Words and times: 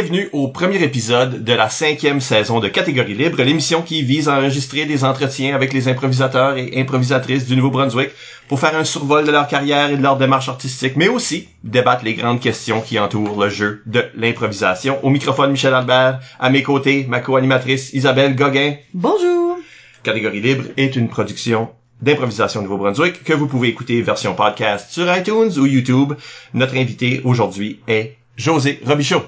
Bienvenue 0.00 0.28
au 0.32 0.46
premier 0.46 0.80
épisode 0.84 1.42
de 1.42 1.52
la 1.52 1.68
cinquième 1.68 2.20
saison 2.20 2.60
de 2.60 2.68
Catégorie 2.68 3.14
Libre, 3.14 3.42
l'émission 3.42 3.82
qui 3.82 4.04
vise 4.04 4.28
à 4.28 4.38
enregistrer 4.38 4.84
des 4.84 5.02
entretiens 5.02 5.56
avec 5.56 5.72
les 5.72 5.88
improvisateurs 5.88 6.56
et 6.56 6.70
improvisatrices 6.76 7.46
du 7.46 7.56
Nouveau-Brunswick 7.56 8.10
pour 8.46 8.60
faire 8.60 8.76
un 8.76 8.84
survol 8.84 9.26
de 9.26 9.32
leur 9.32 9.48
carrière 9.48 9.90
et 9.90 9.96
de 9.96 10.02
leur 10.02 10.16
démarche 10.16 10.48
artistique, 10.48 10.92
mais 10.94 11.08
aussi 11.08 11.48
débattre 11.64 12.04
les 12.04 12.14
grandes 12.14 12.38
questions 12.38 12.80
qui 12.80 12.96
entourent 13.00 13.42
le 13.42 13.50
jeu 13.50 13.82
de 13.86 14.04
l'improvisation. 14.14 15.04
Au 15.04 15.10
microphone, 15.10 15.50
Michel 15.50 15.74
Albert, 15.74 16.20
à 16.38 16.48
mes 16.48 16.62
côtés, 16.62 17.04
ma 17.08 17.18
co-animatrice 17.18 17.92
Isabelle 17.92 18.36
Gauguin. 18.36 18.76
Bonjour! 18.94 19.56
Catégorie 20.04 20.40
Libre 20.40 20.66
est 20.76 20.94
une 20.94 21.08
production 21.08 21.70
d'improvisation 22.02 22.62
Nouveau-Brunswick 22.62 23.24
que 23.24 23.32
vous 23.32 23.48
pouvez 23.48 23.66
écouter 23.66 24.00
version 24.00 24.36
podcast 24.36 24.92
sur 24.92 25.12
iTunes 25.12 25.50
ou 25.58 25.66
YouTube. 25.66 26.12
Notre 26.54 26.76
invité 26.76 27.20
aujourd'hui 27.24 27.80
est 27.88 28.14
José 28.36 28.78
Robichaud. 28.86 29.24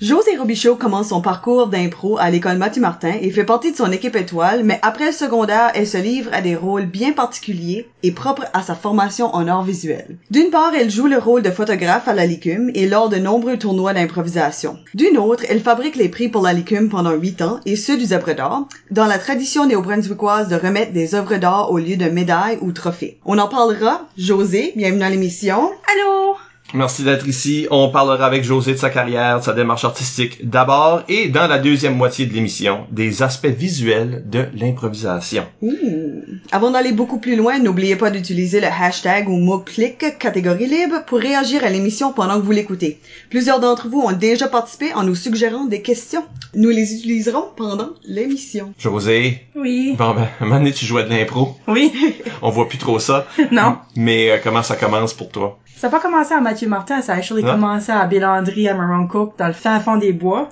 José 0.00 0.36
Robichaud 0.36 0.76
commence 0.76 1.08
son 1.08 1.20
parcours 1.20 1.68
d'impro 1.68 2.18
à 2.18 2.30
l'école 2.30 2.56
Mathieu 2.56 2.82
Martin 2.82 3.14
et 3.20 3.30
fait 3.30 3.44
partie 3.44 3.72
de 3.72 3.76
son 3.76 3.92
équipe 3.92 4.16
étoile, 4.16 4.64
mais 4.64 4.80
après 4.82 5.06
le 5.06 5.12
secondaire, 5.12 5.70
elle 5.74 5.86
se 5.86 5.98
livre 5.98 6.30
à 6.32 6.40
des 6.40 6.56
rôles 6.56 6.86
bien 6.86 7.12
particuliers 7.12 7.88
et 8.02 8.12
propres 8.12 8.46
à 8.52 8.62
sa 8.62 8.74
formation 8.74 9.34
en 9.34 9.46
art 9.46 9.62
visuel. 9.62 10.16
D'une 10.30 10.50
part, 10.50 10.72
elle 10.74 10.90
joue 10.90 11.06
le 11.06 11.18
rôle 11.18 11.42
de 11.42 11.50
photographe 11.50 12.08
à 12.08 12.14
la 12.14 12.26
Licume 12.26 12.70
et 12.74 12.88
lors 12.88 13.08
de 13.08 13.16
nombreux 13.16 13.58
tournois 13.58 13.94
d'improvisation. 13.94 14.76
D'une 14.94 15.18
autre, 15.18 15.44
elle 15.48 15.60
fabrique 15.60 15.96
les 15.96 16.08
prix 16.08 16.28
pour 16.28 16.42
la 16.42 16.52
Licume 16.52 16.88
pendant 16.88 17.12
huit 17.12 17.42
ans 17.42 17.60
et 17.64 17.76
ceux 17.76 17.96
du 17.96 18.12
œuvres 18.12 18.32
d'art, 18.32 18.66
dans 18.90 19.06
la 19.06 19.18
tradition 19.18 19.66
néo-brunswickoise 19.66 20.48
de 20.48 20.56
remettre 20.56 20.92
des 20.92 21.14
œuvres 21.14 21.36
d'art 21.36 21.70
au 21.70 21.78
lieu 21.78 21.96
de 21.96 22.08
médailles 22.08 22.58
ou 22.60 22.72
trophées. 22.72 23.18
On 23.24 23.38
en 23.38 23.48
parlera. 23.48 24.06
José, 24.16 24.72
bienvenue 24.76 25.00
dans 25.00 25.08
l'émission. 25.08 25.70
Allô? 25.90 26.36
Merci 26.74 27.04
d'être 27.04 27.26
ici. 27.28 27.66
On 27.70 27.90
parlera 27.90 28.24
avec 28.24 28.44
José 28.44 28.72
de 28.72 28.78
sa 28.78 28.88
carrière, 28.88 29.40
de 29.40 29.44
sa 29.44 29.52
démarche 29.52 29.84
artistique 29.84 30.48
d'abord 30.48 31.02
et 31.06 31.28
dans 31.28 31.46
la 31.46 31.58
deuxième 31.58 31.96
moitié 31.96 32.24
de 32.24 32.32
l'émission, 32.32 32.86
des 32.90 33.22
aspects 33.22 33.44
visuels 33.46 34.22
de 34.26 34.46
l'improvisation. 34.54 35.44
Ouh. 35.60 36.22
Avant 36.50 36.70
d'aller 36.70 36.92
beaucoup 36.92 37.18
plus 37.18 37.36
loin, 37.36 37.58
n'oubliez 37.58 37.96
pas 37.96 38.10
d'utiliser 38.10 38.60
le 38.62 38.68
hashtag 38.68 39.28
ou 39.28 39.36
mot-clic 39.36 40.18
catégorie 40.18 40.66
libre 40.66 41.04
pour 41.06 41.18
réagir 41.18 41.62
à 41.62 41.68
l'émission 41.68 42.14
pendant 42.14 42.40
que 42.40 42.44
vous 42.46 42.52
l'écoutez. 42.52 43.00
Plusieurs 43.28 43.60
d'entre 43.60 43.88
vous 43.88 44.00
ont 44.00 44.12
déjà 44.12 44.48
participé 44.48 44.94
en 44.94 45.02
nous 45.02 45.14
suggérant 45.14 45.66
des 45.66 45.82
questions. 45.82 46.24
Nous 46.54 46.70
les 46.70 46.94
utiliserons 46.94 47.48
pendant 47.54 47.90
l'émission. 48.06 48.72
José, 48.78 49.42
Oui. 49.56 49.94
bon 49.98 50.14
ben, 50.14 50.28
un 50.40 50.44
moment 50.46 50.56
donné, 50.58 50.72
tu 50.72 50.86
jouais 50.86 51.04
de 51.04 51.10
l'impro. 51.10 51.54
Oui. 51.68 51.92
On 52.40 52.48
voit 52.48 52.66
plus 52.68 52.78
trop 52.78 52.98
ça. 52.98 53.26
non. 53.52 53.76
Mais 53.94 54.30
euh, 54.30 54.38
comment 54.42 54.62
ça 54.62 54.76
commence 54.76 55.12
pour 55.12 55.28
toi? 55.30 55.58
Ça 55.76 55.88
n'a 55.88 55.90
pas 55.90 56.00
commencé 56.00 56.32
à 56.32 56.40
Mathieu 56.40 56.68
Martin, 56.68 57.02
ça 57.02 57.14
a 57.14 57.16
actually 57.16 57.42
Non. 57.42 57.52
commencé 57.52 57.90
à 57.90 58.06
Bélandry, 58.06 58.68
à 58.68 58.74
Maroncook, 58.74 59.36
dans 59.38 59.48
le 59.48 59.52
fin 59.52 59.80
fond 59.80 59.96
des 59.96 60.12
bois. 60.12 60.48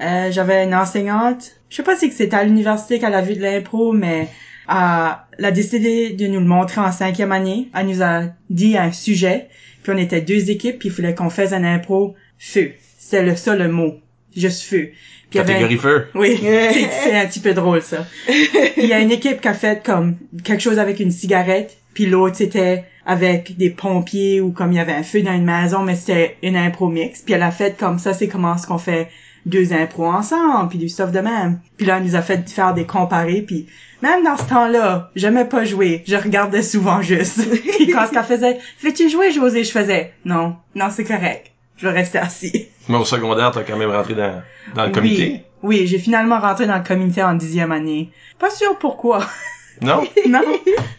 Euh, 0.00 0.32
j'avais 0.32 0.64
une 0.64 0.74
enseignante, 0.74 1.52
je 1.70 1.76
sais 1.76 1.82
pas 1.84 1.96
si 1.96 2.10
c'était 2.10 2.34
à 2.36 2.42
l'université 2.42 2.98
qu'elle 2.98 3.14
a 3.14 3.22
vu 3.22 3.34
de 3.36 3.42
l'impro, 3.42 3.92
mais 3.92 4.28
euh, 4.68 5.08
elle 5.38 5.44
a 5.44 5.50
décidé 5.52 6.10
de 6.10 6.26
nous 6.26 6.40
le 6.40 6.46
montrer 6.46 6.80
en 6.80 6.90
cinquième 6.90 7.30
année. 7.30 7.68
Elle 7.76 7.86
nous 7.86 8.02
a 8.02 8.22
dit 8.50 8.76
un 8.76 8.90
sujet, 8.90 9.48
puis 9.84 9.92
on 9.94 9.98
était 9.98 10.20
deux 10.20 10.50
équipes, 10.50 10.80
puis 10.80 10.88
il 10.88 10.92
fallait 10.92 11.14
qu'on 11.14 11.30
fasse 11.30 11.52
un 11.52 11.62
impro 11.62 12.16
feu. 12.38 12.72
C'était 12.98 13.22
le 13.22 13.34
le 13.56 13.68
mot, 13.68 13.94
juste 14.34 14.62
feu. 14.62 14.90
Puis 15.30 15.34
il 15.34 15.36
y 15.36 15.40
avait 15.40 15.52
un- 15.52 15.56
Catégorie 15.68 15.78
feu. 15.78 16.08
Oui, 16.16 16.38
c'est 16.42 16.88
c'est 17.04 17.16
un 17.16 17.26
petit 17.26 17.40
peu 17.40 17.54
drôle 17.54 17.82
ça. 17.82 18.04
Il 18.76 18.86
y 18.86 18.92
a 18.92 18.98
une 18.98 19.12
équipe 19.12 19.40
qui 19.40 19.48
a 19.48 19.54
fait 19.54 19.84
comme 19.84 20.16
quelque 20.42 20.60
chose 20.62 20.78
avec 20.80 20.98
une 20.98 21.10
cigarette, 21.12 21.76
puis 21.94 22.06
l'autre 22.06 22.36
c'était 22.36 22.84
avec 23.04 23.56
des 23.56 23.70
pompiers 23.70 24.40
ou 24.40 24.52
comme 24.52 24.72
il 24.72 24.76
y 24.76 24.80
avait 24.80 24.92
un 24.92 25.02
feu 25.02 25.22
dans 25.22 25.34
une 25.34 25.44
maison, 25.44 25.82
mais 25.82 25.96
c'était 25.96 26.36
une 26.42 26.56
impro 26.56 26.88
mix. 26.88 27.22
Puis 27.22 27.34
elle 27.34 27.42
a 27.42 27.50
fait 27.50 27.76
comme 27.76 27.98
ça, 27.98 28.14
c'est 28.14 28.28
comment 28.28 28.54
est-ce 28.54 28.66
qu'on 28.66 28.78
fait 28.78 29.08
deux 29.44 29.72
impros 29.72 30.06
ensemble, 30.06 30.68
puis 30.68 30.78
du 30.78 30.88
stuff 30.88 31.10
de 31.10 31.18
même. 31.18 31.58
Puis 31.76 31.86
là, 31.86 31.96
elle 31.96 32.04
nous 32.04 32.14
a 32.14 32.22
fait 32.22 32.48
faire 32.48 32.74
des 32.74 32.86
comparés, 32.86 33.42
puis 33.42 33.66
même 34.00 34.24
dans 34.24 34.36
ce 34.36 34.44
temps-là, 34.44 35.10
j'aimais 35.16 35.44
pas 35.44 35.64
jouer. 35.64 36.04
Je 36.06 36.16
regardais 36.16 36.62
souvent 36.62 37.02
juste. 37.02 37.40
puis 37.76 37.88
quand 37.88 38.06
ce 38.06 38.12
qu'elle 38.12 38.22
faisait, 38.22 38.58
fais-tu 38.78 39.08
jouer, 39.10 39.32
José? 39.32 39.64
Je 39.64 39.72
faisais, 39.72 40.12
non, 40.24 40.56
non, 40.74 40.88
c'est 40.90 41.04
correct. 41.04 41.50
Je 41.76 41.88
vais 41.88 41.94
rester 41.94 42.18
assis. 42.18 42.68
Mais 42.88 42.96
au 42.96 43.04
secondaire, 43.04 43.50
t'as 43.50 43.62
quand 43.62 43.76
même 43.76 43.90
rentré 43.90 44.14
dans, 44.14 44.42
dans 44.76 44.86
le 44.86 44.92
comité? 44.92 45.42
Oui, 45.62 45.80
oui 45.80 45.86
j'ai 45.86 45.98
finalement 45.98 46.38
rentré 46.38 46.66
dans 46.66 46.78
le 46.78 46.84
comité 46.84 47.22
en 47.22 47.34
dixième 47.34 47.72
année. 47.72 48.10
Pas 48.38 48.50
sûr 48.50 48.78
pourquoi. 48.78 49.26
Non? 49.82 50.02
non. 50.28 50.40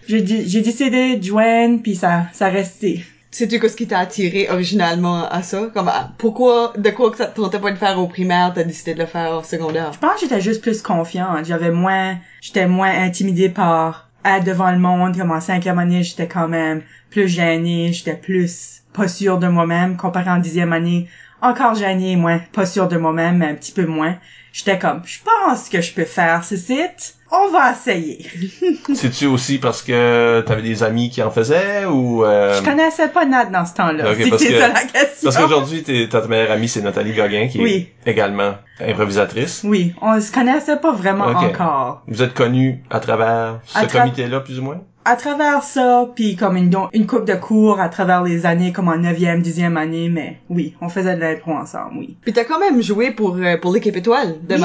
J'ai 0.08 0.22
décidé 0.22 1.18
de 1.18 1.24
joindre, 1.24 1.82
puis 1.82 1.96
ça, 1.96 2.26
ça 2.34 2.50
restait. 2.50 3.00
Sais-tu 3.32 3.60
qu'est-ce 3.60 3.76
qui 3.76 3.88
t'a 3.88 3.98
attiré 3.98 4.48
originalement 4.52 5.28
à 5.28 5.42
ça? 5.42 5.72
Comme, 5.74 5.92
pourquoi, 6.20 6.74
de 6.78 6.92
quoi 6.92 7.10
que 7.10 7.18
ça 7.18 7.26
te 7.26 7.42
tentait 7.42 7.60
pas 7.60 7.72
de 7.72 7.78
faire 7.78 7.98
au 7.98 8.06
primaire, 8.06 8.52
t'as 8.54 8.64
décidé 8.64 8.94
de 8.94 9.00
le 9.00 9.08
faire 9.08 9.40
au 9.40 9.44
secondaire? 9.44 9.92
Je 9.92 9.98
pense 9.98 10.14
que 10.16 10.20
j'étais 10.22 10.40
juste 10.40 10.62
plus 10.62 10.84
confiante. 10.84 11.46
J'avais 11.46 11.72
moins, 11.72 12.18
j'étais 12.42 12.68
moins 12.68 12.92
intimidée 12.92 13.50
par 13.50 14.10
être 14.24 14.46
devant 14.46 14.72
le 14.72 14.78
monde. 14.78 15.18
Comme 15.18 15.32
en 15.32 15.42
cinquième 15.42 15.80
année, 15.80 16.04
j'étais 16.04 16.28
quand 16.28 16.48
même 16.48 16.84
plus 17.10 17.28
gênée. 17.28 17.92
J'étais 17.92 18.16
plus 18.16 18.84
pas 18.94 19.08
sûre 19.08 19.40
de 19.40 19.48
moi-même. 19.48 19.98
Comparé 19.98 20.30
en 20.30 20.38
dixième 20.38 20.72
année, 20.72 21.08
encore 21.44 21.76
gênée, 21.76 22.16
moins 22.16 22.40
pas 22.54 22.66
sûre 22.66 22.88
de 22.88 22.98
moi-même, 22.98 23.38
mais 23.38 23.48
un 23.48 23.56
petit 23.56 23.72
peu 23.72 23.86
moins. 23.86 24.16
J'étais 24.52 24.78
comme, 24.78 25.02
je 25.06 25.18
pense 25.24 25.68
que 25.68 25.82
je 25.82 25.94
peux 25.94 26.06
faire 26.06 26.44
ce 26.44 26.56
site. 26.56 27.16
On 27.32 27.50
va 27.50 27.72
essayer. 27.72 28.24
C'est-tu 28.94 29.26
aussi 29.26 29.58
parce 29.58 29.82
que 29.82 30.42
t'avais 30.46 30.62
des 30.62 30.84
amis 30.84 31.10
qui 31.10 31.24
en 31.24 31.32
faisaient 31.32 31.86
ou... 31.86 32.24
Euh... 32.24 32.60
Je 32.60 32.64
connaissais 32.64 33.08
pas 33.08 33.26
Nat 33.26 33.46
dans 33.46 33.66
ce 33.66 33.74
temps-là. 33.74 34.04
Parce 34.04 34.44
que- 34.44 34.60
ça 34.60 34.68
la 34.68 34.82
question. 34.84 35.24
Parce 35.24 35.38
qu'aujourd'hui, 35.38 35.84
ta 36.08 36.28
meilleure 36.28 36.52
amie, 36.52 36.68
c'est 36.68 36.82
Nathalie 36.84 37.14
Gauguin, 37.14 37.48
qui 37.48 37.60
Oui. 37.60 37.90
est 38.06 38.12
également 38.12 38.54
improvisatrice. 38.80 39.62
Oui, 39.64 39.96
on 40.02 40.22
se 40.22 40.32
connaissait 40.32 40.78
pas 40.78 40.92
vraiment 40.92 41.26
encore. 41.26 42.04
Vous 42.08 42.22
êtes 42.22 42.36
connus 42.36 42.84
à 42.92 43.00
travers 43.00 43.60
ce 43.66 43.80
tra- 43.80 44.02
comité-là, 44.02 44.42
plus 44.42 44.60
ou 44.60 44.64
moins? 44.64 44.82
À 45.06 45.16
travers 45.16 45.64
ça, 45.64 46.08
puis 46.16 46.36
comme 46.36 46.56
une, 46.56 46.74
une 46.94 47.06
coupe 47.08 47.26
de 47.26 47.34
cours 47.36 47.80
à 47.82 47.90
travers 47.90 48.24
les 48.24 48.46
années, 48.46 48.72
comme 48.72 48.88
en 48.88 48.98
neuvième, 48.98 49.42
dixième 49.42 49.76
année, 49.76 50.08
mais 50.10 50.40
oui, 50.50 50.76
on 50.80 50.88
faisait 50.90 51.16
de 51.16 51.20
l'impro 51.22 51.52
ensemble, 51.54 51.98
oui. 51.98 52.18
Puis 52.22 52.32
t'as 52.32 52.46
quand 52.46 52.60
même 52.60 52.82
joué 52.82 53.12
pour, 53.12 53.36
euh, 53.36 53.58
pour 53.58 53.74
l'équipe 53.74 53.96
étoile 53.96 54.36
de 54.48 54.56
Oui. 54.56 54.62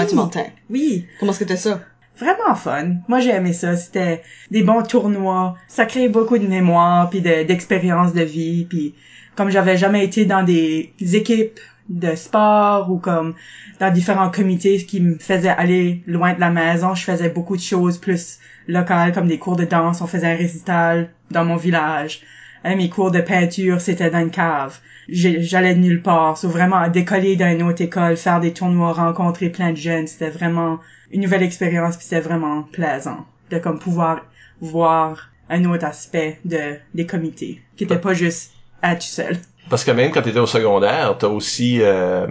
Oui, 0.71 1.07
Comment 1.19 1.33
est-ce 1.33 1.41
que 1.41 1.45
t'as 1.45 1.57
ça? 1.57 1.81
vraiment 2.19 2.55
fun. 2.57 2.95
Moi, 3.07 3.21
j'ai 3.21 3.31
aimé 3.31 3.53
ça. 3.53 3.77
C'était 3.77 4.23
des 4.51 4.65
bons 4.65 4.83
tournois. 4.83 5.55
Ça 5.69 5.87
créait 5.87 6.09
beaucoup 6.09 6.37
de 6.37 6.49
mémoire, 6.49 7.09
puis 7.11 7.21
de- 7.21 7.45
d'expériences 7.45 8.13
de, 8.13 8.23
vie, 8.23 8.65
puis 8.69 8.95
comme 9.37 9.51
j'avais 9.51 9.77
jamais 9.77 10.05
été 10.05 10.25
dans 10.25 10.43
des 10.43 10.93
équipes 11.01 11.61
de 11.89 12.15
sport 12.17 12.91
ou 12.91 12.99
comme 12.99 13.35
dans 13.81 13.93
différents 13.93 14.31
comités 14.31 14.79
qui 14.85 15.01
me 15.01 15.17
faisaient 15.19 15.49
aller 15.57 16.03
loin 16.09 16.35
de 16.35 16.41
la 16.41 16.51
maison, 16.51 16.95
je 16.95 17.05
faisais 17.05 17.29
beaucoup 17.31 17.57
de 17.57 17.63
choses 17.63 17.99
plus 17.99 18.39
locales 18.69 19.13
comme 19.13 19.27
des 19.27 19.39
cours 19.39 19.57
de 19.57 19.65
danse, 19.65 20.01
on 20.01 20.07
faisait 20.07 20.31
un 20.31 20.37
récital 20.37 21.11
dans 21.31 21.45
mon 21.45 21.57
village. 21.57 22.21
Euh, 22.65 22.77
mes 22.77 22.89
cours 22.89 23.11
de 23.11 23.21
peinture, 23.21 23.81
c'était 23.81 24.11
dans 24.11 24.21
une 24.21 24.31
cave. 24.31 24.79
J'allais 25.09 25.75
de 25.75 25.81
nulle 25.81 26.03
part. 26.03 26.37
C'est 26.37 26.49
vraiment 26.49 26.77
à 26.77 26.89
décoller 26.89 27.37
d'une 27.37 27.63
autre 27.63 27.83
école, 27.83 28.17
faire 28.17 28.41
des 28.41 28.53
tournois, 28.53 28.93
rencontrer 28.93 29.49
plein 29.49 29.73
de 29.73 29.77
jeunes. 29.77 30.07
C'était 30.07 30.31
vraiment 30.31 30.79
une 31.11 31.23
nouvelle 31.23 31.43
expérience 31.43 31.97
puis 31.97 32.05
c'était 32.05 32.21
vraiment 32.21 32.63
plaisant 32.63 33.25
de 33.51 33.59
comme 33.59 33.79
pouvoir 33.79 34.21
voir 34.61 35.31
un 35.49 35.65
autre 35.65 35.87
aspect 35.87 36.39
de 36.45 36.77
des 36.95 37.07
comités 37.07 37.63
qui 37.77 37.85
était 37.85 37.99
pas 37.99 38.13
juste 38.13 38.53
à 38.83 38.97
tout 38.97 39.03
seul. 39.03 39.39
Parce 39.71 39.85
que 39.85 39.91
même 39.91 40.11
quand 40.11 40.23
t'étais 40.23 40.39
au 40.39 40.47
secondaire, 40.47 41.17
t'as 41.19 41.29
aussi... 41.29 41.81
Euh, 41.83 42.27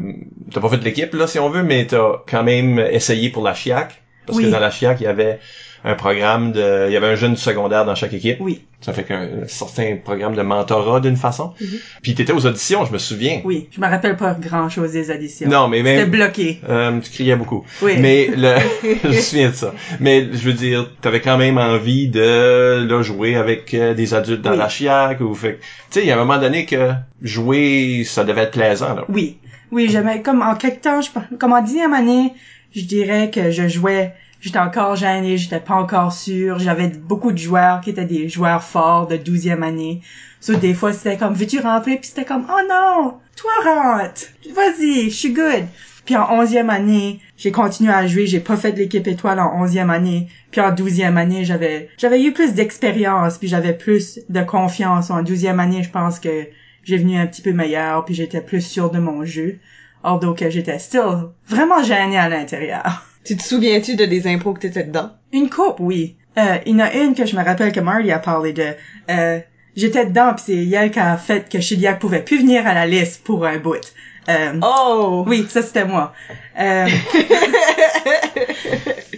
t'as 0.51 0.60
pas 0.60 0.69
fait 0.69 0.78
de 0.78 0.83
l'équipe, 0.83 1.13
là, 1.13 1.28
si 1.28 1.40
on 1.40 1.50
veut, 1.50 1.63
mais 1.63 1.86
t'as 1.86 2.24
quand 2.28 2.44
même 2.44 2.80
essayé 2.80 3.30
pour 3.30 3.44
la 3.44 3.54
FIAC. 3.54 4.01
Parce 4.25 4.40
que 4.40 4.48
dans 4.48 4.60
la 4.60 4.72
FIAC, 4.72 5.00
il 5.00 5.04
y 5.04 5.07
avait 5.07 5.40
un 5.84 5.96
programme 5.96 6.52
de... 6.52 6.86
Il 6.88 6.94
y 6.94 6.98
avait 6.98 7.08
un 7.08 7.16
jeune 7.16 7.34
du 7.34 7.40
secondaire 7.42 7.86
dans 7.86 7.96
chaque 7.96 8.14
équipe. 8.14 8.38
Oui, 8.40 8.62
Ça 8.82 8.94
fait 8.94 9.04
qu'un 9.04 9.28
certain 9.48 9.98
programme 10.04 10.36
de 10.36 10.42
mentorat 10.42 11.00
d'une 11.00 11.16
façon. 11.16 11.54
Mhm. 11.62 11.68
Puis 12.02 12.16
t'étais 12.16 12.34
aux 12.34 12.46
auditions, 12.46 12.86
je 12.86 12.92
me 12.94 12.98
souviens. 12.98 13.42
oui, 13.46 13.70
je 13.72 13.80
me 13.82 13.88
rappelle 13.88 14.16
pas 14.18 14.34
grand 14.34 14.70
chose 14.70 14.92
des 14.92 15.10
auditions. 15.12 15.50
Non, 15.50 15.68
mais 15.68 15.78
C'était 15.80 15.96
même... 15.98 16.10
bloqué. 16.10 16.62
Euh, 16.68 17.00
tu 17.00 17.12
criais 17.12 17.36
beaucoup. 17.36 17.64
Oui. 17.82 17.94
Mais 18.00 18.28
le, 18.36 18.56
je 19.04 19.08
me 19.08 19.14
souviens 19.14 19.50
de 19.50 19.56
ça. 19.56 19.74
Mais 20.00 20.28
je 20.32 20.38
veux 20.46 20.54
dire, 20.54 20.90
t'avais 21.02 21.22
quand 21.22 21.38
même 21.38 21.58
envie 21.58 22.08
de 22.10 22.86
là, 22.88 23.02
jouer 23.02 23.36
avec 23.36 23.74
euh, 23.74 23.94
des 23.94 24.14
adultes 24.14 24.42
dans 24.42 24.52
Oui. 24.52 24.58
la 24.58 24.70
chiac 24.70 25.22
ou 25.22 25.34
fait. 25.34 25.54
que- 25.56 25.62
Tu 25.62 25.66
sais, 25.92 26.02
il 26.02 26.08
y 26.08 26.12
a 26.12 26.16
un 26.16 26.20
moment 26.26 26.40
donné 26.40 26.66
que 26.66 26.92
jouer, 27.22 28.04
ça 28.06 28.24
devait 28.24 28.42
être 28.44 28.52
plaisant 28.52 28.96
là. 28.96 29.06
Oui. 29.10 29.38
Oui, 29.72 29.90
j'aimais 29.90 30.22
comme 30.22 30.42
en 30.42 30.56
quelque 30.56 30.82
temps, 30.84 31.02
je, 31.02 31.10
comme 31.38 31.52
en 31.52 31.62
dixième 31.62 31.94
année, 31.94 32.34
je 32.74 32.84
dirais 32.86 33.30
que 33.32 33.52
je 33.52 33.68
jouais 33.68 34.14
J'étais 34.39 34.60
encore 34.60 34.95
gênée, 34.95 35.38
j'étais 35.38 35.60
pas 35.60 35.75
encore 35.75 36.13
sûre. 36.13 36.60
J'avais 36.60 36.89
beaucoup 36.89 37.31
de 37.31 37.38
joueurs 37.38 37.81
qui 37.81 37.89
étaient 37.89 38.06
des 38.06 38.30
joueurs 38.30 38.63
forts 38.63 39.07
de 39.07 39.18
12e 39.18 39.63
année. 39.63 40.01
So, 40.39 40.56
des 40.56 40.74
fois, 40.74 40.94
c'était 40.94 41.18
comme, 41.18 41.34
veux-tu 41.34 41.60
rentrer? 41.60 41.98
Puis 41.98 42.10
c'était 42.10 42.25
comme, 42.25 42.45
oh 42.50 42.62
non, 42.69 43.16
toi 43.36 43.51
rentre. 43.63 44.22
Vas-y, 44.54 45.10
je 45.10 45.16
suis 45.16 45.34
good. 45.34 45.66
Puis 46.06 46.16
en 46.16 46.39
onzième 46.39 46.69
année, 46.69 47.19
j'ai 47.36 47.51
continué 47.51 47.92
à 47.92 48.06
jouer. 48.06 48.28
J'ai 48.28 48.39
pas 48.39 48.56
fait 48.56 48.72
de 48.72 48.78
l'équipe 48.78 49.07
étoile 49.07 49.39
en 49.39 49.62
onzième 49.62 49.89
année. 49.89 50.30
Puis 50.51 50.62
en 50.62 50.72
douzième 50.72 51.18
année, 51.18 51.44
j'avais, 51.44 51.90
j'avais 51.98 52.24
eu 52.24 52.31
plus 52.31 52.54
d'expérience. 52.54 53.38
Puis 53.38 53.48
j'avais 53.48 53.74
plus 53.74 54.19
de 54.30 54.42
confiance. 54.42 55.10
En 55.10 55.24
douzième 55.24 55.60
année, 55.60 55.83
je 55.83 55.90
pense 55.90 56.19
que 56.19 56.48
j'ai 56.83 56.98
venu 56.98 57.18
un 57.18 57.25
petit 57.25 57.42
peu 57.42 57.51
meilleur. 57.51 58.06
Puis 58.06 58.13
j'étais 58.13 58.42
plus 58.42 58.62
sûre 58.62 58.92
de 58.92 59.00
mon 59.00 59.25
jeu. 59.25 59.57
Although 60.04 60.36
que 60.36 60.50
j'étais 60.50 60.80
still 60.80 61.31
vraiment 61.48 61.83
gênée 61.83 62.19
à 62.19 62.30
l'intérieur. 62.30 63.06
Tu 63.28 63.36
te 63.36 63.44
souviens-tu 63.44 63.98
de 63.98 64.06
des 64.06 64.26
impôts 64.26 64.54
que 64.54 64.62
t'étais 64.62 64.86
dedans? 64.86 65.12
Une 65.34 65.50
coupe, 65.50 65.82
oui. 65.82 66.16
Euh, 66.38 66.60
il 66.66 66.72
y 66.72 66.76
en 66.82 66.86
a 66.86 66.94
une 66.94 67.14
que 67.14 67.26
je 67.26 67.36
me 67.36 67.44
rappelle 67.44 67.74
que 67.74 67.82
Marty 67.82 68.10
a 68.10 68.20
parlé 68.20 68.54
de. 68.54 68.68
Euh, 69.10 69.40
j'étais 69.76 70.06
dedans 70.06 70.34
pis 70.34 70.44
c'est 70.46 70.70
elle 70.70 70.92
qui 70.92 71.00
a 71.00 71.18
fait 71.18 71.50
que 71.50 71.60
Chiliac 71.60 72.00
pouvait 72.00 72.22
plus 72.22 72.40
venir 72.40 72.66
à 72.66 72.74
la 72.74 72.88
liste 72.88 73.26
pour 73.26 73.46
un 73.46 73.58
bout. 73.58 73.94
Euh, 74.30 74.54
Oh! 74.62 75.26
Oui, 75.28 75.46
ça 75.50 75.62
c'était 75.62 75.84
moi. 75.84 76.14
Euh, 76.58 76.86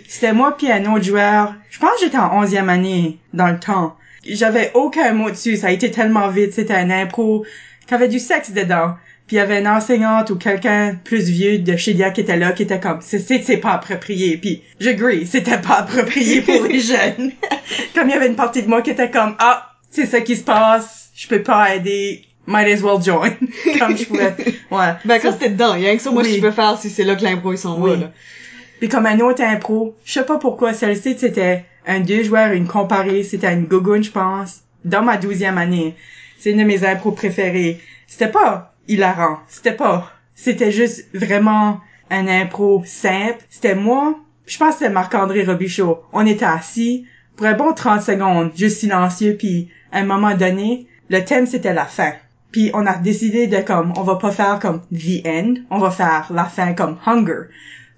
c'était 0.08 0.34
moi 0.34 0.58
puis 0.58 0.72
un 0.72 0.92
autre 0.92 1.06
joueur. 1.06 1.54
Je 1.70 1.78
pense 1.78 1.92
que 2.00 2.06
j'étais 2.06 2.18
en 2.18 2.36
onzième 2.36 2.70
année 2.70 3.20
dans 3.34 3.50
le 3.50 3.60
temps. 3.60 3.96
J'avais 4.28 4.72
aucun 4.74 5.14
mot 5.14 5.30
dessus. 5.30 5.58
Ça 5.58 5.68
a 5.68 5.72
été 5.72 5.92
tellement 5.92 6.30
vite. 6.30 6.54
C'était 6.54 6.74
un 6.74 6.90
impro 6.90 7.46
qui 7.86 7.94
avait 7.94 8.08
du 8.08 8.18
sexe 8.18 8.52
dedans. 8.52 8.96
Puis 9.30 9.36
il 9.36 9.40
y 9.42 9.44
avait 9.44 9.60
une 9.60 9.68
enseignante 9.68 10.32
ou 10.32 10.38
quelqu'un 10.38 10.96
plus 11.04 11.30
vieux 11.30 11.60
de 11.60 11.78
chez 11.78 11.94
Dia 11.94 12.10
qui 12.10 12.22
était 12.22 12.36
là, 12.36 12.52
qui 12.52 12.64
était 12.64 12.80
comme, 12.80 12.98
c'est, 13.00 13.20
c'est, 13.20 13.58
pas 13.58 13.74
approprié. 13.74 14.38
Puis 14.38 14.64
j'agree, 14.80 15.28
c'était 15.28 15.60
pas 15.60 15.82
approprié 15.82 16.42
pour 16.42 16.64
les 16.64 16.80
jeunes. 16.80 17.34
comme 17.94 18.10
il 18.10 18.14
y 18.14 18.16
avait 18.16 18.26
une 18.26 18.36
partie 18.36 18.64
de 18.64 18.68
moi 18.68 18.82
qui 18.82 18.90
était 18.90 19.12
comme, 19.12 19.36
ah, 19.38 19.70
c'est 19.92 20.08
ça 20.08 20.22
qui 20.22 20.36
se 20.36 20.44
passe, 20.44 21.12
je 21.16 21.28
peux 21.28 21.44
pas 21.44 21.76
aider, 21.76 22.24
might 22.48 22.74
as 22.74 22.82
well 22.82 23.00
join. 23.00 23.30
comme 23.78 23.96
je 23.96 24.06
pouvais, 24.06 24.34
ouais. 24.72 24.94
Ben, 25.06 25.20
quand 25.22 25.34
t'es 25.34 25.50
dedans, 25.50 25.76
il 25.76 25.84
y 25.84 25.88
a 25.88 25.96
que 25.96 26.02
ça, 26.02 26.10
moi, 26.10 26.24
Oui. 26.24 26.34
je 26.38 26.42
peux 26.42 26.50
faire 26.50 26.80
si 26.80 26.90
c'est 26.90 27.04
là 27.04 27.14
que 27.14 27.24
l'impro, 27.24 27.54
ils 27.54 27.60
sont 27.60 27.80
Oui. 27.80 27.92
là, 27.92 27.98
là. 27.98 28.12
Puis 28.80 28.90
comme 28.90 29.06
un 29.06 29.20
autre 29.20 29.44
impro, 29.44 29.96
je 30.06 30.14
sais 30.14 30.26
pas 30.26 30.40
pourquoi, 30.40 30.74
celle-ci, 30.74 31.16
c'était 31.20 31.66
un 31.86 32.00
deux 32.00 32.24
joueurs, 32.24 32.52
une 32.54 32.66
comparée, 32.66 33.22
c'était 33.22 33.54
une 33.54 33.66
gogoune, 33.66 34.04
je 34.04 34.10
pense, 34.10 34.62
dans 34.86 35.04
ma 35.04 35.18
douzième 35.18 35.60
année. 35.60 35.94
C'est 36.40 36.50
une 36.50 36.58
de 36.58 36.64
mes 36.64 36.84
impros 36.84 37.12
préférées. 37.12 37.80
C'était 38.08 38.32
pas 38.32 38.74
hilarant, 38.90 39.40
c'était 39.48 39.76
pas, 39.76 40.12
c'était 40.36 40.72
juste 40.72 41.08
vraiment 41.14 41.80
un 42.10 42.28
impro 42.28 42.84
simple. 42.86 43.44
C'était 43.50 43.76
moi, 43.76 44.20
je 44.46 44.58
pense 44.58 44.74
que 44.74 44.80
c'était 44.80 44.92
Marc-André 44.92 45.44
Robichaud. 45.44 46.00
On 46.12 46.26
était 46.26 46.46
assis 46.46 47.06
pour 47.36 47.46
un 47.46 47.54
bon 47.54 47.74
30 47.74 48.02
secondes, 48.02 48.52
juste 48.56 48.80
silencieux, 48.80 49.36
puis 49.38 49.70
à 49.92 50.00
un 50.00 50.06
moment 50.06 50.36
donné, 50.36 50.88
le 51.10 51.24
thème 51.24 51.46
c'était 51.46 51.74
la 51.74 51.86
fin. 51.86 52.14
Puis 52.52 52.72
on 52.74 52.86
a 52.86 52.98
décidé 52.98 53.48
de 53.48 53.58
comme, 53.58 53.94
on 53.96 54.04
va 54.04 54.16
pas 54.16 54.32
faire 54.32 54.60
comme 54.60 54.82
the 54.92 55.26
end, 55.26 55.56
on 55.70 55.78
va 55.78 55.92
faire 55.92 56.32
la 56.34 56.46
fin 56.46 56.74
comme 56.74 56.98
hunger. 57.06 57.50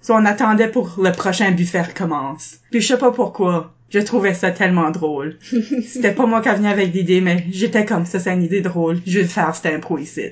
So 0.02 0.14
on 0.14 0.26
attendait 0.26 0.68
pour 0.68 0.96
le 1.02 1.12
prochain 1.12 1.52
buffet 1.52 1.84
commence. 1.96 2.58
Puis 2.70 2.80
je 2.80 2.88
sais 2.88 2.98
pas 2.98 3.12
pourquoi, 3.12 3.72
je 3.88 4.00
trouvais 4.00 4.34
ça 4.34 4.50
tellement 4.50 4.90
drôle. 4.90 5.38
C'était 5.86 6.12
pas 6.12 6.26
moi 6.26 6.40
qui 6.42 6.48
venais 6.50 6.70
avec 6.70 6.92
l'idée, 6.92 7.20
mais 7.20 7.46
j'étais 7.50 7.84
comme 7.84 8.04
ça, 8.04 8.18
c'est 8.18 8.32
une 8.32 8.42
idée 8.42 8.60
drôle. 8.60 9.00
Je 9.06 9.20
vais 9.20 9.26
faire 9.26 9.54
cette 9.54 9.72
impro 9.72 9.98
ici. 9.98 10.22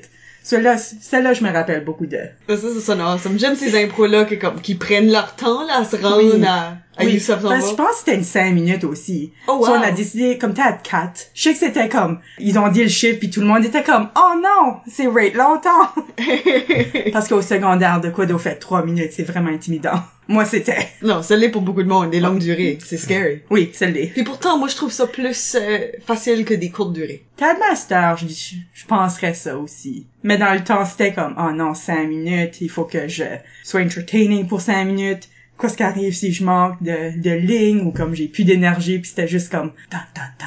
Celle-là, 0.43 0.77
celle-là, 0.79 1.35
je 1.35 1.45
me 1.45 1.53
rappelle 1.53 1.85
beaucoup 1.85 2.07
de. 2.07 2.19
Ben, 2.49 2.57
ça, 2.57 2.69
c'est 2.75 2.81
ça, 2.81 2.95
non. 2.95 3.19
Ça 3.19 3.29
me 3.29 3.39
j'aime 3.39 3.57
ces 3.57 3.83
impros-là 3.85 4.25
qui, 4.25 4.39
comme, 4.39 4.61
qui 4.61 4.75
prennent 4.75 5.11
leur 5.13 5.37
temps, 5.37 5.67
là, 5.67 5.81
à 5.81 5.85
se 5.85 5.97
rendre 5.97 6.35
Oui. 6.35 6.45
à 6.47 6.77
Oui, 6.99 7.13
Youssef 7.15 7.41
parce 7.41 7.43
que 7.43 7.61
Zamba. 7.61 7.71
je 7.71 7.75
pense 7.75 7.91
que 7.91 7.99
c'était 7.99 8.15
une 8.17 8.25
cinq 8.25 8.53
minutes 8.53 8.85
aussi. 8.85 9.33
Oh, 9.47 9.59
wow. 9.59 9.67
So, 9.67 9.73
on 9.73 9.83
a 9.83 9.91
décidé, 9.91 10.39
comme 10.39 10.55
t'as 10.55 10.73
quatre. 10.73 11.29
Je 11.35 11.43
sais 11.43 11.53
que 11.53 11.59
c'était 11.59 11.89
comme, 11.89 12.19
ils 12.39 12.59
ont 12.59 12.69
dit 12.69 12.83
le 12.83 12.89
chiffre 12.89 13.19
puis 13.19 13.31
tout 13.31 13.41
le 13.41 13.47
monde 13.47 13.65
était 13.65 13.83
comme, 13.83 14.09
oh 14.17 14.35
non, 14.37 14.79
c'est 14.87 15.07
rate 15.07 15.35
longtemps. 15.35 15.89
Parce 17.13 17.29
qu'au 17.29 17.43
secondaire, 17.43 18.01
de 18.01 18.11
quoi 18.11 18.27
d'au 18.27 18.39
fait 18.39 18.57
trois 18.57 18.85
minutes, 18.85 19.13
c'est 19.13 19.23
vraiment 19.23 19.51
intimidant. 19.51 20.03
Moi, 20.29 20.45
c'était. 20.45 20.89
Non, 21.03 21.23
ça 21.23 21.35
l'est 21.35 21.49
pour 21.49 21.63
beaucoup 21.63 21.83
de 21.83 21.89
monde, 21.89 22.11
des 22.11 22.21
longues 22.21 22.39
durées. 22.39 22.79
C'est 22.85 22.99
scary. 22.99 23.43
Oui, 23.51 23.71
celle-là. 23.73 24.07
Puis 24.13 24.23
pourtant, 24.23 24.59
moi, 24.59 24.69
je 24.69 24.77
trouve 24.77 24.93
ça 24.93 25.09
plus 25.09 25.57
euh, 25.61 25.79
facile 26.07 26.45
que 26.45 26.55
des 26.55 26.71
courtes 26.71 26.93
durées. 26.93 27.25
Master, 27.41 28.17
je, 28.17 28.29
je, 28.29 28.55
je 28.73 28.87
penserais 28.87 29.35
ça 29.35 29.59
aussi. 29.59 30.07
Mais 30.23 30.39
dans 30.39 30.53
le 30.55 30.63
temps, 30.63 30.85
c'était 30.85 31.13
comme, 31.13 31.35
oh 31.37 31.51
non, 31.53 31.75
cinq 31.75 32.07
minutes, 32.07 32.61
il 32.61 32.71
faut 32.71 32.85
que 32.85 33.09
je 33.09 33.25
sois 33.65 33.81
entertaining 33.81 34.47
pour 34.47 34.61
cinq 34.61 34.85
minutes. 34.85 35.29
Qu'est-ce 35.61 35.77
qui 35.77 35.83
arrive 35.83 36.15
si 36.15 36.33
je 36.33 36.43
manque 36.45 36.83
de, 36.83 37.21
de 37.21 37.31
ligne 37.31 37.81
ou 37.83 37.91
comme 37.93 38.15
j'ai 38.15 38.29
plus 38.29 38.45
d'énergie 38.45 38.99
puis 38.99 39.11
c'était 39.11 39.29
juste 39.29 39.51
comme, 39.51 39.73
tan, 39.91 39.99
tan, 40.15 40.23
tan. 40.39 40.47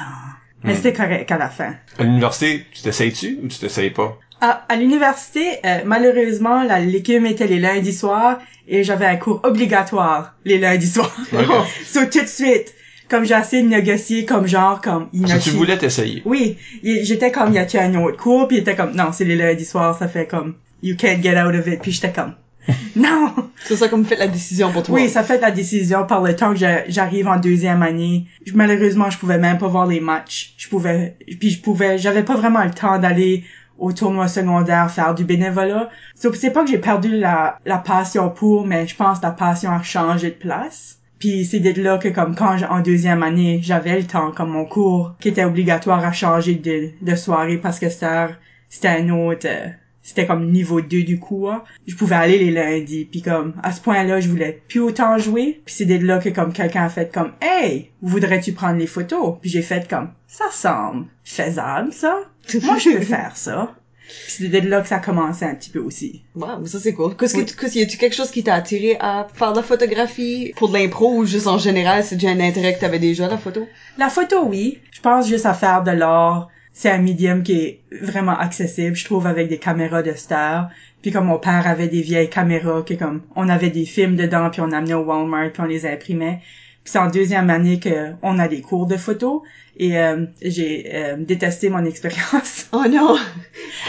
Mais 0.64 0.72
Hmm. 0.72 0.76
c'était 0.76 0.92
correct 0.94 1.30
à 1.30 1.36
la 1.38 1.48
fin. 1.50 1.74
À 1.98 2.04
l'université, 2.04 2.64
tu 2.72 2.82
t'essayes-tu 2.82 3.38
ou 3.42 3.48
tu 3.48 3.58
t'essayes 3.58 3.90
pas? 3.90 4.18
À, 4.40 4.64
à 4.68 4.76
l'université, 4.76 5.58
euh, 5.64 5.78
malheureusement, 5.84 6.64
la 6.64 6.80
l'écume 6.80 7.26
était 7.26 7.46
les 7.46 7.60
lundis 7.60 7.92
soirs 7.92 8.38
et 8.66 8.82
j'avais 8.82 9.06
un 9.06 9.16
cours 9.16 9.40
obligatoire 9.44 10.34
les 10.44 10.58
lundis 10.58 10.88
soirs. 10.88 11.14
Ok. 11.32 11.48
so, 11.86 12.00
tout 12.06 12.20
de 12.22 12.26
suite, 12.26 12.74
comme 13.10 13.24
j'ai 13.24 13.34
essayé 13.34 13.62
de 13.62 13.68
négocier 13.68 14.24
comme 14.24 14.46
genre, 14.46 14.80
comme, 14.80 15.08
il 15.12 15.22
m'a 15.22 15.38
tu 15.38 15.50
voulais 15.50 15.76
t'essayer? 15.78 16.22
Oui, 16.24 16.56
j'étais 16.82 17.30
comme, 17.30 17.52
y 17.52 17.58
a-tu 17.58 17.76
un 17.78 17.94
autre 17.96 18.16
cours? 18.16 18.48
Puis 18.48 18.56
il 18.56 18.60
était 18.60 18.74
comme, 18.74 18.94
non, 18.96 19.12
c'est 19.12 19.24
les 19.24 19.36
lundis 19.36 19.64
soirs, 19.66 19.98
ça 19.98 20.08
fait 20.08 20.26
comme, 20.26 20.54
you 20.82 20.96
can't 20.96 21.22
get 21.22 21.38
out 21.40 21.54
of 21.54 21.66
it. 21.66 21.80
Puis 21.82 21.92
j'étais 21.92 22.12
comme, 22.12 22.34
non! 22.96 23.50
C'est 23.64 23.76
ça 23.76 23.88
comme 23.88 24.04
fait 24.04 24.16
la 24.16 24.26
décision 24.26 24.72
pour 24.72 24.82
toi. 24.82 24.94
Oui, 24.94 25.08
ça 25.08 25.22
fait 25.22 25.40
la 25.40 25.50
décision 25.50 26.06
par 26.06 26.22
le 26.22 26.34
temps 26.34 26.54
que 26.54 26.60
j'arrive 26.88 27.28
en 27.28 27.38
deuxième 27.38 27.82
année. 27.82 28.26
Malheureusement, 28.54 29.10
je 29.10 29.18
pouvais 29.18 29.38
même 29.38 29.58
pas 29.58 29.68
voir 29.68 29.86
les 29.86 30.00
matchs. 30.00 30.54
Je 30.56 30.68
pouvais, 30.68 31.16
puis 31.38 31.50
je 31.50 31.60
pouvais, 31.60 31.98
j'avais 31.98 32.22
pas 32.22 32.36
vraiment 32.36 32.64
le 32.64 32.70
temps 32.70 32.98
d'aller 32.98 33.44
au 33.78 33.92
tournoi 33.92 34.28
secondaire 34.28 34.90
faire 34.90 35.14
du 35.14 35.24
bénévolat. 35.24 35.90
C'est 36.14 36.52
pas 36.52 36.64
que 36.64 36.70
j'ai 36.70 36.78
perdu 36.78 37.16
la, 37.16 37.58
la 37.64 37.78
passion 37.78 38.30
pour, 38.30 38.66
mais 38.66 38.86
je 38.86 38.94
pense 38.94 39.18
que 39.18 39.24
la 39.24 39.32
passion 39.32 39.70
a 39.72 39.82
changé 39.82 40.30
de 40.30 40.36
place. 40.36 40.98
Puis 41.18 41.44
c'est 41.44 41.60
d'être 41.60 41.78
là 41.78 41.98
que 41.98 42.08
comme 42.08 42.34
quand 42.34 42.56
en 42.68 42.80
deuxième 42.80 43.22
année, 43.22 43.60
j'avais 43.62 43.96
le 43.96 44.06
temps, 44.06 44.30
comme 44.30 44.50
mon 44.50 44.64
cours 44.64 45.14
qui 45.20 45.28
était 45.28 45.44
obligatoire 45.44 46.04
à 46.04 46.12
changer 46.12 46.54
de, 46.54 46.90
de 47.00 47.16
soirée 47.16 47.56
parce 47.58 47.78
que 47.78 47.88
c'était 47.88 48.28
c'était 48.68 48.88
un 48.88 49.08
autre, 49.10 49.46
euh, 49.48 49.68
c'était 50.04 50.26
comme 50.26 50.50
niveau 50.52 50.80
2 50.80 51.02
du 51.02 51.18
cours. 51.18 51.64
Je 51.88 51.96
pouvais 51.96 52.14
aller 52.14 52.38
les 52.38 52.50
lundis, 52.52 53.06
puis 53.06 53.22
comme 53.22 53.54
à 53.64 53.72
ce 53.72 53.80
point-là, 53.80 54.20
je 54.20 54.28
voulais 54.28 54.62
plus 54.68 54.78
autant 54.80 55.18
jouer. 55.18 55.62
Puis 55.64 55.74
c'est 55.74 55.84
d'être 55.86 56.02
là 56.02 56.18
que 56.18 56.28
comme 56.28 56.52
quelqu'un 56.52 56.84
a 56.84 56.88
fait 56.88 57.12
comme 57.12 57.32
"Hey, 57.42 57.90
voudrais-tu 58.02 58.52
prendre 58.52 58.78
les 58.78 58.86
photos?" 58.86 59.38
Puis 59.40 59.50
j'ai 59.50 59.62
fait 59.62 59.88
comme 59.88 60.10
"Ça 60.28 60.44
semble 60.52 61.06
faisable 61.24 61.92
ça. 61.92 62.18
Moi 62.62 62.76
je 62.78 62.90
peux 62.90 63.00
faire 63.16 63.32
ça." 63.36 63.74
Puis 64.06 64.34
c'est 64.36 64.48
d'être 64.48 64.66
là 64.68 64.82
que 64.82 64.88
ça 64.88 64.96
a 64.96 65.00
commencé 65.00 65.46
un 65.46 65.54
petit 65.54 65.70
peu 65.70 65.78
aussi. 65.78 66.24
Wow, 66.34 66.66
ça 66.66 66.78
c'est 66.78 66.92
cool. 66.92 67.16
Qu'est-ce 67.16 67.38
Oui. 67.38 67.46
que, 67.46 67.58
qu'est-ce- 67.58 67.78
y 67.78 67.82
a-tu 67.82 67.96
quelque 67.96 68.14
chose 68.14 68.30
qui 68.30 68.44
t'a 68.44 68.52
attiré 68.54 68.98
à 69.00 69.26
faire 69.32 69.52
de 69.52 69.56
la 69.56 69.62
photographie 69.62 70.52
pour 70.56 70.68
de 70.68 70.74
l'impro 70.74 71.16
ou 71.16 71.24
juste 71.24 71.46
en 71.46 71.56
général, 71.56 72.04
c'est 72.04 72.16
déjà 72.16 72.28
un 72.28 72.40
intérêt 72.40 72.74
que 72.74 72.80
t'avais 72.80 72.98
déjà, 72.98 73.28
la 73.28 73.38
photo? 73.38 73.66
La 73.96 74.10
photo, 74.10 74.44
oui. 74.46 74.78
Je 74.92 75.00
pense 75.00 75.26
juste 75.26 75.46
à 75.46 75.54
faire 75.54 75.82
de 75.82 75.92
l'art. 75.92 76.48
C'est 76.76 76.90
un 76.90 76.98
médium 76.98 77.44
qui 77.44 77.52
est 77.52 77.80
vraiment 78.02 78.36
accessible, 78.36 78.96
je 78.96 79.04
trouve, 79.04 79.28
avec 79.28 79.48
des 79.48 79.58
caméras 79.58 80.02
de 80.02 80.12
star. 80.12 80.70
Puis 81.02 81.12
comme 81.12 81.26
mon 81.26 81.38
père 81.38 81.68
avait 81.68 81.86
des 81.86 82.02
vieilles 82.02 82.28
caméras, 82.28 82.84
comme 82.98 83.22
on 83.36 83.48
avait 83.48 83.70
des 83.70 83.84
films 83.84 84.16
dedans, 84.16 84.50
puis 84.50 84.60
on 84.60 84.72
amenait 84.72 84.94
au 84.94 85.04
Walmart, 85.04 85.52
puis 85.52 85.62
on 85.62 85.66
les 85.66 85.86
imprimait. 85.86 86.40
Puis 86.82 86.92
c'est 86.92 86.98
en 86.98 87.08
deuxième 87.08 87.48
année 87.48 87.78
que 87.78 88.12
on 88.22 88.40
a 88.40 88.48
des 88.48 88.60
cours 88.60 88.86
de 88.86 88.96
photo. 88.96 89.44
Et 89.76 89.98
euh, 89.98 90.26
j'ai 90.40 90.90
euh, 90.94 91.16
détesté 91.18 91.68
mon 91.68 91.84
expérience. 91.84 92.68
Oh 92.72 92.84
non! 92.88 93.16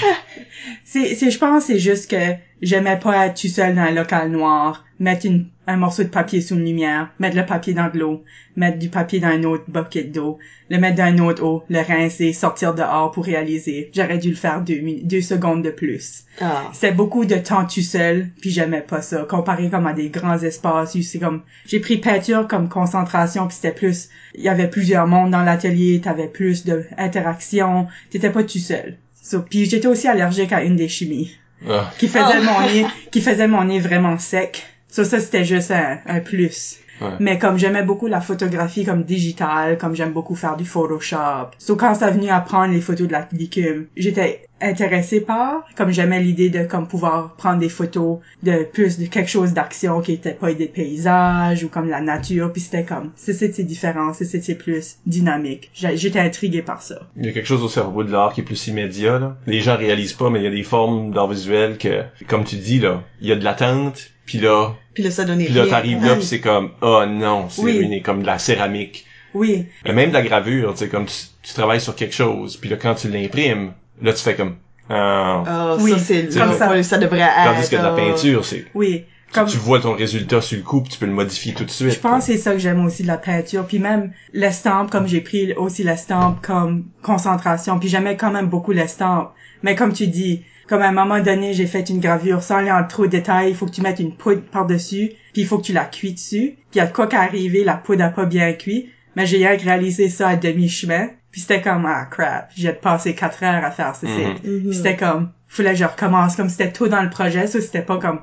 c'est, 0.83 1.15
c'est, 1.15 1.31
je 1.31 1.37
pense, 1.39 1.65
c'est 1.65 1.79
juste 1.79 2.09
que 2.09 2.35
j'aimais 2.61 2.97
pas 2.97 3.27
être 3.27 3.41
tout 3.41 3.47
seul 3.47 3.75
dans 3.75 3.81
un 3.81 3.91
local 3.91 4.29
noir, 4.29 4.85
mettre 4.99 5.25
une, 5.25 5.47
un 5.67 5.77
morceau 5.77 6.03
de 6.03 6.09
papier 6.09 6.41
sous 6.41 6.55
une 6.55 6.65
lumière, 6.65 7.09
mettre 7.19 7.35
le 7.35 7.45
papier 7.45 7.73
dans 7.73 7.89
de 7.89 7.99
l'eau, 7.99 8.23
mettre 8.55 8.79
du 8.79 8.89
papier 8.89 9.19
dans 9.19 9.27
un 9.27 9.43
autre 9.43 9.65
bucket 9.67 10.11
d'eau, 10.11 10.37
le 10.69 10.77
mettre 10.77 10.97
dans 10.97 11.03
un 11.03 11.19
autre 11.19 11.43
eau, 11.43 11.63
le 11.69 11.81
rincer, 11.81 12.33
sortir 12.33 12.73
dehors 12.73 13.11
pour 13.11 13.25
réaliser. 13.25 13.91
J'aurais 13.93 14.17
dû 14.17 14.29
le 14.29 14.35
faire 14.35 14.61
deux, 14.61 14.81
deux 15.03 15.21
secondes 15.21 15.63
de 15.63 15.71
plus. 15.71 16.23
Ah. 16.39 16.69
C'était 16.73 16.91
beaucoup 16.93 17.25
de 17.25 17.35
temps 17.35 17.65
tout 17.65 17.81
seul, 17.81 18.29
puis 18.41 18.51
j'aimais 18.51 18.81
pas 18.81 19.01
ça. 19.01 19.25
Comparé 19.29 19.69
comme 19.69 19.87
à 19.87 19.93
des 19.93 20.09
grands 20.09 20.39
espaces, 20.39 20.97
c'est 21.01 21.19
comme, 21.19 21.41
j'ai 21.65 21.79
pris 21.79 21.97
peinture 21.97 22.47
comme 22.47 22.69
concentration, 22.69 23.47
puis 23.47 23.55
c'était 23.55 23.75
plus, 23.75 24.09
il 24.33 24.43
y 24.43 24.49
avait 24.49 24.69
plusieurs 24.69 25.07
mondes 25.07 25.31
dans 25.31 25.43
l'atelier, 25.43 25.74
t'avais 26.03 26.27
plus 26.27 26.65
de 26.65 26.85
interaction, 26.97 27.87
t'étais 28.09 28.29
pas 28.29 28.43
tout 28.43 28.59
seul. 28.59 28.97
So, 29.21 29.41
puis 29.41 29.65
j'étais 29.65 29.87
aussi 29.87 30.07
allergique 30.07 30.51
à 30.53 30.63
une 30.63 30.75
des 30.75 30.87
chimies, 30.87 31.37
Ah. 31.67 31.91
qui 31.97 32.07
faisait 32.07 32.19
Ah. 32.19 32.41
mon 32.41 32.61
nez, 32.67 32.85
qui 33.11 33.21
faisait 33.21 33.47
mon 33.47 33.63
nez 33.63 33.79
vraiment 33.79 34.17
sec. 34.17 34.63
So, 34.89 35.03
ça 35.03 35.19
c'était 35.19 35.43
juste 35.45 35.71
un, 35.71 35.99
un 36.05 36.19
plus. 36.19 36.77
Ouais. 37.01 37.09
Mais 37.19 37.37
comme 37.37 37.57
j'aimais 37.57 37.83
beaucoup 37.83 38.07
la 38.07 38.21
photographie 38.21 38.85
comme 38.85 39.03
digitale, 39.03 39.77
comme 39.77 39.95
j'aime 39.95 40.13
beaucoup 40.13 40.35
faire 40.35 40.55
du 40.55 40.65
Photoshop. 40.65 41.51
So 41.57 41.75
quand 41.75 41.95
ça 41.95 42.11
venu 42.11 42.29
à 42.29 42.39
prendre 42.39 42.73
les 42.73 42.81
photos 42.81 43.07
de 43.07 43.11
la 43.11 43.27
licume, 43.31 43.87
j'étais 43.95 44.47
intéressée 44.61 45.19
par, 45.19 45.65
comme 45.75 45.91
j'aimais 45.91 46.21
l'idée 46.21 46.49
de 46.49 46.63
comme 46.63 46.87
pouvoir 46.87 47.35
prendre 47.35 47.59
des 47.59 47.69
photos 47.69 48.19
de 48.43 48.63
plus 48.63 48.97
de 48.97 49.05
quelque 49.05 49.29
chose 49.29 49.53
d'action 49.53 50.01
qui 50.01 50.13
était 50.13 50.31
pas 50.33 50.53
des 50.53 50.67
paysages 50.67 51.63
ou 51.63 51.67
comme 51.67 51.89
la 51.89 52.01
nature, 52.01 52.51
puis 52.53 52.61
c'était 52.61 52.83
comme, 52.83 53.11
c'est 53.15 53.33
c'est 53.33 53.63
différent, 53.63 54.13
c'est 54.13 54.25
c'est 54.25 54.55
plus 54.55 54.97
dynamique. 55.05 55.71
J'étais 55.73 56.19
intriguée 56.19 56.61
par 56.61 56.81
ça. 56.81 57.01
Il 57.17 57.25
y 57.25 57.29
a 57.29 57.31
quelque 57.33 57.47
chose 57.47 57.63
au 57.63 57.69
cerveau 57.69 58.03
de 58.03 58.11
l'art 58.11 58.33
qui 58.33 58.41
est 58.41 58.45
plus 58.45 58.67
immédiat, 58.67 59.19
là. 59.19 59.37
Les 59.45 59.59
gens 59.59 59.77
réalisent 59.77 60.13
pas, 60.13 60.29
mais 60.29 60.39
il 60.39 60.43
y 60.43 60.47
a 60.47 60.51
des 60.51 60.63
formes 60.63 61.11
d'art 61.11 61.27
visuel 61.27 61.77
que, 61.77 62.03
comme 62.27 62.43
tu 62.45 62.55
dis, 62.55 62.79
là, 62.79 63.03
il 63.21 63.27
y 63.27 63.31
a 63.31 63.35
de 63.35 63.43
l'attente, 63.43 64.11
puis 64.25 64.39
là, 64.39 64.73
Puis 64.93 65.03
là, 65.03 65.11
ça 65.11 65.23
donnait 65.25 65.45
puis 65.45 65.53
là, 65.53 65.67
t'arrives 65.67 66.03
là, 66.03 66.15
puis 66.15 66.23
c'est 66.25 66.39
comme, 66.39 66.71
oh 66.81 67.03
non, 67.07 67.47
c'est 67.49 67.61
Oui. 67.61 67.77
ruiné, 67.77 68.01
comme 68.01 68.21
de 68.21 68.25
la 68.27 68.39
céramique. 68.39 69.05
Oui, 69.33 69.65
Et 69.85 69.91
même 69.91 70.09
de 70.09 70.13
la 70.13 70.21
gravure, 70.21 70.71
tu 70.73 70.79
sais, 70.79 70.87
comme 70.87 71.05
tu, 71.05 71.15
tu 71.43 71.53
travailles 71.53 71.81
sur 71.81 71.95
quelque 71.95 72.15
chose, 72.15 72.55
puis 72.57 72.69
là, 72.69 72.77
quand 72.77 72.95
tu 72.95 73.09
l'imprimes, 73.09 73.73
là, 74.01 74.13
tu 74.13 74.21
fais 74.23 74.35
comme, 74.35 74.55
ah. 74.89 75.43
Ah, 75.45 75.77
Oui, 75.79 75.91
ça, 75.91 75.99
c'est 75.99 76.23
comme 76.39 76.53
ça. 76.53 76.83
ça 76.83 76.97
devrait 76.97 77.19
être. 77.19 77.53
Tandis 77.55 77.69
que 77.69 77.75
de 77.75 77.81
la 77.81 77.91
euh, 77.91 77.95
peinture, 77.95 78.45
c'est, 78.45 78.65
oui. 78.73 79.03
tu- 79.27 79.33
Comme, 79.33 79.47
tu 79.49 79.57
vois 79.57 79.81
ton 79.81 79.93
résultat 79.93 80.39
sur 80.39 80.57
le 80.57 80.63
coup, 80.63 80.81
puis 80.81 80.93
tu 80.93 80.99
peux 80.99 81.05
le 81.07 81.11
modifier 81.11 81.53
tout 81.53 81.65
de 81.65 81.69
suite. 81.71 81.91
Je 81.91 81.99
pense 81.99 82.25
que 82.27 82.31
c'est 82.33 82.37
ça 82.37 82.53
que 82.53 82.59
j'aime 82.59 82.85
aussi 82.85 83.01
de 83.03 83.07
la 83.07 83.17
peinture. 83.17 83.65
Puis 83.67 83.79
même 83.79 84.13
l'estampe, 84.31 84.89
comme 84.91 85.07
j'ai 85.07 85.19
pris 85.21 85.53
aussi 85.55 85.83
l'estampe 85.83 86.41
comme 86.45 86.85
concentration. 87.01 87.77
Puis 87.79 87.89
j'aimais 87.89 88.15
quand 88.15 88.31
même 88.31 88.47
beaucoup 88.47 88.71
l'estampe. 88.71 89.33
Mais 89.63 89.75
comme 89.75 89.91
tu 89.91 90.07
dis, 90.07 90.43
comme 90.67 90.81
à 90.81 90.87
un 90.89 90.91
moment 90.91 91.19
donné, 91.19 91.53
j'ai 91.53 91.67
fait 91.67 91.89
une 91.89 91.99
gravure 91.99 92.41
sans 92.43 92.55
aller 92.57 92.71
en 92.71 92.83
trop 92.85 93.05
de 93.05 93.11
détails. 93.11 93.49
Il 93.49 93.55
faut 93.55 93.65
que 93.65 93.71
tu 93.71 93.81
mettes 93.81 93.99
une 93.99 94.15
poudre 94.15 94.41
par-dessus. 94.51 95.11
Puis 95.33 95.41
il 95.41 95.45
faut 95.47 95.57
que 95.59 95.63
tu 95.65 95.73
la 95.73 95.85
cuis 95.85 96.13
dessus. 96.13 96.55
Puis 96.55 96.65
il 96.75 96.77
y 96.77 96.81
a 96.81 96.87
de 96.87 96.93
quoi 96.93 97.07
qu'arriver, 97.07 97.63
la 97.63 97.75
poudre 97.75 98.03
a 98.03 98.09
pas 98.09 98.25
bien 98.25 98.53
cuit. 98.53 98.89
Mais 99.15 99.25
j'ai 99.25 99.45
réalisé 99.47 100.09
ça 100.09 100.29
à 100.29 100.35
demi-chemin. 100.35 101.09
Puis 101.31 101.41
c'était 101.41 101.61
comme, 101.61 101.85
ah 101.85 102.05
crap, 102.09 102.49
j'ai 102.55 102.71
passé 102.73 103.13
quatre 103.13 103.43
heures 103.43 103.63
à 103.63 103.71
faire 103.71 103.95
ceci. 103.95 104.11
Mhm. 104.11 104.35
Puis 104.41 104.51
Mhm. 104.67 104.73
c'était 104.73 104.95
comme, 104.95 105.31
fallait 105.47 105.71
que 105.71 105.77
je 105.77 105.85
recommence. 105.85 106.35
Comme 106.35 106.49
c'était 106.49 106.71
tôt 106.71 106.87
dans 106.87 107.01
le 107.03 107.09
projet, 107.09 107.47
ça 107.47 107.61
c'était 107.61 107.81
pas 107.81 107.97
comme 107.97 108.21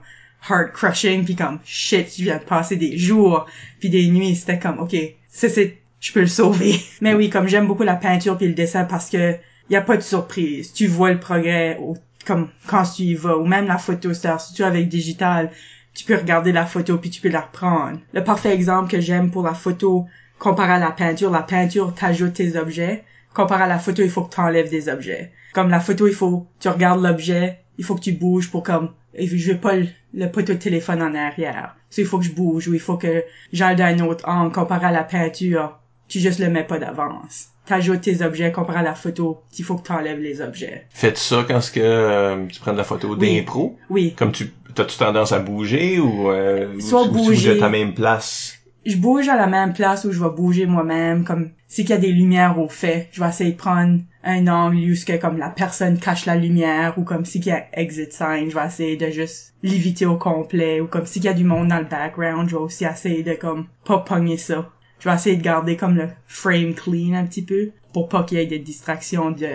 heart 0.51 0.73
crushing 0.73 1.25
puis 1.25 1.37
comme 1.37 1.61
shit, 1.65 2.09
je 2.19 2.25
viens 2.25 2.39
de 2.39 2.43
passer 2.43 2.77
des 2.77 2.99
jours 2.99 3.47
puis 3.79 3.91
des 3.91 4.09
nuits, 4.09 4.35
c'était 4.35 4.59
comme 4.59 4.81
ok, 4.81 4.97
ça 5.29 5.49
c'est 5.49 5.79
je 6.01 6.13
peux 6.13 6.21
le 6.21 6.27
sauver. 6.27 6.75
Mais 7.01 7.15
oui, 7.15 7.31
comme 7.31 7.47
j'aime 7.47 7.69
beaucoup 7.69 7.85
la 7.85 7.95
peinture 7.95 8.37
puis 8.37 8.49
le 8.49 8.55
dessin 8.55 8.85
parce 8.85 9.09
que 9.09 9.37
y 9.71 9.77
a 9.77 9.81
pas 9.83 9.97
de 9.97 10.03
surprise. 10.03 10.73
Tu 10.73 10.87
vois 10.89 11.13
le 11.13 11.21
progrès 11.21 11.79
au- 11.81 11.97
comme 12.25 12.49
quand 12.67 12.85
tu 12.85 13.03
y 13.03 13.15
vas 13.15 13.37
ou 13.37 13.45
même 13.45 13.67
la 13.67 13.79
photo, 13.79 14.13
c'est 14.15 14.39
surtout 14.39 14.65
avec 14.65 14.89
digital, 14.89 15.51
tu 15.95 16.05
peux 16.05 16.17
regarder 16.17 16.53
la 16.53 16.67
photo 16.67 16.99
puis 16.99 17.11
tu 17.11 17.21
peux 17.21 17.29
la 17.29 17.43
reprendre. 17.43 17.99
Le 18.13 18.25
parfait 18.25 18.55
exemple 18.55 18.91
que 18.91 19.01
j'aime 19.01 19.31
pour 19.31 19.43
la 19.43 19.55
photo 19.55 20.07
comparé 20.39 20.73
à 20.73 20.79
la 20.79 20.91
peinture, 20.91 21.31
la 21.31 21.43
peinture 21.43 21.95
t'ajoute 21.95 22.35
tes 22.35 22.57
objets. 22.57 23.05
Comparé 23.35 23.65
à 23.65 23.69
la 23.69 23.79
photo, 23.79 24.03
il 24.03 24.11
faut 24.11 24.23
que 24.23 24.35
tu 24.35 24.41
enlèves 24.41 24.71
des 24.71 24.89
objets. 24.89 25.33
Comme 25.55 25.71
la 25.71 25.81
photo, 25.81 26.07
il 26.07 26.15
faut, 26.15 26.47
tu 26.61 26.69
regardes 26.69 27.03
l'objet, 27.03 27.61
il 27.79 27.85
faut 27.85 27.95
que 27.95 28.01
tu 28.01 28.13
bouges 28.13 28.51
pour 28.51 28.63
comme, 28.63 28.91
je 29.19 29.53
veux 29.53 29.59
pas 29.59 29.77
le, 29.77 29.87
le 30.15 30.27
poteau 30.27 30.53
de 30.53 30.59
téléphone 30.59 31.03
en 31.03 31.15
arrière. 31.15 31.77
So, 31.91 32.01
il 32.01 32.07
faut 32.07 32.19
que 32.19 32.25
je 32.25 32.33
bouge 32.33 32.69
ou 32.69 32.75
il 32.75 32.81
faut 32.81 32.97
que 32.97 33.25
j'aille 33.53 33.77
d'un 33.77 34.01
autre 34.01 34.29
angle 34.29 34.53
comparé 34.53 34.87
à 34.87 34.91
la 34.91 35.05
peinture. 35.05 35.79
Tu 36.09 36.19
juste 36.19 36.41
le 36.41 36.49
mets 36.49 36.65
pas 36.65 36.79
d'avance. 36.79 37.49
T'ajoutes 37.73 38.03
tes 38.03 38.21
objets 38.23 38.53
comparé 38.53 38.81
à 38.81 38.83
la 38.83 38.95
photo, 38.95 39.41
il 39.59 39.65
faut 39.65 39.77
que 39.77 39.87
tu 39.87 39.93
enlèves 39.93 40.21
les 40.21 40.43
objets. 40.43 40.85
Faites 40.91 41.17
ça 41.17 41.43
quand 41.49 41.63
ce 41.63 41.71
que 41.71 41.81
euh, 41.83 42.45
tu 42.47 42.61
prends 42.61 42.73
de 42.75 42.77
la 42.77 42.85
photo 42.85 43.17
Oui. 43.19 43.37
d'impro? 43.39 43.79
Oui. 43.89 44.13
Comme 44.15 44.31
tu, 44.31 44.53
t'as-tu 44.75 44.99
tendance 44.99 45.33
à 45.33 45.39
bouger 45.39 45.99
ou, 45.99 46.31
euh, 46.31 46.79
Soit 46.81 47.01
ou, 47.01 47.05
ou 47.05 47.07
tu 47.07 47.13
bouges 47.15 47.27
bouger. 47.29 47.55
de 47.55 47.61
ta 47.61 47.71
même 47.71 47.95
place? 47.95 48.59
je 48.85 48.97
bouge 48.97 49.29
à 49.31 49.37
la 49.37 49.47
même 49.47 49.73
place 49.73 50.05
où 50.05 50.13
je 50.13 50.21
vais 50.23 50.29
bouger 50.29 50.67
moi-même, 50.67 51.25
comme 51.25 51.51
si 51.67 51.83
qu'il 51.85 51.93
y 51.95 51.99
a 51.99 52.01
des 52.01 52.13
lumières 52.13 52.59
au 52.59 52.69
fait, 52.69 53.09
je 53.13 53.23
vais 53.23 53.29
essayer 53.31 53.53
de 53.53 53.57
prendre 53.57 54.01
un 54.25 54.47
angle 54.49 54.91
où 54.91 54.95
ce 54.95 55.07
que 55.07 55.17
comme 55.17 55.39
la 55.39 55.49
personne 55.49 55.99
cache 55.99 56.27
la 56.27 56.35
lumière 56.37 56.93
ou 56.99 57.05
comme 57.05 57.25
si 57.25 57.41
qu'il 57.41 57.53
y 57.53 57.57
a 57.57 57.65
exit 57.73 58.13
sign, 58.13 58.51
je 58.51 58.55
vais 58.55 58.67
essayer 58.67 58.97
de 58.99 59.07
juste 59.11 59.55
l'éviter 59.63 60.05
au 60.05 60.17
complet 60.17 60.81
ou 60.83 60.89
comme 60.89 61.07
si 61.07 61.21
qu'il 61.21 61.31
y 61.31 61.33
a 61.33 61.33
du 61.33 61.45
monde 61.45 61.69
dans 61.69 61.79
le 61.79 61.85
background, 61.87 62.51
je 62.51 62.57
vais 62.57 62.61
aussi 62.63 62.85
essayer 62.85 63.23
de 63.23 63.33
comme 63.33 63.65
pas 63.87 63.99
pogner 63.99 64.37
ça. 64.37 64.69
Je 65.03 65.09
vais 65.09 65.15
essayer 65.17 65.37
de 65.37 65.43
garder 65.43 65.77
comme 65.77 65.97
le 65.97 66.09
frame 66.29 66.75
clean 66.75 67.15
un 67.15 67.27
petit 67.27 67.43
peu 67.43 67.71
pour 67.93 68.09
pas 68.09 68.23
qu'il 68.23 68.39
y 68.39 68.41
ait 68.41 68.47
des 68.47 68.61
distractions 68.61 69.33
de 69.33 69.49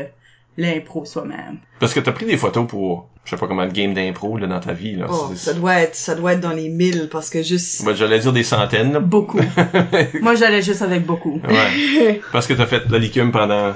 l'impro 0.58 1.06
soi-même. 1.06 1.60
Parce 1.80 1.94
que 1.94 2.02
t'as 2.02 2.12
pris 2.12 2.26
des 2.26 2.36
photos 2.36 2.68
pour, 2.68 3.08
je 3.24 3.30
sais 3.30 3.38
pas 3.38 3.48
comment, 3.48 3.64
le 3.64 3.72
game 3.72 3.94
d'impro, 3.94 4.38
là, 4.38 4.48
dans 4.48 4.60
ta 4.60 4.74
vie, 4.74 4.98
là. 4.98 5.08
Oh, 5.10 5.32
ça 5.36 5.54
doit 5.54 5.76
être, 5.76 5.96
ça 5.96 6.16
doit 6.16 6.34
être 6.34 6.42
dans 6.42 6.52
les 6.52 6.68
mille 6.68 7.08
parce 7.10 7.30
que 7.30 7.42
juste. 7.44 7.86
Ouais, 7.88 7.96
j'allais 7.96 8.20
dire 8.20 8.34
des 8.34 8.44
centaines, 8.44 8.92
là. 8.92 9.00
Beaucoup. 9.00 9.40
Moi 10.22 10.36
j'allais 10.36 10.62
juste 10.62 10.82
avec 10.82 11.06
beaucoup. 11.06 11.40
Ouais. 11.48 12.22
Parce 12.34 12.46
que 12.46 12.54
t'as 12.54 12.66
fait 12.66 12.84
la 12.90 13.00
licume 13.00 13.32
pendant 13.32 13.74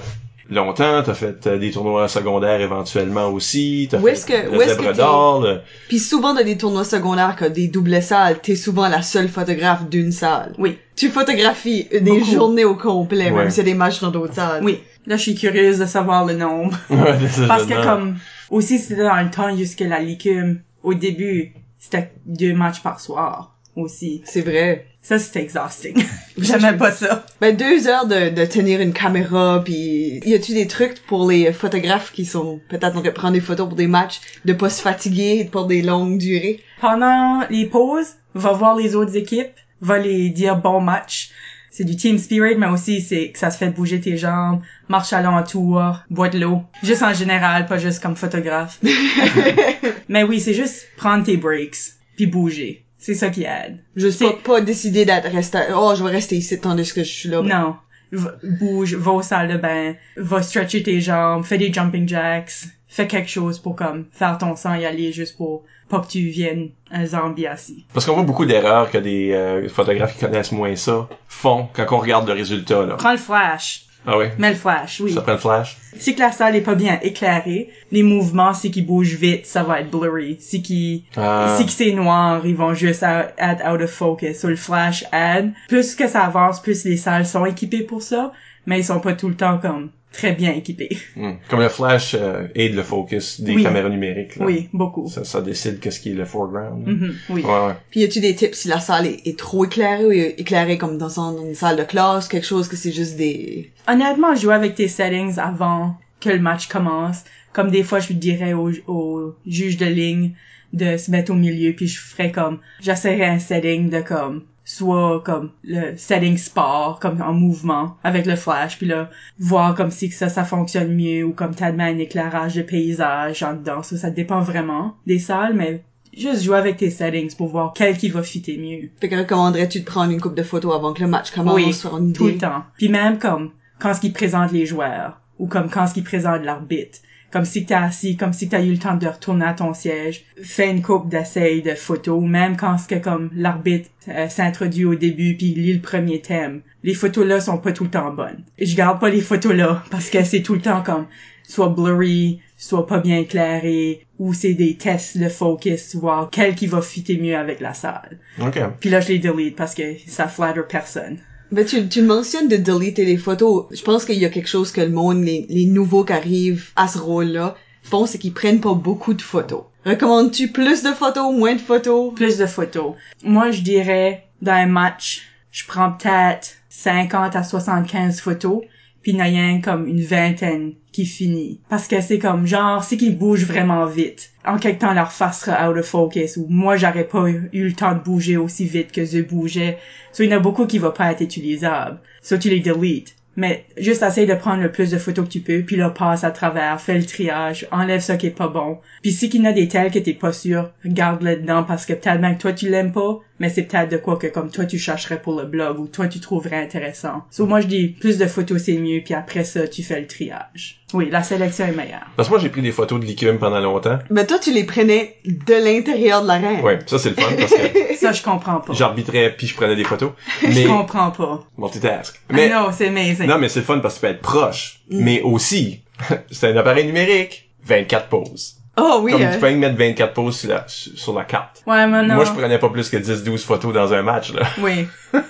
longtemps, 0.52 1.02
t'as 1.04 1.14
fait 1.14 1.48
euh, 1.48 1.58
des 1.58 1.72
tournois 1.72 2.08
secondaires 2.08 2.62
éventuellement 2.62 3.28
aussi, 3.30 3.88
t'as 3.90 4.00
Où 4.00 4.08
est-ce 4.08 4.26
fait 4.26 4.44
que- 4.44 4.52
le 4.52 4.58
où 4.58 4.62
est-ce 4.62 4.76
zèbre 4.76 4.92
que 4.92 4.98
d'or, 4.98 5.42
le- 5.42 5.62
Puis 5.88 6.00
souvent 6.00 6.34
dans 6.34 6.44
des 6.44 6.58
tournois 6.58 6.84
secondaires 6.84 7.36
que 7.36 7.46
des 7.46 7.68
doubles 7.68 8.02
salles, 8.02 8.40
t'es 8.42 8.56
souvent 8.56 8.88
la 8.88 9.02
seule 9.02 9.28
photographe 9.30 9.90
d'une 9.90 10.12
salle. 10.12 10.54
Oui. 10.58 10.78
Tu 10.96 11.10
photographies 11.10 11.88
des 11.92 12.00
Beaucoup. 12.02 12.26
journées 12.26 12.66
au 12.66 12.76
complet, 12.76 13.32
Ouais. 13.32 13.38
même 13.44 13.50
s'il 13.50 13.60
y 13.66 13.70
a 13.70 13.72
des 13.72 13.78
matchs 13.78 14.02
dans 14.02 14.12
d'autres 14.12 14.36
salles. 14.36 14.64
Oui. 14.64 14.80
Là 15.08 15.16
je 15.18 15.22
suis 15.24 15.36
curieuse 15.36 15.80
de 15.80 15.86
savoir 15.86 16.26
le 16.26 16.34
nombre. 16.36 16.78
Ouais, 16.90 17.18
c'est 17.32 17.48
Parce 17.48 17.66
que 17.66 17.74
non. 17.74 17.84
comme 17.84 18.16
aussi 18.50 18.78
c'était 18.78 19.04
dans 19.04 19.16
le 19.16 19.32
temps 19.32 19.56
jusque 19.58 19.80
la 19.80 20.00
licume 20.00 20.60
au 20.84 20.94
début 20.94 21.54
c'était 21.80 22.12
deux 22.26 22.54
matchs 22.54 22.82
par 22.82 23.00
soir 23.00 23.56
aussi. 23.76 24.22
C'est 24.26 24.42
vrai. 24.42 24.88
Ça 25.02 25.18
c'était 25.18 25.42
exhausting. 25.42 26.04
J'aimais 26.38 26.78
pas 26.78 26.92
ça. 26.92 27.26
Ben 27.40 27.56
deux 27.56 27.88
heures 27.88 28.06
de, 28.06 28.30
de 28.30 28.46
tenir 28.46 28.82
une 28.82 28.94
caméra, 28.94 29.62
puis 29.64 30.20
y 30.26 30.34
a-tu 30.34 30.54
des 30.54 30.68
trucs 30.68 31.02
pour 31.08 31.30
les 31.30 31.52
photographes 31.52 32.12
qui 32.12 32.26
sont 32.26 32.60
peut-être 32.70 32.98
en 32.98 33.02
train 33.02 33.02
de 33.02 33.10
prendre 33.10 33.34
des 33.34 33.42
photos 33.42 33.68
pour 33.68 33.78
des 33.78 33.88
matchs, 33.88 34.22
de 34.46 34.54
pas 34.54 34.70
se 34.70 34.82
fatiguer 34.82 35.50
pour 35.52 35.66
des 35.66 35.82
longues 35.82 36.18
durées? 36.18 36.60
Pendant 36.80 37.42
les 37.50 37.66
pauses, 37.66 38.16
va 38.36 38.52
voir 38.52 38.76
les 38.76 38.96
autres 38.96 39.16
équipes, 39.16 39.54
va 39.82 39.98
les 39.98 40.30
dire 40.30 40.58
bon 40.58 40.82
match. 40.82 41.32
C'est 41.72 41.86
du 41.86 41.96
team 41.96 42.18
spirit, 42.18 42.56
mais 42.56 42.68
aussi 42.68 43.02
c'est 43.02 43.32
que 43.32 43.40
ça 43.40 43.50
se 43.50 43.58
fait 43.58 43.70
bouger 43.70 44.02
tes 44.02 44.18
jambes, 44.18 44.62
marche 44.90 45.14
alentour, 45.14 46.00
bois 46.10 46.28
de 46.28 46.38
l'eau. 46.38 46.64
Juste 46.84 47.02
en 47.02 47.14
général, 47.14 47.66
pas 47.66 47.78
juste 47.78 48.04
comme 48.04 48.18
photographe. 48.18 48.80
mais 50.10 50.24
oui, 50.24 50.42
c'est 50.42 50.54
juste 50.54 50.88
prendre 50.98 51.24
tes 51.24 51.38
breaks, 51.38 51.94
puis 52.18 52.28
bouger. 52.28 52.81
C'est 53.02 53.16
ça 53.16 53.30
qui 53.30 53.44
aide. 53.44 53.80
Juste 53.96 54.20
C'est- 54.20 54.26
pas, 54.44 54.54
pas 54.60 54.62
décider 54.62 55.04
d'être 55.06 55.28
resté, 55.30 55.58
oh, 55.76 55.94
je 55.98 56.04
vais 56.04 56.12
rester 56.12 56.36
ici 56.38 56.60
tandis 56.60 56.94
que 56.94 57.04
je 57.04 57.10
suis 57.12 57.30
là. 57.30 57.42
Non. 57.42 57.76
Va- 58.14 58.36
bouge, 58.44 58.94
va 58.96 59.12
aux 59.12 59.22
salles 59.22 59.48
de 59.48 59.58
bain, 59.58 59.96
va 60.18 60.42
stretcher 60.44 60.84
tes 60.84 61.02
jambes, 61.02 61.44
fais 61.44 61.58
des 61.58 61.74
jumping 61.74 62.08
jacks, 62.08 62.52
fais 62.88 63.08
quelque 63.08 63.30
chose 63.30 63.58
pour 63.58 63.76
comme 63.76 64.06
faire 64.12 64.38
ton 64.38 64.56
sang 64.56 64.76
y 64.76 64.86
aller 64.86 65.12
juste 65.14 65.36
pour 65.38 65.64
pas 65.90 66.00
que 66.02 66.08
tu 66.08 66.20
viennes 66.28 66.70
un 66.92 67.06
zombie 67.06 67.48
assis. 67.48 67.86
Parce 67.94 68.06
qu'on 68.06 68.14
voit 68.14 68.24
beaucoup 68.24 68.46
d'erreurs 68.46 68.92
que 68.92 68.98
des 68.98 69.32
euh, 69.32 69.68
photographes 69.70 70.14
qui 70.14 70.26
connaissent 70.26 70.52
moins 70.52 70.76
ça 70.76 71.08
font 71.28 71.68
quand 71.74 71.86
on 71.92 71.98
regarde 72.00 72.28
le 72.28 72.34
résultat, 72.34 72.86
là. 72.86 72.96
Prends 72.96 73.12
le 73.14 73.18
flash. 73.18 73.86
Ah 74.06 74.18
oui? 74.18 74.26
Mets 74.40 74.50
le 74.52 74.56
flash, 74.56 75.00
oui. 75.02 75.14
Ça 75.14 75.22
prend 75.22 75.34
le 75.34 75.38
flash? 75.38 75.78
Si 75.98 76.16
que 76.16 76.20
la 76.22 76.32
salle 76.32 76.56
est 76.56 76.62
pas 76.62 76.74
bien 76.74 77.00
éclairée, 77.04 77.70
les 77.92 78.02
mouvements, 78.02 78.54
si 78.54 78.72
qu'ils 78.72 78.86
bougent 78.88 79.16
vite, 79.16 79.46
ça 79.46 79.62
va 79.64 79.80
être 79.82 79.92
blurry. 79.92 80.38
Si 80.40 80.62
qui 80.64 81.06
Ah. 81.16 81.56
si 81.58 81.68
c'est 81.70 81.92
noir, 81.92 82.42
ils 82.46 82.56
vont 82.56 82.74
juste 82.74 83.04
être 83.04 83.64
out 83.72 83.82
of 83.82 83.92
focus. 83.92 84.40
So 84.40 84.48
le 84.48 84.56
flash 84.56 85.04
aide. 85.14 85.54
Plus 85.68 85.94
que 85.96 86.08
ça 86.08 86.24
avance, 86.26 86.62
plus 86.62 86.84
les 86.86 86.98
salles 86.98 87.28
sont 87.28 87.46
équipées 87.46 87.84
pour 87.84 88.02
ça, 88.02 88.32
mais 88.66 88.80
ils 88.80 88.86
sont 88.86 89.00
pas 89.00 89.14
tout 89.14 89.30
le 89.30 89.36
temps 89.36 89.60
comme 89.60 89.92
très 90.12 90.34
bien 90.34 90.52
équipés. 90.54 90.98
Hmm. 91.16 91.34
Comme 91.50 91.62
le 91.62 91.70
flash 91.70 92.16
euh, 92.20 92.48
aide 92.56 92.76
le 92.76 92.84
focus 92.84 93.42
des 93.42 93.56
Oui. 93.56 93.64
caméras 93.64 93.90
numériques, 93.90 94.36
là. 94.36 94.46
Oui, 94.46 94.68
beaucoup. 94.74 95.08
Ça, 95.08 95.24
ça 95.24 95.42
décide 95.42 95.80
qu'est-ce 95.80 96.00
qui 96.00 96.12
est 96.12 96.16
le 96.16 96.26
foreground. 96.26 96.86
Mhm, 96.88 97.16
oui. 97.30 97.42
Ouais, 97.44 97.50
ouais. 97.68 97.74
Puis 97.90 98.02
y 98.02 98.04
a-tu 98.04 98.20
des 98.20 98.36
tips 98.36 98.58
si 98.58 98.68
la 98.68 98.80
salle 98.80 99.08
est, 99.08 99.26
est 99.26 99.38
trop 99.40 99.66
éclairée 99.66 100.06
ou 100.06 100.12
éclairée 100.12 100.78
comme 100.78 100.98
dans 100.98 101.20
une 101.20 101.56
salle 101.56 101.78
de 101.78 101.84
classe, 101.84 102.28
quelque 102.28 102.46
chose 102.48 102.68
que 102.68 102.76
c'est 102.76 102.92
juste 102.92 103.16
des... 103.16 103.72
Honnêtement, 103.88 104.36
jouer 104.36 104.54
avec 104.54 104.76
tes 104.76 104.88
settings 104.88 105.38
avant 105.40 105.96
que 106.20 106.30
le 106.30 106.40
match 106.40 106.68
commence. 106.68 107.24
Comme 107.54 107.72
des 107.72 107.84
fois, 107.84 108.00
je 108.00 108.14
dirais 108.14 108.54
au, 108.54 108.70
au 108.88 109.36
juge 109.46 109.78
de 109.78 109.86
ligne 109.86 110.32
de 110.74 110.96
se 110.96 111.12
mettre 111.12 111.32
au 111.32 111.36
milieu, 111.36 111.74
puis 111.74 111.88
je 111.88 112.00
ferais 112.00 112.32
comme, 112.32 112.60
j'essaierais 112.82 113.26
un 113.28 113.40
setting 113.40 113.90
de 113.90 114.00
comme, 114.00 114.44
soit 114.76 115.22
comme 115.26 115.52
le 115.64 115.96
setting 115.98 116.38
sport, 116.38 117.00
comme 117.00 117.22
en 117.22 117.34
mouvement, 117.34 117.98
avec 118.04 118.26
le 118.26 118.36
flash, 118.36 118.78
puis 118.78 118.88
là, 118.88 119.10
voir 119.40 119.76
comme 119.76 119.92
si 119.92 120.10
que 120.10 120.16
ça, 120.16 120.30
ça 120.30 120.44
fonctionne 120.44 120.96
mieux, 120.96 121.24
ou 121.24 121.34
comme 121.34 121.54
t'admets 121.56 121.92
un 121.92 121.98
éclairage 121.98 122.56
de 122.56 122.62
paysage 122.62 123.44
en 123.44 123.54
dedans. 123.54 123.84
Ça, 123.84 123.98
ça 123.98 124.10
dépend 124.10 124.40
vraiment 124.42 124.96
des 125.06 125.20
salles, 125.20 125.54
mais 125.56 125.84
juste 126.16 126.44
jouer 126.44 126.58
avec 126.58 126.78
tes 126.78 126.90
settings 126.90 127.36
pour 127.36 127.48
voir 127.50 127.74
quel 127.76 127.98
qui 127.98 128.10
va 128.10 128.24
fitter 128.24 128.58
mieux. 128.58 128.90
Fait 129.00 129.10
que 129.10 129.16
recommanderais-tu 129.16 129.82
de 129.82 129.86
prendre 129.86 130.12
une 130.12 130.22
coupe 130.22 130.36
de 130.36 130.44
photos 130.44 130.74
avant 130.76 130.94
que 130.94 131.02
le 131.02 131.08
match 131.08 131.32
commence, 131.32 131.56
Oui, 131.56 131.74
sur 131.74 131.98
une 131.98 132.10
idée? 132.10 132.18
tout 132.18 132.28
le 132.28 132.38
temps. 132.38 132.64
Puis 132.78 132.90
même 132.90 133.20
comme 133.20 133.52
quand 133.80 133.94
ce 133.94 134.00
qu'ils 134.02 134.14
présentent 134.14 134.52
les 134.52 134.66
joueurs 134.66 135.20
ou 135.40 135.48
comme 135.48 135.70
quand 135.70 135.88
ce 135.88 135.94
qu'ils 135.94 136.04
présentent 136.04 136.44
l'arbitre. 136.44 137.00
Comme 137.32 137.46
si 137.46 137.66
t'es 137.66 137.74
assis, 137.74 138.18
comme 138.18 138.34
si 138.34 138.50
t'as 138.50 138.62
eu 138.62 138.72
le 138.72 138.78
temps 138.78 138.96
de 138.96 139.08
retourner 139.08 139.46
à 139.46 139.54
ton 139.54 139.74
siège, 139.74 140.26
fais 140.44 140.70
une 140.70 140.82
coupe 140.82 141.10
d'essais 141.10 141.62
de 141.62 141.76
photos, 141.76 142.22
même 142.22 142.58
quand 142.58 142.78
ce 142.78 142.88
que 142.88 142.96
comme 142.96 143.30
l'arbitre 143.36 143.90
euh, 144.10 144.28
s'introduit 144.28 144.86
au 144.86 144.96
début 144.96 145.36
puis 145.36 145.48
lit 145.48 145.74
le 145.74 145.82
premier 145.82 146.22
thème. 146.22 146.62
Les 146.84 146.94
photos 146.94 147.26
là 147.26 147.40
sont 147.40 147.58
pas 147.58 147.72
tout 147.72 147.86
le 147.86 147.90
temps 147.90 148.12
bonnes. 148.14 148.44
Je 148.60 148.76
garde 148.76 149.00
pas 149.00 149.10
les 149.10 149.22
photos 149.22 149.54
là 149.54 149.84
parce 149.92 150.10
que 150.10 150.24
c'est 150.24 150.42
tout 150.42 150.56
le 150.56 150.62
temps 150.62 150.84
comme 150.84 151.08
soit 151.48 151.70
blurry, 151.70 152.40
soit 152.58 152.88
pas 152.88 153.00
bien 153.00 153.18
éclairé, 153.18 154.06
ou 154.20 154.34
c'est 154.34 154.54
des 154.54 154.76
tests 154.76 155.18
de 155.18 155.30
focus, 155.30 155.96
voir 155.96 156.30
quel 156.32 156.56
qui 156.56 156.68
va 156.68 156.82
fitter 156.82 157.18
mieux 157.18 157.36
avec 157.36 157.60
la 157.60 157.74
salle. 157.74 158.20
OK. 158.40 158.60
Puis 158.80 158.90
là, 158.90 159.02
je 159.02 159.10
les 159.10 159.20
delete 159.20 159.56
parce 159.56 159.74
que 159.74 159.98
ça 160.08 160.28
flatter 160.28 160.62
personne. 160.70 161.18
Ben, 161.52 161.66
tu, 161.66 161.88
tu 161.90 162.02
mentionnes 162.02 162.48
de 162.48 162.58
deleter 162.58 163.04
les 163.04 163.18
photos. 163.18 163.66
Je 163.72 163.82
pense 163.82 164.06
qu'il 164.06 164.18
y 164.18 164.26
a 164.26 164.30
quelque 164.30 164.48
chose 164.48 164.72
que 164.72 164.82
le 164.82 164.90
monde, 164.90 165.24
les, 165.24 165.46
les 165.50 165.66
nouveaux 165.66 166.06
qui 166.06 166.14
arrivent 166.14 166.70
à 166.78 166.88
ce 166.88 166.98
rôle-là, 166.98 167.56
font, 167.84 168.06
c'est 168.06 168.18
qu'ils 168.18 168.34
prennent 168.34 168.62
pas 168.62 168.74
beaucoup 168.74 169.14
de 169.14 169.22
photos. 169.22 169.64
Recommandes-tu 169.86 170.50
plus 170.50 170.84
de 170.84 170.92
photos, 170.92 171.36
moins 171.36 171.56
de 171.56 171.60
photos? 171.60 172.14
Plus 172.14 172.38
de 172.38 172.46
photos. 172.46 172.94
Moi, 173.24 173.52
je 173.52 173.62
dirais, 173.62 174.28
dans 174.42 174.54
un 174.54 174.68
match, 174.68 175.24
je 175.52 175.66
prends 175.66 175.92
peut-être 175.92 176.54
50 176.70 177.36
à 177.36 177.44
75 177.44 178.22
photos, 178.22 178.62
puis 179.02 179.12
il 179.12 179.18
y 179.18 179.22
a 179.22 179.60
comme 179.60 179.88
une 179.88 180.04
vingtaine 180.04 180.74
qui 180.92 181.06
finit. 181.06 181.60
Parce 181.68 181.88
que 181.88 182.00
c'est 182.00 182.20
comme, 182.20 182.46
genre, 182.46 182.84
c'est 182.84 182.98
qu'ils 182.98 183.18
bougent 183.18 183.46
vraiment 183.46 183.86
vite. 183.88 184.31
En 184.46 184.58
quelque 184.58 184.82
temps, 184.82 184.94
leur 184.94 185.12
face 185.12 185.42
sera 185.42 185.70
out 185.70 185.78
of 185.78 185.86
focus, 185.86 186.38
ou 186.38 186.48
moi, 186.50 186.76
j'aurais 186.76 187.08
pas 187.08 187.30
eu 187.30 187.50
le 187.54 187.74
temps 187.74 187.94
de 187.94 188.00
bouger 188.00 188.38
aussi 188.38 188.66
vite 188.66 188.92
que 188.92 189.02
eux 189.18 189.24
bougeaient. 189.24 189.78
So, 190.12 190.24
il 190.24 190.30
y 190.30 190.34
en 190.34 190.38
a 190.38 190.40
beaucoup 190.40 190.66
qui 190.66 190.80
vont 190.80 190.92
pas 190.92 191.12
être 191.12 191.22
utilisables. 191.22 192.00
So, 192.22 192.38
tu 192.38 192.50
les 192.50 192.60
deletes. 192.60 193.16
Mais 193.38 193.66
juste 193.78 194.04
essaye 194.04 194.28
de 194.28 194.36
prendre 194.36 194.62
le 194.62 194.72
plus 194.72 194.92
de 194.92 194.98
photos 194.98 195.26
que 195.26 195.32
tu 195.32 195.40
peux, 195.40 195.62
puis 195.62 195.78
là, 195.78 195.90
passe 195.90 196.24
à 196.24 196.32
travers, 196.32 196.82
fais 196.82 196.98
le 196.98 197.06
triage, 197.06 197.66
enlève 197.72 198.02
ça 198.02 198.18
qui 198.18 198.28
est 198.28 198.32
pas 198.32 198.50
bon. 198.50 198.80
Puis 199.02 199.12
si 199.14 199.30
qu'il 199.30 199.42
y 199.42 199.48
en 199.48 199.50
a 199.50 199.54
des 199.54 199.70
tels 199.70 199.92
que 199.92 200.00
t'es 200.00 200.14
pas 200.14 200.34
sûr, 200.34 200.72
garde-le 200.86 201.38
dedans 201.38 201.64
parce 201.64 201.86
que 201.86 201.94
peut-être 201.94 202.20
même 202.20 202.36
que 202.36 202.42
toi 202.42 202.54
tu 202.54 202.70
l'aimes 202.70 202.92
pas, 202.92 203.20
mais 203.42 203.50
c'est 203.50 203.64
peut-être 203.64 203.90
de 203.92 203.98
quoi 203.98 204.18
que 204.18 204.28
comme 204.28 204.52
toi 204.52 204.66
tu 204.66 204.78
chercherais 204.78 205.20
pour 205.22 205.38
le 205.40 205.46
blog 205.48 205.80
ou 205.80 205.88
toi 205.88 206.08
tu 206.08 206.20
trouverais 206.20 206.62
intéressant. 206.62 207.24
So 207.32 207.46
moi 207.48 207.60
je 207.60 207.68
dis 207.68 207.88
plus 207.88 208.18
de 208.20 208.28
photos 208.28 208.62
c'est 208.62 208.78
mieux, 208.78 209.02
puis 209.04 209.14
après 209.16 209.44
ça 209.44 209.68
tu 209.68 209.82
fais 209.84 210.00
le 210.00 210.06
triage. 210.08 210.78
Oui, 210.94 211.10
la 211.10 211.24
sélection 211.24 211.66
est 211.66 211.72
meilleure. 211.72 212.06
Parce 212.18 212.28
que 212.28 212.34
moi, 212.34 212.40
j'ai 212.42 212.50
pris 212.50 212.62
des 212.62 212.74
photos 212.74 213.00
de 213.00 213.06
l'écume 213.06 213.38
pendant 213.40 213.62
longtemps. 213.62 213.98
Ben, 214.10 214.28
toi, 214.28 214.38
tu 214.40 214.52
les 214.52 214.66
prenais 214.66 215.16
de 215.24 215.54
l'intérieur 215.54 216.22
de 216.22 216.28
l'arène. 216.28 216.60
Ouais, 216.60 216.80
ça, 216.86 217.00
c'est 217.00 217.12
le 217.12 217.16
fun 217.16 217.32
parce 217.38 217.54
que 217.54 217.96
Ça 218.02 218.12
je 218.12 218.22
comprends 218.22 218.60
pas. 218.60 218.74
j'arbitrais 218.74 219.34
puis 219.38 219.48
je 219.48 219.56
prenais 219.56 219.78
des 219.78 219.86
photos. 219.86 220.12
Je 220.42 220.48
Mais, 220.48 220.66
comprends 220.66 221.12
pas. 221.12 221.46
multitask. 221.58 222.20
Mais 222.30 222.50
Mais, 222.50 222.54
non, 222.54 222.72
c'est 222.74 222.88
amazing. 222.90 223.26
non, 223.26 223.38
mais 223.38 223.48
c'est 223.48 223.60
le 223.62 223.66
fun 223.66 223.80
parce 223.80 223.96
que 223.96 224.00
tu 224.02 224.06
peux 224.08 224.12
être 224.12 224.22
proche. 224.22 224.82
Mais 224.90 225.22
aussi, 225.22 225.82
c'est 226.32 226.50
un 226.52 226.58
appareil 226.58 226.86
numérique. 226.86 227.50
24 227.64 228.10
poses. 228.10 228.58
Oh 228.84 229.00
oui, 229.04 229.12
Comme 229.12 229.22
hein. 229.22 229.30
tu 229.34 229.40
peux 229.40 229.52
y 229.52 229.56
mettre 229.56 229.78
24 229.78 230.14
poses 230.14 230.38
sur 230.40 230.50
la, 230.50 230.66
sur 230.68 231.14
la 231.14 231.24
carte. 231.24 231.62
Ouais, 231.68 231.86
mais 231.88 232.04
non. 232.04 232.16
Moi, 232.16 232.26
je 232.26 232.32
prenais 232.32 232.58
pas 232.58 232.70
plus 232.70 232.90
que 232.90 232.98
10-12 232.98 233.38
photos 233.46 233.74
dans 233.74 233.94
un 233.94 234.02
match, 234.02 234.34
là. 234.34 234.42
Oui. 234.60 234.88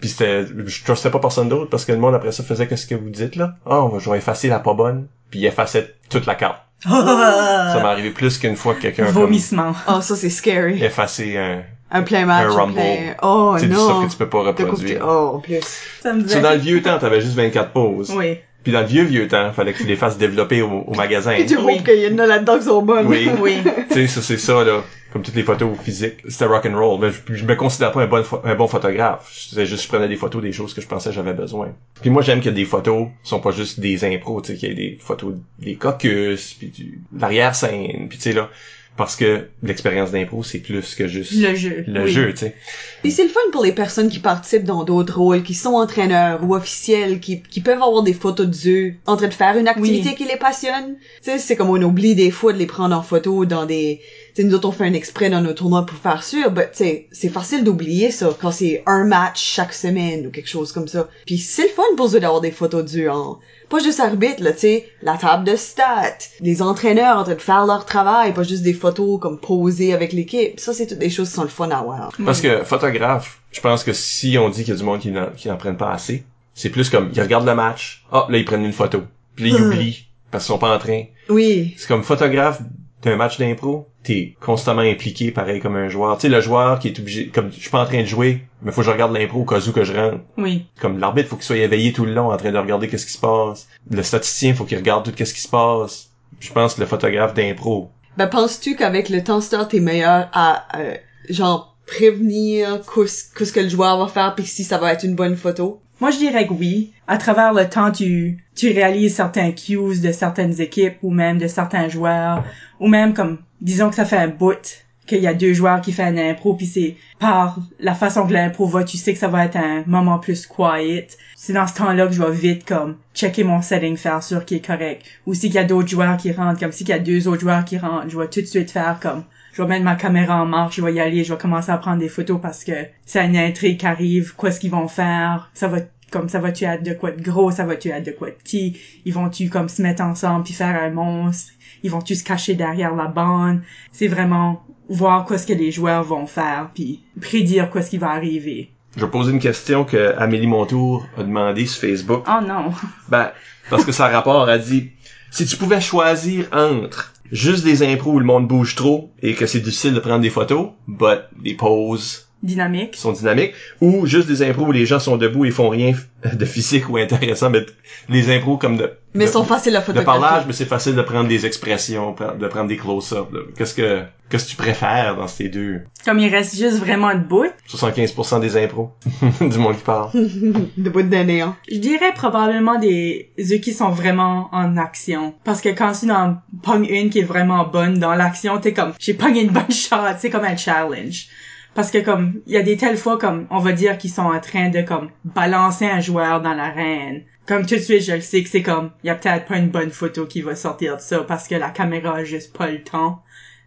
Puis 0.00 0.10
c'était, 0.10 0.44
je 0.66 0.84
trustais 0.84 1.10
pas 1.10 1.20
personne 1.20 1.48
d'autre 1.48 1.70
parce 1.70 1.84
que 1.84 1.92
le 1.92 1.98
monde 1.98 2.16
après 2.16 2.32
ça 2.32 2.42
faisait 2.42 2.66
qu'est-ce 2.66 2.86
que 2.88 2.96
vous 2.96 3.10
dites, 3.10 3.36
là. 3.36 3.54
Ah, 3.64 3.86
je 3.98 4.10
vais 4.10 4.18
effacer 4.18 4.48
la 4.48 4.58
pas 4.58 4.74
bonne. 4.74 5.06
Puis 5.30 5.40
il 5.40 5.46
effaçait 5.46 5.94
toute 6.10 6.26
la 6.26 6.34
carte. 6.34 6.58
Ça 6.82 7.74
m'est 7.76 7.88
arrivé 7.88 8.10
plus 8.10 8.36
qu'une 8.38 8.56
fois 8.56 8.74
que 8.74 8.80
quelqu'un 8.80 9.04
a 9.04 9.06
comme 9.06 9.22
Vomissement. 9.22 9.72
Oh, 9.88 10.00
ça, 10.00 10.16
c'est 10.16 10.30
scary. 10.30 10.82
effacé 10.82 11.36
un, 11.38 11.62
Un 11.92 12.02
plein 12.02 12.26
match. 12.26 12.46
un 12.46 12.50
rumble. 12.50 12.74
plein... 12.74 13.14
Oh, 13.22 13.54
c'est 13.56 13.68
du 13.68 13.74
non. 13.74 13.88
stuff 13.88 14.04
que 14.06 14.10
tu 14.10 14.16
peux 14.16 14.28
pas 14.28 14.42
reproduire. 14.42 15.04
Oh, 15.06 15.34
en 15.36 15.38
plus. 15.38 15.60
Ça 16.02 16.12
me 16.12 16.22
dans 16.42 16.50
le 16.50 16.58
vieux 16.58 16.82
temps, 16.82 16.98
t'avais 16.98 17.20
juste 17.20 17.34
24 17.36 17.70
poses. 17.70 18.10
Oui. 18.10 18.38
Puis 18.62 18.72
dans 18.72 18.80
le 18.80 18.86
vieux 18.86 19.04
vieux 19.04 19.28
temps, 19.28 19.52
fallait 19.52 19.72
que 19.72 19.78
tu 19.78 19.86
les 19.86 19.96
fasses 19.96 20.18
développer 20.18 20.62
au, 20.62 20.70
au 20.86 20.94
magasin. 20.94 21.32
Et 21.32 21.46
tu 21.46 21.56
Oui. 21.58 21.82
qu'il 21.82 21.98
y 22.00 22.06
en 22.08 22.18
a 22.18 22.26
là-dedans 22.26 22.58
qui 22.58 22.64
sont 22.64 22.82
bonnes. 22.82 23.06
Oui. 23.06 23.28
Oui. 23.40 23.56
tu 23.88 23.94
sais, 23.94 24.06
ça 24.06 24.22
c'est 24.22 24.38
ça 24.38 24.62
là. 24.64 24.82
Comme 25.12 25.20
toutes 25.22 25.34
les 25.34 25.42
photos 25.42 25.76
physiques, 25.78 26.14
c'était 26.26 26.46
rock 26.46 26.64
and 26.64 26.74
roll. 26.78 26.98
Mais 26.98 27.10
je, 27.10 27.34
je 27.34 27.44
me 27.44 27.54
considère 27.54 27.92
pas 27.92 28.02
un 28.02 28.06
bon, 28.06 28.22
un 28.44 28.54
bon 28.54 28.66
photographe. 28.66 29.30
C'est 29.30 29.66
juste 29.66 29.82
je 29.82 29.88
prenais 29.88 30.08
des 30.08 30.16
photos 30.16 30.40
des 30.40 30.52
choses 30.52 30.72
que 30.72 30.80
je 30.80 30.86
pensais 30.86 31.10
que 31.10 31.14
j'avais 31.16 31.34
besoin. 31.34 31.68
Puis 32.00 32.08
moi 32.08 32.22
j'aime 32.22 32.40
que 32.40 32.48
des 32.48 32.64
photos 32.64 33.08
sont 33.22 33.40
pas 33.40 33.50
juste 33.50 33.78
des 33.80 34.04
impros, 34.04 34.40
tu 34.40 34.52
sais, 34.52 34.58
qu'il 34.58 34.68
y 34.70 34.72
ait 34.72 34.74
des 34.74 34.98
photos 35.00 35.34
des 35.58 35.74
caucus, 35.74 36.54
puis 36.58 36.68
du 36.68 37.00
l'arrière 37.18 37.54
scène, 37.54 38.06
puis 38.08 38.16
tu 38.16 38.22
sais 38.24 38.32
là, 38.32 38.48
parce 38.96 39.16
que 39.16 39.48
l'expérience 39.62 40.10
d'impro 40.10 40.42
c'est 40.42 40.58
plus 40.58 40.94
que 40.94 41.08
juste 41.08 41.32
Le 41.32 41.54
jeu. 41.54 41.84
le 41.86 42.04
Oui. 42.04 42.10
jeu, 42.12 42.30
tu 42.32 42.38
sais. 42.40 42.54
Puis 43.02 43.10
c'est 43.10 43.22
le 43.24 43.30
fun 43.30 43.40
pour 43.50 43.64
les 43.64 43.72
personnes 43.72 44.08
qui 44.08 44.18
participent 44.18 44.64
dans 44.64 44.84
d'autres 44.84 45.18
rôles, 45.18 45.42
qui 45.42 45.54
sont 45.54 45.70
entraîneurs 45.74 46.44
ou 46.44 46.54
officiels, 46.54 47.18
qui, 47.20 47.42
qui 47.42 47.60
peuvent 47.60 47.82
avoir 47.82 48.02
des 48.02 48.12
photos 48.12 48.46
d'eux 48.46 48.94
en 49.06 49.16
train 49.16 49.28
de 49.28 49.34
faire 49.34 49.56
une 49.56 49.66
activité 49.68 50.10
Oui. 50.10 50.14
qui 50.14 50.24
les 50.26 50.36
passionne. 50.36 50.96
Tu 51.22 51.30
sais, 51.30 51.38
c'est 51.38 51.56
comme 51.56 51.70
on 51.70 51.80
oublie 51.82 52.14
des 52.14 52.30
fois 52.30 52.52
de 52.52 52.58
les 52.58 52.66
prendre 52.66 52.94
en 52.96 53.02
photo 53.02 53.44
dans 53.46 53.64
des... 53.66 54.00
Tu 54.34 54.40
sais, 54.40 54.48
nous 54.48 54.54
autres, 54.54 54.68
on 54.68 54.72
fait 54.72 54.86
un 54.86 54.94
exprès 54.94 55.28
dans 55.28 55.42
nos 55.42 55.52
tournois 55.52 55.84
pour 55.84 55.98
faire 55.98 56.22
sûr, 56.22 56.50
but 56.50 56.70
tu 56.72 56.84
sais, 56.84 57.08
c'est 57.12 57.28
facile 57.28 57.64
d'oublier 57.64 58.10
ça 58.10 58.34
quand 58.40 58.50
c'est 58.50 58.82
un 58.86 59.04
match 59.04 59.42
chaque 59.42 59.74
semaine 59.74 60.26
ou 60.26 60.30
quelque 60.30 60.48
chose 60.48 60.72
comme 60.72 60.88
ça. 60.88 61.08
Puis 61.26 61.38
c'est 61.38 61.64
le 61.64 61.68
fun 61.68 61.82
pour 61.96 62.06
eux 62.14 62.20
d'avoir 62.20 62.40
des 62.40 62.50
photos 62.50 62.90
d'eux 62.90 63.08
en... 63.08 63.38
Pas 63.68 63.78
juste 63.78 64.00
arbitre, 64.00 64.42
là, 64.42 64.52
tu 64.52 64.60
sais, 64.60 64.88
la 65.02 65.16
table 65.16 65.44
de 65.44 65.56
stats, 65.56 66.18
les 66.40 66.62
entraîneurs 66.62 67.18
en 67.18 67.24
train 67.24 67.34
de 67.34 67.40
faire 67.40 67.66
leur 67.66 67.84
travail, 67.84 68.32
pas 68.32 68.42
juste 68.42 68.62
des 68.62 68.72
photos 68.74 69.20
comme 69.20 69.38
posées 69.38 69.92
avec 69.92 70.12
l'équipe. 70.12 70.58
Ça, 70.58 70.72
c'est 70.72 70.86
toutes 70.86 70.98
des 70.98 71.10
choses 71.10 71.28
qui 71.28 71.34
sont 71.34 71.42
le 71.42 71.48
fun 71.48 71.70
à 71.70 71.82
voir. 71.82 72.12
Parce 72.24 72.40
que 72.40 72.64
photographe, 72.64 73.40
je 73.50 73.60
pense 73.60 73.84
que 73.84 73.92
si 73.92 74.38
on 74.38 74.48
dit 74.48 74.64
qu'il 74.64 74.74
y 74.74 74.76
a 74.76 74.78
du 74.78 74.84
monde 74.84 75.00
qui 75.00 75.10
n'en, 75.10 75.26
qui 75.30 75.48
n'en 75.48 75.56
prennent 75.56 75.76
pas 75.76 75.92
assez, 75.92 76.24
c'est 76.54 76.70
plus 76.70 76.90
comme 76.90 77.10
ils 77.14 77.20
regardent 77.20 77.46
le 77.46 77.54
match, 77.54 78.04
ah 78.12 78.26
là 78.28 78.38
ils 78.38 78.44
prennent 78.44 78.64
une 78.64 78.72
photo, 78.72 79.02
puis 79.36 79.50
là, 79.50 79.58
ils 79.58 79.62
oublient 79.66 80.06
parce 80.30 80.44
qu'ils 80.44 80.52
sont 80.52 80.58
pas 80.58 80.74
en 80.74 80.78
train. 80.78 81.04
Oui. 81.28 81.74
C'est 81.76 81.86
comme 81.86 82.02
photographe 82.02 82.62
d'un 83.02 83.16
match 83.16 83.38
d'impro, 83.38 83.88
t'es 84.02 84.34
constamment 84.40 84.82
impliqué 84.82 85.30
pareil 85.30 85.60
comme 85.60 85.76
un 85.76 85.88
joueur. 85.88 86.16
Tu 86.16 86.22
sais 86.22 86.28
le 86.28 86.40
joueur 86.40 86.78
qui 86.78 86.88
est 86.88 86.98
obligé 86.98 87.28
comme 87.28 87.50
je 87.52 87.58
suis 87.60 87.70
pas 87.70 87.82
en 87.82 87.86
train 87.86 88.00
de 88.00 88.06
jouer, 88.06 88.44
mais 88.62 88.70
faut 88.72 88.80
que 88.82 88.86
je 88.86 88.90
regarde 88.92 89.12
l'impro 89.12 89.40
au 89.40 89.44
cas 89.44 89.60
où 89.60 89.72
que 89.72 89.84
je 89.84 89.92
rentre. 89.92 90.18
Oui. 90.38 90.66
Comme 90.80 90.98
l'arbitre, 90.98 91.28
faut 91.28 91.36
qu'il 91.36 91.44
soit 91.44 91.56
éveillé 91.56 91.92
tout 91.92 92.04
le 92.04 92.14
long 92.14 92.30
en 92.32 92.36
train 92.36 92.52
de 92.52 92.58
regarder 92.58 92.88
qu'est-ce 92.88 93.06
qui 93.06 93.12
se 93.12 93.18
passe. 93.18 93.68
Le 93.90 94.02
statisticien, 94.02 94.54
faut 94.54 94.64
qu'il 94.64 94.78
regarde 94.78 95.04
tout 95.04 95.12
qu'est-ce 95.12 95.34
qui 95.34 95.40
se 95.40 95.48
passe. 95.48 96.10
Je 96.40 96.52
pense 96.52 96.74
que 96.74 96.80
le 96.80 96.86
photographe 96.86 97.34
d'impro, 97.34 97.90
Ben, 98.16 98.26
penses-tu 98.26 98.76
qu'avec 98.76 99.08
le 99.08 99.22
temps 99.22 99.40
start, 99.40 99.70
t'es 99.70 99.80
meilleur 99.80 100.28
à, 100.32 100.64
euh, 100.78 100.94
genre, 101.28 101.76
prévenir 101.86 102.80
qu'est-ce 102.94 103.52
que 103.52 103.60
le 103.60 103.68
joueur 103.68 103.98
va 103.98 104.08
faire 104.08 104.34
puis 104.34 104.46
si 104.46 104.64
ça 104.64 104.78
va 104.78 104.92
être 104.92 105.04
une 105.04 105.14
bonne 105.14 105.36
photo? 105.36 105.80
Moi, 106.02 106.10
je 106.10 106.18
dirais 106.18 106.48
que 106.48 106.52
oui. 106.52 106.90
À 107.06 107.16
travers 107.16 107.52
le 107.52 107.68
temps, 107.68 107.92
tu, 107.92 108.44
tu 108.56 108.72
réalises 108.72 109.14
certains 109.14 109.52
cues 109.52 110.00
de 110.00 110.10
certaines 110.10 110.60
équipes 110.60 110.96
ou 111.04 111.12
même 111.12 111.38
de 111.38 111.46
certains 111.46 111.88
joueurs 111.88 112.42
ou 112.80 112.88
même 112.88 113.14
comme, 113.14 113.38
disons 113.60 113.88
que 113.88 113.94
ça 113.94 114.04
fait 114.04 114.16
un 114.16 114.26
bout 114.26 114.84
qu'il 115.06 115.20
y 115.20 115.28
a 115.28 115.34
deux 115.34 115.52
joueurs 115.52 115.80
qui 115.80 115.92
font 115.92 116.02
un 116.02 116.16
impro 116.16 116.54
puis 116.54 116.66
c'est 116.66 116.96
par 117.20 117.60
la 117.78 117.94
façon 117.94 118.26
que 118.26 118.32
l'impro 118.32 118.66
va, 118.66 118.82
tu 118.82 118.96
sais 118.96 119.12
que 119.12 119.18
ça 119.20 119.28
va 119.28 119.44
être 119.44 119.54
un 119.54 119.84
moment 119.86 120.18
plus 120.18 120.44
quiet. 120.44 121.06
C'est 121.36 121.52
dans 121.52 121.68
ce 121.68 121.74
temps-là 121.74 122.08
que 122.08 122.14
je 122.14 122.22
vais 122.24 122.32
vite 122.32 122.64
comme 122.64 122.96
checker 123.14 123.44
mon 123.44 123.62
setting, 123.62 123.96
faire 123.96 124.24
sûr 124.24 124.44
qu'il 124.44 124.56
est 124.56 124.66
correct. 124.66 125.06
Ou 125.28 125.34
si 125.34 125.42
qu'il 125.42 125.54
y 125.54 125.58
a 125.58 125.64
d'autres 125.64 125.88
joueurs 125.88 126.16
qui 126.16 126.32
rentrent, 126.32 126.58
comme 126.58 126.72
si 126.72 126.82
qu'il 126.82 126.96
y 126.96 126.98
a 126.98 127.00
deux 127.00 127.28
autres 127.28 127.42
joueurs 127.42 127.64
qui 127.64 127.78
rentrent, 127.78 128.08
je 128.08 128.18
vais 128.18 128.26
tout 128.26 128.40
de 128.40 128.46
suite 128.46 128.72
faire 128.72 128.98
comme 129.00 129.22
je 129.52 129.62
vais 129.62 129.68
mettre 129.68 129.84
ma 129.84 129.96
caméra 129.96 130.42
en 130.42 130.46
marche, 130.46 130.76
je 130.76 130.82
vais 130.82 130.94
y 130.94 131.00
aller, 131.00 131.24
je 131.24 131.32
vais 131.32 131.38
commencer 131.38 131.70
à 131.70 131.78
prendre 131.78 131.98
des 131.98 132.08
photos 132.08 132.40
parce 132.40 132.64
que 132.64 132.72
c'est 133.04 133.24
une 133.24 133.36
intrigue 133.36 133.78
qui 133.78 133.86
arrive, 133.86 134.34
quoi 134.34 134.50
ce 134.50 134.60
qu'ils 134.60 134.70
vont 134.70 134.88
faire, 134.88 135.50
ça 135.54 135.68
va 135.68 135.78
comme 136.10 136.28
ça 136.28 136.40
va-tu 136.40 136.64
être 136.64 136.82
de 136.82 136.92
quoi 136.92 137.10
de 137.10 137.22
gros, 137.22 137.50
ça 137.50 137.64
va-tu 137.64 137.88
être 137.88 138.04
de 138.04 138.10
quoi 138.10 138.28
de 138.28 138.34
petit, 138.34 138.78
ils 139.04 139.14
vont-tu 139.14 139.48
comme 139.48 139.68
se 139.68 139.80
mettre 139.80 140.02
ensemble 140.02 140.44
puis 140.44 140.52
faire 140.52 140.80
un 140.80 140.90
monstre, 140.90 141.52
ils 141.82 141.90
vont-tu 141.90 142.14
se 142.14 142.22
cacher 142.22 142.54
derrière 142.54 142.94
la 142.94 143.06
bande, 143.06 143.62
c'est 143.92 144.08
vraiment 144.08 144.62
voir 144.88 145.24
quoi 145.24 145.38
ce 145.38 145.46
que 145.46 145.54
les 145.54 145.72
joueurs 145.72 146.04
vont 146.04 146.26
faire 146.26 146.70
puis 146.74 147.02
prédire 147.20 147.70
quoi 147.70 147.82
ce 147.82 147.90
qui 147.90 147.98
va 147.98 148.10
arriver. 148.10 148.70
je 148.96 149.04
vais 149.04 149.10
poser 149.10 149.32
une 149.32 149.38
question 149.38 149.84
que 149.84 150.14
Amélie 150.18 150.46
Montour 150.46 151.06
a 151.16 151.22
demandé 151.22 151.64
sur 151.66 151.80
Facebook. 151.80 152.24
Oh 152.28 152.44
non. 152.46 152.72
Ben, 153.08 153.30
parce 153.70 153.84
que 153.84 153.92
ça 153.92 154.06
a 154.06 154.08
rapport, 154.10 154.48
a 154.48 154.58
dit, 154.58 154.90
si 155.30 155.46
tu 155.46 155.56
pouvais 155.56 155.80
choisir 155.80 156.46
entre 156.52 157.14
juste 157.30 157.64
des 157.64 157.82
impros 157.82 158.12
où 158.12 158.18
le 158.18 158.24
monde 158.24 158.48
bouge 158.48 158.74
trop 158.74 159.12
et 159.22 159.34
que 159.34 159.46
c'est 159.46 159.60
difficile 159.60 159.94
de 159.94 160.00
prendre 160.00 160.20
des 160.20 160.30
photos, 160.30 160.70
but 160.88 161.20
des 161.42 161.54
poses 161.54 162.28
Dynamique. 162.42 162.96
sont 162.96 163.12
dynamiques, 163.12 163.52
ou 163.80 164.06
juste 164.06 164.28
des 164.28 164.42
impros 164.42 164.66
où 164.66 164.72
les 164.72 164.86
gens 164.86 164.98
sont 164.98 165.16
debout 165.16 165.44
et 165.44 165.50
font 165.50 165.68
rien 165.68 165.92
de 166.32 166.44
physique 166.44 166.88
ou 166.88 166.96
intéressant, 166.96 167.50
mais 167.50 167.64
les 168.08 168.34
impros 168.34 168.56
comme 168.56 168.76
de, 168.76 168.92
Mais 169.14 169.26
de, 169.26 169.30
sont 169.30 169.44
faciles 169.44 169.76
à 169.76 169.80
de 169.80 169.84
photographier. 169.84 170.20
parlage, 170.20 170.44
mais 170.46 170.52
c'est 170.52 170.64
facile 170.64 170.94
de 170.94 171.02
prendre 171.02 171.28
des 171.28 171.46
expressions, 171.46 172.14
de 172.38 172.46
prendre 172.48 172.68
des 172.68 172.76
close-up. 172.76 173.28
là. 173.32 173.40
Qu'est-ce 173.56 173.74
que, 173.74 174.02
qu'est-ce 174.28 174.46
que 174.46 174.50
tu 174.50 174.56
préfères 174.56 175.16
dans 175.16 175.28
ces 175.28 175.48
deux? 175.48 175.82
Comme 176.04 176.18
il 176.18 176.28
reste 176.28 176.56
juste 176.56 176.78
vraiment 176.78 177.14
debout, 177.14 177.46
75% 177.68 178.40
des 178.40 178.56
impros 178.56 178.90
du 179.40 179.58
monde 179.58 179.76
qui 179.76 179.82
parle. 179.84 180.10
de 180.12 180.90
bout 180.90 181.02
de 181.02 181.16
néant. 181.16 181.54
Je 181.70 181.78
dirais 181.78 182.12
probablement 182.14 182.78
des 182.78 183.30
eux 183.38 183.58
qui 183.58 183.72
sont 183.72 183.90
vraiment 183.90 184.48
en 184.52 184.76
action. 184.76 185.34
Parce 185.44 185.60
que 185.60 185.68
quand 185.68 185.92
tu 185.92 186.10
en 186.10 186.38
pognes 186.62 186.86
une 186.86 187.10
qui 187.10 187.20
est 187.20 187.24
vraiment 187.24 187.64
bonne 187.66 187.98
dans 187.98 188.14
l'action, 188.14 188.58
t'es 188.58 188.72
comme, 188.72 188.92
j'ai 188.98 189.14
pogné 189.14 189.42
une 189.42 189.50
bonne 189.50 189.70
shot, 189.70 189.96
c'est 190.18 190.30
comme 190.30 190.44
un 190.44 190.56
challenge. 190.56 191.28
Parce 191.74 191.90
que 191.90 191.98
comme, 191.98 192.40
il 192.46 192.52
y 192.52 192.56
a 192.56 192.62
des 192.62 192.76
telles 192.76 192.96
fois 192.96 193.18
comme, 193.18 193.46
on 193.50 193.58
va 193.58 193.72
dire 193.72 193.96
qu'ils 193.96 194.10
sont 194.10 194.22
en 194.22 194.40
train 194.40 194.68
de 194.68 194.82
comme, 194.82 195.10
balancer 195.24 195.86
un 195.86 196.00
joueur 196.00 196.40
dans 196.42 196.54
l'arène. 196.54 197.22
comme 197.46 197.64
tout 197.66 197.76
de 197.76 197.80
suite, 197.80 198.02
je 198.02 198.12
le 198.12 198.20
sais 198.20 198.42
que 198.42 198.48
c'est 198.48 198.62
comme, 198.62 198.90
il 199.02 199.06
y 199.06 199.10
a 199.10 199.14
peut-être 199.14 199.46
pas 199.46 199.56
une 199.56 199.70
bonne 199.70 199.90
photo 199.90 200.26
qui 200.26 200.42
va 200.42 200.54
sortir 200.54 200.96
de 200.96 201.00
ça 201.00 201.20
parce 201.20 201.48
que 201.48 201.54
la 201.54 201.70
caméra 201.70 202.16
a 202.16 202.24
juste 202.24 202.56
pas 202.56 202.70
le 202.70 202.82
temps 202.82 203.22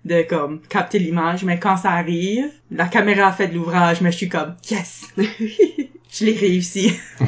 de 0.06 0.22
comme 0.22 0.62
capter 0.70 1.00
l'image, 1.00 1.44
mais 1.44 1.60
quand 1.60 1.78
ça 1.78 1.92
arrive, 1.92 2.52
la 2.70 2.86
caméra 2.86 3.28
a 3.28 3.32
fait 3.32 3.48
de 3.48 3.56
l'ouvrage, 3.56 4.02
mais 4.02 4.12
je 4.12 4.18
suis 4.18 4.30
comme 4.30 4.56
yes, 4.70 5.08
je 6.18 6.26
l'ai 6.26 6.34
réussi. 6.34 6.92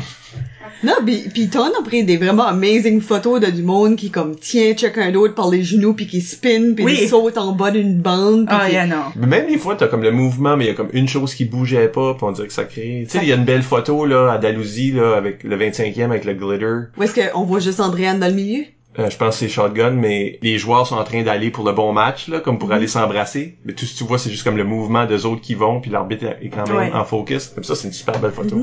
Non, 0.83 0.93
pis, 1.03 1.23
pis 1.33 1.47
t'en 1.49 1.65
as 1.69 1.81
pris 1.83 2.03
des 2.03 2.17
vraiment 2.17 2.45
amazing 2.45 3.01
photos 3.01 3.39
de 3.39 3.47
du 3.47 3.63
monde 3.63 3.95
qui 3.95 4.11
comme 4.11 4.35
tient 4.35 4.75
chacun 4.77 5.11
d'autre 5.11 5.33
par 5.33 5.49
les 5.49 5.63
genoux 5.63 5.93
puis 5.93 6.05
qui 6.05 6.21
spin 6.21 6.73
puis 6.75 6.85
Oui. 6.85 6.95
qui 6.97 7.07
saute 7.07 7.37
en 7.39 7.53
bas 7.53 7.71
d'une 7.71 7.97
bande. 7.99 8.45
pis 8.47 8.53
Ah, 8.55 8.65
qui- 8.67 8.73
yeah, 8.73 8.85
non. 8.85 9.05
Mais 9.15 9.25
même 9.25 9.47
des 9.47 9.57
fois, 9.57 9.75
t'as 9.75 9.87
comme 9.87 10.03
le 10.03 10.11
mouvement, 10.11 10.55
mais 10.55 10.65
il 10.65 10.67
y 10.67 10.71
a 10.71 10.75
comme 10.75 10.89
une 10.93 11.07
chose 11.07 11.33
qui 11.33 11.45
bougeait 11.45 11.87
pas, 11.87 12.13
pis 12.13 12.23
on 12.23 12.31
dirait 12.31 12.45
que 12.47 12.53
ça 12.53 12.65
crée... 12.65 13.07
Tu 13.09 13.17
sais, 13.17 13.23
il 13.23 13.27
y 13.29 13.31
a 13.31 13.35
une 13.37 13.45
belle 13.45 13.63
photo, 13.63 14.05
là, 14.05 14.31
à 14.33 14.37
Dalhousie, 14.37 14.91
là, 14.91 15.15
avec 15.17 15.43
le 15.43 15.57
25e, 15.57 16.03
avec 16.11 16.25
le 16.25 16.33
glitter. 16.35 16.89
Où 16.95 17.01
est-ce 17.03 17.31
qu'on 17.31 17.43
voit 17.43 17.59
juste 17.59 17.79
Andréane 17.79 18.19
dans 18.19 18.27
le 18.27 18.33
milieu? 18.35 18.63
Euh, 18.99 19.09
je 19.11 19.17
pense 19.17 19.35
que 19.35 19.39
c'est 19.41 19.49
shotgun, 19.49 19.91
mais 19.91 20.39
les 20.41 20.57
joueurs 20.57 20.87
sont 20.87 20.95
en 20.95 21.03
train 21.03 21.21
d'aller 21.21 21.51
pour 21.51 21.63
le 21.65 21.71
bon 21.71 21.93
match, 21.93 22.27
là, 22.29 22.39
comme 22.39 22.57
pour 22.57 22.71
aller 22.71 22.87
s'embrasser. 22.87 23.55
Mais 23.63 23.73
tout 23.73 23.85
ce 23.85 23.93
que 23.93 23.97
tu 23.99 24.03
vois, 24.05 24.17
c'est 24.17 24.31
juste 24.31 24.43
comme 24.43 24.57
le 24.57 24.63
mouvement 24.63 25.05
des 25.05 25.25
autres 25.25 25.41
qui 25.41 25.53
vont, 25.53 25.79
puis 25.81 25.91
l'arbitre 25.91 26.25
est 26.41 26.49
quand 26.49 26.67
même 26.67 26.77
Ouais. 26.77 26.91
en 26.93 27.05
focus. 27.05 27.47
Comme 27.49 27.63
ça, 27.63 27.75
c'est 27.75 27.87
une 27.87 27.93
super 27.93 28.17
belle 28.19 28.31
photo. 28.31 28.59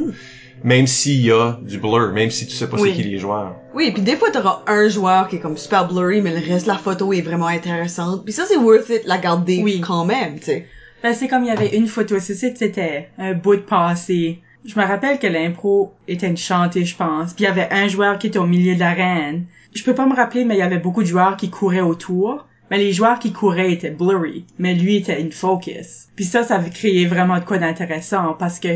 Même 0.64 0.86
s'il 0.86 1.20
y 1.24 1.30
a 1.30 1.58
du 1.62 1.78
blur, 1.78 2.12
même 2.12 2.30
si 2.30 2.46
tu 2.46 2.54
sais 2.54 2.68
pas 2.68 2.78
Oui. 2.80 2.90
c'est 2.96 3.02
qui 3.02 3.08
les 3.08 3.18
joueurs. 3.18 3.54
Oui, 3.74 3.90
puis 3.92 4.02
des 4.02 4.16
fois 4.16 4.30
t'auras 4.30 4.62
un 4.66 4.88
joueur 4.88 5.28
qui 5.28 5.36
est 5.36 5.38
comme 5.40 5.56
super 5.58 5.86
blurry, 5.86 6.20
mais 6.22 6.30
le 6.30 6.38
reste 6.44 6.66
de 6.66 6.72
la 6.72 6.78
photo 6.78 7.12
est 7.12 7.20
vraiment 7.20 7.48
intéressante. 7.48 8.24
Puis 8.24 8.32
ça 8.32 8.44
c'est 8.48 8.56
worth 8.56 8.88
it 8.88 9.02
la 9.04 9.18
garder 9.18 9.60
Oui. 9.62 9.80
quand 9.80 10.04
même, 10.04 10.38
tu 10.38 10.46
sais. 10.46 10.66
Ben, 11.02 11.12
c'est 11.12 11.28
comme 11.28 11.42
il 11.44 11.48
y 11.48 11.50
avait 11.50 11.76
une 11.76 11.86
photo, 11.86 12.18
c'est 12.18 12.34
ça, 12.34 12.46
c'était 12.54 13.08
un 13.18 13.34
bout 13.34 13.56
de 13.56 13.60
passé. 13.60 14.40
Je 14.64 14.78
me 14.80 14.86
rappelle 14.86 15.18
que 15.18 15.26
l'impro 15.26 15.92
était 16.08 16.28
une 16.28 16.38
chantée, 16.38 16.86
je 16.86 16.96
pense. 16.96 17.34
Puis 17.34 17.44
il 17.44 17.48
y 17.48 17.50
avait 17.50 17.68
un 17.70 17.86
joueur 17.88 18.16
qui 18.18 18.28
était 18.28 18.38
au 18.38 18.46
milieu 18.46 18.74
de 18.74 18.80
l'arène. 18.80 19.44
Je 19.74 19.82
peux 19.82 19.94
pas 19.94 20.06
me 20.06 20.14
rappeler, 20.14 20.44
mais 20.44 20.54
il 20.54 20.58
y 20.58 20.62
avait 20.62 20.78
beaucoup 20.78 21.02
de 21.02 21.08
joueurs 21.08 21.36
qui 21.36 21.50
couraient 21.50 21.80
autour. 21.80 22.46
Mais 22.70 22.78
les 22.78 22.92
joueurs 22.92 23.18
qui 23.18 23.32
couraient 23.32 23.72
étaient 23.72 23.90
blurry. 23.90 24.46
Mais 24.58 24.74
lui 24.74 24.96
était 24.96 25.20
une 25.20 25.32
focus. 25.32 26.06
Puis 26.16 26.24
ça, 26.24 26.42
ça 26.44 26.56
avait 26.56 26.70
créé 26.70 27.04
vraiment 27.06 27.38
de 27.38 27.44
quoi 27.44 27.58
d'intéressant 27.58 28.32
parce 28.38 28.58
que, 28.58 28.68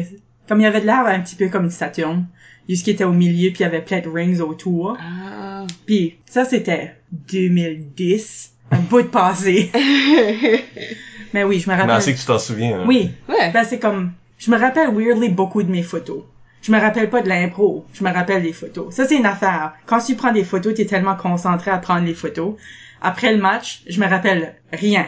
comme 0.48 0.60
il 0.60 0.64
y 0.64 0.66
avait 0.66 0.80
de 0.82 0.86
l'air 0.86 1.06
un 1.06 1.20
petit 1.20 1.36
peu 1.36 1.48
comme 1.48 1.64
une 1.64 1.70
Saturne, 1.70 2.26
jusqu'il 2.68 2.92
était 2.94 3.04
au 3.04 3.12
milieu 3.12 3.48
puis 3.50 3.60
il 3.60 3.62
y 3.62 3.64
avait 3.66 3.80
plein 3.80 4.00
de 4.00 4.08
rings 4.08 4.40
autour. 4.40 4.98
Ah. 5.00 5.64
Puis 5.86 6.18
ça, 6.26 6.44
c'était 6.44 6.96
2010. 7.32 8.52
Un 8.70 8.78
bout 8.80 9.00
de 9.02 9.06
passé. 9.06 9.70
mais 11.32 11.44
oui, 11.44 11.58
je 11.60 11.70
me 11.70 11.74
Mais 11.74 11.80
rappelle. 11.82 12.02
c'est 12.02 12.14
que 12.14 12.18
tu 12.20 12.26
t'en 12.26 12.38
souviens. 12.38 12.80
hein. 12.80 12.84
Oui, 12.86 13.10
Ouais. 13.28 13.50
ben 13.52 13.64
c'est 13.64 13.78
comme, 13.78 14.12
je 14.38 14.50
me 14.50 14.58
rappelle 14.58 14.90
weirdly 14.94 15.30
beaucoup 15.30 15.62
de 15.62 15.70
mes 15.70 15.82
photos. 15.82 16.24
Je 16.62 16.72
me 16.72 16.78
rappelle 16.78 17.08
pas 17.08 17.22
de 17.22 17.28
l'impro, 17.28 17.86
je 17.94 18.02
me 18.04 18.12
rappelle 18.12 18.42
des 18.42 18.52
photos. 18.52 18.94
Ça 18.94 19.06
c'est 19.06 19.16
une 19.16 19.26
affaire. 19.26 19.72
Quand 19.86 20.00
tu 20.00 20.14
prends 20.16 20.32
des 20.32 20.44
photos, 20.44 20.74
tu 20.74 20.82
es 20.82 20.86
tellement 20.86 21.16
concentré 21.16 21.70
à 21.70 21.78
prendre 21.78 22.04
les 22.04 22.14
photos. 22.14 22.54
Après 23.00 23.32
le 23.32 23.38
match, 23.40 23.82
je 23.88 24.00
me 24.00 24.06
rappelle 24.06 24.54
rien 24.72 25.06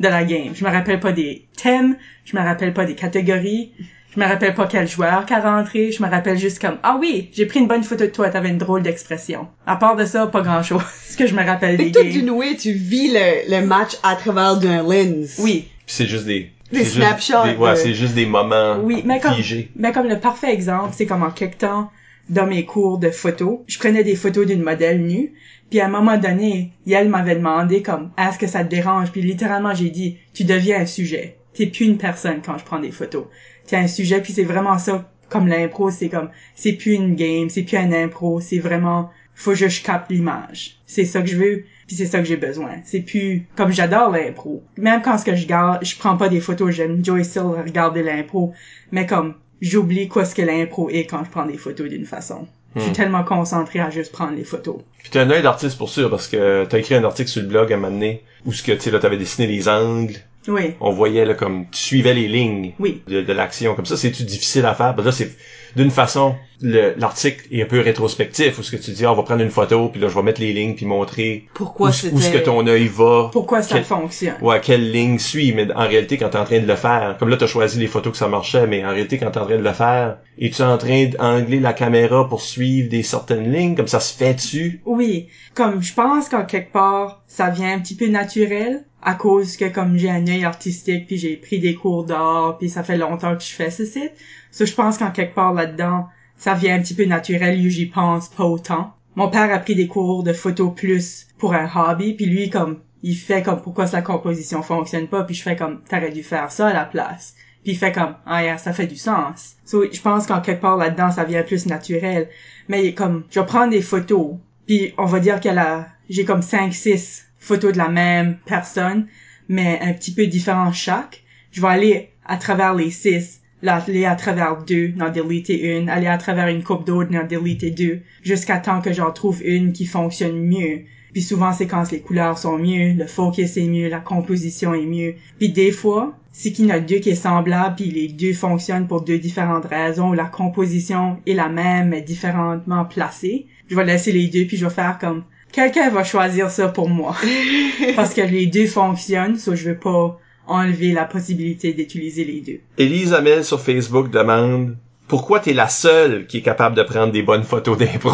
de 0.00 0.08
la 0.08 0.24
game. 0.24 0.54
Je 0.54 0.64
me 0.64 0.70
rappelle 0.70 1.00
pas 1.00 1.12
des 1.12 1.46
thèmes, 1.60 1.96
je 2.24 2.36
me 2.36 2.42
rappelle 2.42 2.72
pas 2.74 2.84
des 2.84 2.94
catégories, 2.94 3.72
je 4.14 4.20
me 4.20 4.26
rappelle 4.26 4.54
pas 4.54 4.66
quel 4.66 4.88
joueur 4.88 5.24
qui 5.26 5.34
a 5.34 5.40
rentré, 5.40 5.92
je 5.92 6.02
me 6.02 6.08
rappelle 6.08 6.36
juste 6.38 6.60
comme 6.60 6.78
ah 6.82 6.96
oui, 7.00 7.30
j'ai 7.32 7.46
pris 7.46 7.60
une 7.60 7.68
bonne 7.68 7.84
photo 7.84 8.04
de 8.04 8.10
toi, 8.10 8.28
t'avais 8.30 8.48
une 8.48 8.58
drôle 8.58 8.82
d'expression. 8.82 9.46
À 9.66 9.76
part 9.76 9.94
de 9.96 10.04
ça, 10.04 10.26
pas 10.26 10.40
grand 10.42 10.62
chose. 10.62 10.82
Ce 11.08 11.16
que 11.16 11.26
je 11.26 11.34
me 11.34 11.44
rappelle 11.44 11.76
Fait 11.76 11.84
des 11.86 11.92
toi, 11.92 12.02
games. 12.02 12.56
tu 12.58 12.72
vis 12.72 13.12
le, 13.12 13.50
le 13.60 13.66
match 13.66 13.92
à 14.02 14.16
travers 14.16 14.56
d'un 14.56 14.82
lens. 14.82 15.36
Oui, 15.38 15.68
Puis 15.86 15.94
c'est 15.96 16.06
juste 16.06 16.26
des... 16.26 16.50
Des 16.72 16.78
c'est 16.78 16.84
juste 16.84 16.96
snapshots, 16.96 17.44
des- 17.44 17.56
ouais, 17.56 17.70
euh. 17.70 17.74
c'est 17.76 17.94
juste 17.94 18.14
des 18.14 18.26
moments 18.26 18.78
Oui, 18.82 19.02
mais 19.06 19.20
comme, 19.20 19.34
figés. 19.34 19.70
mais 19.76 19.92
comme 19.92 20.06
le 20.08 20.18
parfait 20.18 20.52
exemple, 20.52 20.92
c'est 20.94 21.06
comme 21.06 21.22
en 21.22 21.30
quelque 21.30 21.58
temps, 21.58 21.90
dans 22.28 22.46
mes 22.46 22.64
cours 22.66 22.98
de 22.98 23.10
photo, 23.10 23.64
je 23.66 23.78
prenais 23.78 24.04
des 24.04 24.14
photos 24.14 24.46
d'une 24.46 24.62
modèle 24.62 25.00
nue, 25.00 25.32
puis 25.70 25.80
à 25.80 25.86
un 25.86 25.88
moment 25.88 26.18
donné, 26.18 26.72
elle 26.90 27.08
m'avait 27.08 27.36
demandé 27.36 27.80
comme, 27.82 28.10
est-ce 28.18 28.38
que 28.38 28.46
ça 28.46 28.64
te 28.64 28.68
dérange? 28.70 29.10
Puis 29.12 29.22
littéralement, 29.22 29.72
j'ai 29.74 29.88
dit, 29.90 30.16
tu 30.34 30.44
deviens 30.44 30.80
un 30.80 30.86
sujet. 30.86 31.36
T'es 31.54 31.66
plus 31.66 31.86
une 31.86 31.96
personne 31.96 32.40
quand 32.44 32.58
je 32.58 32.64
prends 32.64 32.78
des 32.80 32.90
photos. 32.90 33.24
T'es 33.66 33.76
un 33.76 33.86
sujet, 33.86 34.20
puis 34.20 34.32
c'est 34.34 34.44
vraiment 34.44 34.78
ça, 34.78 35.10
comme 35.30 35.46
l'impro, 35.48 35.90
c'est 35.90 36.08
comme, 36.10 36.28
c'est 36.54 36.72
plus 36.72 36.92
une 36.94 37.14
game, 37.16 37.48
c'est 37.48 37.62
plus 37.62 37.76
un 37.78 37.92
impro, 37.92 38.40
c'est 38.40 38.58
vraiment, 38.58 39.10
faut 39.34 39.52
que 39.52 39.68
je 39.68 39.82
capte 39.82 40.10
l'image. 40.10 40.76
C'est 40.86 41.04
ça 41.06 41.20
que 41.22 41.28
je 41.28 41.36
veux, 41.36 41.64
puis 41.88 41.96
c'est 41.96 42.06
ça 42.06 42.18
que 42.18 42.26
j'ai 42.26 42.36
besoin. 42.36 42.76
C'est 42.84 43.00
plus 43.00 43.48
comme 43.56 43.72
j'adore 43.72 44.10
l'impro. 44.10 44.62
Même 44.76 45.02
quand 45.02 45.18
ce 45.18 45.24
que 45.24 45.34
je 45.34 45.46
garde, 45.46 45.84
je 45.84 45.96
prends 45.96 46.16
pas 46.16 46.28
des 46.28 46.40
photos, 46.40 46.70
j'aime 46.70 47.04
Joy 47.04 47.24
still 47.24 47.42
regarder 47.42 48.02
l'impro, 48.02 48.52
mais 48.92 49.06
comme 49.06 49.34
j'oublie 49.60 50.06
quoi 50.06 50.24
ce 50.24 50.34
que 50.34 50.42
l'impro 50.42 50.90
est 50.90 51.06
quand 51.06 51.24
je 51.24 51.30
prends 51.30 51.46
des 51.46 51.56
photos 51.56 51.88
d'une 51.88 52.06
façon. 52.06 52.46
Je 52.76 52.82
suis 52.82 52.92
tellement 52.92 53.24
concentré 53.24 53.80
à 53.80 53.90
juste 53.90 54.12
prendre 54.12 54.36
les 54.36 54.44
photos. 54.44 54.76
Puis 54.98 55.08
t'as 55.10 55.22
un 55.22 55.30
œil 55.30 55.42
d'artiste 55.42 55.78
pour 55.78 55.88
sûr, 55.88 56.10
parce 56.10 56.28
que 56.28 56.64
t'as 56.66 56.78
écrit 56.78 56.94
un 56.94 57.02
article 57.02 57.30
sur 57.30 57.42
le 57.42 57.48
blog 57.48 57.72
à 57.72 57.76
un 57.76 57.78
moment 57.78 57.92
donné, 57.92 58.22
où 58.44 58.52
ce 58.52 58.62
que, 58.62 58.72
tu 58.72 58.80
sais, 58.80 58.90
là, 58.90 59.00
t'avais 59.00 59.16
dessiné 59.16 59.48
les 59.48 59.68
angles, 59.68 60.14
Oui, 60.48 60.74
on 60.80 60.90
voyait, 60.90 61.24
là, 61.24 61.34
comme, 61.34 61.66
tu 61.70 61.78
suivais 61.80 62.14
les 62.14 62.26
lignes 62.28 62.72
oui, 62.80 63.02
de, 63.06 63.20
de 63.22 63.32
l'action. 63.32 63.74
Comme 63.74 63.86
ça, 63.86 63.96
c'est-tu 63.96 64.22
difficile 64.24 64.64
à 64.66 64.74
faire? 64.74 64.94
Que 64.96 65.02
là, 65.02 65.12
c'est, 65.12 65.30
d'une 65.76 65.90
façon, 65.90 66.34
le- 66.62 66.94
l'article 66.96 67.46
est 67.52 67.62
un 67.62 67.66
peu 67.66 67.80
rétrospectif, 67.80 68.58
où 68.58 68.62
ce 68.62 68.70
que 68.72 68.76
tu 68.82 68.90
dis, 68.92 69.04
ah, 69.04 69.12
on 69.12 69.14
va 69.14 69.22
prendre 69.22 69.42
une 69.42 69.50
photo, 69.50 69.88
puis 69.90 70.00
là, 70.00 70.08
je 70.08 70.14
vais 70.14 70.22
mettre 70.22 70.40
les 70.40 70.52
lignes, 70.52 70.74
puis 70.74 70.86
montrer 70.86 71.44
Pourquoi 71.54 71.90
où, 71.90 72.14
où 72.16 72.20
ce 72.20 72.30
que 72.30 72.38
ton 72.38 72.66
œil 72.66 72.88
va. 72.88 73.28
pourquoi 73.32 73.62
ça 73.62 73.74
Quel- 73.76 73.84
fonctionne? 73.84 74.34
Ouais, 74.40 74.60
quelle 74.60 74.90
ligne 74.90 75.18
suit, 75.18 75.52
mais 75.52 75.70
en 75.74 75.86
réalité, 75.86 76.16
quand 76.16 76.30
t'es 76.30 76.38
en 76.38 76.44
train 76.44 76.60
de 76.60 76.66
le 76.66 76.76
faire, 76.76 77.16
comme 77.18 77.28
là, 77.28 77.36
t'as 77.36 77.46
choisi 77.46 77.78
les 77.78 77.86
photos 77.86 78.12
que 78.12 78.18
ça 78.18 78.28
marchait, 78.28 78.66
mais 78.66 78.84
en 78.84 78.90
réalité, 78.90 79.18
quand 79.18 79.30
t'es 79.30 79.38
en 79.40 79.46
train 79.46 79.58
de 79.58 79.62
le 79.62 79.72
faire, 79.72 80.18
es-tu 80.40 80.62
en 80.62 80.78
train 80.78 81.06
d'angler 81.06 81.60
la 81.60 81.72
caméra 81.74 82.28
pour 82.28 82.40
suivre 82.40 82.88
des 82.88 83.02
certaines 83.02 83.52
lignes, 83.52 83.74
comme 83.76 83.88
ça 83.88 84.00
se 84.00 84.16
fait-tu? 84.16 84.80
Oui, 84.86 85.28
comme 85.54 85.82
je 85.82 85.92
pense 85.92 86.28
qu'en 86.28 86.44
quelque 86.46 86.72
part, 86.72 87.22
ça 87.26 87.50
vient 87.50 87.74
un 87.74 87.78
petit 87.80 87.94
peu 87.96 88.06
naturel 88.06 88.84
à 89.02 89.14
cause 89.14 89.56
que 89.56 89.66
comme 89.66 89.96
j'ai 89.96 90.10
un 90.10 90.26
œil 90.26 90.44
artistique 90.44 91.06
puis 91.06 91.18
j'ai 91.18 91.36
pris 91.36 91.58
des 91.58 91.74
cours 91.74 92.04
d'art 92.04 92.58
puis 92.58 92.68
ça 92.68 92.82
fait 92.82 92.96
longtemps 92.96 93.36
que 93.36 93.42
je 93.42 93.52
fais 93.52 93.70
ce 93.70 93.84
site. 93.84 94.12
Je 94.58 94.74
pense 94.74 94.98
qu'en 94.98 95.10
quelque 95.10 95.34
part 95.34 95.54
là-dedans, 95.54 96.06
ça 96.36 96.54
vient 96.54 96.76
un 96.76 96.80
petit 96.80 96.94
peu 96.94 97.04
naturel 97.04 97.60
j'y 97.68 97.86
pense 97.86 98.28
pas 98.28 98.44
autant. 98.44 98.94
Mon 99.14 99.28
père 99.28 99.52
a 99.52 99.58
pris 99.58 99.74
des 99.74 99.86
cours 99.86 100.22
de 100.22 100.32
photo 100.32 100.70
plus 100.70 101.28
pour 101.38 101.54
un 101.54 101.68
hobby 101.74 102.14
puis 102.14 102.26
lui 102.26 102.50
comme 102.50 102.80
il 103.02 103.14
fait 103.14 103.42
comme 103.42 103.62
pourquoi 103.62 103.86
sa 103.86 104.02
composition 104.02 104.62
fonctionne 104.62 105.06
pas 105.06 105.22
puis 105.22 105.34
je 105.34 105.42
fais 105.42 105.56
comme 105.56 105.80
t'aurais 105.88 106.10
dû 106.10 106.22
faire 106.22 106.50
ça 106.50 106.68
à 106.68 106.72
la 106.72 106.84
place. 106.84 107.34
Puis 107.62 107.72
il 107.72 107.78
fait 107.78 107.92
comme 107.92 108.16
ah 108.26 108.58
ça 108.58 108.72
fait 108.72 108.86
du 108.86 108.96
sens. 108.96 109.56
So, 109.64 109.84
je 109.92 110.00
pense 110.00 110.26
qu'en 110.26 110.40
quelque 110.40 110.62
part 110.62 110.76
là-dedans 110.76 111.12
ça 111.12 111.24
vient 111.24 111.42
plus 111.42 111.66
naturel. 111.66 112.28
Mais 112.68 112.94
comme 112.94 113.24
je 113.30 113.40
prendre 113.40 113.70
des 113.70 113.82
photos 113.82 114.36
puis 114.66 114.92
on 114.98 115.06
va 115.06 115.20
dire 115.20 115.38
qu'elle 115.38 115.58
a 115.58 115.86
j'ai 116.10 116.24
comme 116.24 116.42
5 116.42 116.72
6 116.74 117.27
photos 117.48 117.72
de 117.72 117.78
la 117.78 117.88
même 117.88 118.36
personne 118.46 119.06
mais 119.48 119.78
un 119.80 119.92
petit 119.92 120.12
peu 120.12 120.26
différents 120.26 120.72
chaque. 120.72 121.22
Je 121.50 121.60
vais 121.60 121.68
aller 121.68 122.10
à 122.24 122.36
travers 122.36 122.74
les 122.74 122.90
6, 122.90 123.40
aller 123.66 124.04
à 124.04 124.14
travers 124.14 124.62
deux, 124.62 124.88
n'en 124.96 125.10
déliter 125.10 125.76
une, 125.76 125.88
aller 125.88 126.06
à 126.06 126.18
travers 126.18 126.48
une 126.48 126.62
coupe 126.62 126.86
d'autres, 126.86 127.10
n'en 127.10 127.24
déliter 127.24 127.70
deux, 127.70 128.00
jusqu'à 128.22 128.58
temps 128.58 128.80
que 128.80 128.92
j'en 128.92 129.10
trouve 129.10 129.42
une 129.42 129.72
qui 129.72 129.86
fonctionne 129.86 130.38
mieux. 130.38 130.82
Puis 131.12 131.22
souvent, 131.22 131.52
c'est 131.52 131.66
quand 131.66 131.90
les 131.90 132.00
couleurs 132.00 132.36
sont 132.36 132.58
mieux, 132.58 132.92
le 132.92 133.06
focus 133.06 133.56
est 133.56 133.66
mieux, 133.66 133.88
la 133.88 134.00
composition 134.00 134.74
est 134.74 134.84
mieux. 134.84 135.14
Puis 135.38 135.48
des 135.48 135.72
fois, 135.72 136.14
c'est 136.32 136.52
qu'il 136.52 136.66
y 136.66 136.72
en 136.72 136.76
a 136.76 136.80
deux 136.80 136.98
qui 136.98 137.10
est 137.10 137.14
semblable, 137.14 137.76
puis 137.76 137.90
les 137.90 138.08
deux 138.08 138.34
fonctionnent 138.34 138.86
pour 138.86 139.00
deux 139.00 139.18
différentes 139.18 139.64
raisons, 139.64 140.12
la 140.12 140.26
composition 140.26 141.16
est 141.26 141.32
la 141.32 141.48
même, 141.48 141.88
mais 141.88 142.02
différemment 142.02 142.84
placée. 142.84 143.46
Je 143.68 143.74
vais 143.74 143.86
laisser 143.86 144.12
les 144.12 144.28
deux, 144.28 144.44
puis 144.44 144.58
je 144.58 144.66
vais 144.66 144.72
faire 144.72 144.98
comme, 145.00 145.24
quelqu'un 145.52 145.90
va 145.90 146.04
choisir 146.04 146.50
ça 146.50 146.68
pour 146.68 146.88
moi. 146.88 147.14
Parce 147.96 148.14
que 148.14 148.20
les 148.20 148.46
deux 148.46 148.66
fonctionnent, 148.66 149.38
so 149.38 149.54
je 149.54 149.70
veux 149.70 149.78
pas 149.78 150.18
enlever 150.46 150.92
la 150.92 151.04
possibilité 151.04 151.72
d'utiliser 151.72 152.24
les 152.24 152.40
deux. 152.40 152.60
Élise 152.78 153.12
Amel 153.12 153.44
sur 153.44 153.60
Facebook 153.60 154.10
demande 154.10 154.76
pourquoi 155.08 155.40
t'es 155.40 155.52
la 155.52 155.68
seule 155.68 156.26
qui 156.26 156.38
est 156.38 156.42
capable 156.42 156.76
de 156.76 156.82
prendre 156.82 157.12
des 157.12 157.22
bonnes 157.22 157.44
photos 157.44 157.78
d'impro? 157.78 158.12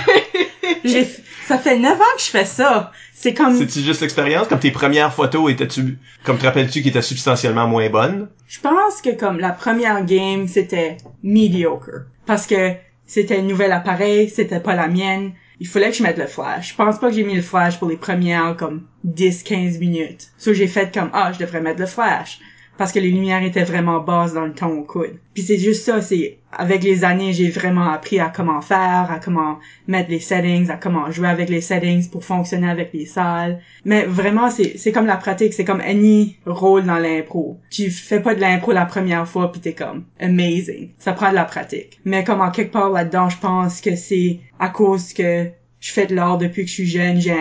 J'ai, 0.84 1.06
ça 1.46 1.58
fait 1.58 1.78
neuf 1.78 1.98
ans 2.00 2.16
que 2.16 2.22
je 2.22 2.30
fais 2.30 2.44
ça. 2.44 2.92
C'est 3.12 3.32
comme, 3.32 3.56
C'est-tu 3.56 3.80
juste 3.80 4.02
l'expérience? 4.02 4.46
Comme 4.46 4.58
tes 4.58 4.70
premières 4.70 5.12
photos 5.12 5.50
étaient-tu, 5.50 5.98
comme 6.24 6.38
te 6.38 6.44
rappelles-tu 6.44 6.82
qui 6.82 6.88
étaient 6.90 7.02
substantiellement 7.02 7.66
moins 7.66 7.88
bonnes? 7.88 8.28
je 8.46 8.60
pense 8.60 9.02
que 9.02 9.10
comme 9.10 9.38
la 9.38 9.50
première 9.50 10.04
game, 10.04 10.46
c'était 10.46 10.98
mediocre. 11.22 12.06
Parce 12.26 12.46
que 12.46 12.72
c'était 13.06 13.38
un 13.38 13.42
nouvel 13.42 13.72
appareil, 13.72 14.28
c'était 14.28 14.60
pas 14.60 14.74
la 14.74 14.88
mienne. 14.88 15.32
Il 15.58 15.66
fallait 15.66 15.90
que 15.90 15.96
je 15.96 16.02
mette 16.02 16.18
le 16.18 16.26
flash. 16.26 16.70
Je 16.70 16.74
pense 16.74 16.98
pas 16.98 17.08
que 17.08 17.14
j'ai 17.14 17.24
mis 17.24 17.34
le 17.34 17.42
flash 17.42 17.78
pour 17.78 17.88
les 17.88 17.96
premières 17.96 18.56
comme 18.56 18.86
10-15 19.06 19.78
minutes. 19.78 20.32
So 20.36 20.52
j'ai 20.52 20.66
fait 20.66 20.92
comme, 20.92 21.10
ah, 21.12 21.32
je 21.32 21.38
devrais 21.38 21.60
mettre 21.60 21.80
le 21.80 21.86
flash. 21.86 22.40
Parce 22.76 22.92
que 22.92 22.98
les 22.98 23.10
lumières 23.10 23.42
étaient 23.42 23.64
vraiment 23.64 24.00
basses 24.00 24.34
dans 24.34 24.44
le 24.44 24.52
ton 24.52 24.78
au 24.78 24.82
coude. 24.82 25.18
Puis 25.34 25.42
c'est 25.42 25.58
juste 25.58 25.84
ça, 25.84 26.00
c'est 26.00 26.38
avec 26.52 26.82
les 26.82 27.04
années, 27.04 27.32
j'ai 27.32 27.50
vraiment 27.50 27.90
appris 27.90 28.18
à 28.18 28.32
comment 28.34 28.60
faire, 28.60 29.10
à 29.10 29.18
comment 29.22 29.58
mettre 29.86 30.10
les 30.10 30.20
settings, 30.20 30.70
à 30.70 30.76
comment 30.76 31.10
jouer 31.10 31.28
avec 31.28 31.48
les 31.48 31.60
settings 31.60 32.08
pour 32.08 32.24
fonctionner 32.24 32.70
avec 32.70 32.92
les 32.92 33.06
salles. 33.06 33.60
Mais 33.84 34.04
vraiment, 34.04 34.50
c'est 34.50 34.92
comme 34.92 35.06
la 35.06 35.16
pratique, 35.16 35.52
c'est 35.52 35.64
comme 35.64 35.80
any 35.80 36.36
rôle 36.46 36.84
dans 36.84 36.98
l'impro. 36.98 37.58
Tu 37.70 37.90
fais 37.90 38.20
pas 38.20 38.34
de 38.34 38.40
l'impro 38.40 38.72
la 38.72 38.86
première 38.86 39.28
fois 39.28 39.52
puis 39.52 39.60
t'es 39.60 39.74
comme 39.74 40.04
amazing. 40.20 40.90
Ça 40.98 41.12
prend 41.12 41.30
de 41.30 41.34
la 41.34 41.44
pratique. 41.44 42.00
Mais 42.04 42.24
comme 42.24 42.40
en 42.40 42.50
quelque 42.50 42.72
part 42.72 42.90
là-dedans, 42.90 43.28
je 43.28 43.38
pense 43.38 43.80
que 43.80 43.96
c'est 43.96 44.40
à 44.58 44.68
cause 44.68 45.12
que 45.12 45.46
je 45.80 45.92
fais 45.92 46.06
de 46.06 46.14
l'art 46.14 46.38
depuis 46.38 46.62
que 46.62 46.68
je 46.68 46.74
suis 46.74 46.86
jeune, 46.86 47.20
j'ai 47.20 47.34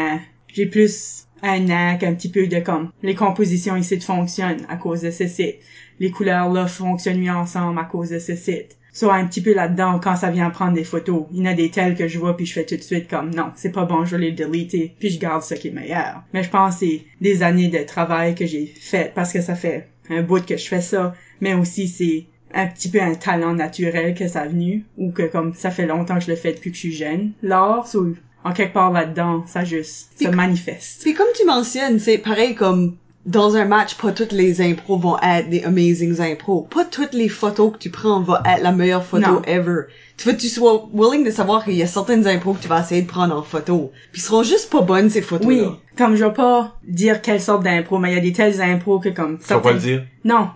j'ai 0.56 0.66
plus 0.66 1.25
un 1.42 1.60
knack, 1.60 2.04
un 2.04 2.14
petit 2.14 2.30
peu 2.30 2.48
de 2.48 2.60
comme 2.60 2.92
les 3.04 3.16
compositions 3.16 3.76
ici 3.76 4.00
fonctionnent 4.00 4.66
à 4.70 4.78
cause 4.78 5.02
de 5.02 5.12
ce 5.12 5.28
site. 5.28 5.58
Les 6.00 6.12
couleurs 6.12 6.52
là 6.52 6.68
fonctionnent 6.68 7.22
mieux 7.22 7.32
ensemble 7.32 7.80
à 7.80 7.84
cause 7.84 8.10
de 8.10 8.20
ce 8.20 8.36
site. 8.36 8.78
Soit 8.92 9.16
un 9.16 9.26
petit 9.26 9.42
peu 9.42 9.54
là-dedans 9.54 10.00
quand 10.00 10.16
ça 10.16 10.32
vient 10.32 10.50
prendre 10.50 10.74
des 10.74 10.86
photos. 10.86 11.26
Il 11.32 11.40
y 11.40 11.42
en 11.42 11.52
a 11.52 11.54
des 11.54 11.70
telles 11.70 11.96
que 11.96 12.08
je 12.08 12.18
vois 12.18 12.38
puis 12.38 12.46
je 12.46 12.54
fais 12.54 12.66
tout 12.66 12.78
de 12.78 12.82
suite 12.82 13.10
comme 13.10 13.34
non, 13.34 13.52
c'est 13.56 13.72
pas 13.72 13.86
bon, 13.86 14.06
je 14.06 14.16
vais 14.16 14.26
les 14.26 14.32
deleter 14.32 14.96
puis 15.00 15.10
je 15.10 15.20
garde 15.20 15.44
ce 15.44 15.54
qui 15.54 15.68
est 15.68 15.72
meilleur. 15.72 16.24
Mais 16.34 16.44
je 16.44 16.50
pense 16.50 16.76
que 16.76 16.86
c'est 16.86 17.02
des 17.20 17.44
années 17.44 17.68
de 17.68 17.84
travail 17.84 18.36
que 18.36 18.46
j'ai 18.46 18.66
fait 18.66 19.14
parce 19.14 19.34
que 19.34 19.42
ça 19.42 19.56
fait 19.56 19.90
un 20.10 20.22
bout 20.22 20.46
que 20.46 20.56
je 20.56 20.68
fais 20.68 20.82
ça, 20.82 21.14
mais 21.42 21.54
aussi 21.54 21.88
c'est 21.88 22.26
un 22.54 22.68
petit 22.68 22.90
peu 22.90 23.02
un 23.02 23.16
talent 23.16 23.54
naturel 23.54 24.16
que 24.16 24.28
ça 24.28 24.42
a 24.42 24.48
venu 24.48 24.86
ou 24.98 25.12
que 25.12 25.24
comme 25.24 25.54
ça 25.54 25.72
fait 25.72 25.86
longtemps 25.86 26.16
que 26.16 26.24
je 26.24 26.30
le 26.30 26.38
fais 26.38 26.54
depuis 26.54 26.72
que 26.72 26.78
je 26.78 26.82
suis 26.82 26.94
jeune. 26.94 27.32
L'art, 27.44 27.88
en 28.46 28.54
quelque 28.54 28.74
part 28.74 28.92
là-dedans, 28.92 29.44
ça 29.48 29.66
juste 29.66 30.12
se 30.22 30.28
manifeste. 30.30 31.02
Puis 31.02 31.14
comme 31.14 31.28
tu 31.38 31.46
mentionnes, 31.46 32.00
c'est 32.00 32.20
pareil 32.20 32.56
comme 32.56 32.96
dans 33.26 33.56
un 33.56 33.66
match, 33.66 33.96
pas 33.96 34.12
toutes 34.12 34.34
les 34.34 34.62
impros 34.62 35.00
vont 35.00 35.18
être 35.20 35.50
des 35.50 35.64
amazing 35.64 36.22
impros. 36.22 36.68
Pas 36.70 36.86
toutes 36.86 37.14
les 37.14 37.28
photos 37.28 37.74
que 37.74 37.80
tu 37.80 37.90
prends 37.90 38.22
vont 38.22 38.36
être 38.46 38.62
la 38.62 38.72
meilleure 38.72 39.04
photo 39.04 39.26
Non. 39.28 39.42
ever. 39.48 39.86
Tu 40.16 40.28
veux 40.28 40.36
que 40.36 40.42
tu 40.42 40.48
sois 40.48 40.88
willing 40.94 41.26
de 41.26 41.32
savoir 41.32 41.64
qu'il 41.64 41.74
y 41.74 41.82
a 41.82 41.88
certaines 41.88 42.28
impros 42.28 42.54
que 42.54 42.62
tu 42.62 42.68
vas 42.68 42.82
essayer 42.82 43.02
de 43.02 43.08
prendre 43.08 43.36
en 43.36 43.42
photo. 43.42 43.92
Puis 44.12 44.22
seront 44.22 44.44
juste 44.44 44.70
pas 44.70 44.82
bonnes 44.82 45.10
ces 45.10 45.24
photos 45.24 45.48
Oui, 45.48 45.64
comme 45.98 46.16
je 46.16 46.24
vais 46.24 46.34
pas 46.34 46.78
dire 46.88 47.20
quelle 47.24 47.42
sorte 47.42 47.64
d'impro, 47.64 47.98
mais 47.98 48.12
il 48.12 48.16
y 48.16 48.20
a 48.20 48.22
des 48.22 48.32
telles 48.32 48.62
impros 48.62 49.00
que 49.00 49.10
comme 49.10 49.40
Faut 49.40 49.60
pas 49.60 49.72
le 49.74 49.80
certaines- 49.80 49.98
dire? 50.00 50.04
Non, 50.24 50.50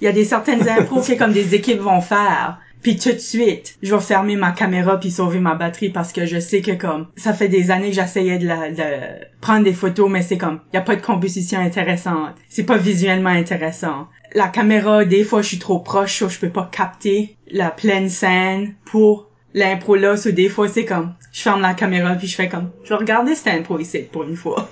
il 0.00 0.04
y 0.04 0.08
a 0.08 0.12
des 0.12 0.24
certaines 0.24 0.66
impros 0.66 1.02
que 1.02 1.12
comme 1.18 1.32
des 1.34 1.54
équipes 1.54 1.80
vont 1.80 2.00
faire. 2.00 2.58
Puis 2.84 2.98
tout 2.98 3.12
de 3.12 3.18
suite, 3.18 3.78
je 3.82 3.94
vais 3.94 4.00
fermer 4.02 4.36
ma 4.36 4.52
caméra 4.52 5.00
puis 5.00 5.10
sauver 5.10 5.38
ma 5.38 5.54
batterie 5.54 5.88
parce 5.88 6.12
que 6.12 6.26
je 6.26 6.38
sais 6.38 6.60
que 6.60 6.72
comme 6.72 7.06
ça 7.16 7.32
fait 7.32 7.48
des 7.48 7.70
années 7.70 7.88
que 7.88 7.94
j'essayais 7.94 8.36
de, 8.36 8.46
la, 8.46 8.70
de 8.70 9.24
prendre 9.40 9.64
des 9.64 9.72
photos 9.72 10.10
mais 10.10 10.20
c'est 10.20 10.36
comme 10.36 10.60
il 10.70 10.76
y 10.76 10.78
a 10.78 10.82
pas 10.82 10.94
de 10.94 11.00
composition 11.00 11.58
intéressante. 11.58 12.34
C'est 12.50 12.64
pas 12.64 12.76
visuellement 12.76 13.30
intéressant. 13.30 14.08
La 14.34 14.48
caméra, 14.48 15.06
des 15.06 15.24
fois 15.24 15.40
je 15.40 15.48
suis 15.48 15.58
trop 15.58 15.78
proche, 15.78 16.24
je 16.28 16.38
peux 16.38 16.50
pas 16.50 16.68
capter 16.70 17.38
la 17.50 17.70
pleine 17.70 18.10
scène 18.10 18.74
pour 18.84 19.30
l'impro 19.54 19.96
là, 19.96 20.18
so 20.18 20.30
des 20.30 20.50
fois 20.50 20.68
c'est 20.68 20.84
comme 20.84 21.14
je 21.32 21.40
ferme 21.40 21.62
la 21.62 21.72
caméra 21.72 22.16
puis 22.16 22.28
je 22.28 22.36
fais 22.36 22.50
comme 22.50 22.70
je 22.84 22.90
vais 22.90 22.96
regarder 22.96 23.34
cette 23.34 23.54
impro 23.54 23.78
ici 23.78 24.00
pour 24.12 24.24
une 24.24 24.36
fois. 24.36 24.68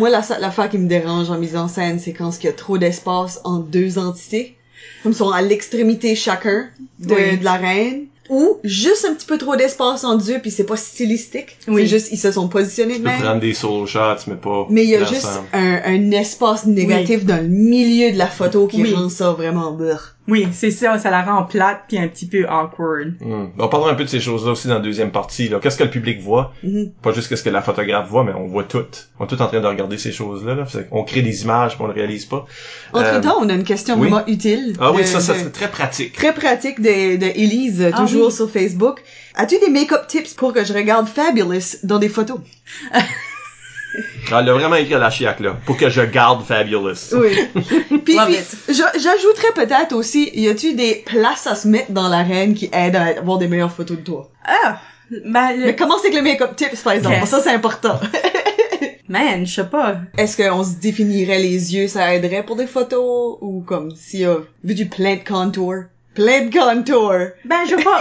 Moi, 0.00 0.10
la 0.10 0.24
seule 0.24 0.42
affaire 0.42 0.68
qui 0.68 0.78
me 0.78 0.88
dérange 0.88 1.30
en 1.30 1.38
mise 1.38 1.54
en 1.54 1.68
scène, 1.68 2.00
c'est 2.00 2.12
quand 2.12 2.36
il 2.42 2.46
y 2.46 2.48
a 2.48 2.52
trop 2.52 2.78
d'espace 2.78 3.40
entre 3.44 3.68
deux 3.68 3.96
entités. 3.96 4.56
Comme 5.02 5.12
ils 5.12 5.16
sont 5.16 5.30
à 5.30 5.42
l'extrémité 5.42 6.14
chacun 6.14 6.68
de, 6.98 7.14
Oui. 7.14 7.38
de 7.38 7.44
l'arène. 7.44 8.06
Ou 8.30 8.56
juste 8.64 9.04
un 9.04 9.12
petit 9.12 9.26
peu 9.26 9.36
trop 9.36 9.54
d'espace 9.54 10.02
entre 10.02 10.32
eux, 10.32 10.38
puis 10.40 10.50
c'est 10.50 10.64
pas 10.64 10.76
stylistique. 10.78 11.58
Oui. 11.68 11.82
C'est 11.82 11.88
juste, 11.88 12.08
ils 12.10 12.16
se 12.16 12.32
sont 12.32 12.48
positionnés 12.48 12.94
Tu 12.94 13.00
de 13.00 13.04
peux 13.04 13.10
même. 13.10 13.20
prendre 13.20 13.40
des 13.40 13.52
solo 13.52 13.86
shots, 13.86 14.24
mais 14.28 14.36
pas 14.36 14.66
Mais 14.70 14.84
il 14.84 14.88
y 14.88 14.96
a 14.96 15.04
juste 15.04 15.28
un, 15.52 15.80
un 15.84 16.10
espace 16.10 16.64
négatif 16.64 17.26
dans 17.26 17.36
le 17.42 17.48
milieu 17.48 18.12
de 18.12 18.16
la 18.16 18.26
photo 18.28 18.66
qui 18.66 18.82
Oui. 18.82 18.94
rend 18.94 19.10
ça 19.10 19.32
vraiment 19.32 19.72
beurre. 19.72 20.13
Oui, 20.26 20.48
c'est 20.52 20.70
ça, 20.70 20.98
ça 20.98 21.10
la 21.10 21.20
rend 21.22 21.42
plate 21.42 21.82
puis 21.86 21.98
un 21.98 22.08
petit 22.08 22.26
peu 22.26 22.46
awkward. 22.48 23.12
Hmm. 23.20 23.48
On 23.58 23.68
parlera 23.68 23.90
un 23.90 23.94
peu 23.94 24.04
de 24.04 24.08
ces 24.08 24.20
choses-là 24.20 24.52
aussi 24.52 24.68
dans 24.68 24.74
la 24.76 24.80
deuxième 24.80 25.10
partie. 25.12 25.48
là. 25.50 25.58
Qu'est-ce 25.60 25.76
que 25.76 25.84
le 25.84 25.90
public 25.90 26.18
voit? 26.22 26.54
Mhm. 26.62 26.92
Pas 27.02 27.12
juste 27.12 27.28
qu'est-ce 27.28 27.42
que 27.42 27.50
la 27.50 27.60
photographe 27.60 28.08
voit, 28.08 28.24
mais 28.24 28.32
on 28.32 28.46
voit 28.46 28.64
tout. 28.64 28.86
On 29.20 29.24
est 29.24 29.28
tout 29.28 29.42
en 29.42 29.48
train 29.48 29.60
de 29.60 29.66
regarder 29.66 29.98
ces 29.98 30.12
choses-là. 30.12 30.54
Là. 30.54 30.64
Qu'on 30.90 31.04
crée 31.04 31.20
des 31.20 31.42
images, 31.42 31.76
mais 31.78 31.84
on 31.84 31.88
le 31.88 31.92
réalise 31.94 32.24
pas. 32.24 32.46
Entre 32.94 33.04
Euh, 33.04 33.20
temps, 33.20 33.36
on 33.40 33.48
a 33.50 33.52
une 33.52 33.64
question 33.64 33.96
oui. 33.98 34.08
vraiment 34.08 34.26
utile. 34.26 34.74
Ah 34.80 34.92
oui, 34.92 35.04
ça, 35.06 35.20
ça 35.20 35.34
de- 35.34 35.38
serait 35.40 35.50
très 35.50 35.70
pratique. 35.70 36.14
Très 36.14 36.32
pratique 36.32 36.80
de, 36.80 37.16
de 37.16 37.26
Elise, 37.26 37.90
Ah 37.92 37.96
toujours 37.98 38.28
oui. 38.28 38.32
sur 38.32 38.50
Facebook. 38.50 39.02
As-tu 39.34 39.58
des 39.58 39.68
make-up 39.68 40.06
tips 40.06 40.32
pour 40.32 40.54
que 40.54 40.64
je 40.64 40.72
regarde 40.72 41.06
Fabulous 41.06 41.76
dans 41.82 41.98
des 41.98 42.08
photos? 42.08 42.38
Ah, 44.32 44.38
Elle 44.40 44.46
l'a 44.46 44.52
vraiment 44.54 44.76
écrit 44.76 44.94
à 44.94 44.98
la 44.98 45.10
chiac, 45.10 45.40
là. 45.40 45.56
Pour 45.66 45.76
que 45.76 45.88
je 45.90 46.00
garde 46.02 46.44
Fabulous. 46.44 47.12
Oui. 47.12 47.36
Puis, 48.04 48.16
j'ajouterais 48.68 49.52
peut-être 49.54 49.94
aussi, 49.94 50.30
y 50.34 50.48
a-tu 50.48 50.74
des 50.74 51.02
places 51.06 51.46
à 51.46 51.54
se 51.54 51.68
mettre 51.68 51.92
dans 51.92 52.08
l'arène 52.08 52.54
qui 52.54 52.68
aident 52.72 52.96
à 52.96 53.04
avoir 53.18 53.38
des 53.38 53.46
meilleures 53.48 53.72
photos 53.72 53.98
de 53.98 54.02
toi? 54.02 54.30
Ah! 54.44 54.78
Ben, 55.24 55.52
le- 55.56 55.66
Mais 55.66 55.76
commence 55.76 56.00
avec 56.00 56.14
le 56.14 56.22
make-up 56.22 56.56
tips, 56.56 56.80
par 56.82 56.94
exemple? 56.94 57.26
Ça, 57.26 57.40
c'est 57.40 57.50
important. 57.50 58.00
man, 59.08 59.46
je 59.46 59.54
sais 59.54 59.64
pas. 59.66 59.96
Est-ce 60.16 60.36
qu'on 60.36 60.64
se 60.64 60.76
définirait 60.76 61.38
les 61.38 61.74
yeux, 61.74 61.88
ça 61.88 62.14
aiderait 62.14 62.42
pour 62.42 62.56
des 62.56 62.66
photos? 62.66 63.36
Ou 63.40 63.62
comme 63.66 63.90
s'il 63.94 64.20
y 64.20 64.24
a 64.24 64.38
vu 64.64 64.74
du 64.74 64.86
plein 64.86 65.16
de 65.16 65.24
contour? 65.28 65.74
Plein 66.14 66.46
de 66.46 66.50
contour! 66.50 67.12
Ben, 67.44 67.58
je 67.68 67.76
sais 67.76 67.82
pas. 67.82 68.00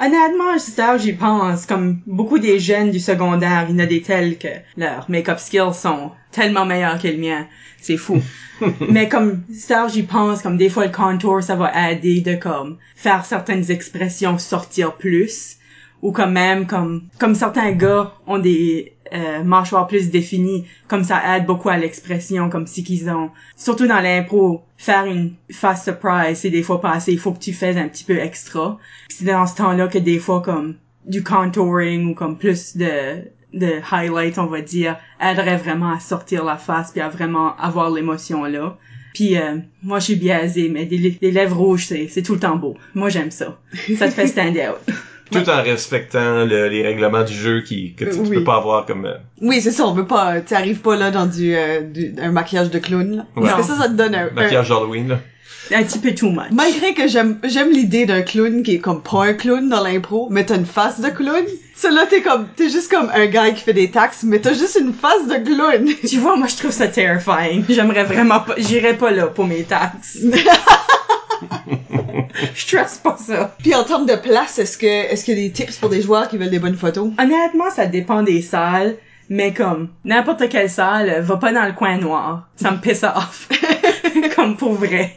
Honnêtement, 0.00 0.58
c'est 0.58 0.70
ça, 0.70 0.96
j'y 0.96 1.12
pense. 1.12 1.66
Comme 1.66 2.00
beaucoup 2.06 2.38
des 2.38 2.58
jeunes 2.58 2.90
du 2.90 2.98
secondaire, 2.98 3.66
il 3.68 3.72
y 3.72 3.76
en 3.76 3.84
a 3.84 3.86
des 3.86 4.00
tels 4.00 4.38
que 4.38 4.48
leurs 4.78 5.10
make-up 5.10 5.38
skills 5.38 5.74
sont 5.74 6.12
tellement 6.32 6.64
meilleurs 6.64 6.98
que 6.98 7.08
le 7.08 7.18
mien. 7.18 7.46
C'est 7.78 7.98
fou. 7.98 8.22
Mais 8.88 9.10
comme 9.10 9.42
ça, 9.52 9.88
j'y 9.88 10.02
pense, 10.02 10.40
comme 10.40 10.56
des 10.56 10.70
fois 10.70 10.86
le 10.86 10.92
contour, 10.92 11.42
ça 11.42 11.54
va 11.54 11.90
aider 11.90 12.22
de 12.22 12.34
comme 12.34 12.78
faire 12.96 13.26
certaines 13.26 13.70
expressions 13.70 14.38
sortir 14.38 14.94
plus. 14.94 15.58
Ou 16.00 16.12
quand 16.12 16.30
même, 16.30 16.66
comme, 16.66 17.02
comme 17.18 17.34
certains 17.34 17.72
gars 17.72 18.14
ont 18.26 18.38
des 18.38 18.94
euh, 19.12 19.42
mâchoires 19.42 19.86
plus 19.86 20.10
définies, 20.10 20.66
comme 20.88 21.04
ça 21.04 21.36
aide 21.36 21.46
beaucoup 21.46 21.68
à 21.68 21.76
l'expression, 21.76 22.48
comme 22.48 22.66
si 22.66 22.84
qu'ils 22.84 23.10
ont, 23.10 23.30
surtout 23.56 23.86
dans 23.86 24.00
l'impro, 24.00 24.62
faire 24.76 25.04
une 25.06 25.34
face 25.50 25.84
surprise, 25.84 26.38
c'est 26.38 26.50
des 26.50 26.62
fois 26.62 26.80
pas 26.80 26.92
assez, 26.92 27.12
il 27.12 27.18
faut 27.18 27.32
que 27.32 27.38
tu 27.38 27.52
fasses 27.52 27.76
un 27.76 27.88
petit 27.88 28.04
peu 28.04 28.18
extra. 28.18 28.78
C'est 29.08 29.24
dans 29.24 29.46
ce 29.46 29.56
temps-là 29.56 29.88
que 29.88 29.98
des 29.98 30.18
fois, 30.18 30.42
comme, 30.42 30.76
du 31.06 31.22
contouring 31.22 32.10
ou 32.10 32.14
comme 32.14 32.38
plus 32.38 32.76
de, 32.76 33.22
de 33.52 33.80
highlights, 33.90 34.38
on 34.38 34.46
va 34.46 34.60
dire, 34.60 34.96
aiderait 35.20 35.56
vraiment 35.56 35.92
à 35.92 36.00
sortir 36.00 36.44
la 36.44 36.56
face 36.56 36.92
puis 36.92 37.00
à 37.00 37.08
vraiment 37.08 37.56
avoir 37.56 37.90
l'émotion 37.90 38.44
là. 38.44 38.78
Puis 39.14 39.36
euh, 39.36 39.58
moi 39.82 39.98
je 39.98 40.04
suis 40.04 40.16
biaisée, 40.16 40.68
mais 40.68 40.86
des, 40.86 41.10
des 41.10 41.30
lèvres 41.32 41.56
rouges 41.56 41.86
c'est 41.86 42.06
c'est 42.08 42.22
tout 42.22 42.34
le 42.34 42.40
temps 42.40 42.56
beau. 42.56 42.76
Moi 42.94 43.08
j'aime 43.08 43.30
ça. 43.30 43.58
Ça 43.98 44.08
te 44.08 44.14
fait 44.14 44.26
stand 44.28 44.56
out. 44.56 44.94
Tout 45.30 45.48
en 45.50 45.62
respectant 45.62 46.44
le- 46.44 46.68
les 46.68 46.82
règlements 46.82 47.22
du 47.24 47.32
jeu 47.34 47.60
qui, 47.62 47.94
que 47.94 48.04
tu, 48.04 48.18
peux 48.30 48.44
pas 48.44 48.56
avoir 48.56 48.86
comme... 48.86 49.06
euh, 49.06 49.14
Oui, 49.40 49.60
c'est 49.60 49.70
ça, 49.70 49.86
on 49.86 49.92
veut 49.94 50.06
pas, 50.06 50.40
tu 50.40 50.54
arrives 50.54 50.80
pas 50.80 50.96
là 50.96 51.10
dans 51.10 51.26
du, 51.26 51.54
euh, 51.54 51.80
du- 51.82 52.14
un 52.20 52.32
maquillage 52.32 52.70
de 52.70 52.78
clown, 52.78 53.16
là. 53.16 53.26
Ouais. 53.36 53.48
Parce 53.48 53.62
que 53.68 53.74
ça, 53.74 53.82
ça 53.82 53.88
te 53.88 53.94
donne 53.94 54.14
un, 54.14 54.30
maquillage 54.34 54.68
d'Halloween, 54.68 55.08
là. 55.08 55.18
Un 55.72 55.84
petit 55.84 56.00
peu 56.00 56.12
too 56.12 56.30
much. 56.30 56.50
Malgré 56.50 56.94
que 56.94 57.06
j'aime 57.06 57.38
j'aime 57.44 57.70
l'idée 57.70 58.04
d'un 58.04 58.22
clown 58.22 58.64
qui 58.64 58.74
est 58.74 58.78
comme 58.80 59.02
pas 59.04 59.26
un 59.26 59.34
clown 59.34 59.68
dans 59.68 59.84
l'impro, 59.84 60.26
mais 60.28 60.44
t'as 60.44 60.56
une 60.56 60.66
face 60.66 61.00
de 61.00 61.08
clown. 61.10 61.44
Celui-là, 61.76 62.06
t'es 62.10 62.22
comme 62.22 62.48
t'es 62.56 62.68
juste 62.68 62.90
comme 62.90 63.08
un 63.14 63.26
gars 63.26 63.52
qui 63.52 63.62
fait 63.62 63.72
des 63.72 63.88
taxes, 63.88 64.24
mais 64.24 64.40
t'as 64.40 64.52
juste 64.52 64.78
une 64.80 64.92
face 64.92 65.28
de 65.28 65.36
clown. 65.44 65.88
Tu 66.08 66.18
vois, 66.18 66.34
moi 66.36 66.48
je 66.48 66.56
trouve 66.56 66.72
ça 66.72 66.88
terrifying. 66.88 67.64
J'aimerais 67.68 68.02
vraiment 68.02 68.40
pas, 68.40 68.54
j'irais 68.58 68.94
pas 68.96 69.12
là 69.12 69.28
pour 69.28 69.46
mes 69.46 69.62
taxes. 69.62 70.18
Je 72.54 72.66
trust 72.66 73.02
pas 73.02 73.16
ça. 73.16 73.54
Puis 73.58 73.74
en 73.74 73.84
termes 73.84 74.06
de 74.06 74.14
place, 74.14 74.58
est-ce 74.58 74.78
que 74.78 74.86
est-ce 74.86 75.24
qu'il 75.24 75.38
y 75.38 75.40
a 75.40 75.48
des 75.48 75.52
tips 75.52 75.76
pour 75.78 75.88
des 75.88 76.02
joueurs 76.02 76.28
qui 76.28 76.38
veulent 76.38 76.50
des 76.50 76.58
bonnes 76.58 76.76
photos? 76.76 77.10
Honnêtement, 77.18 77.70
ça 77.70 77.86
dépend 77.86 78.22
des 78.22 78.42
salles, 78.42 78.96
mais 79.28 79.52
comme 79.52 79.88
n'importe 80.04 80.48
quelle 80.48 80.70
salle, 80.70 81.20
va 81.20 81.36
pas 81.36 81.52
dans 81.52 81.66
le 81.66 81.72
coin 81.72 81.98
noir. 81.98 82.48
Ça 82.56 82.70
me 82.70 82.78
pisse 82.78 83.04
off. 83.04 83.48
comme 84.36 84.56
pour 84.56 84.74
vrai. 84.74 85.16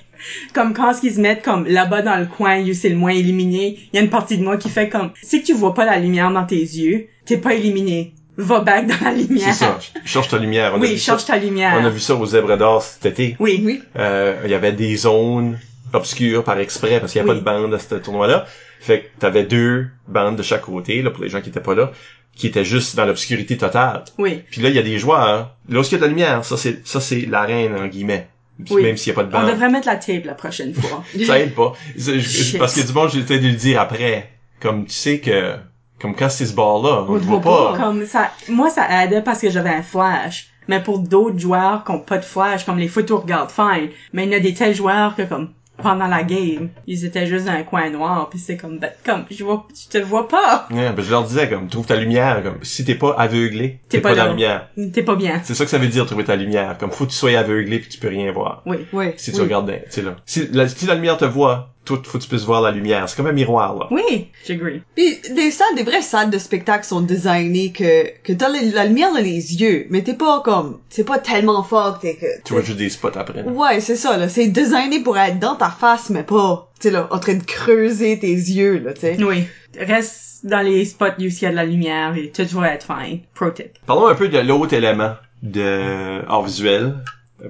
Comme 0.53 0.73
quand 0.73 0.93
ils 1.03 1.13
se 1.13 1.19
mettent 1.19 1.43
comme 1.43 1.65
là-bas 1.65 2.01
dans 2.01 2.17
le 2.17 2.25
coin, 2.25 2.61
où 2.61 2.73
c'est 2.73 2.89
le 2.89 2.95
moins 2.95 3.11
éliminé, 3.11 3.77
il 3.91 3.95
y 3.97 3.99
a 3.99 4.01
une 4.01 4.09
partie 4.09 4.37
de 4.37 4.43
moi 4.43 4.57
qui 4.57 4.69
fait 4.69 4.89
comme 4.89 5.11
si 5.21 5.43
tu 5.43 5.53
vois 5.53 5.73
pas 5.73 5.85
la 5.85 5.99
lumière 5.99 6.31
dans 6.31 6.45
tes 6.45 6.55
yeux, 6.55 7.07
t'es 7.25 7.37
pas 7.37 7.53
éliminé. 7.53 8.13
Va 8.37 8.61
back 8.61 8.87
dans 8.87 8.95
la 9.03 9.11
lumière. 9.13 9.53
C'est 9.53 9.65
ça. 9.65 9.79
Cherche 10.05 10.27
ta 10.29 10.37
lumière. 10.39 10.71
On 10.73 10.77
a 10.77 10.79
Oui, 10.79 10.97
ça. 10.99 11.15
ta 11.17 11.37
lumière. 11.37 11.77
On 11.79 11.85
a 11.85 11.89
vu 11.89 11.99
ça 11.99 12.15
aux 12.15 12.25
Zèbres 12.25 12.57
d'Or 12.57 12.81
cet 12.81 13.05
été. 13.05 13.35
Oui. 13.39 13.61
Oui. 13.63 13.83
Euh, 13.97 14.41
il 14.45 14.49
y 14.51 14.55
avait 14.55 14.71
des 14.71 14.95
zones 14.95 15.59
obscures 15.93 16.43
par 16.43 16.57
exprès 16.59 16.99
parce 16.99 17.11
qu'il 17.11 17.21
n'y 17.23 17.29
a 17.29 17.33
Oui. 17.33 17.39
pas 17.43 17.51
de 17.53 17.59
bande 17.59 17.73
à 17.73 17.79
ce 17.79 17.93
tournoi-là. 17.95 18.45
Fait 18.79 19.01
que 19.01 19.19
t'avais 19.19 19.43
deux 19.43 19.87
bandes 20.07 20.35
de 20.35 20.43
chaque 20.43 20.61
côté, 20.63 21.01
là, 21.01 21.11
pour 21.11 21.23
les 21.23 21.29
gens 21.29 21.41
qui 21.41 21.49
étaient 21.49 21.59
pas 21.61 21.75
là, 21.75 21.91
qui 22.35 22.47
étaient 22.47 22.65
juste 22.65 22.95
dans 22.95 23.05
l'obscurité 23.05 23.55
totale. 23.55 24.03
Oui. 24.17 24.41
Puis 24.49 24.61
là, 24.61 24.69
il 24.69 24.75
y 24.75 24.79
a 24.79 24.83
des 24.83 24.97
joueurs. 24.97 25.55
Lorsqu'il 25.69 25.97
y 25.99 26.01
a 26.01 26.01
de 26.01 26.05
la 26.05 26.09
lumière, 26.09 26.43
ça 26.43 26.57
c'est 26.57 26.85
ça 26.87 26.99
c'est 26.99 27.21
l'arène 27.21 27.75
en 27.75 27.87
guillemets. 27.87 28.27
Oui. 28.71 28.83
Même 28.83 28.97
s'il 28.97 29.09
y 29.09 29.11
a 29.11 29.15
pas 29.15 29.23
de 29.23 29.35
On 29.35 29.39
bande. 29.41 29.51
devrait 29.51 29.69
mettre 29.69 29.87
la 29.87 29.95
tape 29.95 30.25
la 30.25 30.33
prochaine 30.35 30.73
fois. 30.75 31.03
Ça 31.25 31.39
aide 31.39 31.55
pas. 31.55 31.73
Je-. 31.97 32.57
Parce 32.59 32.75
que 32.75 32.81
du 32.81 33.11
j'ai 33.13 33.19
été 33.21 33.39
de 33.39 33.47
le 33.47 33.53
dire 33.55 33.79
après. 33.81 34.29
Comme 34.59 34.85
tu 34.85 34.93
sais 34.93 35.19
que 35.19 35.55
Comme 36.03 36.15
quand 36.15 36.27
c'est 36.27 36.45
ce 36.45 36.53
bord-là, 36.53 37.05
on 37.07 37.11
On 37.11 37.13
le 37.13 37.21
voit 37.21 37.39
pas. 37.39 37.75
Comme 37.77 38.05
ça, 38.05 38.29
moi 38.49 38.69
ça 38.69 38.85
aidait 39.05 39.21
parce 39.21 39.39
que 39.39 39.49
j'avais 39.49 39.69
un 39.69 39.81
flash. 39.81 40.49
Mais 40.67 40.83
pour 40.83 40.99
d'autres 40.99 41.39
joueurs 41.39 41.85
qui 41.85 41.91
ont 41.91 41.99
pas 41.99 42.17
de 42.17 42.25
flash, 42.25 42.65
comme 42.65 42.77
les 42.77 42.89
photos 42.89 43.21
regardent 43.21 43.51
fine. 43.51 43.89
Mais 44.11 44.25
il 44.25 44.31
y 44.31 44.35
a 44.35 44.41
des 44.41 44.53
tels 44.53 44.75
joueurs 44.75 45.15
que 45.15 45.21
comme 45.21 45.51
pendant 45.81 46.07
la 46.07 46.23
game, 46.23 46.69
ils 46.87 47.05
étaient 47.05 47.25
juste 47.25 47.45
dans 47.45 47.53
un 47.53 47.63
coin 47.63 47.89
noir, 47.89 48.29
puis 48.29 48.37
c'est 48.37 48.57
comme, 48.57 48.79
ben, 48.79 48.91
comme 49.05 49.25
je 49.31 49.43
vois, 49.43 49.65
je 49.73 49.89
te 49.89 50.03
vois 50.03 50.27
pas, 50.27 50.67
Ouais, 50.69 50.91
ben, 50.91 51.03
je 51.03 51.09
leur 51.09 51.23
disais, 51.23 51.49
comme, 51.49 51.67
trouve 51.67 51.85
ta 51.85 51.95
lumière, 51.95 52.43
comme, 52.43 52.59
si 52.61 52.85
t'es 52.85 52.95
pas 52.95 53.15
aveuglé, 53.17 53.79
t'es 53.89 53.99
pas, 53.99 54.09
pas 54.09 54.15
dans 54.15 54.23
la 54.25 54.29
lumière. 54.31 54.69
t'es 54.93 55.01
pas 55.01 55.15
bien. 55.15 55.41
C'est 55.43 55.55
ça 55.55 55.63
que 55.65 55.71
ça 55.71 55.79
veut 55.79 55.87
dire, 55.87 56.05
trouver 56.05 56.25
ta 56.25 56.35
lumière. 56.35 56.77
Comme, 56.77 56.91
faut 56.91 57.05
que 57.05 57.09
tu 57.09 57.15
sois 57.15 57.37
aveuglé 57.37 57.79
puis 57.79 57.89
tu 57.89 57.97
peux 57.97 58.09
rien 58.09 58.31
voir. 58.31 58.61
Oui. 58.65 58.77
Oui. 58.93 59.13
Si 59.17 59.31
tu 59.31 59.37
oui. 59.37 59.43
regardes, 59.43 59.65
bien, 59.65 59.79
tu 59.85 59.89
sais, 59.89 60.01
là. 60.03 60.15
Si 60.25 60.47
la, 60.51 60.67
si 60.67 60.85
la 60.85 60.95
lumière 60.95 61.17
te 61.17 61.25
voit, 61.25 61.73
toi, 61.85 61.99
faut 62.05 62.17
que 62.17 62.23
tu 62.23 62.29
puisses 62.29 62.43
voir 62.45 62.61
la 62.61 62.71
lumière. 62.71 63.07
C'est 63.09 63.15
comme 63.17 63.27
un 63.27 63.31
miroir, 63.33 63.75
là. 63.77 63.87
Oui, 63.91 64.29
j'agree. 64.45 64.81
Puis 64.95 65.19
des 65.35 65.51
salles, 65.51 65.75
des 65.75 65.83
vraies 65.83 66.01
salles 66.01 66.29
de 66.29 66.37
spectacle 66.37 66.85
sont 66.85 67.01
designées 67.01 67.71
que 67.71 68.05
que 68.23 68.33
t'as 68.33 68.49
la, 68.49 68.61
la 68.61 68.85
lumière 68.85 69.11
dans 69.13 69.19
les 69.19 69.61
yeux, 69.61 69.87
mais 69.89 70.01
t'es 70.01 70.13
pas 70.13 70.41
comme 70.41 70.79
c'est 70.89 71.03
pas 71.05 71.19
tellement 71.19 71.63
fort 71.63 71.97
que 71.99 72.03
t'es 72.07 72.15
que 72.15 72.25
Tu 72.45 72.53
vois 72.53 72.61
juste 72.61 72.77
des 72.77 72.89
spots 72.89 73.09
après. 73.15 73.43
là. 73.43 73.51
Ouais, 73.51 73.79
c'est 73.81 73.95
ça 73.95 74.17
là, 74.17 74.29
c'est 74.29 74.47
designé 74.47 75.01
pour 75.01 75.17
être 75.17 75.39
dans 75.39 75.55
ta 75.55 75.69
face 75.69 76.09
mais 76.09 76.23
pas 76.23 76.71
tu 76.79 76.87
sais 76.87 76.91
là 76.93 77.07
en 77.11 77.19
train 77.19 77.35
de 77.35 77.43
creuser 77.43 78.17
tes 78.19 78.27
yeux 78.33 78.79
là, 78.79 78.93
tu 78.93 79.01
sais. 79.01 79.17
Oui. 79.23 79.43
Reste 79.79 80.45
dans 80.45 80.61
les 80.61 80.85
spots 80.85 81.05
où 81.19 81.21
il 81.21 81.41
y 81.41 81.45
a 81.45 81.51
de 81.51 81.55
la 81.55 81.65
lumière 81.65 82.15
et 82.15 82.29
tout 82.31 82.45
va 82.59 82.73
être 82.73 82.85
fine. 82.85 83.19
Pro 83.33 83.49
tip. 83.49 83.77
Parlons 83.85 84.07
un 84.07 84.15
peu 84.15 84.27
de 84.29 84.39
l'autre 84.39 84.73
élément 84.73 85.13
de 85.41 86.21
art 86.29 86.43
visuel 86.43 86.95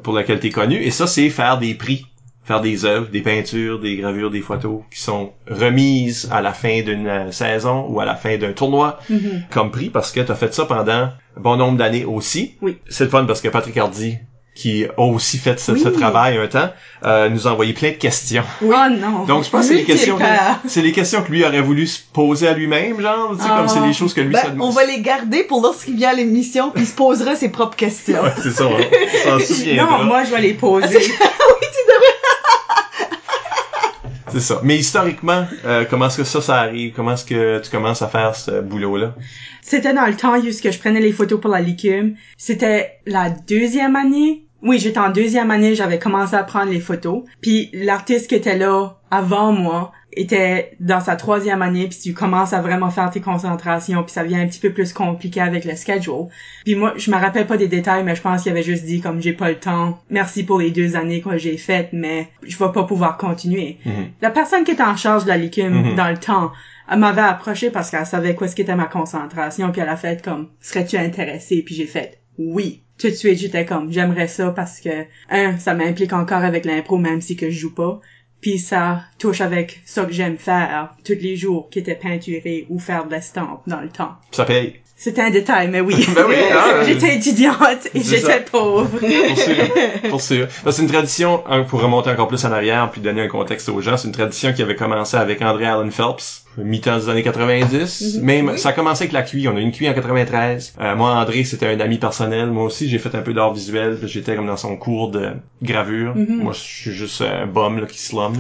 pour 0.01 0.13
lequel 0.13 0.39
t'es 0.39 0.49
connu, 0.49 0.77
et 0.81 0.89
ça, 0.89 1.05
c'est 1.05 1.29
faire 1.29 1.59
des 1.59 1.75
prix. 1.75 2.07
Faire 2.45 2.59
des 2.59 2.83
œuvres, 2.83 3.07
des 3.09 3.21
peintures, 3.21 3.79
des 3.79 3.95
gravures, 3.95 4.29
des 4.29 4.41
photos 4.41 4.81
qui 4.93 4.99
sont 4.99 5.31
remises 5.49 6.27
à 6.31 6.41
la 6.41 6.51
fin 6.51 6.81
d'une 6.81 7.07
euh, 7.07 7.31
saison 7.31 7.85
ou 7.87 8.01
à 8.01 8.05
la 8.05 8.15
fin 8.15 8.37
d'un 8.37 8.51
tournoi 8.51 8.99
Mhm. 9.09 9.43
comme 9.49 9.71
prix 9.71 9.89
parce 9.89 10.11
que 10.11 10.19
t'as 10.19 10.35
fait 10.35 10.53
ça 10.53 10.65
pendant 10.65 10.91
un 10.91 11.13
bon 11.37 11.55
nombre 11.55 11.77
d'années 11.77 12.03
aussi. 12.03 12.55
Oui. 12.61 12.77
C'est 12.89 13.05
le 13.05 13.09
fun 13.09 13.23
parce 13.25 13.39
que 13.39 13.47
Patrick 13.47 13.77
Hardy, 13.77 14.17
qui 14.55 14.85
a 14.85 14.99
aussi 15.01 15.37
fait 15.37 15.57
ce, 15.59 15.71
Oui. 15.71 15.79
ce 15.79 15.87
travail 15.87 16.37
un 16.37 16.47
temps, 16.47 16.69
euh, 17.05 17.29
nous 17.29 17.47
a 17.47 17.51
envoyé 17.51 17.71
plein 17.73 17.91
de 17.91 17.95
questions. 17.95 18.43
Oh 18.61 18.67
non. 18.91 19.23
Donc 19.25 19.45
je 19.45 19.49
pense 19.49 19.61
que 19.61 19.67
c'est 19.69 19.75
les 19.75 19.83
questions, 19.85 20.19
c'est 20.67 20.81
les 20.81 20.91
questions 20.91 21.23
que 21.23 21.31
lui 21.31 21.45
aurait 21.45 21.61
voulu 21.61 21.87
se 21.87 22.01
poser 22.11 22.49
à 22.49 22.53
lui-même, 22.53 22.99
genre, 22.99 23.31
tu 23.37 23.41
sais, 23.41 23.49
Ah. 23.49 23.59
comme 23.59 23.69
c'est 23.69 23.79
les 23.87 23.93
choses 23.93 24.13
que 24.13 24.19
lui 24.21 24.33
Ben, 24.33 24.41
ça 24.41 24.47
on 24.59 24.69
va 24.69 24.83
les 24.85 24.99
garder 24.99 25.43
pour 25.45 25.61
lorsqu'il 25.61 25.95
vient 25.95 26.09
à 26.09 26.13
l'émission 26.13 26.71
puis 26.71 26.83
il 26.83 26.87
se 26.87 26.93
posera 26.93 27.35
ses 27.37 27.49
propres 27.49 27.77
questions. 27.77 28.21
Ouais, 28.21 28.33
c'est 28.43 28.51
ça, 28.51 28.65
on 28.67 29.39
souviendra. 29.39 29.99
Non, 29.99 30.03
moi 30.03 30.23
je 30.25 30.31
vais 30.31 30.41
les 30.41 30.53
poser. 30.53 30.99
C'est 34.33 34.39
ça. 34.39 34.61
Mais 34.63 34.77
historiquement, 34.77 35.45
euh, 35.63 35.85
comment 35.87 36.07
est-ce 36.07 36.17
que 36.17 36.23
ça, 36.23 36.41
ça 36.41 36.55
arrive? 36.55 36.91
Comment 36.95 37.13
est-ce 37.13 37.23
que 37.23 37.59
tu 37.59 37.69
commences 37.69 38.01
à 38.01 38.07
faire 38.07 38.35
ce 38.35 38.61
boulot-là? 38.61 39.13
C'était 39.61 39.93
dans 39.93 40.07
le 40.07 40.15
temps 40.15 40.35
où 40.35 40.41
je 40.41 40.79
prenais 40.79 41.01
les 41.01 41.11
photos 41.11 41.39
pour 41.39 41.51
la 41.51 41.61
licume. 41.61 42.15
C'était 42.35 42.99
la 43.05 43.29
deuxième 43.29 43.95
année. 43.95 44.47
Oui, 44.63 44.79
j'étais 44.79 44.99
en 44.99 45.11
deuxième 45.11 45.51
année, 45.51 45.75
j'avais 45.75 45.99
commencé 45.99 46.35
à 46.35 46.41
prendre 46.41 46.71
les 46.71 46.79
photos. 46.79 47.23
Puis 47.41 47.69
l'artiste 47.73 48.27
qui 48.27 48.33
était 48.33 48.57
là 48.57 48.97
avant 49.11 49.51
moi 49.51 49.91
était 50.15 50.75
dans 50.79 50.99
sa 51.01 51.15
troisième 51.15 51.61
année, 51.61 51.87
puis 51.87 51.97
tu 51.99 52.13
commences 52.13 52.53
à 52.53 52.61
vraiment 52.61 52.89
faire 52.89 53.09
tes 53.09 53.21
concentrations, 53.21 54.03
puis 54.03 54.11
ça 54.11 54.23
devient 54.23 54.37
un 54.37 54.47
petit 54.47 54.59
peu 54.59 54.71
plus 54.71 54.93
compliqué 54.93 55.41
avec 55.41 55.65
le 55.65 55.75
schedule. 55.75 56.27
Puis 56.63 56.75
moi, 56.75 56.93
je 56.97 57.11
me 57.11 57.15
rappelle 57.17 57.47
pas 57.47 57.57
des 57.57 57.67
détails, 57.67 58.03
mais 58.03 58.15
je 58.15 58.21
pense 58.21 58.43
qu'il 58.43 58.51
avait 58.51 58.63
juste 58.63 58.85
dit 58.85 59.01
comme 59.01 59.21
j'ai 59.21 59.33
pas 59.33 59.49
le 59.49 59.55
temps. 59.59 59.99
Merci 60.09 60.43
pour 60.43 60.59
les 60.59 60.71
deux 60.71 60.95
années 60.95 61.21
que 61.21 61.37
j'ai 61.37 61.57
faites, 61.57 61.89
mais 61.93 62.29
je 62.43 62.57
vais 62.57 62.71
pas 62.71 62.83
pouvoir 62.83 63.17
continuer. 63.17 63.77
Mhm. 63.85 64.09
La 64.21 64.29
personne 64.29 64.63
qui 64.63 64.71
était 64.71 64.83
en 64.83 64.95
charge 64.95 65.23
de 65.23 65.29
la 65.29 65.37
licume 65.37 65.73
Mhm. 65.89 65.95
dans 65.95 66.09
le 66.09 66.17
temps, 66.17 66.51
elle 66.91 66.99
m'avait 66.99 67.21
approché 67.21 67.69
parce 67.69 67.89
qu'elle 67.89 68.05
savait 68.05 68.35
quoi 68.35 68.47
ce 68.47 68.55
qu'était 68.55 68.75
ma 68.75 68.85
concentration, 68.85 69.71
puis 69.71 69.81
elle 69.81 69.89
a 69.89 69.95
fait 69.97 70.23
comme 70.23 70.49
serais-tu 70.61 70.97
intéressé, 70.97 71.61
puis 71.65 71.75
j'ai 71.75 71.85
fait 71.85 72.19
oui. 72.37 72.83
Tout 72.99 73.07
de 73.07 73.13
suite, 73.13 73.39
j'étais 73.39 73.65
comme 73.65 73.91
j'aimerais 73.91 74.27
ça 74.27 74.51
parce 74.51 74.79
que 74.79 75.05
un, 75.29 75.57
ça 75.57 75.73
m'implique 75.73 76.13
encore 76.13 76.43
avec 76.43 76.63
l'impro 76.65 76.97
même 76.97 77.21
si 77.21 77.35
que 77.35 77.49
je 77.49 77.59
joue 77.59 77.73
pas. 77.73 77.99
Puis 78.43 78.59
ça 78.59 78.99
touche 79.17 79.39
avec 79.39 79.81
ça 79.85 80.03
que 80.03 80.11
j'aime 80.11 80.37
faire 80.37 80.89
tous 81.05 81.13
les 81.13 81.37
jours, 81.37 81.69
qui 81.71 81.79
était 81.79 81.95
peinturer 81.95 82.67
ou 82.69 82.77
faire 82.77 83.05
de 83.05 83.11
l'estampe 83.11 83.61
dans 83.67 83.79
le 83.79 83.87
temps. 83.87 84.11
Ça 84.31 84.43
paye. 84.43 84.81
C'était 84.97 85.21
un 85.21 85.29
détail, 85.29 85.69
mais 85.69 85.79
oui. 85.79 85.95
Ben 86.15 86.25
oui, 86.27 86.35
hein, 86.51 86.83
j'étais 86.85 87.15
étudiante 87.15 87.87
et 87.93 88.03
C'est 88.03 88.17
j'étais 88.17 88.41
pauvre. 88.41 88.89
Pour 88.89 89.39
sûr. 89.39 90.09
Pour 90.09 90.21
sûr. 90.21 90.47
Que 90.63 90.71
C'est 90.71 90.81
une 90.81 90.89
tradition, 90.89 91.41
hein, 91.47 91.63
pour 91.63 91.81
remonter 91.81 92.09
encore 92.09 92.27
plus 92.27 92.43
en 92.43 92.51
arrière, 92.51 92.91
puis 92.91 92.99
donner 92.99 93.21
un 93.21 93.27
contexte 93.29 93.69
aux 93.69 93.79
gens, 93.79 93.95
c'est 93.95 94.09
une 94.09 94.13
tradition 94.13 94.51
qui 94.51 94.61
avait 94.61 94.75
commencé 94.75 95.15
avec 95.15 95.41
André 95.41 95.65
Allen 95.65 95.91
Phelps, 95.91 96.42
mi-temps 96.57 96.97
des 96.99 97.09
années 97.09 97.23
90. 97.23 98.15
Mhm. 98.17 98.23
Même, 98.23 98.49
Oui. 98.49 98.59
ça 98.59 98.69
a 98.69 98.73
commencé 98.73 99.03
avec 99.03 99.13
la 99.13 99.23
QI. 99.23 99.47
On 99.47 99.55
a 99.55 99.59
une 99.59 99.71
QI 99.71 99.89
en 99.89 99.93
93. 99.93 100.73
Euh, 100.79 100.95
moi, 100.95 101.11
André, 101.15 101.43
c'était 101.43 101.67
un 101.67 101.79
ami 101.79 101.97
personnel. 101.97 102.47
Moi 102.47 102.63
aussi, 102.63 102.89
j'ai 102.89 102.99
fait 102.99 103.13
un 103.15 103.21
peu 103.21 103.33
d'art 103.33 103.53
visuel. 103.53 103.97
J'étais 104.03 104.35
comme 104.35 104.47
dans 104.47 104.57
son 104.57 104.75
cours 104.77 105.11
de 105.11 105.31
gravure. 105.61 106.15
Mhm. 106.15 106.37
Moi, 106.43 106.53
je 106.53 106.59
suis 106.59 106.91
juste 106.91 107.21
un 107.21 107.45
bum 107.47 107.79
là, 107.79 107.85
qui 107.87 107.99
slum. 107.99 108.33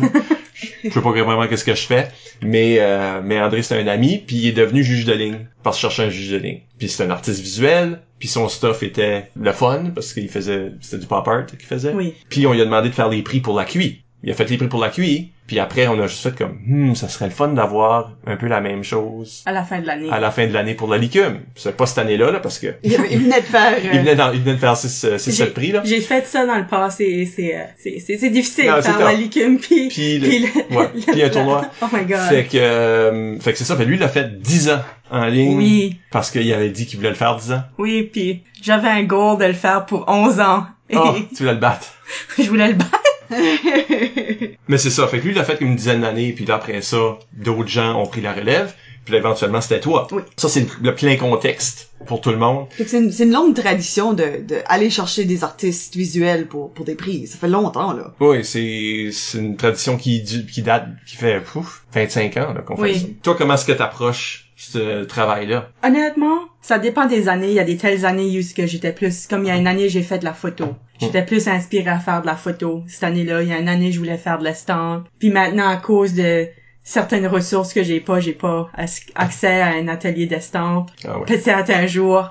je 0.83 0.89
sais 0.89 1.01
pas 1.01 1.11
vraiment 1.11 1.47
qu'est-ce 1.47 1.65
que 1.65 1.75
je 1.75 1.85
fais. 1.85 2.09
Mais, 2.41 2.77
euh, 2.79 3.21
mais 3.23 3.39
André, 3.41 3.63
c'est 3.63 3.79
un 3.79 3.87
ami, 3.87 4.23
puis 4.25 4.35
il 4.37 4.47
est 4.47 4.51
devenu 4.53 4.83
juge 4.83 5.05
de 5.05 5.13
ligne. 5.13 5.47
Parce 5.63 5.77
que 5.77 5.81
je 5.81 5.87
cherchais 5.87 6.03
un 6.03 6.09
juge 6.09 6.31
de 6.31 6.37
ligne. 6.37 6.59
Puis 6.77 6.89
c'est 6.89 7.03
un 7.05 7.09
artiste 7.09 7.39
visuel. 7.41 7.99
Puis 8.19 8.27
son 8.29 8.47
stuff 8.47 8.83
était 8.83 9.29
le 9.35 9.51
fun, 9.51 9.91
parce 9.93 10.13
qu'il 10.13 10.29
faisait, 10.29 10.71
c'était 10.79 10.99
du 10.99 11.07
pop 11.07 11.27
art 11.27 11.45
qu'il 11.45 11.59
faisait. 11.59 11.93
Oui. 11.93 12.13
Puis 12.29 12.47
on 12.47 12.53
lui 12.53 12.61
a 12.61 12.65
demandé 12.65 12.87
de 12.89 12.93
faire 12.93 13.09
les 13.09 13.21
prix 13.21 13.41
pour 13.41 13.57
la 13.57 13.65
QI. 13.65 14.02
Il 14.23 14.31
a 14.31 14.33
fait 14.35 14.49
les 14.49 14.57
prix 14.57 14.67
pour 14.67 14.79
la 14.81 14.89
QI. 14.89 15.31
Puis 15.47 15.59
après, 15.59 15.87
on 15.87 15.99
a 15.99 16.07
juste 16.07 16.23
fait 16.23 16.33
comme, 16.37 16.57
hmm, 16.65 16.95
ça 16.95 17.09
serait 17.09 17.25
le 17.25 17.31
fun 17.31 17.49
d'avoir 17.49 18.11
un 18.25 18.37
peu 18.37 18.47
la 18.47 18.61
même 18.61 18.81
chose 18.81 19.43
À 19.45 19.51
la 19.51 19.63
fin 19.65 19.81
de 19.81 19.85
l'année. 19.85 20.09
à 20.09 20.21
la 20.21 20.31
fin 20.31 20.47
de 20.47 20.53
l'année 20.53 20.73
pour 20.73 20.87
la 20.89 20.97
licume. 20.97 21.41
C'est 21.55 21.75
pas 21.75 21.85
cette 21.85 21.97
année-là, 21.97 22.31
là, 22.31 22.39
parce 22.39 22.57
que 22.59 22.67
Il, 22.81 22.95
avait- 22.95 23.09
il 23.11 23.19
venait 23.23 23.41
de 23.41 23.45
faire 23.45 23.73
il 23.83 23.89
euh, 23.89 23.99
venait, 24.01 24.15
dans- 24.15 24.31
il 24.31 24.39
venait 24.39 24.53
de 24.53 24.59
faire 24.59 24.77
six, 24.77 25.03
euh, 25.03 25.17
six, 25.17 25.31
J'ai- 25.31 25.43
sept 25.43 25.53
prix, 25.53 25.73
là. 25.73 25.81
J'ai 25.83 25.99
fait 25.99 26.25
ça 26.25 26.45
dans 26.45 26.55
le 26.57 26.65
passé 26.65 27.03
et 27.03 27.25
c'est 27.25 27.57
euh, 27.57 27.63
c'est 27.77 27.99
c'est 27.99 28.17
c'est 28.17 28.29
difficile 28.29 28.67
Non, 28.67 28.81
faire 28.81 28.97
la 28.99 29.13
licume 29.13 29.59
puis 29.59 29.89
Puis 29.89 30.19
le- 30.19 30.29
puis 30.29 30.39
le- 30.39 30.77
ouais, 30.77 30.89
le- 31.17 31.25
un 31.25 31.29
tournoi. 31.29 31.65
Oh 31.81 31.85
my 31.91 32.05
god. 32.05 32.29
Fait 32.29 32.45
que, 32.45 32.57
euh, 32.57 33.37
fait 33.41 33.51
que 33.51 33.57
c'est 33.57 33.65
ça. 33.65 33.75
Fait 33.75 33.83
lui, 33.85 33.97
il 33.97 34.03
a 34.03 34.07
fait 34.07 34.39
10 34.39 34.69
ans 34.69 34.79
en 35.11 35.25
ligne. 35.25 35.57
Oui, 35.57 35.97
Parce 36.09 36.31
qu'il 36.31 36.51
avait 36.53 36.69
dit 36.69 36.85
qu'il 36.85 36.97
voulait 36.99 37.09
le 37.09 37.15
faire 37.15 37.35
10 37.35 37.51
ans. 37.51 37.63
oui, 37.77 38.03
puis 38.03 38.43
j'avais 38.61 38.87
un 38.87 39.03
goal 39.03 39.37
de 39.37 39.45
le 39.45 39.53
faire 39.53 39.85
pour 39.85 40.05
11 40.07 40.39
ans 40.39 40.65
et 40.89 40.95
Oh, 40.97 41.13
tu 41.35 41.39
voulais 41.43 41.53
le 41.55 41.59
battre. 41.59 41.87
je 42.39 42.43
voulais 42.43 42.69
le 42.69 42.75
battre. 42.75 43.01
Mais 44.67 44.77
c'est 44.77 44.89
ça. 44.89 45.07
Fait 45.07 45.19
que 45.19 45.25
lui, 45.25 45.33
il 45.33 45.39
a 45.39 45.43
fait 45.43 45.61
une 45.61 45.75
dizaine 45.75 46.01
d'années, 46.01 46.33
puis 46.33 46.45
là, 46.45 46.55
après 46.55 46.81
ça, 46.81 47.17
d'autres 47.33 47.69
gens 47.69 47.99
ont 48.01 48.05
pris 48.05 48.21
la 48.21 48.33
relève. 48.33 48.73
Puis 49.05 49.11
là, 49.11 49.19
éventuellement, 49.19 49.59
c'était 49.59 49.81
toi. 49.81 50.07
Oui. 50.11 50.21
Ça, 50.37 50.47
c'est 50.47 50.61
le, 50.61 50.67
le 50.81 50.95
plein 50.95 51.17
contexte 51.17 51.91
pour 52.07 52.21
tout 52.21 52.29
le 52.29 52.37
monde. 52.37 52.67
Fait 52.69 52.85
que 52.85 52.89
c'est 52.89 53.23
une, 53.23 53.31
longue 53.31 53.53
tradition 53.53 54.13
de, 54.13 54.23
de 54.47 54.57
aller 54.65 54.89
chercher 54.89 55.25
des 55.25 55.43
artistes 55.43 55.95
visuels 55.95 56.47
pour, 56.47 56.71
pour 56.71 56.85
des 56.85 56.95
prix. 56.95 57.27
Ça 57.27 57.37
fait 57.37 57.49
longtemps, 57.49 57.93
là. 57.93 58.13
Oui, 58.19 58.45
c'est 58.45 59.37
une 59.37 59.57
tradition 59.57 59.97
qui 59.97 60.21
date 60.63 60.87
qui 61.05 61.17
fait 61.17 61.41
pouf, 61.41 61.83
25 61.93 62.37
ans 62.37 62.53
là, 62.53 62.61
qu'on 62.61 62.77
fait 62.77 62.93
ça. 62.93 63.07
Toi, 63.23 63.35
comment 63.37 63.55
est-ce 63.55 63.65
que 63.65 63.73
t'approches 63.73 64.42
ce 64.55 65.03
travail-là? 65.03 65.69
Honnêtement, 65.83 66.39
ça 66.61 66.79
dépend 66.79 67.05
des 67.05 67.27
années. 67.29 67.47
Il 67.49 67.53
y 67.53 67.59
a 67.59 67.63
des 67.63 67.77
telles 67.77 68.05
années 68.05 68.39
où 68.39 68.65
j'étais 68.67 68.91
plus 68.93 69.27
comme 69.27 69.43
il 69.43 69.47
y 69.47 69.51
a 69.51 69.55
une 69.57 69.67
année 69.67 69.89
j'ai 69.89 70.03
fait 70.03 70.19
de 70.19 70.25
la 70.25 70.33
photo. 70.33 70.75
J'étais 70.99 71.25
plus 71.25 71.47
inspirée 71.47 71.89
à 71.89 71.99
faire 71.99 72.21
de 72.21 72.27
la 72.27 72.35
photo. 72.35 72.83
Cette 72.87 73.03
année-là, 73.03 73.41
il 73.41 73.49
y 73.49 73.53
a 73.53 73.59
une 73.59 73.67
année 73.67 73.91
je 73.91 73.99
voulais 73.99 74.17
faire 74.17 74.39
de 74.39 74.43
l'estampe. 74.45 75.07
Puis 75.19 75.29
maintenant 75.31 75.67
à 75.67 75.77
cause 75.77 76.13
de 76.13 76.47
certaines 76.83 77.27
ressources 77.27 77.73
que 77.73 77.83
j'ai 77.83 77.99
pas, 77.99 78.19
j'ai 78.19 78.33
pas 78.33 78.69
as- 78.75 79.01
accès 79.15 79.61
à 79.61 79.69
un 79.73 79.87
atelier 79.87 80.25
d'estampe. 80.27 80.91
Ah 81.05 81.19
ouais. 81.19 81.25
peut-être 81.25 81.69
un 81.71 81.87
jour, 81.87 82.29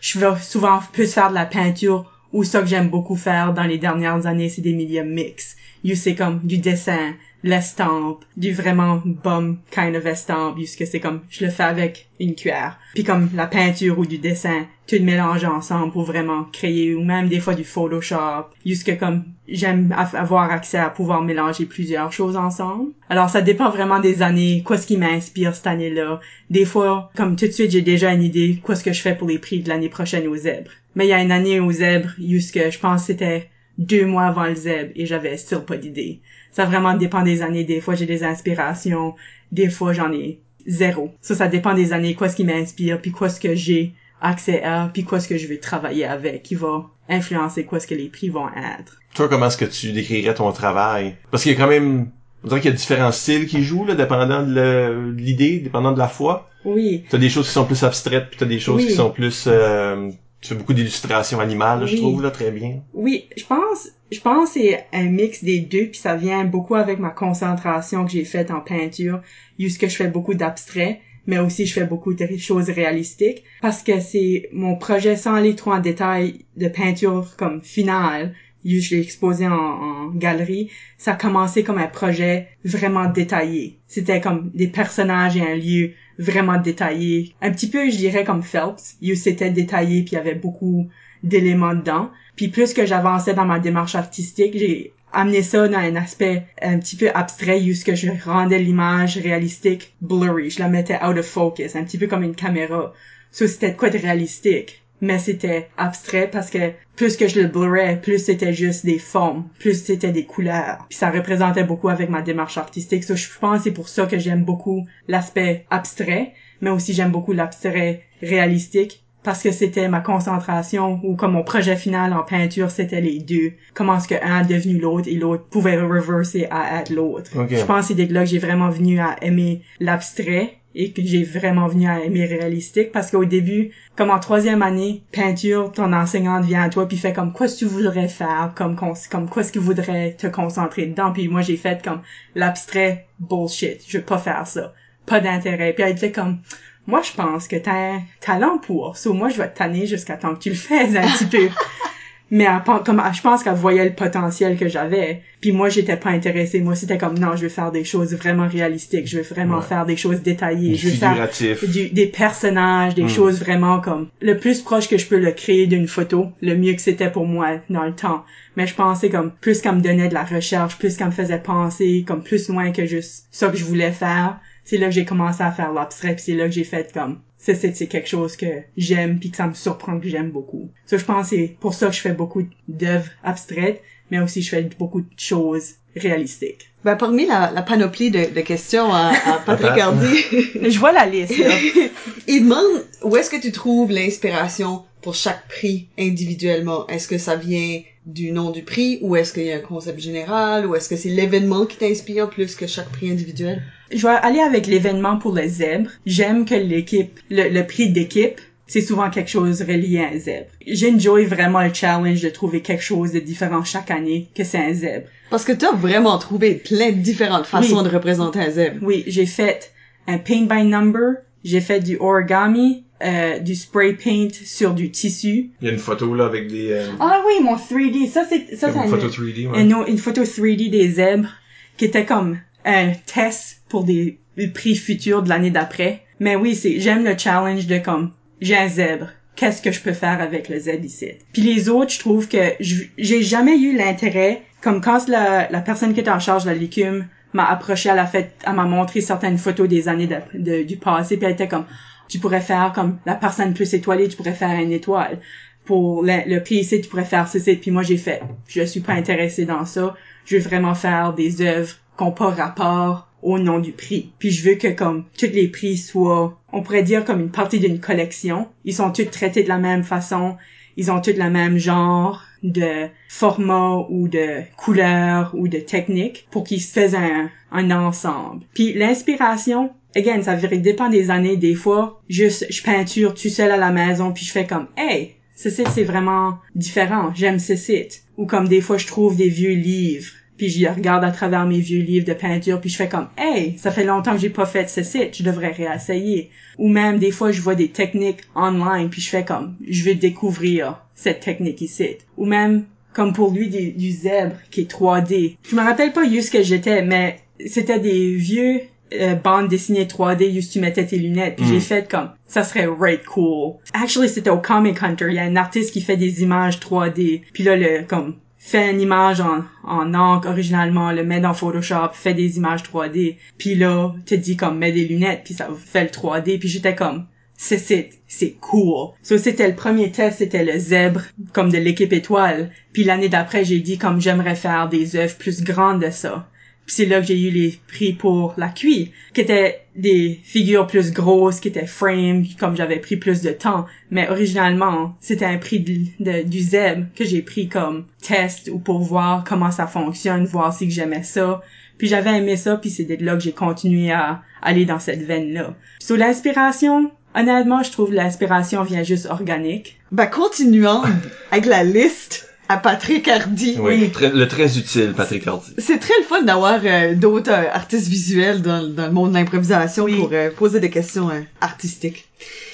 je 0.00 0.18
vais 0.18 0.36
souvent 0.40 0.80
plus 0.92 1.12
faire 1.12 1.30
de 1.30 1.34
la 1.34 1.46
peinture 1.46 2.10
ou 2.32 2.44
ça 2.44 2.60
que 2.60 2.66
j'aime 2.66 2.88
beaucoup 2.90 3.16
faire 3.16 3.54
dans 3.54 3.62
les 3.64 3.78
dernières 3.78 4.26
années, 4.26 4.48
c'est 4.48 4.60
des 4.62 4.74
médiums 4.74 5.08
mix. 5.08 5.56
You 5.84 5.94
c'est 5.94 6.14
comme 6.14 6.40
du 6.44 6.58
dessin, 6.58 7.14
l'estampe, 7.42 8.24
du 8.36 8.52
vraiment 8.52 9.02
bum 9.04 9.58
kind 9.70 9.94
of 9.96 10.06
estampe, 10.06 10.58
que 10.76 10.86
c'est 10.86 11.00
comme 11.00 11.20
je 11.28 11.44
le 11.44 11.50
fais 11.50 11.62
avec 11.62 12.08
une 12.18 12.34
cuillère. 12.34 12.78
Puis 12.94 13.04
comme 13.04 13.30
la 13.34 13.46
peinture 13.46 13.98
ou 13.98 14.06
du 14.06 14.18
dessin, 14.18 14.66
tout 14.88 15.00
mélange 15.00 15.44
ensemble 15.44 15.92
pour 15.92 16.02
vraiment 16.04 16.44
créer 16.52 16.94
ou 16.94 17.04
même 17.04 17.28
des 17.28 17.40
fois 17.40 17.54
du 17.54 17.64
Photoshop. 17.64 18.46
que 18.84 18.98
comme 18.98 19.24
j'aime 19.46 19.94
av- 19.96 20.16
avoir 20.16 20.50
accès 20.50 20.78
à 20.78 20.90
pouvoir 20.90 21.22
mélanger 21.22 21.66
plusieurs 21.66 22.12
choses 22.12 22.36
ensemble. 22.36 22.90
Alors 23.08 23.30
ça 23.30 23.40
dépend 23.40 23.70
vraiment 23.70 24.00
des 24.00 24.22
années, 24.22 24.62
quoi 24.64 24.78
ce 24.78 24.86
qui 24.86 24.96
m'inspire 24.96 25.54
cette 25.54 25.66
année-là. 25.66 26.20
Des 26.50 26.64
fois, 26.64 27.10
comme 27.16 27.36
tout 27.36 27.46
de 27.46 27.52
suite, 27.52 27.70
j'ai 27.70 27.82
déjà 27.82 28.12
une 28.12 28.22
idée 28.22 28.60
quoi 28.62 28.74
ce 28.74 28.84
que 28.84 28.92
je 28.92 29.00
fais 29.00 29.14
pour 29.14 29.28
les 29.28 29.38
prix 29.38 29.60
de 29.60 29.68
l'année 29.68 29.88
prochaine 29.88 30.26
aux 30.26 30.36
zèbres. 30.36 30.70
Mais 30.94 31.06
il 31.06 31.10
y 31.10 31.12
a 31.12 31.22
une 31.22 31.32
année 31.32 31.60
aux 31.60 31.70
zèbres, 31.70 32.10
que 32.52 32.70
je 32.70 32.78
pense 32.78 33.04
c'était 33.04 33.48
deux 33.76 34.06
mois 34.06 34.24
avant 34.24 34.46
le 34.46 34.56
zèbre 34.56 34.90
et 34.96 35.06
j'avais 35.06 35.36
still 35.36 35.60
pas 35.60 35.76
d'idée. 35.76 36.20
Ça 36.58 36.64
vraiment 36.64 36.94
dépend 36.94 37.22
des 37.22 37.42
années. 37.42 37.62
Des 37.62 37.80
fois, 37.80 37.94
j'ai 37.94 38.04
des 38.04 38.24
inspirations. 38.24 39.14
Des 39.52 39.70
fois, 39.70 39.92
j'en 39.92 40.12
ai 40.12 40.40
zéro. 40.66 41.12
Ça, 41.20 41.36
ça 41.36 41.46
dépend 41.46 41.72
des 41.72 41.92
années. 41.92 42.14
Quoi 42.16 42.28
ce 42.28 42.34
qui 42.34 42.42
m'inspire, 42.42 43.00
puis 43.00 43.12
quoi 43.12 43.28
ce 43.28 43.38
que 43.38 43.54
j'ai 43.54 43.92
accès 44.20 44.64
à, 44.64 44.90
puis 44.92 45.04
quoi 45.04 45.20
ce 45.20 45.28
que 45.28 45.36
je 45.38 45.46
veux 45.46 45.60
travailler 45.60 46.04
avec, 46.04 46.42
qui 46.42 46.56
va 46.56 46.86
influencer 47.08 47.62
quoi 47.62 47.78
ce 47.78 47.86
que 47.86 47.94
les 47.94 48.08
prix 48.08 48.28
vont 48.28 48.48
être? 48.48 48.98
Toi, 49.14 49.28
comment 49.28 49.46
est-ce 49.46 49.56
que 49.56 49.66
tu 49.66 49.92
décrirais 49.92 50.34
ton 50.34 50.50
travail? 50.50 51.14
Parce 51.30 51.44
qu'il 51.44 51.52
y 51.52 51.54
a 51.54 51.58
quand 51.58 51.68
même 51.68 52.08
On 52.44 52.48
dirait 52.48 52.60
qu'il 52.60 52.72
y 52.72 52.74
a 52.74 52.76
différents 52.76 53.12
styles 53.12 53.46
qui 53.46 53.62
jouent, 53.62 53.86
là, 53.86 53.94
dépendant 53.94 54.42
de 54.42 55.14
l'idée, 55.16 55.60
dépendant 55.60 55.92
de 55.92 55.98
la 56.00 56.08
foi. 56.08 56.50
Oui. 56.64 57.04
T'as 57.08 57.18
des 57.18 57.28
choses 57.28 57.46
qui 57.46 57.52
sont 57.52 57.66
plus 57.66 57.84
abstraites, 57.84 58.30
puis 58.30 58.38
t'as 58.40 58.46
des 58.46 58.58
choses 58.58 58.82
Oui. 58.82 58.88
qui 58.88 58.94
sont 58.94 59.10
plus... 59.10 59.44
Euh, 59.46 60.10
tu 60.40 60.48
fais 60.48 60.54
beaucoup 60.54 60.72
d'illustrations 60.72 61.40
animales, 61.40 61.86
je 61.86 61.96
trouve, 61.96 62.22
là, 62.22 62.30
très 62.30 62.50
bien. 62.50 62.82
Oui, 62.94 63.28
je 63.36 63.44
pense, 63.44 63.88
je 64.12 64.20
pense 64.20 64.52
que 64.52 64.60
c'est 64.60 64.86
un 64.92 65.04
mix 65.06 65.42
des 65.42 65.60
deux, 65.60 65.86
puis 65.86 65.98
ça 65.98 66.16
vient 66.16 66.44
beaucoup 66.44 66.76
avec 66.76 66.98
ma 66.98 67.10
concentration 67.10 68.04
que 68.04 68.12
j'ai 68.12 68.24
faite 68.24 68.50
en 68.50 68.60
peinture, 68.60 69.20
jusque 69.58 69.88
je 69.88 69.96
fais 69.96 70.08
beaucoup 70.08 70.34
d'abstrait, 70.34 71.00
mais 71.26 71.38
aussi 71.38 71.66
je 71.66 71.74
fais 71.74 71.84
beaucoup 71.84 72.14
de 72.14 72.26
choses 72.36 72.70
réalistiques, 72.70 73.42
parce 73.60 73.82
que 73.82 74.00
c'est 74.00 74.48
mon 74.52 74.76
projet 74.76 75.16
sans 75.16 75.34
aller 75.34 75.56
trop 75.56 75.72
en 75.72 75.80
détail 75.80 76.44
de 76.56 76.68
peinture 76.68 77.34
comme 77.36 77.62
finale, 77.62 78.34
je 78.64 78.94
l'ai 78.94 79.02
exposé 79.02 79.46
en, 79.46 79.52
en 79.52 80.06
galerie, 80.10 80.70
ça 80.98 81.12
a 81.12 81.16
commencé 81.16 81.62
comme 81.62 81.78
un 81.78 81.86
projet 81.86 82.48
vraiment 82.64 83.06
détaillé. 83.10 83.78
C'était 83.86 84.20
comme 84.20 84.50
des 84.54 84.68
personnages 84.68 85.36
et 85.36 85.42
un 85.42 85.54
lieu 85.54 85.92
vraiment 86.18 86.58
détaillé. 86.58 87.34
Un 87.40 87.50
petit 87.52 87.68
peu, 87.68 87.90
je 87.90 87.96
dirais, 87.96 88.24
comme 88.24 88.42
Phelps. 88.42 88.96
où 89.02 89.14
C'était 89.14 89.50
détaillé, 89.50 90.02
puis 90.02 90.12
il 90.12 90.16
y 90.16 90.18
avait 90.18 90.34
beaucoup 90.34 90.88
d'éléments 91.22 91.74
dedans. 91.74 92.10
Puis 92.36 92.48
plus 92.48 92.74
que 92.74 92.86
j'avançais 92.86 93.34
dans 93.34 93.44
ma 93.44 93.58
démarche 93.58 93.94
artistique, 93.94 94.56
j'ai 94.56 94.92
amené 95.12 95.42
ça 95.42 95.68
dans 95.68 95.78
un 95.78 95.96
aspect 95.96 96.46
un 96.60 96.78
petit 96.78 96.96
peu 96.96 97.10
abstrait, 97.14 97.62
où 97.62 97.74
ce 97.74 97.84
que 97.84 97.94
je 97.94 98.10
rendais 98.24 98.58
l'image 98.58 99.18
réalistique 99.18 99.94
blurry. 100.00 100.50
Je 100.50 100.60
la 100.60 100.68
mettais 100.68 101.02
out 101.02 101.16
of 101.16 101.26
focus, 101.26 101.76
un 101.76 101.84
petit 101.84 101.98
peu 101.98 102.06
comme 102.06 102.22
une 102.22 102.34
caméra. 102.34 102.92
Ça, 103.30 103.46
c'était 103.46 103.74
quoi 103.74 103.90
de 103.90 103.98
réalistique? 103.98 104.82
Mais 105.00 105.18
c'était 105.18 105.68
abstrait 105.76 106.28
parce 106.30 106.50
que 106.50 106.72
plus 106.96 107.16
que 107.16 107.28
je 107.28 107.40
le 107.40 107.46
blurrais, 107.46 108.00
plus 108.00 108.18
c'était 108.18 108.52
juste 108.52 108.84
des 108.84 108.98
formes, 108.98 109.48
plus 109.58 109.84
c'était 109.84 110.10
des 110.10 110.24
couleurs. 110.24 110.86
Puis 110.88 110.98
ça 110.98 111.10
représentait 111.10 111.64
beaucoup 111.64 111.88
avec 111.88 112.10
ma 112.10 112.22
démarche 112.22 112.58
artistique. 112.58 113.04
Ça, 113.04 113.14
je 113.14 113.28
pense 113.40 113.58
que 113.58 113.64
c'est 113.64 113.72
pour 113.72 113.88
ça 113.88 114.06
que 114.06 114.18
j'aime 114.18 114.44
beaucoup 114.44 114.86
l'aspect 115.06 115.66
abstrait, 115.70 116.32
mais 116.60 116.70
aussi 116.70 116.92
j'aime 116.94 117.12
beaucoup 117.12 117.32
l'abstrait 117.32 118.02
réalistique 118.20 119.04
parce 119.22 119.42
que 119.42 119.50
c'était 119.50 119.88
ma 119.88 120.00
concentration 120.00 121.00
ou 121.02 121.16
comme 121.16 121.32
mon 121.32 121.42
projet 121.42 121.76
final 121.76 122.12
en 122.12 122.22
peinture, 122.22 122.70
c'était 122.70 123.00
les 123.00 123.18
deux. 123.18 123.52
Comment 123.74 123.98
est-ce 123.98 124.08
que 124.08 124.14
un 124.14 124.38
a 124.38 124.44
devenu 124.44 124.78
l'autre 124.78 125.08
et 125.08 125.14
l'autre 125.14 125.44
pouvait 125.44 125.80
reverser 125.80 126.46
à 126.50 126.80
être 126.80 126.90
l'autre. 126.90 127.30
Je 127.50 127.64
pense 127.64 127.88
que 127.88 127.94
c'est 127.94 128.06
de 128.06 128.12
là 128.12 128.20
que 128.20 128.30
j'ai 128.30 128.38
vraiment 128.38 128.70
venu 128.70 129.00
à 129.00 129.16
aimer 129.22 129.62
l'abstrait 129.80 130.57
et 130.74 130.92
que 130.92 131.02
j'ai 131.02 131.24
vraiment 131.24 131.66
venu 131.66 131.88
à 131.88 132.04
aimer 132.04 132.24
réalistique 132.26 132.92
parce 132.92 133.10
qu'au 133.10 133.24
début, 133.24 133.72
comme 133.96 134.10
en 134.10 134.20
troisième 134.20 134.62
année, 134.62 135.02
peinture, 135.12 135.72
ton 135.72 135.92
enseignante 135.92 136.44
vient 136.44 136.62
à 136.62 136.68
toi 136.68 136.86
puis 136.86 136.96
fait 136.96 137.12
comme 137.12 137.32
quoi 137.32 137.48
ce 137.48 137.54
que 137.54 137.58
tu 137.60 137.64
voudrais 137.64 138.08
faire, 138.08 138.52
comme 138.54 138.76
comme 138.76 139.28
quoi 139.28 139.42
ce 139.42 139.52
qu'il 139.52 139.60
voudrait 139.60 140.14
te 140.18 140.26
concentrer 140.26 140.86
dedans? 140.86 141.12
Puis 141.12 141.28
moi 141.28 141.40
j'ai 141.40 141.56
fait 141.56 141.82
comme 141.82 142.02
l'abstrait 142.34 143.06
bullshit, 143.18 143.82
je 143.88 143.98
veux 143.98 144.04
pas 144.04 144.18
faire 144.18 144.46
ça, 144.46 144.74
pas 145.06 145.20
d'intérêt. 145.20 145.72
Puis 145.72 145.82
elle 145.82 145.92
était 145.92 146.12
comme 146.12 146.38
moi 146.86 147.02
je 147.02 147.12
pense 147.12 147.48
que 147.48 147.56
t'as 147.56 147.94
un 147.94 148.02
talent 148.20 148.58
pour, 148.58 148.96
so 148.96 149.14
moi 149.14 149.30
je 149.30 149.38
vais 149.38 149.50
te 149.50 149.58
tanner 149.58 149.86
jusqu'à 149.86 150.16
temps 150.16 150.34
que 150.34 150.40
tu 150.40 150.50
le 150.50 150.56
fasses 150.56 150.94
un 150.94 151.08
petit 151.08 151.26
peu. 151.26 151.48
Mais 152.30 152.44
elle 152.44 152.60
comme 152.84 153.02
je 153.14 153.22
pense 153.22 153.42
qu'elle 153.42 153.54
voyait 153.54 153.84
le 153.86 153.94
potentiel 153.94 154.56
que 154.58 154.68
j'avais. 154.68 155.22
Puis 155.40 155.52
moi 155.52 155.68
j'étais 155.70 155.96
pas 155.96 156.10
intéressée. 156.10 156.60
Moi 156.60 156.74
c'était 156.74 156.98
comme 156.98 157.18
non, 157.18 157.36
je 157.36 157.42
veux 157.44 157.48
faire 157.48 157.72
des 157.72 157.84
choses 157.84 158.14
vraiment 158.14 158.46
réalistiques. 158.48 159.06
Je 159.06 159.18
veux 159.18 159.22
vraiment 159.24 159.56
Ouais. 159.58 159.62
faire 159.62 159.86
des 159.86 159.96
choses 159.96 160.20
détaillées. 160.20 160.72
Du 160.72 160.76
je 160.76 160.88
veux 160.88 160.94
faire 160.94 161.12
figuratif. 161.12 161.70
du- 161.70 161.88
des 161.90 162.06
personnages, 162.06 162.94
des 162.94 163.04
Mm. 163.04 163.08
choses 163.08 163.40
vraiment 163.40 163.80
comme 163.80 164.08
le 164.20 164.36
plus 164.36 164.60
proche 164.60 164.88
que 164.88 164.98
je 164.98 165.06
peux 165.06 165.18
le 165.18 165.32
créer 165.32 165.66
d'une 165.66 165.86
photo, 165.88 166.26
le 166.42 166.54
mieux 166.56 166.74
que 166.74 166.82
c'était 166.82 167.10
pour 167.10 167.26
moi 167.26 167.60
dans 167.70 167.84
le 167.84 167.94
temps. 167.94 168.24
Mais 168.56 168.66
je 168.66 168.74
pensais 168.74 169.08
comme 169.08 169.30
plus 169.40 169.60
qu'elle 169.62 169.76
me 169.76 169.80
donnait 169.80 170.08
de 170.08 170.14
la 170.14 170.24
recherche, 170.24 170.76
plus 170.78 170.96
qu'elle 170.96 171.06
me 171.08 171.12
faisait 171.12 171.38
penser, 171.38 172.04
comme 172.06 172.22
plus 172.22 172.48
loin 172.48 172.72
que 172.72 172.84
juste 172.84 173.26
ça 173.30 173.48
que 173.48 173.56
je 173.56 173.64
voulais 173.64 173.92
faire. 173.92 174.38
C'est 174.64 174.76
là 174.76 174.86
que 174.88 174.92
j'ai 174.92 175.06
commencé 175.06 175.42
à 175.42 175.50
faire 175.50 175.72
l'abstrait, 175.72 176.14
puis 176.14 176.24
c'est 176.26 176.34
là 176.34 176.44
que 176.44 176.50
j'ai 176.50 176.64
fait 176.64 176.92
comme 176.92 177.20
ça 177.38 177.54
c'est 177.54 177.74
c'est 177.74 177.86
quelque 177.86 178.08
chose 178.08 178.36
que 178.36 178.46
j'aime 178.76 179.18
puis 179.18 179.30
que 179.30 179.36
ça 179.36 179.46
me 179.46 179.54
surprend 179.54 179.98
que 179.98 180.08
j'aime 180.08 180.30
beaucoup. 180.30 180.70
Ça 180.86 180.96
je 180.96 181.04
pense 181.04 181.30
que 181.30 181.36
c'est 181.36 181.56
pour 181.60 181.74
ça 181.74 181.86
que 181.88 181.94
je 181.94 182.00
fais 182.00 182.12
beaucoup 182.12 182.42
d'œuvres 182.66 183.10
abstraites, 183.22 183.82
mais 184.10 184.20
aussi 184.20 184.42
je 184.42 184.50
fais 184.50 184.68
beaucoup 184.78 185.00
de 185.00 185.08
choses 185.16 185.74
réalistiques. 185.96 186.70
Ben, 186.84 186.96
parmi 186.96 187.26
la, 187.26 187.50
la 187.50 187.62
panoplie 187.62 188.10
de, 188.10 188.32
de 188.32 188.40
questions 188.40 188.92
à, 188.92 189.12
à 189.26 189.38
Patrick 189.44 189.72
Je 190.62 190.78
vois 190.78 190.92
la 190.92 191.06
liste 191.06 191.36
là. 191.38 191.54
il 192.28 192.44
demande 192.44 192.84
où 193.02 193.16
est-ce 193.16 193.30
que 193.30 193.40
tu 193.40 193.52
trouves 193.52 193.90
l'inspiration 193.90 194.84
pour 195.02 195.14
chaque 195.14 195.46
prix 195.48 195.88
individuellement. 195.98 196.86
Est-ce 196.88 197.08
que 197.08 197.18
ça 197.18 197.36
vient 197.36 197.80
du 198.08 198.32
nom 198.32 198.50
du 198.50 198.62
prix 198.62 198.98
ou 199.02 199.14
est-ce 199.16 199.32
qu'il 199.32 199.44
y 199.44 199.52
a 199.52 199.56
un 199.56 199.60
concept 199.60 200.00
général 200.00 200.66
ou 200.66 200.74
est-ce 200.74 200.88
que 200.88 200.96
c'est 200.96 201.10
l'événement 201.10 201.66
qui 201.66 201.76
t'inspire 201.76 202.28
plus 202.30 202.54
que 202.56 202.66
chaque 202.66 202.88
prix 202.88 203.10
individuel? 203.10 203.62
Je 203.92 204.02
vais 204.06 204.14
aller 204.22 204.40
avec 204.40 204.66
l'événement 204.66 205.18
pour 205.18 205.32
le 205.32 205.46
zèbre. 205.46 205.90
J'aime 206.06 206.44
que 206.44 206.54
l'équipe, 206.54 207.20
le, 207.30 207.48
le 207.48 207.66
prix 207.66 207.90
d'équipe, 207.90 208.40
c'est 208.66 208.80
souvent 208.80 209.08
quelque 209.10 209.30
chose 209.30 209.62
relié 209.62 210.00
à 210.00 210.08
un 210.14 210.18
zèbre. 210.18 210.48
J'enjoy 210.66 211.24
vraiment 211.26 211.62
le 211.62 211.72
challenge 211.72 212.20
de 212.22 212.28
trouver 212.30 212.60
quelque 212.60 212.82
chose 212.82 213.12
de 213.12 213.18
différent 213.18 213.62
chaque 213.64 213.90
année 213.90 214.28
que 214.34 214.44
c'est 214.44 214.58
un 214.58 214.72
zèbre. 214.74 215.06
Parce 215.30 215.44
que 215.44 215.52
t'as 215.52 215.72
vraiment 215.72 216.18
trouvé 216.18 216.54
plein 216.54 216.90
de 216.90 216.96
différentes 217.00 217.46
façons 217.46 217.78
Oui. 217.78 217.84
de 217.84 217.94
représenter 217.94 218.40
un 218.40 218.50
zèbre. 218.50 218.78
Oui, 218.82 219.04
j'ai 219.06 219.26
fait 219.26 219.70
un 220.06 220.18
paint 220.18 220.46
by 220.46 220.64
number, 220.64 221.16
j'ai 221.44 221.60
fait 221.60 221.80
du 221.80 221.96
origami, 221.98 222.84
euh, 223.02 223.38
du 223.38 223.54
spray 223.54 223.92
paint 223.94 224.28
sur 224.44 224.74
du 224.74 224.90
tissu. 224.90 225.50
Il 225.60 225.66
y 225.66 225.70
a 225.70 225.72
une 225.72 225.78
photo, 225.78 226.14
là, 226.14 226.26
avec 226.26 226.48
des... 226.48 226.72
euh, 226.72 226.86
Ah 227.00 227.22
oui, 227.26 227.42
mon 227.42 227.56
3D, 227.56 228.08
ça 228.10 228.24
c'est 228.28 228.56
ça 228.56 228.72
c'est 228.72 228.78
une 228.78 228.84
un- 228.84 228.88
photo 228.88 229.08
3D, 229.08 229.46
ouais. 229.48 229.60
une, 229.62 229.76
une 229.86 229.98
photo 229.98 230.22
3D 230.22 230.70
des 230.70 230.88
zèbres 230.90 231.28
qui 231.76 231.84
était 231.84 232.04
comme 232.04 232.38
un 232.64 232.90
test 233.12 233.62
pour 233.68 233.84
des 233.84 234.18
prix 234.54 234.74
futurs 234.74 235.22
de 235.22 235.28
l'année 235.28 235.50
d'après. 235.50 236.02
Mais 236.20 236.34
oui, 236.36 236.54
c'est 236.56 236.80
j'aime 236.80 237.04
le 237.04 237.16
challenge 237.16 237.66
de 237.66 237.78
comme 237.78 238.10
j'ai 238.40 238.56
un 238.56 238.68
zèbre. 238.68 239.08
Qu'est-ce 239.36 239.62
que 239.62 239.70
je 239.70 239.80
peux 239.80 239.92
faire 239.92 240.20
avec 240.20 240.48
le 240.48 240.58
zèbre 240.58 240.84
ici? 240.84 241.10
Puis 241.32 241.42
les 241.42 241.68
autres, 241.68 241.92
je 241.92 242.00
trouve 242.00 242.26
que 242.28 242.38
j'ai 242.60 243.22
jamais 243.22 243.56
eu 243.56 243.76
l'intérêt, 243.76 244.42
comme 244.60 244.80
quand 244.80 245.08
la, 245.08 245.50
la 245.50 245.60
personne 245.60 245.94
qui 245.94 246.00
était 246.00 246.10
en 246.10 246.18
charge 246.18 246.44
de 246.44 246.50
la 246.50 246.56
légume 246.56 247.06
m'a 247.32 247.46
approché, 247.46 247.88
elle 247.90 247.98
a 247.98 248.06
fait, 248.06 248.34
elle 248.46 248.54
m'a 248.54 248.64
montré 248.64 249.00
certaines 249.00 249.38
photos 249.38 249.68
des 249.68 249.88
années 249.88 250.08
du 250.34 250.76
passé, 250.76 251.16
puis 251.16 251.26
elle 251.26 251.32
était 251.32 251.48
comme, 251.48 251.66
tu 252.08 252.18
pourrais 252.18 252.40
faire 252.40 252.72
comme 252.74 252.98
la 253.06 253.14
personne 253.14 253.54
plus 253.54 253.72
étoilée, 253.74 254.08
tu 254.08 254.16
pourrais 254.16 254.32
faire 254.32 254.58
une 254.60 254.72
étoile. 254.72 255.20
Pour 255.64 256.02
le, 256.02 256.26
le 256.26 256.42
prix 256.42 256.56
ici, 256.56 256.80
tu 256.80 256.88
pourrais 256.88 257.04
faire 257.04 257.28
ceci. 257.28 257.56
Puis 257.56 257.70
moi, 257.70 257.82
j'ai 257.82 257.98
fait, 257.98 258.22
je 258.46 258.62
suis 258.62 258.80
pas 258.80 258.94
intéressée 258.94 259.44
dans 259.44 259.66
ça. 259.66 259.94
Je 260.24 260.36
veux 260.36 260.42
vraiment 260.42 260.74
faire 260.74 261.12
des 261.12 261.42
œuvres 261.42 261.74
qui 261.96 262.04
n'ont 262.04 262.12
pas 262.12 262.30
rapport 262.30 263.08
au 263.22 263.38
nom 263.38 263.58
du 263.58 263.72
prix. 263.72 264.12
Puis 264.18 264.30
je 264.30 264.48
veux 264.48 264.54
que 264.56 264.68
comme 264.68 265.04
tous 265.18 265.26
les 265.26 265.48
prix 265.48 265.76
soient, 265.76 266.40
on 266.52 266.62
pourrait 266.62 266.82
dire 266.82 267.04
comme 267.04 267.20
une 267.20 267.30
partie 267.30 267.58
d'une 267.58 267.80
collection. 267.80 268.48
Ils 268.64 268.74
sont 268.74 268.90
tous 268.90 269.04
traités 269.10 269.42
de 269.42 269.48
la 269.48 269.58
même 269.58 269.84
façon. 269.84 270.36
Ils 270.78 270.90
ont 270.90 271.02
tous 271.02 271.16
le 271.16 271.28
même 271.28 271.58
genre 271.58 272.22
de 272.42 272.88
format 273.08 273.86
ou 273.88 274.08
de 274.08 274.42
couleur 274.56 275.34
ou 275.34 275.48
de 275.48 275.58
technique 275.58 276.26
pour 276.30 276.44
qu'ils 276.44 276.62
se 276.62 276.72
fassent 276.72 276.94
un, 276.94 277.30
un 277.52 277.70
ensemble. 277.70 278.44
Puis 278.54 278.74
l'inspiration, 278.74 279.70
again, 279.96 280.22
ça 280.22 280.36
dépend 280.36 280.88
des 280.88 281.10
années. 281.10 281.36
Des 281.36 281.54
fois, 281.54 282.02
juste, 282.08 282.46
je 282.50 282.62
peinture 282.62 283.14
tout 283.14 283.28
seul 283.28 283.50
à 283.50 283.56
la 283.56 283.70
maison 283.70 284.12
puis 284.12 284.24
je 284.24 284.32
fais 284.32 284.46
comme, 284.46 284.68
hey, 284.76 285.14
ce 285.36 285.50
site, 285.50 285.68
c'est 285.72 285.84
vraiment 285.84 286.38
différent. 286.56 287.12
J'aime 287.14 287.38
ce 287.38 287.54
site. 287.54 288.02
Ou 288.16 288.26
comme 288.26 288.48
des 288.48 288.60
fois, 288.60 288.76
je 288.76 288.88
trouve 288.88 289.16
des 289.16 289.28
vieux 289.28 289.54
livres 289.54 290.12
puis 290.38 290.48
je 290.48 290.66
regarde 290.66 291.04
à 291.04 291.10
travers 291.10 291.44
mes 291.44 291.58
vieux 291.60 291.82
livres 291.82 292.06
de 292.06 292.14
peinture, 292.14 292.60
puis 292.60 292.70
je 292.70 292.76
fais 292.76 292.88
comme, 292.88 293.08
hey, 293.18 293.58
ça 293.58 293.70
fait 293.70 293.84
longtemps 293.84 294.12
que 294.14 294.20
j'ai 294.20 294.30
pas 294.30 294.46
fait 294.46 294.70
ce 294.70 294.82
site, 294.82 295.16
je 295.18 295.22
devrais 295.22 295.50
réessayer. 295.52 296.30
Ou 296.56 296.68
même 296.68 296.98
des 296.98 297.10
fois, 297.10 297.32
je 297.32 297.42
vois 297.42 297.54
des 297.54 297.68
techniques 297.68 298.20
online, 298.34 298.88
puis 298.88 299.02
je 299.02 299.10
fais 299.10 299.24
comme, 299.24 299.56
je 299.68 299.84
veux 299.84 299.94
découvrir 299.94 300.80
cette 300.94 301.20
technique 301.20 301.60
ici. 301.60 301.96
Ou 302.16 302.24
même, 302.24 302.64
comme 302.94 303.12
pour 303.12 303.32
lui, 303.32 303.48
du, 303.48 303.72
du 303.72 303.90
zèbre 303.90 304.36
qui 304.50 304.62
est 304.62 304.72
3D. 304.72 305.36
Je 305.48 305.54
me 305.56 305.60
rappelle 305.62 305.92
pas 305.92 306.08
juste 306.08 306.28
ce 306.28 306.32
que 306.38 306.42
j'étais, 306.42 306.82
mais 306.82 307.18
c'était 307.46 307.78
des 307.80 308.14
vieux 308.14 308.60
euh, 308.94 309.14
bandes 309.16 309.48
dessinées 309.48 309.84
3D 309.84 310.32
juste 310.32 310.52
tu 310.54 310.60
mettais 310.60 310.86
tes 310.86 310.96
lunettes 310.96 311.36
puis 311.36 311.44
Mm. 311.44 311.48
j'ai 311.52 311.60
fait 311.60 311.90
comme 311.90 312.08
ça 312.26 312.42
serait 312.42 312.66
right 312.66 313.04
cool 313.04 313.56
actually 313.74 314.08
c'était 314.08 314.30
au 314.30 314.38
Comic 314.38 314.82
Hunter 314.82 315.08
il 315.10 315.16
y 315.16 315.18
a 315.18 315.24
un 315.24 315.36
artiste 315.36 315.72
qui 315.74 315.82
fait 315.82 315.98
des 315.98 316.22
images 316.22 316.58
3D 316.58 317.20
puis 317.34 317.44
là 317.44 317.54
le 317.54 317.82
comme 317.86 318.14
fait 318.38 318.70
une 318.70 318.80
image 318.80 319.20
en, 319.20 319.44
en 319.64 319.94
encre 319.94 320.28
originalement, 320.28 320.92
le 320.92 321.04
met 321.04 321.20
dans 321.20 321.34
Photoshop, 321.34 321.90
fait 321.92 322.14
des 322.14 322.36
images 322.36 322.62
3D, 322.62 323.16
puis 323.36 323.54
là, 323.54 323.92
te 324.06 324.14
dit 324.14 324.36
comme 324.36 324.58
mets 324.58 324.72
des 324.72 324.86
lunettes, 324.86 325.22
puis 325.24 325.34
ça 325.34 325.48
fait 325.56 325.82
le 325.82 325.90
3D, 325.90 326.38
puis 326.38 326.48
j'étais 326.48 326.74
comme 326.74 327.06
c'est 327.40 327.58
c'est 327.58 327.90
c'est 328.06 328.32
cool. 328.40 328.90
So 329.02 329.16
c'était 329.16 329.48
le 329.48 329.54
premier 329.54 329.92
test, 329.92 330.18
c'était 330.18 330.44
le 330.44 330.58
zèbre 330.58 331.02
comme 331.32 331.50
de 331.50 331.58
l'équipe 331.58 331.92
étoile. 331.92 332.50
Puis 332.72 332.84
l'année 332.84 333.08
d'après, 333.08 333.44
j'ai 333.44 333.60
dit 333.60 333.78
comme 333.78 334.00
j'aimerais 334.00 334.34
faire 334.34 334.68
des 334.68 334.96
œuvres 334.96 335.16
plus 335.16 335.42
grandes 335.44 335.80
de 335.80 335.90
ça. 335.90 336.28
C'est 336.70 336.86
là 336.86 337.00
que 337.00 337.06
j'ai 337.06 337.20
eu 337.20 337.30
les 337.30 337.58
prix 337.66 337.92
pour 337.92 338.34
la 338.36 338.48
cuit, 338.48 338.92
qui 339.14 339.22
étaient 339.22 339.62
des 339.74 340.20
figures 340.22 340.66
plus 340.66 340.92
grosses, 340.92 341.40
qui 341.40 341.48
étaient 341.48 341.66
frame, 341.66 342.24
comme 342.38 342.56
j'avais 342.56 342.78
pris 342.78 342.96
plus 342.96 343.22
de 343.22 343.30
temps. 343.30 343.66
Mais 343.90 344.08
originalement, 344.08 344.96
c'était 345.00 345.24
un 345.24 345.38
prix 345.38 345.60
de, 345.98 346.22
du 346.22 346.40
Zeb 346.40 346.86
que 346.94 347.04
j'ai 347.04 347.22
pris 347.22 347.48
comme 347.48 347.86
test 348.02 348.50
ou 348.52 348.58
pour 348.58 348.80
voir 348.80 349.24
comment 349.24 349.50
ça 349.50 349.66
fonctionne, 349.66 350.26
voir 350.26 350.52
si 350.52 350.70
j'aimais 350.70 351.02
ça. 351.02 351.42
Puis 351.78 351.88
j'avais 351.88 352.18
aimé 352.18 352.36
ça, 352.36 352.56
puis 352.56 352.70
c'est 352.70 352.84
de 352.84 353.04
là 353.04 353.14
que 353.14 353.22
j'ai 353.22 353.32
continué 353.32 353.92
à 353.92 354.22
aller 354.42 354.64
dans 354.64 354.80
cette 354.80 355.02
veine-là. 355.02 355.54
Sur 355.78 355.96
l'inspiration, 355.96 356.90
honnêtement, 357.14 357.62
je 357.62 357.70
trouve 357.70 357.92
l'inspiration 357.92 358.62
vient 358.64 358.82
juste 358.82 359.06
organique. 359.06 359.78
Ben, 359.92 360.06
continuons 360.06 360.82
avec 361.30 361.46
la 361.46 361.64
liste 361.64 362.28
à 362.48 362.56
Patrick 362.56 363.06
Hardy. 363.08 363.56
Oui, 363.60 363.90
très- 363.90 364.10
le 364.10 364.26
très 364.26 364.56
utile, 364.58 364.94
Patrick 364.96 365.26
Hardy. 365.26 365.52
C'est 365.58 365.78
très 365.78 365.94
le 365.98 366.04
fun 366.04 366.22
d'avoir 366.22 366.60
euh, 366.64 366.94
d'autres 366.94 367.30
euh, 367.30 367.44
artistes 367.52 367.88
visuels 367.88 368.40
dans, 368.42 368.66
dans 368.68 368.86
le 368.86 368.92
monde 368.92 369.10
de 369.10 369.14
l'improvisation 369.18 369.84
Oui. 369.84 369.96
pour 369.96 370.10
euh, 370.12 370.30
poser 370.30 370.58
des 370.60 370.70
questions 370.70 371.10
euh, 371.10 371.20
artistiques. 371.40 372.08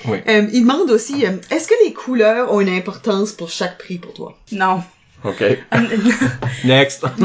Oui. 0.07 0.19
Euh, 0.29 0.47
il 0.53 0.63
demande 0.63 0.91
aussi, 0.91 1.25
euh, 1.27 1.31
est-ce 1.51 1.69
que 1.69 1.75
les 1.85 1.93
couleurs 1.93 2.53
ont 2.53 2.61
une 2.61 2.69
importance 2.69 3.33
pour 3.33 3.51
chaque 3.51 3.79
prix 3.79 3.99
pour 3.99 4.13
toi? 4.15 4.39
Non. 4.53 4.83
OK. 5.25 5.43
Next. 6.65 7.03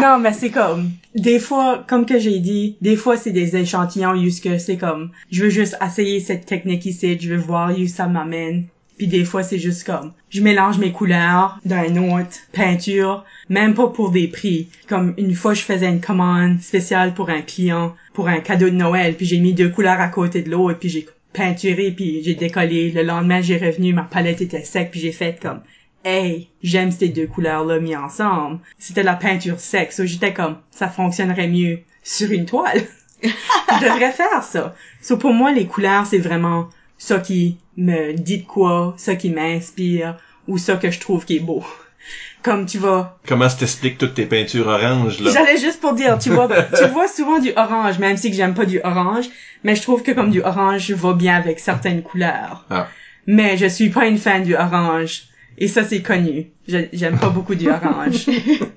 non, 0.00 0.18
mais 0.20 0.32
c'est 0.32 0.50
comme, 0.50 0.90
des 1.14 1.38
fois, 1.40 1.84
comme 1.88 2.06
que 2.06 2.18
j'ai 2.18 2.38
dit, 2.38 2.76
des 2.80 2.96
fois 2.96 3.16
c'est 3.16 3.30
des 3.32 3.56
échantillons 3.56 4.20
jusque 4.20 4.48
c'est 4.60 4.76
comme, 4.76 5.10
je 5.30 5.44
veux 5.44 5.50
juste 5.50 5.76
essayer 5.84 6.20
cette 6.20 6.46
technique 6.46 6.86
ici, 6.86 7.18
je 7.20 7.30
veux 7.30 7.36
voir 7.40 7.76
où 7.76 7.86
ça 7.88 8.06
m'amène. 8.06 8.66
Puis 9.02 9.08
des 9.08 9.24
fois 9.24 9.42
c'est 9.42 9.58
juste 9.58 9.82
comme, 9.82 10.12
je 10.30 10.40
mélange 10.40 10.78
mes 10.78 10.92
couleurs 10.92 11.58
d'un 11.64 11.96
autre 11.96 12.36
peinture, 12.52 13.24
même 13.48 13.74
pas 13.74 13.88
pour 13.88 14.12
des 14.12 14.28
prix. 14.28 14.68
Comme 14.86 15.14
une 15.16 15.34
fois 15.34 15.54
je 15.54 15.62
faisais 15.62 15.88
une 15.88 16.00
commande 16.00 16.60
spéciale 16.60 17.12
pour 17.12 17.28
un 17.28 17.42
client, 17.42 17.96
pour 18.14 18.28
un 18.28 18.38
cadeau 18.38 18.66
de 18.66 18.76
Noël, 18.76 19.16
puis 19.16 19.26
j'ai 19.26 19.40
mis 19.40 19.54
deux 19.54 19.70
couleurs 19.70 20.00
à 20.00 20.06
côté 20.06 20.42
de 20.42 20.52
l'autre, 20.52 20.78
puis 20.78 20.88
j'ai 20.88 21.08
peinturé, 21.32 21.90
puis 21.90 22.22
j'ai 22.22 22.36
décollé. 22.36 22.92
Le 22.92 23.02
lendemain 23.02 23.40
j'ai 23.40 23.56
revenu, 23.56 23.92
ma 23.92 24.04
palette 24.04 24.40
était 24.40 24.62
sec, 24.62 24.92
puis 24.92 25.00
j'ai 25.00 25.10
fait 25.10 25.36
comme, 25.42 25.62
hey, 26.04 26.48
j'aime 26.62 26.92
ces 26.92 27.08
deux 27.08 27.26
couleurs-là 27.26 27.80
mis 27.80 27.96
ensemble. 27.96 28.60
C'était 28.78 29.02
la 29.02 29.16
peinture 29.16 29.58
sec, 29.58 29.92
so 29.92 30.06
j'étais 30.06 30.32
comme, 30.32 30.58
ça 30.70 30.86
fonctionnerait 30.86 31.48
mieux 31.48 31.80
sur 32.04 32.30
une 32.30 32.46
toile. 32.46 32.82
Je 33.24 33.84
devrais 33.84 34.12
faire 34.12 34.44
ça. 34.44 34.76
So 35.00 35.16
pour 35.16 35.32
moi, 35.32 35.50
les 35.50 35.66
couleurs, 35.66 36.06
c'est 36.06 36.18
vraiment 36.18 36.68
ça 37.04 37.18
qui 37.18 37.56
me 37.76 38.12
dit 38.12 38.38
de 38.38 38.46
quoi, 38.46 38.94
ça 38.96 39.16
qui 39.16 39.28
m'inspire, 39.30 40.16
ou 40.46 40.56
ça 40.56 40.76
que 40.76 40.88
je 40.90 41.00
trouve 41.00 41.24
qui 41.24 41.36
est 41.36 41.40
beau. 41.40 41.64
Comme 42.44 42.66
tu 42.66 42.78
vois, 42.78 43.18
Comment 43.26 43.48
ça 43.48 43.56
t'explique 43.56 43.98
toutes 43.98 44.14
tes 44.14 44.26
peintures 44.26 44.66
oranges, 44.68 45.18
là? 45.20 45.30
J'allais 45.32 45.56
juste 45.58 45.80
pour 45.80 45.94
dire, 45.94 46.18
tu 46.18 46.30
vois, 46.30 46.48
tu 46.48 46.84
vois 46.92 47.08
souvent 47.08 47.38
du 47.40 47.50
orange, 47.56 47.98
même 47.98 48.16
si 48.16 48.30
que 48.30 48.36
j'aime 48.36 48.54
pas 48.54 48.64
du 48.66 48.80
orange, 48.84 49.26
mais 49.64 49.74
je 49.76 49.82
trouve 49.82 50.02
que 50.02 50.12
comme 50.12 50.30
du 50.30 50.42
orange 50.42 50.90
va 50.92 51.12
bien 51.12 51.34
avec 51.36 51.58
certaines 51.60 52.02
couleurs. 52.02 52.64
Ah. 52.70 52.88
Mais 53.26 53.56
je 53.56 53.66
suis 53.66 53.88
pas 53.90 54.06
une 54.06 54.18
fan 54.18 54.42
du 54.44 54.54
orange. 54.56 55.24
Et 55.58 55.68
ça, 55.68 55.84
c'est 55.84 56.02
connu. 56.02 56.50
Je- 56.66 56.86
J'aime 56.92 57.18
pas 57.18 57.28
beaucoup 57.30 57.54
du 57.54 57.68
orange. 57.68 58.26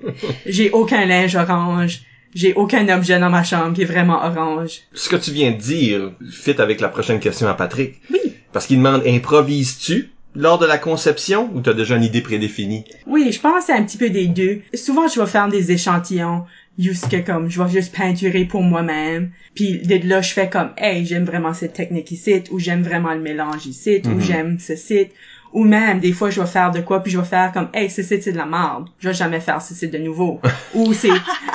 J'ai 0.46 0.70
aucun 0.70 1.04
linge 1.06 1.34
orange. 1.36 2.00
J'ai 2.36 2.52
aucun 2.52 2.86
objet 2.94 3.18
dans 3.18 3.30
ma 3.30 3.42
chambre 3.42 3.72
qui 3.74 3.80
est 3.82 3.86
vraiment 3.86 4.22
orange. 4.22 4.82
Ce 4.92 5.08
que 5.08 5.16
tu 5.16 5.30
viens 5.30 5.52
de 5.52 5.56
dire 5.56 6.12
fit 6.30 6.60
avec 6.60 6.80
la 6.80 6.88
prochaine 6.90 7.18
question 7.18 7.48
à 7.48 7.54
Patrick. 7.54 7.94
Oui. 8.12 8.18
Parce 8.52 8.66
qu'il 8.66 8.76
demande, 8.76 9.02
improvises-tu 9.06 10.10
lors 10.34 10.58
de 10.58 10.66
la 10.66 10.76
conception 10.76 11.50
ou 11.54 11.60
t'as 11.62 11.72
déjà 11.72 11.96
une 11.96 12.04
idée 12.04 12.20
prédéfinie? 12.20 12.84
Oui, 13.06 13.32
je 13.32 13.40
pense 13.40 13.60
que 13.60 13.64
c'est 13.66 13.72
un 13.72 13.82
petit 13.84 13.96
peu 13.96 14.10
des 14.10 14.26
deux. 14.26 14.60
Souvent, 14.74 15.08
je 15.08 15.18
vais 15.18 15.26
faire 15.26 15.48
des 15.48 15.72
échantillons, 15.72 16.44
jusque 16.78 17.24
comme, 17.24 17.48
je 17.48 17.62
vais 17.62 17.70
juste 17.70 17.94
peinturer 17.96 18.44
pour 18.44 18.62
moi-même. 18.62 19.30
Puis 19.54 19.78
de 19.78 20.06
là, 20.06 20.20
je 20.20 20.34
fais 20.34 20.50
comme, 20.50 20.72
hey, 20.76 21.06
j'aime 21.06 21.24
vraiment 21.24 21.54
cette 21.54 21.72
technique 21.72 22.10
ici, 22.10 22.42
ou 22.50 22.58
j'aime 22.58 22.82
vraiment 22.82 23.14
le 23.14 23.20
mélange 23.20 23.66
ici, 23.66 24.02
ou 24.04 24.08
Mhm. 24.10 24.20
j'aime 24.20 24.58
ce 24.58 24.76
site. 24.76 25.12
Ou 25.56 25.64
même, 25.64 26.00
des 26.00 26.12
fois, 26.12 26.28
je 26.28 26.38
vais 26.38 26.46
faire 26.46 26.70
de 26.70 26.80
quoi, 26.80 27.02
puis 27.02 27.10
je 27.10 27.18
vais 27.18 27.24
faire 27.24 27.50
comme, 27.50 27.70
hey, 27.72 27.88
ce 27.88 28.02
site, 28.02 28.22
c'est 28.22 28.32
de 28.32 28.36
la 28.36 28.44
merde. 28.44 28.90
Je 28.98 29.08
vais 29.08 29.14
jamais 29.14 29.40
faire 29.40 29.62
ce 29.62 29.72
site 29.72 29.90
de 29.90 29.96
nouveau. 29.96 30.38
ou 30.74 30.92
c'est, 30.92 31.08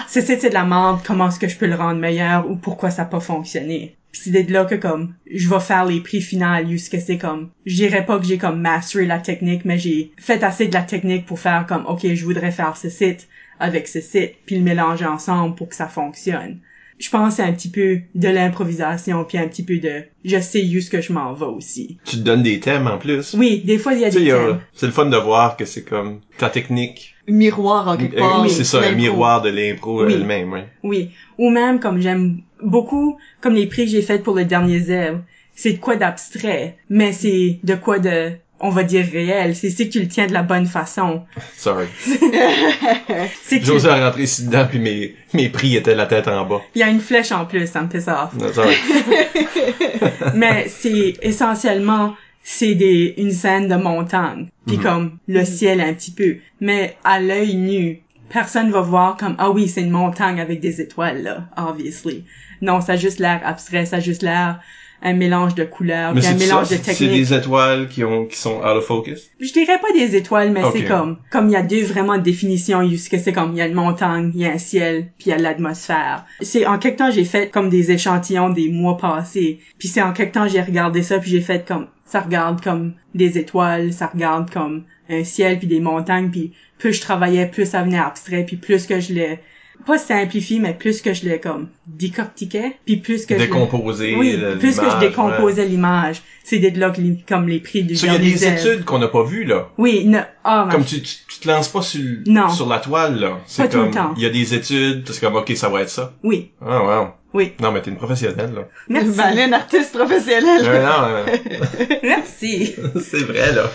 ce 0.08 0.22
site, 0.22 0.41
c'est 0.41 0.49
de 0.49 0.56
la 0.56 0.66
merde, 0.66 1.02
comment 1.06 1.28
est-ce 1.28 1.38
que 1.38 1.47
je 1.47 1.56
peux 1.56 1.68
le 1.68 1.76
rendre 1.76 1.99
meilleur, 1.99 2.49
ou 2.49 2.56
pourquoi 2.56 2.89
ça 2.89 3.04
n'a 3.04 3.10
pas 3.10 3.20
fonctionné? 3.20 3.95
Puis 4.12 4.24
c'est 4.24 4.41
de 4.41 4.52
là 4.52 4.66
que 4.66 4.74
comme, 4.74 5.14
je 5.32 5.47
vais 5.47 5.60
faire 5.60 5.86
les 5.86 6.02
prix 6.02 6.20
finaux, 6.20 6.68
jusqu'à 6.68 6.99
c'est 6.99 7.20
comme, 7.20 7.52
je 7.68 7.76
dirais 7.76 8.04
pas 8.04 8.18
que 8.18 8.26
j'ai 8.26 8.39
comme 8.39 8.60
masteré 8.60 9.06
la 9.06 9.20
technique, 9.20 9.66
mais 9.66 9.78
j'ai 9.78 10.12
fait 10.18 10.43
assez 10.43 10.68
de 10.68 10.74
la 10.74 10.82
technique 10.82 11.28
pour 11.28 11.39
faire 11.39 11.68
comme, 11.68 11.86
ok, 11.86 12.08
je 12.12 12.26
voudrais 12.26 12.52
faire 12.52 12.78
ce 12.78 12.89
site 12.89 13.28
avec 13.60 13.88
ce 13.88 14.02
site, 14.02 14.34
puis 14.47 14.56
le 14.56 14.64
mélanger 14.64 15.06
ensemble 15.06 15.54
pour 15.54 15.70
que 15.70 15.76
ça 15.76 15.88
fonctionne. 15.88 16.58
Je 17.02 17.10
pense 17.10 17.36
c'est 17.36 17.43
un 17.43 17.52
petit 17.52 17.70
peu 17.70 17.99
de 18.14 18.28
l'improvisation, 18.30 19.24
puis 19.26 19.38
un 19.39 19.47
petit 19.47 19.64
peu 19.64 19.78
de, 19.80 20.04
je 20.24 20.39
sais 20.39 20.64
où 20.64 20.80
ce 20.80 20.89
que 20.89 21.02
je 21.02 21.12
m'en 21.12 21.34
vais 21.34 21.45
aussi. 21.47 21.97
Tu 22.06 22.18
te 22.18 22.22
donnes 22.22 22.43
des 22.43 22.60
thèmes 22.60 22.86
en 22.88 22.97
plus. 22.99 23.34
Oui, 23.34 23.62
des 23.66 23.78
fois 23.80 23.93
il 23.93 24.02
y 24.02 24.06
a 24.06 24.10
Tu 24.10 24.14
sais, 24.14 24.20
des 24.20 24.26
il 24.26 24.30
y 24.30 24.32
a- 24.32 24.38
thèmes. 24.38 24.60
c'est 24.74 24.86
le 24.86 24.91
fun 24.91 25.08
de 25.08 25.18
voir 25.18 25.58
que 25.58 25.66
c'est 25.66 25.84
comme 25.84 26.22
ta 26.38 26.49
technique. 26.49 27.16
Miroir 27.28 27.88
en 27.88 27.97
quelque 27.97 28.16
Euh, 28.18 28.20
part. 28.20 28.49
c'est 28.49 28.64
ça, 28.64 28.82
un 28.82 28.91
miroir 28.91 29.41
de 29.41 29.49
l'impro 29.49 30.06
Oui. 30.06 30.14
elle-même, 30.14 30.52
ouais. 30.54 30.68
Oui. 30.84 31.10
Ou 31.38 31.49
même, 31.49 31.80
comme 31.80 31.99
j'aime 32.02 32.41
beaucoup, 32.62 33.18
comme 33.41 33.56
les 33.56 33.66
prix 33.68 33.86
que 33.86 33.91
j'ai 33.91 34.02
faits 34.04 34.22
pour 34.24 34.36
le 34.36 34.45
dernier 34.45 34.80
zèbre, 34.80 35.22
c'est 35.56 35.74
de 35.74 35.80
quoi 35.80 35.95
d'abstrait, 35.95 36.78
mais 36.89 37.14
c'est 37.14 37.60
de 37.64 37.76
quoi 37.76 37.99
de, 37.99 38.32
on 38.62 38.70
va 38.70 38.84
dire 38.84 39.05
réel. 39.12 39.55
C'est 39.55 39.89
tu 39.89 39.99
le 39.99 40.07
tiens 40.07 40.28
de 40.28 40.34
la 40.34 40.43
bonne 40.43 40.66
façon. 40.66 41.24
Sorry. 41.57 41.88
C'est 43.43 43.64
J'osais 43.64 43.91
rentrer 43.93 44.24
ici 44.24 44.45
dedans 44.45 44.66
puis 44.70 44.80
mes, 44.80 45.16
mes 45.34 45.49
prix 45.49 45.76
étaient 45.76 45.95
la 45.95 46.05
tête 46.05 46.28
en 46.28 46.45
bas. 46.45 46.62
il 46.76 46.80
y 46.80 46.84
a 46.84 46.89
une 46.89 46.99
flèche 47.01 47.32
en 47.32 47.45
plus, 47.45 47.68
ça 47.68 47.82
me 47.82 47.89
fait 47.89 48.01
ça. 48.01 48.32
Sorry. 48.53 48.76
mais 50.36 50.68
c'est 50.70 51.14
essentiellement 51.22 52.16
c'est 52.43 52.74
des 52.76 53.14
une 53.18 53.32
scène 53.32 53.68
de 53.68 53.76
montagne 53.76 54.47
puis 54.66 54.78
Mhm. 54.78 54.84
comme 54.84 55.18
le 55.28 55.45
ciel 55.45 55.80
un 55.80 55.93
petit 55.93 56.12
peu 56.12 56.38
mais 56.59 56.95
à 57.03 57.20
l'œil 57.20 57.55
nu 57.55 58.01
personne 58.30 58.72
va 58.72 58.82
voir 58.82 59.16
comme 59.18 59.36
ah 59.38 59.51
oui 59.51 59.68
c'est 59.68 59.82
une 59.82 59.91
montagne 59.91 60.39
avec 60.41 60.59
des 60.59 60.82
étoiles 60.82 61.22
là 61.22 61.43
obviously 61.55 62.24
non 62.62 62.82
ça 62.82 62.93
a 62.93 62.95
juste 62.95 63.20
l'air 63.20 63.41
abstrait 63.45 63.86
ça 63.86 63.97
a 63.97 63.99
juste 63.99 64.24
l'air 64.24 64.59
un 65.04 65.14
mélange 65.14 65.56
de 65.56 65.64
couleurs 65.64 66.14
Mais 66.14 66.22
puis 66.22 66.30
un 66.30 66.38
c'est 66.38 66.45
mélange 66.45 66.68
ça, 66.68 66.76
de 66.76 66.82
c'est 66.84 66.91
techniques. 66.93 67.12
des 67.12 67.34
étoiles 67.34 67.88
qui 67.89 68.04
ont, 68.04 68.26
qui 68.26 68.38
sont 68.38 68.58
out 68.60 68.78
of 68.78 68.86
focus? 68.86 69.30
je 69.39 69.52
dirais 69.52 69.80
pas 69.80 69.91
des 69.93 70.16
étoiles 70.16 70.52
mais 70.52 70.62
c'est 70.74 70.86
comme 70.86 71.18
comme 71.32 71.47
il 71.49 71.54
y 71.54 71.56
a 71.56 71.64
deux 71.64 71.84
vraiment 71.84 72.18
définitions 72.18 72.82
que 73.10 73.18
c'est 73.18 73.34
comme 73.34 73.52
il 73.54 73.58
y 73.58 73.62
a 73.62 73.68
une 73.68 73.74
montagne 73.74 74.32
il 74.36 74.41
y 74.41 74.45
a 74.45 74.52
un 74.52 74.58
ciel 74.58 75.08
puis 75.18 75.28
il 75.28 75.30
y 75.30 75.34
a 75.34 75.38
l'atmosphère. 75.38 76.26
C'est 76.41 76.66
en 76.66 76.78
quelque 76.80 76.97
temps 76.99 77.12
j'ai 77.12 77.26
fait 77.26 77.49
comme 77.49 77.70
des 77.70 77.91
échantillons 77.91 78.49
des 78.49 78.70
mois 78.70 78.97
passés 78.97 79.60
puis 79.78 79.88
c'est 79.88 80.02
en 80.02 80.14
quelque 80.14 80.34
temps 80.34 80.47
j'ai 80.47 80.62
regardé 80.62 81.02
ça 81.04 81.20
puis 81.20 81.30
j'ai 81.32 81.41
fait 81.41 81.68
comme 81.68 81.88
ça 82.06 82.20
regarde 82.22 82.62
comme 82.62 82.93
des 83.16 83.38
étoiles 83.38 83.93
ça 83.93 84.08
regarde 84.14 84.52
comme 84.52 84.84
un 85.10 85.24
ciel 85.24 85.58
puis 85.60 85.68
des 85.68 85.80
montagnes 85.80 86.30
puis 86.30 86.52
plus 86.78 86.93
je 86.93 87.02
travaillais 87.02 87.47
plus 87.47 87.66
ça 87.66 87.84
venait 87.84 87.99
abstrait 87.99 88.43
puis 88.45 88.56
plus 88.58 88.86
que 88.86 88.99
je 88.99 89.14
l'ai 89.14 89.39
pas 89.86 89.97
simplifié 89.97 90.59
mais 90.59 90.73
plus 90.73 91.01
que 91.01 91.13
je 91.13 91.25
l'ai 91.25 91.39
comme 91.39 91.67
décortiquais 91.88 92.73
puis 92.86 92.97
plus 92.97 93.25
que 93.25 93.36
je 93.36 93.39
Décomposer 93.43 94.15
oui 94.15 94.38
le- 94.38 94.57
plus 94.57 94.77
que 94.79 94.86
je 94.89 94.99
décomposais 94.99 95.65
l'image. 95.65 96.21
C'est 96.43 96.57
de 96.59 96.79
là 96.79 96.89
que 96.89 96.99
les- 96.99 97.17
comme 97.27 97.47
les 97.47 97.59
prix 97.59 97.84
du 97.84 97.93
il 97.93 98.05
y 98.05 98.09
a 98.09 98.17
des 98.17 98.45
études 98.45 98.84
qu'on 98.84 98.97
n'a 98.99 99.07
pas 99.07 99.23
vues, 99.23 99.43
là. 99.45 99.69
oui 99.77 100.05
ah 100.43 100.67
Comme 100.71 100.83
tu, 100.85 101.01
tu, 101.01 101.15
tu 101.27 101.39
te 101.39 101.47
lances 101.47 101.67
pas 101.69 101.81
sur, 101.81 102.01
Non. 102.27 102.49
sur 102.49 102.67
la 102.67 102.79
toile, 102.79 103.19
là. 103.19 103.39
C'est 103.45 103.63
Pas 103.63 103.67
tout 103.69 103.77
le 103.77 103.83
comme, 103.85 103.93
temps. 103.93 104.13
il 104.17 104.23
y 104.23 104.25
a 104.25 104.29
des 104.29 104.53
études, 104.53 105.07
c'est 105.11 105.19
comme, 105.21 105.35
ok, 105.35 105.51
ça 105.55 105.69
va 105.69 105.81
être 105.81 105.89
ça. 105.89 106.13
Oui, 106.23 106.51
Ah, 106.65 106.83
wow. 106.83 107.07
oui. 107.33 107.53
Non, 107.61 107.71
mais 107.71 107.81
t'es 107.81 107.91
une 107.91 107.97
professionnelle, 107.97 108.53
là. 108.55 108.67
Merci. 108.89 109.09
Valin, 109.09 109.51
artiste 109.53 109.93
professionnel. 109.97 110.61
Euh, 110.63 110.85
non, 110.85 111.05
euh, 111.27 111.95
Merci. 112.03 112.73
c'est 113.01 113.23
vrai, 113.23 113.53
là. 113.53 113.69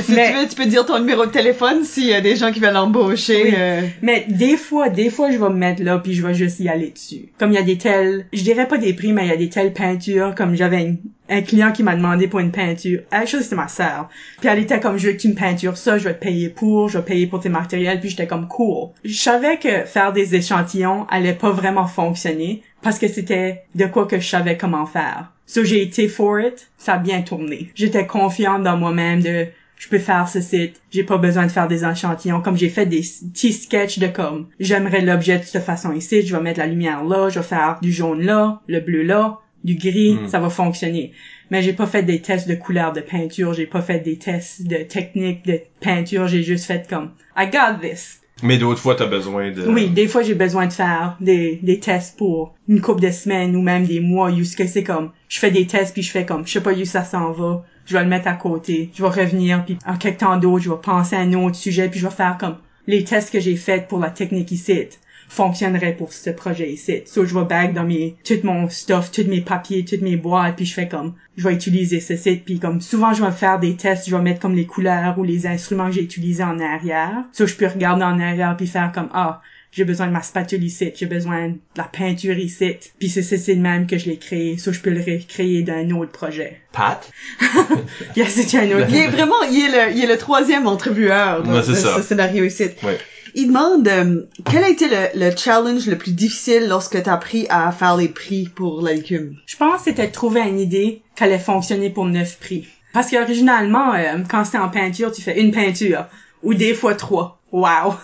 si 0.00 0.12
Mais- 0.14 0.32
tu 0.32 0.38
veux, 0.38 0.48
tu 0.48 0.54
peux 0.56 0.66
dire 0.66 0.86
ton 0.86 0.98
numéro 0.98 1.26
de 1.26 1.30
téléphone 1.30 1.84
s'il 1.84 2.06
y 2.06 2.14
a 2.14 2.20
des 2.22 2.36
gens 2.36 2.50
qui 2.52 2.60
veulent 2.60 2.76
embaucher. 2.76 3.44
Oui. 3.44 3.54
euh, 3.56 3.82
Mais 4.02 4.24
des 4.28 4.56
fois, 4.56 4.88
des 4.88 5.10
fois, 5.10 5.30
je 5.30 5.36
vais 5.38 5.48
me 5.50 5.56
mettre 5.56 5.82
là 5.82 5.98
puis 5.98 6.14
je 6.14 6.26
vais 6.26 6.32
juste 6.34 6.58
y 6.60 6.68
aller 6.68 6.90
dessus. 6.90 7.28
Comme 7.38 7.50
il 7.50 7.56
y 7.56 7.58
a 7.58 7.62
des 7.62 7.76
telles, 7.78 8.26
je 8.32 8.42
dirais 8.42 8.66
pas 8.66 8.78
des 8.78 8.94
prix, 8.94 9.12
mais 9.12 9.26
il 9.26 9.28
y 9.28 9.32
a 9.32 9.36
des 9.36 9.50
telles 9.50 9.72
peintures. 9.74 10.34
Comme 10.34 10.54
j'avais 10.54 10.82
une- 10.82 10.98
un 11.28 11.42
client 11.42 11.72
qui 11.72 11.82
m'a 11.82 11.96
demandé 11.96 12.28
pour 12.28 12.40
une 12.40 12.50
peinture. 12.50 13.00
Actually, 13.10 13.42
c'était 13.42 13.56
ma 13.56 13.68
sœur. 13.68 14.08
Puis 14.40 14.48
elle 14.48 14.58
était 14.58 14.80
comme, 14.80 14.98
je 14.98 15.08
veux 15.08 15.12
que 15.14 15.18
tu 15.18 15.28
me 15.28 15.34
peintures 15.34 15.76
ça, 15.76 15.98
je 15.98 16.04
vais 16.04 16.14
te 16.14 16.22
payer 16.22 16.48
pour, 16.48 16.88
je 16.88 16.98
vais 16.98 17.04
payer 17.04 17.26
pour 17.26 17.40
tes 17.40 17.48
matériels. 17.48 18.00
Puis 18.00 18.10
j'étais 18.10 18.26
comme, 18.26 18.48
cool. 18.48 18.90
Je 19.04 19.16
savais 19.16 19.58
que 19.58 19.84
faire 19.84 20.12
des 20.12 20.34
échantillons 20.34 21.06
allait 21.08 21.34
pas 21.34 21.50
vraiment 21.50 21.86
fonctionner 21.86 22.62
parce 22.82 22.98
que 22.98 23.08
c'était 23.08 23.64
de 23.74 23.86
quoi 23.86 24.06
que 24.06 24.20
je 24.20 24.28
savais 24.28 24.56
comment 24.56 24.86
faire. 24.86 25.32
So 25.46 25.64
j'ai 25.64 25.82
été 25.82 26.08
for 26.08 26.40
it, 26.40 26.70
ça 26.78 26.94
a 26.94 26.98
bien 26.98 27.22
tourné. 27.22 27.70
J'étais 27.74 28.06
confiante 28.06 28.62
dans 28.62 28.76
moi-même 28.76 29.22
de 29.22 29.46
je 29.76 29.88
peux 29.88 29.98
faire 29.98 30.28
ce 30.28 30.40
site, 30.40 30.80
j'ai 30.90 31.02
pas 31.02 31.18
besoin 31.18 31.46
de 31.46 31.50
faire 31.50 31.68
des 31.68 31.84
échantillons, 31.84 32.40
comme 32.40 32.56
j'ai 32.56 32.68
fait 32.68 32.86
des 32.86 33.00
petits 33.00 33.52
sketchs 33.52 33.98
de 33.98 34.06
comme, 34.06 34.46
j'aimerais 34.60 35.00
l'objet 35.00 35.38
de 35.38 35.44
cette 35.44 35.64
façon 35.64 35.92
ici, 35.92 36.24
je 36.24 36.34
vais 36.34 36.42
mettre 36.42 36.60
la 36.60 36.66
lumière 36.66 37.04
là, 37.04 37.28
je 37.28 37.40
vais 37.40 37.44
faire 37.44 37.78
du 37.82 37.92
jaune 37.92 38.22
là, 38.22 38.62
le 38.66 38.80
bleu 38.80 39.02
là, 39.02 39.40
du 39.64 39.74
gris, 39.74 40.14
Mm. 40.14 40.28
ça 40.28 40.38
va 40.38 40.50
fonctionner. 40.50 41.12
Mais 41.50 41.62
j'ai 41.62 41.72
pas 41.72 41.86
fait 41.86 42.02
des 42.02 42.20
tests 42.20 42.48
de 42.48 42.54
couleur 42.54 42.92
de 42.92 43.00
peinture, 43.00 43.54
j'ai 43.54 43.66
pas 43.66 43.82
fait 43.82 44.00
des 44.00 44.16
tests 44.16 44.66
de 44.66 44.76
technique 44.76 45.44
de 45.44 45.60
peinture, 45.80 46.28
j'ai 46.28 46.42
juste 46.42 46.64
fait 46.66 46.86
comme, 46.88 47.10
I 47.36 47.46
got 47.50 47.80
this. 47.86 48.20
Mais 48.42 48.58
d'autres 48.58 48.80
fois, 48.80 48.94
t'as 48.96 49.06
besoin 49.06 49.52
de... 49.52 49.62
Oui, 49.68 49.88
des 49.88 50.08
fois 50.08 50.22
j'ai 50.22 50.34
besoin 50.34 50.66
de 50.66 50.72
faire 50.72 51.16
des, 51.20 51.60
des 51.62 51.78
tests 51.78 52.18
pour 52.18 52.54
une 52.68 52.80
couple 52.80 53.00
de 53.02 53.10
semaines 53.10 53.54
ou 53.56 53.62
même 53.62 53.86
des 53.86 54.00
mois, 54.00 54.32
jusqu'à 54.34 54.66
c'est 54.66 54.82
comme, 54.82 55.10
je 55.28 55.38
fais 55.38 55.50
des 55.50 55.66
tests 55.66 55.92
puis 55.94 56.02
je 56.02 56.10
fais 56.10 56.26
comme, 56.26 56.46
je 56.46 56.52
sais 56.52 56.60
pas 56.62 56.72
où 56.72 56.84
ça 56.84 57.04
s'en 57.04 57.30
va, 57.32 57.64
je 57.86 57.96
vais 57.96 58.02
le 58.02 58.08
mettre 58.08 58.28
à 58.28 58.32
côté, 58.34 58.90
je 58.94 59.02
vais 59.02 59.08
revenir 59.08 59.64
puis 59.64 59.78
en 59.86 59.96
quelque 59.96 60.20
temps 60.20 60.36
d'autre, 60.36 60.64
je 60.64 60.70
vais 60.70 60.80
penser 60.82 61.14
à 61.16 61.20
un 61.20 61.32
autre 61.34 61.56
sujet 61.56 61.88
puis 61.88 62.00
je 62.00 62.06
vais 62.08 62.14
faire 62.14 62.36
comme 62.38 62.56
les 62.86 63.04
tests 63.04 63.30
que 63.32 63.40
j'ai 63.40 63.56
faits 63.56 63.88
pour 63.88 63.98
la 64.00 64.10
technique 64.10 64.50
ici 64.52 64.88
fonctionnerait 65.28 65.94
pour 65.94 66.12
ce 66.12 66.30
projet 66.30 66.70
ici. 66.70 67.02
So, 67.06 67.24
je 67.24 67.34
vais 67.34 67.44
bag 67.44 67.74
dans 67.74 67.84
mes, 67.84 68.16
tout 68.24 68.38
mon 68.44 68.68
stuff, 68.68 69.10
tous 69.10 69.26
mes 69.28 69.40
papiers, 69.40 69.84
toutes 69.84 70.02
mes 70.02 70.16
boîtes, 70.16 70.56
puis 70.56 70.66
je 70.66 70.74
fais 70.74 70.88
comme, 70.88 71.14
je 71.36 71.46
vais 71.46 71.54
utiliser 71.54 72.00
ce 72.00 72.16
site, 72.16 72.44
puis 72.44 72.58
comme, 72.58 72.80
souvent, 72.80 73.12
je 73.12 73.24
vais 73.24 73.32
faire 73.32 73.58
des 73.58 73.76
tests, 73.76 74.08
je 74.08 74.16
vais 74.16 74.22
mettre 74.22 74.40
comme 74.40 74.54
les 74.54 74.66
couleurs 74.66 75.18
ou 75.18 75.24
les 75.24 75.46
instruments 75.46 75.86
que 75.86 75.92
j'ai 75.92 76.02
utilisés 76.02 76.44
en 76.44 76.58
arrière. 76.60 77.24
So, 77.32 77.46
je 77.46 77.56
peux 77.56 77.66
regarder 77.66 78.04
en 78.04 78.20
arrière 78.20 78.56
puis 78.56 78.66
faire 78.66 78.92
comme, 78.92 79.08
ah, 79.12 79.40
j'ai 79.74 79.84
besoin 79.84 80.06
de 80.06 80.12
ma 80.12 80.22
spatule 80.22 80.62
ici, 80.62 80.92
j'ai 80.94 81.06
besoin 81.06 81.48
de 81.48 81.54
la 81.76 81.84
peinture 81.84 82.38
ici, 82.38 82.76
puis 82.98 83.08
c'est 83.08 83.22
c'est 83.22 83.54
le 83.54 83.60
même 83.60 83.86
que 83.86 83.98
je 83.98 84.06
l'ai 84.08 84.18
créé, 84.18 84.56
so 84.56 84.72
je 84.72 84.80
peux 84.80 84.90
le 84.90 85.00
recréer 85.00 85.62
d'un 85.62 85.90
autre 85.90 86.12
projet. 86.12 86.60
Pat? 86.72 87.10
yeah, 88.16 88.26
c'est 88.28 88.56
un 88.58 88.70
autre. 88.76 88.86
Il 88.90 88.96
est 88.96 89.08
vraiment, 89.08 89.42
il 89.50 89.64
est 89.64 89.86
le, 89.90 89.96
il 89.96 90.04
est 90.04 90.06
le 90.06 90.18
troisième 90.18 90.66
entrevueur 90.66 91.42
de, 91.42 91.50
Ouais, 91.50 91.62
c'est 91.62 91.70
de 91.72 91.76
ça. 91.76 91.96
ce 91.96 92.02
scénario 92.02 92.44
ici. 92.44 92.64
Ouais. 92.82 92.98
Il 93.34 93.48
demande 93.48 93.88
euh, 93.88 94.22
quel 94.48 94.62
a 94.62 94.68
été 94.68 94.86
le, 94.88 95.18
le 95.28 95.36
challenge 95.36 95.86
le 95.88 95.98
plus 95.98 96.12
difficile 96.12 96.68
lorsque 96.68 97.02
t'as 97.02 97.14
appris 97.14 97.46
à 97.50 97.72
faire 97.72 97.96
les 97.96 98.08
prix 98.08 98.48
pour 98.54 98.80
la 98.80 98.92
légume. 98.92 99.36
Je 99.46 99.56
pense 99.56 99.78
que 99.78 99.84
c'était 99.86 100.06
de 100.06 100.12
trouver 100.12 100.40
une 100.42 100.60
idée 100.60 101.02
qui 101.16 101.24
allait 101.24 101.38
fonctionner 101.40 101.90
pour 101.90 102.06
neuf 102.06 102.38
prix. 102.38 102.68
Parce 102.92 103.10
qu'originalement, 103.10 103.92
euh, 103.94 104.18
quand 104.30 104.44
c'était 104.44 104.58
en 104.58 104.68
peinture, 104.68 105.10
tu 105.10 105.20
fais 105.20 105.40
une 105.40 105.50
peinture. 105.50 106.06
Ou 106.44 106.54
des 106.54 106.74
fois 106.74 106.94
trois. 106.94 107.40
Wow! 107.50 107.94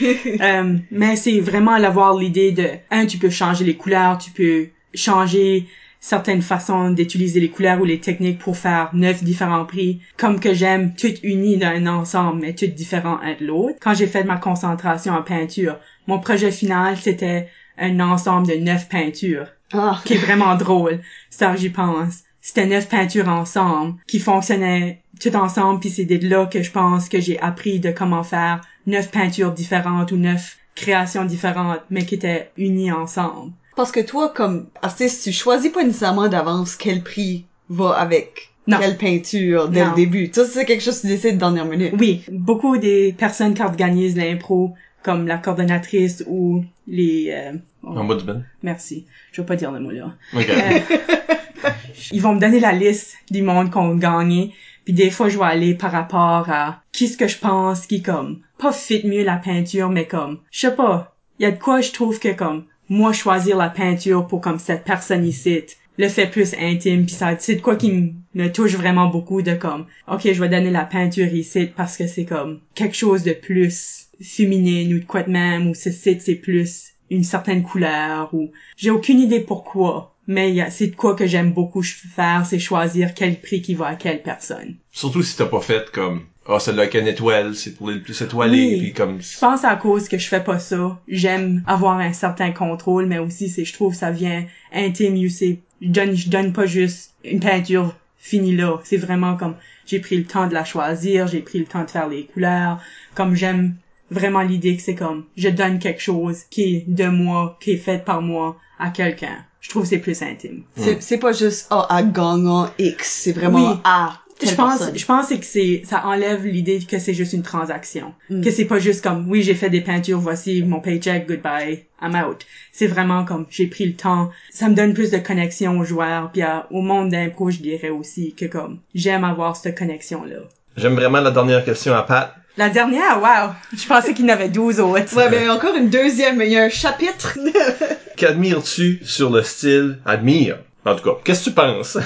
Euh, 0.40 0.76
mais 0.90 1.16
c'est 1.16 1.40
vraiment 1.40 1.78
d'avoir 1.80 2.16
l'idée 2.16 2.52
de, 2.52 2.68
un, 2.90 3.06
tu 3.06 3.18
peux 3.18 3.30
changer 3.30 3.64
les 3.64 3.74
couleurs, 3.76 4.18
tu 4.18 4.30
peux 4.30 4.68
changer 4.94 5.66
certaines 6.00 6.42
façons 6.42 6.90
d'utiliser 6.90 7.40
les 7.40 7.48
couleurs 7.48 7.80
ou 7.80 7.84
les 7.84 7.98
techniques 7.98 8.38
pour 8.38 8.56
faire 8.56 8.90
neuf 8.92 9.22
différents 9.24 9.64
prix, 9.64 10.00
comme 10.16 10.38
que 10.38 10.54
j'aime 10.54 10.94
toutes 10.94 11.22
unies 11.24 11.56
dans 11.56 11.68
un 11.68 11.86
ensemble, 11.86 12.40
mais 12.40 12.54
toutes 12.54 12.74
différents 12.74 13.18
un 13.22 13.34
de 13.40 13.46
l'autre. 13.46 13.78
Quand 13.80 13.94
j'ai 13.94 14.06
fait 14.06 14.22
ma 14.24 14.36
concentration 14.36 15.14
en 15.14 15.22
peinture, 15.22 15.76
mon 16.06 16.20
projet 16.20 16.52
final, 16.52 16.96
c'était 16.96 17.48
un 17.78 17.98
ensemble 18.00 18.46
de 18.46 18.54
neuf 18.54 18.88
peintures 18.88 19.48
Ah. 19.72 20.00
qui 20.04 20.14
est 20.14 20.18
vraiment 20.18 20.54
drôle. 20.64 21.00
Ça, 21.30 21.56
j'y 21.56 21.70
pense. 21.70 22.22
C'était 22.40 22.66
neuf 22.66 22.88
peintures 22.88 23.28
ensemble 23.28 23.96
qui 24.06 24.20
fonctionnaient 24.20 25.02
tout 25.20 25.34
ensemble, 25.34 25.80
puis 25.80 25.90
c'est 25.90 26.04
de 26.04 26.28
là 26.28 26.46
que 26.46 26.62
je 26.62 26.70
pense 26.70 27.08
que 27.08 27.20
j'ai 27.20 27.38
appris 27.40 27.80
de 27.80 27.90
comment 27.90 28.22
faire 28.22 28.60
neuf 28.88 29.10
peintures 29.10 29.52
différentes 29.52 30.10
ou 30.12 30.16
neuf 30.16 30.58
créations 30.74 31.24
différentes, 31.24 31.80
mais 31.90 32.04
qui 32.04 32.14
étaient 32.16 32.50
unies 32.56 32.92
ensemble. 32.92 33.52
Parce 33.76 33.92
que 33.92 34.00
toi, 34.00 34.32
comme 34.34 34.66
artiste, 34.82 35.22
tu 35.24 35.32
choisis 35.32 35.70
pas 35.70 35.84
nécessairement 35.84 36.28
d'avance 36.28 36.74
quel 36.76 37.02
prix 37.02 37.44
va 37.68 37.90
avec 37.92 38.50
Non. 38.66 38.78
quelle 38.80 38.96
peinture 38.96 39.68
dès 39.68 39.84
Non. 39.84 39.90
le 39.90 39.96
début. 39.96 40.30
Ça, 40.32 40.44
c'est 40.46 40.64
quelque 40.64 40.82
chose 40.82 40.96
que 40.96 41.02
tu 41.02 41.08
décides 41.08 41.34
de 41.34 41.38
dernière 41.38 41.64
minute. 41.66 41.94
Oui, 41.98 42.24
beaucoup 42.30 42.76
des 42.78 43.12
personnes 43.16 43.54
qui 43.54 43.62
organisent 43.62 44.16
l'impro, 44.16 44.74
comme 45.02 45.26
la 45.26 45.36
coordonnatrice 45.38 46.24
ou 46.26 46.64
les... 46.88 47.30
euh, 47.32 47.52
oh, 47.84 47.96
Ombudsman. 47.98 48.44
merci, 48.62 49.06
je 49.32 49.40
vais 49.42 49.46
pas 49.46 49.56
dire 49.56 49.70
le 49.70 49.80
mot 49.80 49.90
là. 49.90 50.12
OK. 50.34 50.46
ils 52.12 52.20
vont 52.22 52.34
me 52.34 52.40
donner 52.40 52.60
la 52.60 52.72
liste 52.72 53.16
du 53.30 53.42
monde 53.42 53.70
qu'on 53.70 53.96
a 53.96 53.98
gagné. 53.98 54.54
Puis 54.88 54.94
des 54.94 55.10
fois, 55.10 55.28
je 55.28 55.36
vais 55.36 55.44
aller 55.44 55.74
par 55.74 55.92
rapport 55.92 56.48
à 56.48 56.82
qui 56.92 57.08
ce 57.08 57.18
que 57.18 57.28
je 57.28 57.36
pense 57.36 57.86
qui 57.86 58.00
comme 58.00 58.38
pas 58.58 58.72
fit 58.72 59.06
mieux 59.06 59.22
la 59.22 59.36
peinture, 59.36 59.90
mais 59.90 60.06
comme 60.06 60.38
je 60.50 60.60
sais 60.60 60.74
pas. 60.74 61.14
Y 61.38 61.44
a 61.44 61.50
de 61.50 61.58
quoi 61.58 61.82
je 61.82 61.92
trouve 61.92 62.18
que 62.18 62.32
comme 62.32 62.64
moi 62.88 63.12
choisir 63.12 63.58
la 63.58 63.68
peinture 63.68 64.26
pour 64.26 64.40
comme 64.40 64.58
cette 64.58 64.84
personne 64.84 65.26
ici 65.26 65.64
le 65.98 66.08
fait 66.08 66.26
plus 66.28 66.54
intime 66.58 67.04
puis 67.04 67.14
ça 67.14 67.36
c'est 67.38 67.56
de 67.56 67.60
quoi 67.60 67.76
qui 67.76 68.14
me- 68.34 68.50
touche 68.50 68.76
vraiment 68.76 69.08
beaucoup 69.08 69.42
de 69.42 69.52
comme 69.56 69.84
ok 70.10 70.22
je 70.32 70.40
vais 70.40 70.48
donner 70.48 70.70
la 70.70 70.86
peinture 70.86 71.34
ici 71.34 71.68
parce 71.76 71.98
que 71.98 72.06
c'est 72.06 72.24
comme 72.24 72.60
quelque 72.74 72.96
chose 72.96 73.24
de 73.24 73.32
plus 73.34 74.06
féminin 74.22 74.90
ou 74.96 75.00
de 75.00 75.04
quoi 75.04 75.22
de 75.22 75.30
même 75.30 75.68
ou 75.68 75.74
ce 75.74 75.90
site 75.90 76.22
c'est 76.22 76.36
plus 76.36 76.92
une 77.10 77.24
certaine 77.24 77.62
couleur 77.62 78.32
ou 78.32 78.52
j'ai 78.78 78.90
aucune 78.90 79.20
idée 79.20 79.40
pourquoi 79.40 80.14
mais 80.28 80.70
c'est 80.70 80.88
de 80.88 80.94
quoi 80.96 81.16
que 81.16 81.26
j'aime 81.26 81.52
beaucoup 81.52 81.82
faire 81.82 82.46
c'est 82.46 82.58
choisir 82.60 83.14
quel 83.14 83.40
prix 83.40 83.60
qui 83.62 83.74
va 83.74 83.86
à 83.88 83.94
quelle 83.96 84.22
personne 84.22 84.76
Surtout 84.92 85.22
si 85.24 85.36
t'as 85.36 85.46
pas 85.46 85.60
fait 85.60 85.90
comme, 85.90 86.22
ah, 86.46 86.60
celle-là 86.60 86.82
avec 86.82 86.94
une 86.94 87.08
étoile, 87.08 87.54
c'est 87.54 87.74
pour 87.74 87.90
les 87.90 87.98
plus 87.98 88.20
étoilés, 88.22 88.74
Oui. 88.74 88.78
puis 88.78 88.92
comme... 88.92 89.20
Je 89.20 89.38
pense 89.38 89.64
à 89.64 89.74
cause 89.76 90.08
que 90.08 90.16
je 90.18 90.28
fais 90.28 90.42
pas 90.44 90.58
ça. 90.58 90.98
J'aime 91.08 91.62
avoir 91.66 91.98
un 91.98 92.12
certain 92.12 92.52
contrôle, 92.52 93.06
mais 93.06 93.18
aussi 93.18 93.48
c'est 93.48 93.64
je 93.64 93.72
trouve 93.72 93.94
ça 93.94 94.10
vient 94.12 94.44
intime, 94.72 95.16
you 95.16 95.28
sais. 95.30 95.58
Je 95.80 95.88
donne 95.88 96.14
je 96.14 96.28
donne 96.28 96.52
pas 96.52 96.66
juste 96.66 97.12
une 97.24 97.40
peinture 97.40 97.94
finie 98.18 98.54
là. 98.56 98.80
C'est 98.84 98.96
vraiment 98.96 99.36
comme 99.36 99.56
j'ai 99.86 99.98
pris 100.00 100.16
le 100.18 100.24
temps 100.24 100.46
de 100.46 100.54
la 100.54 100.64
choisir, 100.64 101.26
j'ai 101.26 101.40
pris 101.40 101.58
le 101.58 101.64
temps 101.66 101.84
de 101.84 101.90
faire 101.90 102.08
les 102.08 102.24
couleurs. 102.26 102.80
Comme 103.14 103.34
j'aime 103.34 103.76
vraiment 104.10 104.42
l'idée 104.42 104.76
que 104.76 104.82
c'est 104.82 104.94
comme 104.94 105.24
je 105.36 105.48
donne 105.48 105.78
quelque 105.78 106.02
chose 106.02 106.42
qui 106.50 106.62
est 106.76 106.84
de 106.88 107.06
moi, 107.08 107.56
qui 107.60 107.72
est 107.72 107.76
fait 107.76 108.04
par 108.04 108.20
moi 108.22 108.56
à 108.78 108.90
quelqu'un. 108.90 109.44
Je 109.60 109.70
trouve 109.70 109.82
que 109.82 109.88
c'est 109.88 109.98
plus 109.98 110.20
intime. 110.22 110.62
C'est, 110.76 111.02
c'est 111.02 111.18
pas 111.18 111.32
juste, 111.32 111.66
ah, 111.70 111.86
à 111.90 112.02
gagnant 112.02 112.70
X. 112.78 113.20
C'est 113.24 113.32
vraiment 113.32 113.72
Oui. 113.72 113.78
à 113.84 114.20
Je 114.40 114.54
pense, 114.54 114.78
personne. 114.78 114.96
je 114.98 115.04
pense 115.04 115.28
que 115.30 115.44
c'est, 115.44 115.82
ça 115.84 116.06
enlève 116.06 116.46
l'idée 116.46 116.78
que 116.88 116.98
c'est 117.00 117.12
juste 117.12 117.32
une 117.32 117.42
transaction. 117.42 118.14
Mm. 118.30 118.40
Que 118.42 118.50
c'est 118.52 118.66
pas 118.66 118.78
juste 118.78 119.02
comme, 119.02 119.28
oui, 119.28 119.42
j'ai 119.42 119.54
fait 119.54 119.68
des 119.68 119.80
peintures, 119.80 120.20
voici 120.20 120.62
mon 120.62 120.78
paycheck, 120.80 121.26
goodbye, 121.26 121.84
I'm 122.00 122.14
out. 122.14 122.46
C'est 122.72 122.86
vraiment 122.86 123.24
comme, 123.24 123.46
j'ai 123.50 123.66
pris 123.66 123.84
le 123.86 123.94
temps. 123.96 124.30
Ça 124.50 124.68
me 124.68 124.74
donne 124.76 124.94
plus 124.94 125.10
de 125.10 125.18
connexion 125.18 125.76
aux 125.80 125.84
joueurs, 125.84 126.30
puis 126.30 126.42
à- 126.42 126.68
au 126.70 126.80
monde 126.80 127.08
d'impro, 127.10 127.50
je 127.50 127.58
dirais 127.58 127.90
aussi 127.90 128.34
que 128.34 128.44
comme, 128.44 128.78
j'aime 128.94 129.24
avoir 129.24 129.56
cette 129.56 129.76
connexion-là. 129.76 130.36
J'aime 130.76 130.94
vraiment 130.94 131.20
la 131.20 131.32
dernière 131.32 131.64
question 131.64 131.92
à 131.94 132.04
Pat. 132.04 132.32
La 132.58 132.70
dernière, 132.70 133.22
wow! 133.22 133.52
Je 133.72 133.86
pensais 133.86 134.12
qu'il 134.12 134.26
y 134.26 134.28
en 134.28 134.32
avait 134.32 134.48
12 134.48 134.80
autres. 134.80 135.16
Ouais, 135.16 135.30
ben 135.30 135.48
encore 135.48 135.76
une 135.76 135.90
deuxième, 135.90 136.42
il 136.42 136.48
y 136.48 136.58
a 136.58 136.64
un 136.64 136.68
chapitre. 136.68 137.38
Qu'admires-tu 138.16 138.98
sur 139.04 139.30
le 139.30 139.44
style? 139.44 139.98
Admire? 140.04 140.58
En 140.84 140.96
tout 140.96 141.04
cas, 141.04 141.20
qu'est-ce 141.22 141.44
que 141.44 141.50
tu 141.50 141.54
penses? 141.54 141.96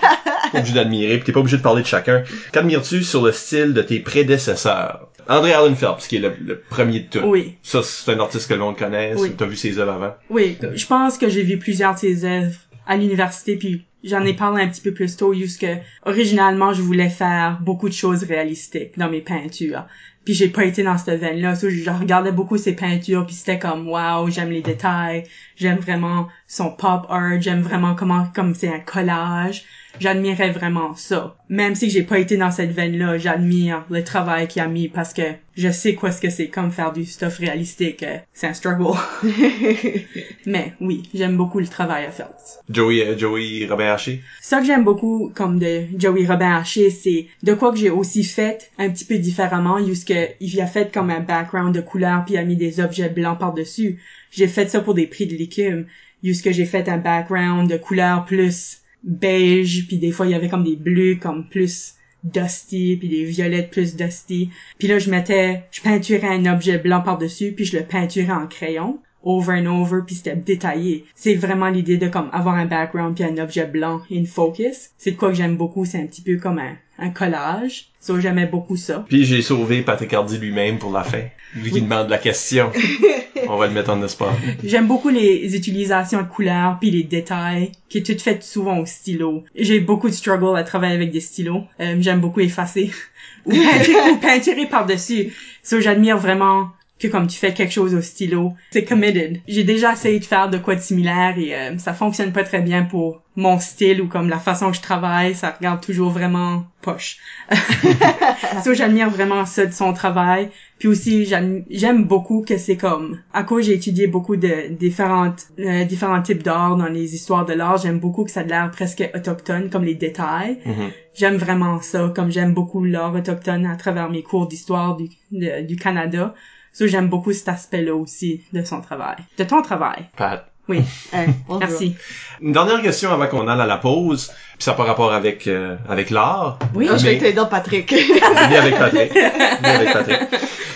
T'es 0.52 0.58
obligé 0.58 0.74
d'admirer, 0.74 1.16
puis 1.16 1.24
t'es 1.24 1.32
pas 1.32 1.40
obligé 1.40 1.56
de 1.56 1.62
parler 1.62 1.82
de 1.82 1.88
chacun. 1.88 2.22
Qu'admires-tu 2.52 3.02
sur 3.02 3.20
le 3.20 3.32
style 3.32 3.74
de 3.74 3.82
tes 3.82 3.98
prédécesseurs? 3.98 5.08
André 5.28 5.52
Allen 5.52 5.74
Phelps, 5.74 6.06
qui 6.06 6.16
est 6.16 6.20
le, 6.20 6.34
le 6.40 6.60
premier 6.60 7.00
de 7.00 7.18
tout. 7.18 7.26
Oui. 7.26 7.56
Ça, 7.64 7.82
c'est 7.82 8.12
un 8.12 8.20
artiste 8.20 8.48
que 8.48 8.54
le 8.54 8.60
monde 8.60 8.78
connaît. 8.78 9.12
Oui. 9.16 9.32
T'as 9.36 9.46
vu 9.46 9.56
ses 9.56 9.76
œuvres 9.80 9.94
avant? 9.94 10.14
Oui, 10.30 10.56
je 10.72 10.86
pense 10.86 11.18
que 11.18 11.28
j'ai 11.28 11.42
vu 11.42 11.58
plusieurs 11.58 11.94
de 11.94 11.98
ses 11.98 12.24
œuvres 12.24 12.54
à 12.86 12.96
l'université, 12.96 13.56
puis 13.56 13.84
j'en 14.06 14.24
ai 14.24 14.34
parlé 14.34 14.62
un 14.62 14.68
petit 14.68 14.80
peu 14.80 14.94
plus 14.94 15.16
tôt, 15.16 15.34
juste 15.34 15.60
que 15.60 15.76
originalement 16.04 16.72
je 16.72 16.82
voulais 16.82 17.10
faire 17.10 17.58
beaucoup 17.60 17.88
de 17.88 17.94
choses 17.94 18.24
réalistiques 18.24 18.96
dans 18.96 19.10
mes 19.10 19.20
peintures. 19.20 19.86
Puis 20.24 20.34
j'ai 20.34 20.48
pas 20.48 20.64
été 20.64 20.82
dans 20.82 20.98
cette 20.98 21.20
veine-là, 21.20 21.54
je 21.54 21.90
regardais 21.90 22.32
beaucoup 22.32 22.58
ses 22.58 22.74
peintures, 22.74 23.26
puis 23.26 23.34
c'était 23.34 23.60
comme 23.60 23.88
wow, 23.88 24.28
j'aime 24.28 24.50
les 24.50 24.60
détails, 24.60 25.22
j'aime 25.54 25.78
vraiment 25.78 26.26
son 26.48 26.70
pop 26.70 27.06
art, 27.08 27.40
j'aime 27.40 27.62
vraiment 27.62 27.94
comment 27.94 28.26
comme 28.34 28.54
c'est 28.54 28.72
un 28.72 28.80
collage. 28.80 29.64
J'admirais 30.00 30.50
vraiment 30.50 30.94
ça. 30.94 31.36
Même 31.48 31.74
si 31.74 31.90
j'ai 31.90 32.02
pas 32.02 32.18
été 32.18 32.36
dans 32.36 32.50
cette 32.50 32.72
veine-là, 32.72 33.18
j'admire 33.18 33.84
le 33.90 34.02
travail 34.04 34.48
qu'il 34.48 34.62
a 34.62 34.68
mis 34.68 34.88
parce 34.88 35.12
que 35.12 35.22
je 35.56 35.70
sais 35.70 35.94
quoi 35.94 36.12
ce 36.12 36.20
que 36.20 36.30
c'est 36.30 36.48
comme 36.48 36.70
faire 36.70 36.92
du 36.92 37.04
stuff 37.04 37.38
réalistique. 37.38 38.02
euh, 38.02 38.18
C'est 38.34 38.46
un 38.46 38.54
struggle. 38.54 38.98
Mais 40.46 40.74
oui, 40.80 41.02
j'aime 41.14 41.36
beaucoup 41.36 41.60
le 41.60 41.66
travail 41.66 42.04
à 42.04 42.10
Phelps. 42.10 42.58
Joey, 42.68 43.06
euh, 43.06 43.16
Joey 43.18 43.66
Robin 43.68 43.92
Haché? 43.92 44.22
Ça 44.40 44.60
que 44.60 44.66
j'aime 44.66 44.84
beaucoup 44.84 45.32
comme 45.34 45.58
de 45.58 45.84
Joey 45.98 46.26
Robin 46.26 46.56
Haché, 46.56 46.90
c'est 46.90 47.26
de 47.42 47.54
quoi 47.54 47.72
que 47.72 47.78
j'ai 47.78 47.90
aussi 47.90 48.24
fait 48.24 48.70
un 48.78 48.90
petit 48.90 49.04
peu 49.04 49.18
différemment, 49.18 49.84
jusque 49.84 50.14
il 50.40 50.60
a 50.60 50.66
fait 50.66 50.92
comme 50.92 51.10
un 51.10 51.20
background 51.20 51.74
de 51.74 51.80
couleur 51.80 52.24
puis 52.24 52.34
il 52.34 52.38
a 52.38 52.44
mis 52.44 52.56
des 52.56 52.80
objets 52.80 53.08
blancs 53.08 53.38
par-dessus. 53.38 54.00
J'ai 54.30 54.48
fait 54.48 54.68
ça 54.68 54.80
pour 54.80 54.94
des 54.94 55.06
prix 55.06 55.26
de 55.26 55.36
légumes, 55.36 55.86
jusque 56.22 56.50
j'ai 56.50 56.66
fait 56.66 56.88
un 56.88 56.98
background 56.98 57.70
de 57.70 57.76
couleur 57.76 58.24
plus 58.24 58.78
beige 59.02 59.86
puis 59.86 59.98
des 59.98 60.12
fois 60.12 60.26
il 60.26 60.32
y 60.32 60.34
avait 60.34 60.48
comme 60.48 60.64
des 60.64 60.76
bleus 60.76 61.16
comme 61.16 61.48
plus 61.48 61.94
dusty 62.24 62.96
puis 62.96 63.08
des 63.08 63.24
violettes 63.24 63.70
plus 63.70 63.96
dusty. 63.96 64.50
Puis 64.78 64.88
là 64.88 64.98
je 64.98 65.10
mettais 65.10 65.64
je 65.70 65.80
peinturais 65.80 66.28
un 66.28 66.46
objet 66.46 66.78
blanc 66.78 67.02
par-dessus 67.02 67.52
puis 67.52 67.64
je 67.64 67.78
le 67.78 67.84
peinturais 67.84 68.32
en 68.32 68.46
crayon 68.46 69.00
over 69.26 69.52
and 69.52 69.66
over 69.66 69.98
puis 70.06 70.14
c'était 70.14 70.36
détaillé. 70.36 71.04
C'est 71.14 71.34
vraiment 71.34 71.68
l'idée 71.68 71.98
de 71.98 72.08
comme 72.08 72.30
avoir 72.32 72.54
un 72.54 72.64
background 72.64 73.14
puis 73.14 73.24
un 73.24 73.36
objet 73.38 73.66
blanc 73.66 74.00
in 74.10 74.24
focus. 74.24 74.90
C'est 74.96 75.10
de 75.10 75.16
quoi 75.16 75.30
que 75.30 75.34
j'aime 75.34 75.56
beaucoup, 75.56 75.84
c'est 75.84 76.00
un 76.00 76.06
petit 76.06 76.22
peu 76.22 76.36
comme 76.36 76.58
un, 76.58 76.76
un 76.98 77.10
collage. 77.10 77.88
So 78.00 78.20
j'aimais 78.20 78.46
beaucoup 78.46 78.76
ça. 78.76 79.04
Puis 79.08 79.24
j'ai 79.24 79.42
sauvé 79.42 79.82
Patrick 79.82 80.14
Hardy 80.14 80.38
lui-même 80.38 80.78
pour 80.78 80.92
la 80.92 81.02
fin. 81.02 81.22
Lui 81.56 81.72
qui 81.72 81.82
demande 81.82 82.08
la 82.08 82.18
question. 82.18 82.70
On 83.48 83.56
va 83.56 83.66
le 83.66 83.72
mettre 83.72 83.90
en 83.90 84.02
espoir. 84.02 84.32
J'aime 84.64 84.86
beaucoup 84.86 85.08
les 85.08 85.54
utilisations 85.54 86.22
de 86.22 86.26
couleurs 86.26 86.78
puis 86.80 86.90
les 86.90 87.02
détails 87.02 87.72
qui 87.88 87.98
est 87.98 88.02
tout 88.02 88.18
fait 88.18 88.42
souvent 88.42 88.78
au 88.78 88.86
stylo. 88.86 89.44
J'ai 89.54 89.80
beaucoup 89.80 90.08
de 90.08 90.14
struggle 90.14 90.56
à 90.56 90.62
travailler 90.62 90.94
avec 90.94 91.10
des 91.10 91.20
stylos. 91.20 91.64
Euh, 91.80 91.96
j'aime 92.00 92.20
beaucoup 92.20 92.40
effacer 92.40 92.90
ou 93.46 93.50
peinturer, 93.50 94.10
ou 94.12 94.16
peinturer 94.16 94.66
par-dessus. 94.66 95.32
So 95.62 95.80
j'admire 95.80 96.18
vraiment 96.18 96.70
que 96.98 97.08
comme 97.08 97.26
tu 97.26 97.36
fais 97.38 97.52
quelque 97.52 97.72
chose 97.72 97.94
au 97.94 98.00
stylo. 98.00 98.54
C'est 98.70 98.84
committed. 98.84 99.40
J'ai 99.46 99.64
déjà 99.64 99.92
essayé 99.92 100.18
de 100.18 100.24
faire 100.24 100.48
de 100.48 100.58
quoi 100.58 100.74
de 100.76 100.80
similaire 100.80 101.34
et 101.38 101.54
euh, 101.54 101.78
ça 101.78 101.92
fonctionne 101.92 102.32
pas 102.32 102.42
très 102.44 102.60
bien 102.62 102.84
pour 102.84 103.22
mon 103.36 103.60
style 103.60 104.00
ou 104.00 104.08
comme 104.08 104.30
la 104.30 104.38
façon 104.38 104.70
que 104.70 104.76
je 104.76 104.80
travaille. 104.82 105.34
Ça 105.34 105.50
regarde 105.58 105.82
toujours 105.82 106.10
vraiment 106.10 106.64
poche. 106.80 107.18
so, 108.64 108.74
j'admire 108.74 109.10
vraiment 109.10 109.44
ça 109.44 109.66
de 109.66 109.72
son 109.72 109.92
travail. 109.92 110.48
Puis 110.78 110.88
aussi, 110.88 111.26
j'aime 111.70 112.04
beaucoup 112.04 112.42
que 112.46 112.58
c'est 112.58 112.76
comme, 112.76 113.18
à 113.32 113.42
cause 113.44 113.64
j'ai 113.66 113.74
étudié 113.74 114.06
beaucoup 114.06 114.36
de 114.36 114.68
différentes, 114.70 115.46
euh, 115.58 115.84
différents 115.84 116.20
types 116.20 116.42
d'art 116.42 116.76
dans 116.76 116.86
les 116.86 117.14
histoires 117.14 117.46
de 117.46 117.54
l'art, 117.54 117.78
j'aime 117.78 117.98
beaucoup 117.98 118.24
que 118.24 118.30
ça 118.30 118.40
a 118.40 118.44
l'air 118.44 118.70
presque 118.70 119.02
autochtone, 119.14 119.70
comme 119.70 119.84
les 119.84 119.94
détails. 119.94 120.58
Mhm. 120.66 120.90
J'aime 121.14 121.36
vraiment 121.36 121.80
ça, 121.80 122.12
comme 122.14 122.30
j'aime 122.30 122.52
beaucoup 122.52 122.84
l'art 122.84 123.14
autochtone 123.14 123.64
à 123.66 123.76
travers 123.76 124.10
mes 124.10 124.22
cours 124.22 124.48
d'histoire 124.48 124.96
du, 124.96 125.08
de- 125.32 125.62
du 125.66 125.76
Canada. 125.76 126.34
So, 126.76 126.86
j'aime 126.86 127.08
beaucoup 127.08 127.32
cet 127.32 127.48
aspect-là 127.48 127.94
aussi 127.94 128.42
de 128.52 128.62
son 128.62 128.82
travail. 128.82 129.16
De 129.38 129.44
ton 129.44 129.62
travail. 129.62 130.04
Pat. 130.14 130.46
Oui. 130.68 130.80
Merci. 131.60 131.94
Une 132.42 132.52
dernière 132.52 132.82
question 132.82 133.10
avant 133.10 133.28
qu'on 133.28 133.48
aille 133.48 133.58
à 133.58 133.64
la 133.64 133.78
pause, 133.78 134.26
puis 134.26 134.64
ça 134.64 134.72
n'a 134.72 134.76
pas 134.76 134.84
rapport 134.84 135.14
avec 135.14 135.46
euh, 135.46 135.76
avec 135.88 136.10
l'art. 136.10 136.58
Oui. 136.74 136.86
Ah, 136.90 136.98
je 136.98 137.06
vais 137.06 137.16
t'aider, 137.16 137.40
Patrick. 137.48 137.88
Bien 138.48 138.60
avec 138.60 138.76
Patrick. 138.76 139.10
Bien 139.14 139.30
avec 139.62 139.92
Patrick. 139.92 140.20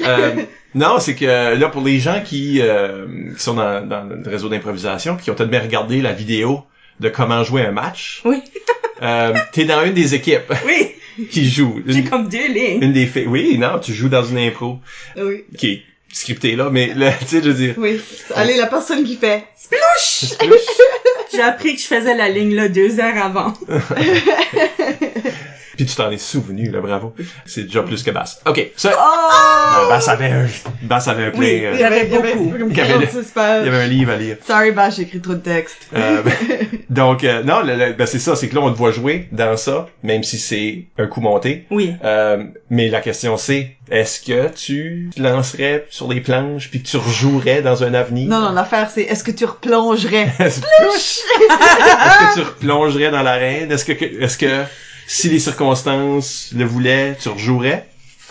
Euh, 0.07 0.37
non, 0.75 1.01
c'est 1.01 1.15
que 1.15 1.59
là, 1.59 1.69
pour 1.69 1.83
les 1.83 1.99
gens 1.99 2.23
qui, 2.25 2.63
euh, 2.63 3.07
qui 3.37 3.43
sont 3.43 3.55
dans, 3.55 3.87
dans 3.87 4.05
le 4.05 4.23
réseau 4.31 4.49
d'improvisation, 4.49 5.17
puis 5.17 5.25
qui 5.25 5.31
ont 5.31 5.35
peut-être 5.35 5.51
bien 5.51 5.61
regardé 5.61 6.01
la 6.01 6.13
vidéo 6.13 6.63
de 7.01 7.11
comment 7.11 7.45
jouer 7.45 7.67
un 7.67 7.73
match, 7.73 8.23
Oui. 8.25 8.43
euh, 9.03 9.35
t'es 9.53 9.67
dans 9.67 9.85
une 9.85 9.93
des 9.93 10.15
équipes 10.15 10.51
Oui. 10.67 10.93
qui 11.31 11.51
joue. 11.51 11.83
J'ai 11.87 12.05
comme 12.05 12.29
deux 12.29 12.49
lignes. 12.49 12.83
une 12.83 12.93
des 12.95 13.07
filles. 13.07 13.27
Oui, 13.27 13.59
non, 13.59 13.79
tu 13.81 13.93
joues 13.93 14.09
dans 14.09 14.25
une 14.25 14.39
impro 14.39 14.79
oui, 15.19 15.45
qui 15.59 15.73
est 15.73 15.83
scriptée 16.13 16.57
là, 16.57 16.71
mais 16.71 16.95
là, 16.95 17.13
tu 17.21 17.27
sais, 17.27 17.43
je 17.43 17.51
veux 17.51 17.55
dire. 17.55 17.75
oui. 17.79 18.01
Allez, 18.35 18.57
la 18.57 18.67
personne 18.67 19.05
qui 19.05 19.17
fait. 19.17 19.45
J'ai 21.33 21.43
appris 21.43 21.77
que 21.77 21.81
je 21.81 21.87
faisais 21.87 22.15
la 22.17 22.29
ligne 22.29 22.55
là 22.55 22.69
deux 22.69 22.99
heures 22.99 23.17
avant. 23.17 23.55
Puis 25.81 25.87
tu 25.89 25.97
t'en 25.97 26.11
es 26.11 26.19
souvenu, 26.19 26.71
là, 26.71 26.83
bravo. 26.83 27.15
C'est 27.47 27.63
déjà 27.63 27.83
plus 27.83 28.03
que 28.03 28.11
Bass. 28.11 28.43
Ok, 28.45 28.71
ça. 28.77 28.91
Oh! 28.99 29.85
euh, 29.87 29.89
Bass 29.89 30.09
avait 30.09 30.27
un, 30.27 30.47
Bass 30.83 31.09
avait 31.09 31.25
un 31.25 31.31
play, 31.31 31.61
Oui, 31.61 31.65
euh, 31.65 31.71
Il 31.73 31.81
y 31.81 31.85
avait, 31.85 32.05
beaucoup. 32.05 32.53
Il 32.55 32.77
y 32.77 32.81
avait 32.83 32.99
le- 32.99 33.07
46 33.07 33.31
pages. 33.31 33.63
il 33.63 33.73
y 33.73 33.75
avait 33.75 33.85
un 33.85 33.87
livre 33.87 34.13
à 34.13 34.17
lire. 34.17 34.37
Sorry, 34.47 34.73
Bash, 34.73 34.97
j'ai 34.97 35.03
écrit 35.05 35.23
trop 35.23 35.33
de 35.33 35.39
texte. 35.39 35.79
Euh, 35.97 36.23
donc 36.91 37.25
euh, 37.25 37.43
non, 37.45 37.63
le- 37.63 37.77
le- 37.77 37.93
ben, 37.95 38.07
c'est 38.07 38.19
ça, 38.19 38.37
c'est 38.37 38.49
que 38.51 38.57
là 38.57 38.61
on 38.61 38.71
te 38.71 38.77
voit 38.77 38.93
jouer 38.93 39.27
dans 39.33 39.57
ça, 39.57 39.89
même 40.03 40.23
si 40.23 40.39
c'est 40.39 40.85
un 40.99 41.07
coup 41.07 41.23
monté. 41.23 41.65
Oui. 41.71 41.95
Euh, 42.05 42.45
mais 42.69 42.89
la 42.91 43.01
question 43.01 43.39
c'est, 43.39 43.77
est-ce 43.91 44.21
que 44.21 44.49
tu 44.55 45.09
te 45.17 45.23
lancerais 45.23 45.87
sur 45.89 46.09
les 46.13 46.21
planches 46.21 46.69
puis 46.71 46.83
que 46.83 46.89
tu 46.89 46.99
rejouerais 46.99 47.63
dans 47.63 47.85
un 47.85 47.95
avenir? 47.95 48.29
Non, 48.29 48.41
non, 48.41 48.53
l'affaire, 48.53 48.91
c'est 48.93 49.05
est-ce 49.05 49.25
que 49.25 49.31
tu 49.31 49.47
replongerais? 49.47 50.29
Est-ce 50.41 50.61
que 50.61 52.35
tu 52.35 52.41
replongerais 52.43 53.11
dans 53.11 53.23
l'arène? 53.23 53.73
Est-ce 53.73 53.87
que 53.87 53.93
est-ce 53.93 54.37
que 54.37 54.65
si 55.13 55.29
les 55.29 55.41
circonstances 55.41 56.53
le 56.57 56.65
voulaient, 56.65 57.17
tu 57.21 57.31
rejouerais? 57.31 57.89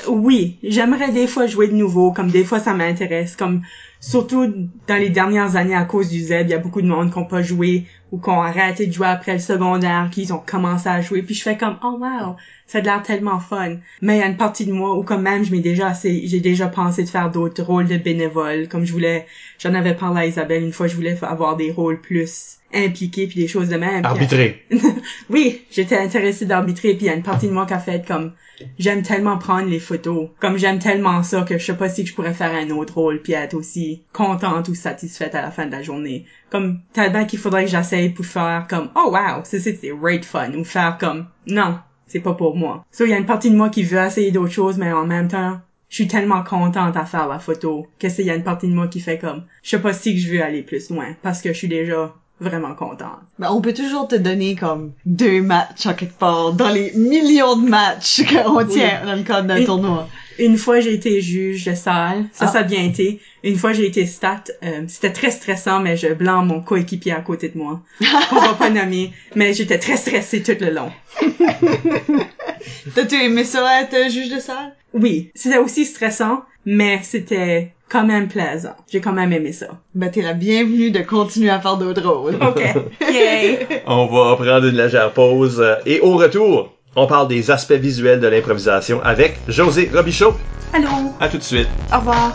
Oui, 0.07 0.57
j'aimerais 0.63 1.11
des 1.11 1.27
fois 1.27 1.45
jouer 1.45 1.67
de 1.67 1.73
nouveau, 1.73 2.13
comme 2.13 2.31
des 2.31 2.45
fois 2.45 2.61
ça 2.61 2.73
m'intéresse, 2.73 3.35
comme 3.35 3.63
surtout 3.99 4.45
dans 4.87 4.95
les 4.95 5.09
dernières 5.09 5.57
années 5.57 5.75
à 5.75 5.83
cause 5.83 6.07
du 6.07 6.21
Z, 6.21 6.35
il 6.43 6.49
y 6.49 6.53
a 6.53 6.57
beaucoup 6.57 6.81
de 6.81 6.87
monde 6.87 7.11
qui 7.11 7.17
ont 7.17 7.25
pas 7.25 7.41
joué 7.41 7.85
ou 8.11 8.19
qui 8.19 8.29
ont 8.29 8.41
arrêté 8.41 8.87
de 8.87 8.93
jouer 8.93 9.07
après 9.07 9.33
le 9.33 9.39
secondaire, 9.39 10.09
qui 10.11 10.31
ont 10.31 10.41
commencé 10.45 10.89
à 10.89 11.01
jouer, 11.01 11.21
puis 11.21 11.35
je 11.35 11.43
fais 11.43 11.57
comme 11.57 11.77
oh 11.83 11.97
wow, 11.99 12.35
ça 12.67 12.79
a 12.79 12.81
l'air 12.81 13.03
tellement 13.03 13.39
fun. 13.39 13.77
Mais 14.01 14.17
il 14.17 14.19
y 14.19 14.23
a 14.23 14.27
une 14.27 14.37
partie 14.37 14.65
de 14.65 14.71
moi 14.71 14.97
où 14.97 15.03
quand 15.03 15.19
même 15.19 15.43
je 15.43 15.51
m'ai 15.51 15.59
déjà 15.59 15.87
assez, 15.87 16.25
j'ai 16.25 16.39
déjà 16.39 16.67
pensé 16.67 17.03
de 17.03 17.09
faire 17.09 17.31
d'autres 17.31 17.63
rôles 17.63 17.87
de 17.87 17.97
bénévole, 17.97 18.67
comme 18.67 18.85
je 18.85 18.91
voulais, 18.91 19.27
j'en 19.59 19.73
avais 19.73 19.95
parlé 19.95 20.21
à 20.21 20.25
Isabelle 20.25 20.63
une 20.63 20.73
fois, 20.73 20.87
je 20.87 20.95
voulais 20.95 21.17
avoir 21.23 21.55
des 21.55 21.71
rôles 21.71 22.01
plus 22.01 22.57
impliqués 22.73 23.27
puis 23.27 23.39
des 23.39 23.47
choses 23.47 23.69
de 23.69 23.77
même. 23.77 24.05
Arbitrer. 24.05 24.65
oui, 25.29 25.61
j'étais 25.71 25.97
intéressée 25.97 26.45
d'arbitrer, 26.45 26.93
puis 26.93 27.05
il 27.05 27.07
y 27.07 27.09
a 27.09 27.15
une 27.15 27.23
partie 27.23 27.47
de 27.47 27.53
moi 27.53 27.65
qui 27.65 27.73
a 27.73 27.79
fait 27.79 28.05
comme 28.05 28.33
j'aime 28.77 29.03
tellement 29.03 29.37
prendre 29.37 29.69
les 29.69 29.79
photos, 29.79 30.29
comme 30.39 30.57
j'aime 30.57 30.79
tellement 30.79 31.23
ça 31.23 31.41
que 31.41 31.57
je 31.57 31.65
sais 31.65 31.77
pas 31.77 31.89
si 31.89 32.05
je 32.05 32.13
pourrais 32.13 32.33
faire 32.33 32.53
un 32.53 32.69
autre 32.71 32.95
rôle 32.95 33.21
puis 33.21 33.33
être 33.33 33.53
aussi 33.53 34.03
contente 34.13 34.67
ou 34.67 34.75
satisfaite 34.75 35.35
à 35.35 35.41
la 35.41 35.51
fin 35.51 35.65
de 35.65 35.71
la 35.71 35.81
journée. 35.81 36.25
Comme 36.49 36.79
tellement 36.93 37.25
qu'il 37.25 37.39
faudrait 37.39 37.65
que 37.65 37.71
j'essaye 37.71 38.09
pour 38.09 38.25
faire 38.25 38.65
comme 38.69 38.89
oh 38.95 39.11
wow, 39.11 39.41
c'est 39.43 39.59
c'est 39.59 39.75
c'est 39.79 39.89
great 39.89 40.25
fun 40.25 40.53
ou 40.53 40.63
faire 40.63 40.97
comme 40.97 41.27
non, 41.47 41.79
c'est 42.07 42.19
pas 42.19 42.33
pour 42.33 42.55
moi. 42.55 42.85
So 42.91 43.05
il 43.05 43.11
y 43.11 43.13
a 43.13 43.17
une 43.17 43.25
partie 43.25 43.51
de 43.51 43.55
moi 43.55 43.69
qui 43.69 43.83
veut 43.83 43.99
essayer 43.99 44.31
d'autres 44.31 44.53
choses 44.53 44.77
mais 44.77 44.91
en 44.91 45.05
même 45.05 45.27
temps 45.27 45.59
je 45.89 45.95
suis 45.95 46.07
tellement 46.07 46.43
contente 46.43 46.95
à 46.95 47.05
faire 47.05 47.27
la 47.27 47.39
photo 47.39 47.87
que 47.99 48.09
c'est 48.09 48.21
il 48.21 48.27
y 48.27 48.31
a 48.31 48.35
une 48.35 48.43
partie 48.43 48.67
de 48.67 48.73
moi 48.73 48.87
qui 48.87 48.99
fait 48.99 49.17
comme 49.17 49.43
je 49.63 49.69
sais 49.71 49.79
pas 49.79 49.93
si 49.93 50.13
que 50.13 50.21
je 50.21 50.31
veux 50.31 50.43
aller 50.43 50.61
plus 50.61 50.89
loin 50.89 51.15
parce 51.21 51.41
que 51.41 51.49
je 51.51 51.57
suis 51.57 51.67
déjà 51.67 52.13
vraiment 52.39 52.73
contente. 52.73 53.19
Ben, 53.37 53.49
on 53.51 53.61
peut 53.61 53.73
toujours 53.73 54.07
te 54.07 54.15
donner 54.15 54.55
comme 54.55 54.93
deux 55.05 55.41
matchs 55.41 55.85
en 55.85 55.93
quelque 55.93 56.17
part 56.17 56.53
dans 56.53 56.69
les 56.69 56.91
millions 56.93 57.55
de 57.57 57.67
matchs 57.67 58.23
qu'on 58.29 58.65
tient 58.65 59.05
dans 59.05 59.15
le 59.15 59.23
cadre 59.23 59.47
d'un 59.47 59.65
tournoi. 59.65 60.07
Une 60.39 60.57
fois, 60.57 60.79
j'ai 60.79 60.93
été 60.93 61.21
juge 61.21 61.65
de 61.65 61.75
salle. 61.75 62.25
Ça, 62.31 62.45
Ah. 62.45 62.47
ça 62.47 62.59
a 62.59 62.63
bien 62.63 62.83
été. 62.83 63.19
Une 63.43 63.57
fois, 63.57 63.73
j'ai 63.73 63.85
été 63.85 64.05
stat. 64.05 64.45
Euh, 64.63 64.83
c'était 64.87 65.11
très 65.11 65.31
stressant, 65.31 65.79
mais 65.81 65.97
je 65.97 66.07
blâme 66.13 66.47
mon 66.47 66.61
coéquipier 66.61 67.11
à 67.11 67.21
côté 67.21 67.49
de 67.49 67.57
moi. 67.57 67.81
On 68.31 68.35
va 68.39 68.53
pas 68.53 68.69
nommer, 68.69 69.11
mais 69.35 69.53
j'étais 69.53 69.77
très 69.77 69.97
stressée 69.97 70.41
tout 70.41 70.55
le 70.59 70.71
long. 70.71 70.91
T'as-tu 72.95 73.15
aimé 73.15 73.43
ça 73.43 73.81
être 73.81 74.11
juge 74.11 74.29
de 74.33 74.39
salle? 74.39 74.73
Oui, 74.93 75.31
c'était 75.35 75.57
aussi 75.57 75.85
stressant, 75.85 76.43
mais 76.65 76.99
c'était 77.03 77.71
quand 77.89 78.05
même 78.05 78.27
plaisant. 78.27 78.75
J'ai 78.91 79.01
quand 79.01 79.13
même 79.13 79.31
aimé 79.33 79.51
ça. 79.51 79.67
Ben, 79.95 80.09
t'es 80.11 80.21
la 80.21 80.33
bienvenue 80.33 80.91
de 80.91 80.99
continuer 81.01 81.49
à 81.49 81.59
faire 81.59 81.77
d'autres 81.77 82.07
rôles. 82.07 82.35
OK. 82.35 82.63
Yay! 83.13 83.59
On 83.87 84.05
va 84.07 84.35
prendre 84.35 84.65
une 84.67 84.75
légère 84.77 85.11
pause 85.13 85.59
euh, 85.59 85.75
et 85.85 85.99
au 86.01 86.15
retour, 86.17 86.75
on 87.01 87.07
parle 87.07 87.27
des 87.27 87.49
aspects 87.51 87.71
visuels 87.73 88.19
de 88.19 88.27
l'improvisation 88.27 89.01
avec 89.03 89.39
José 89.47 89.89
Robichaud. 89.93 90.35
Allô? 90.73 90.87
À 91.19 91.29
tout 91.29 91.37
de 91.37 91.43
suite. 91.43 91.67
Au 91.93 91.97
revoir. 91.99 92.33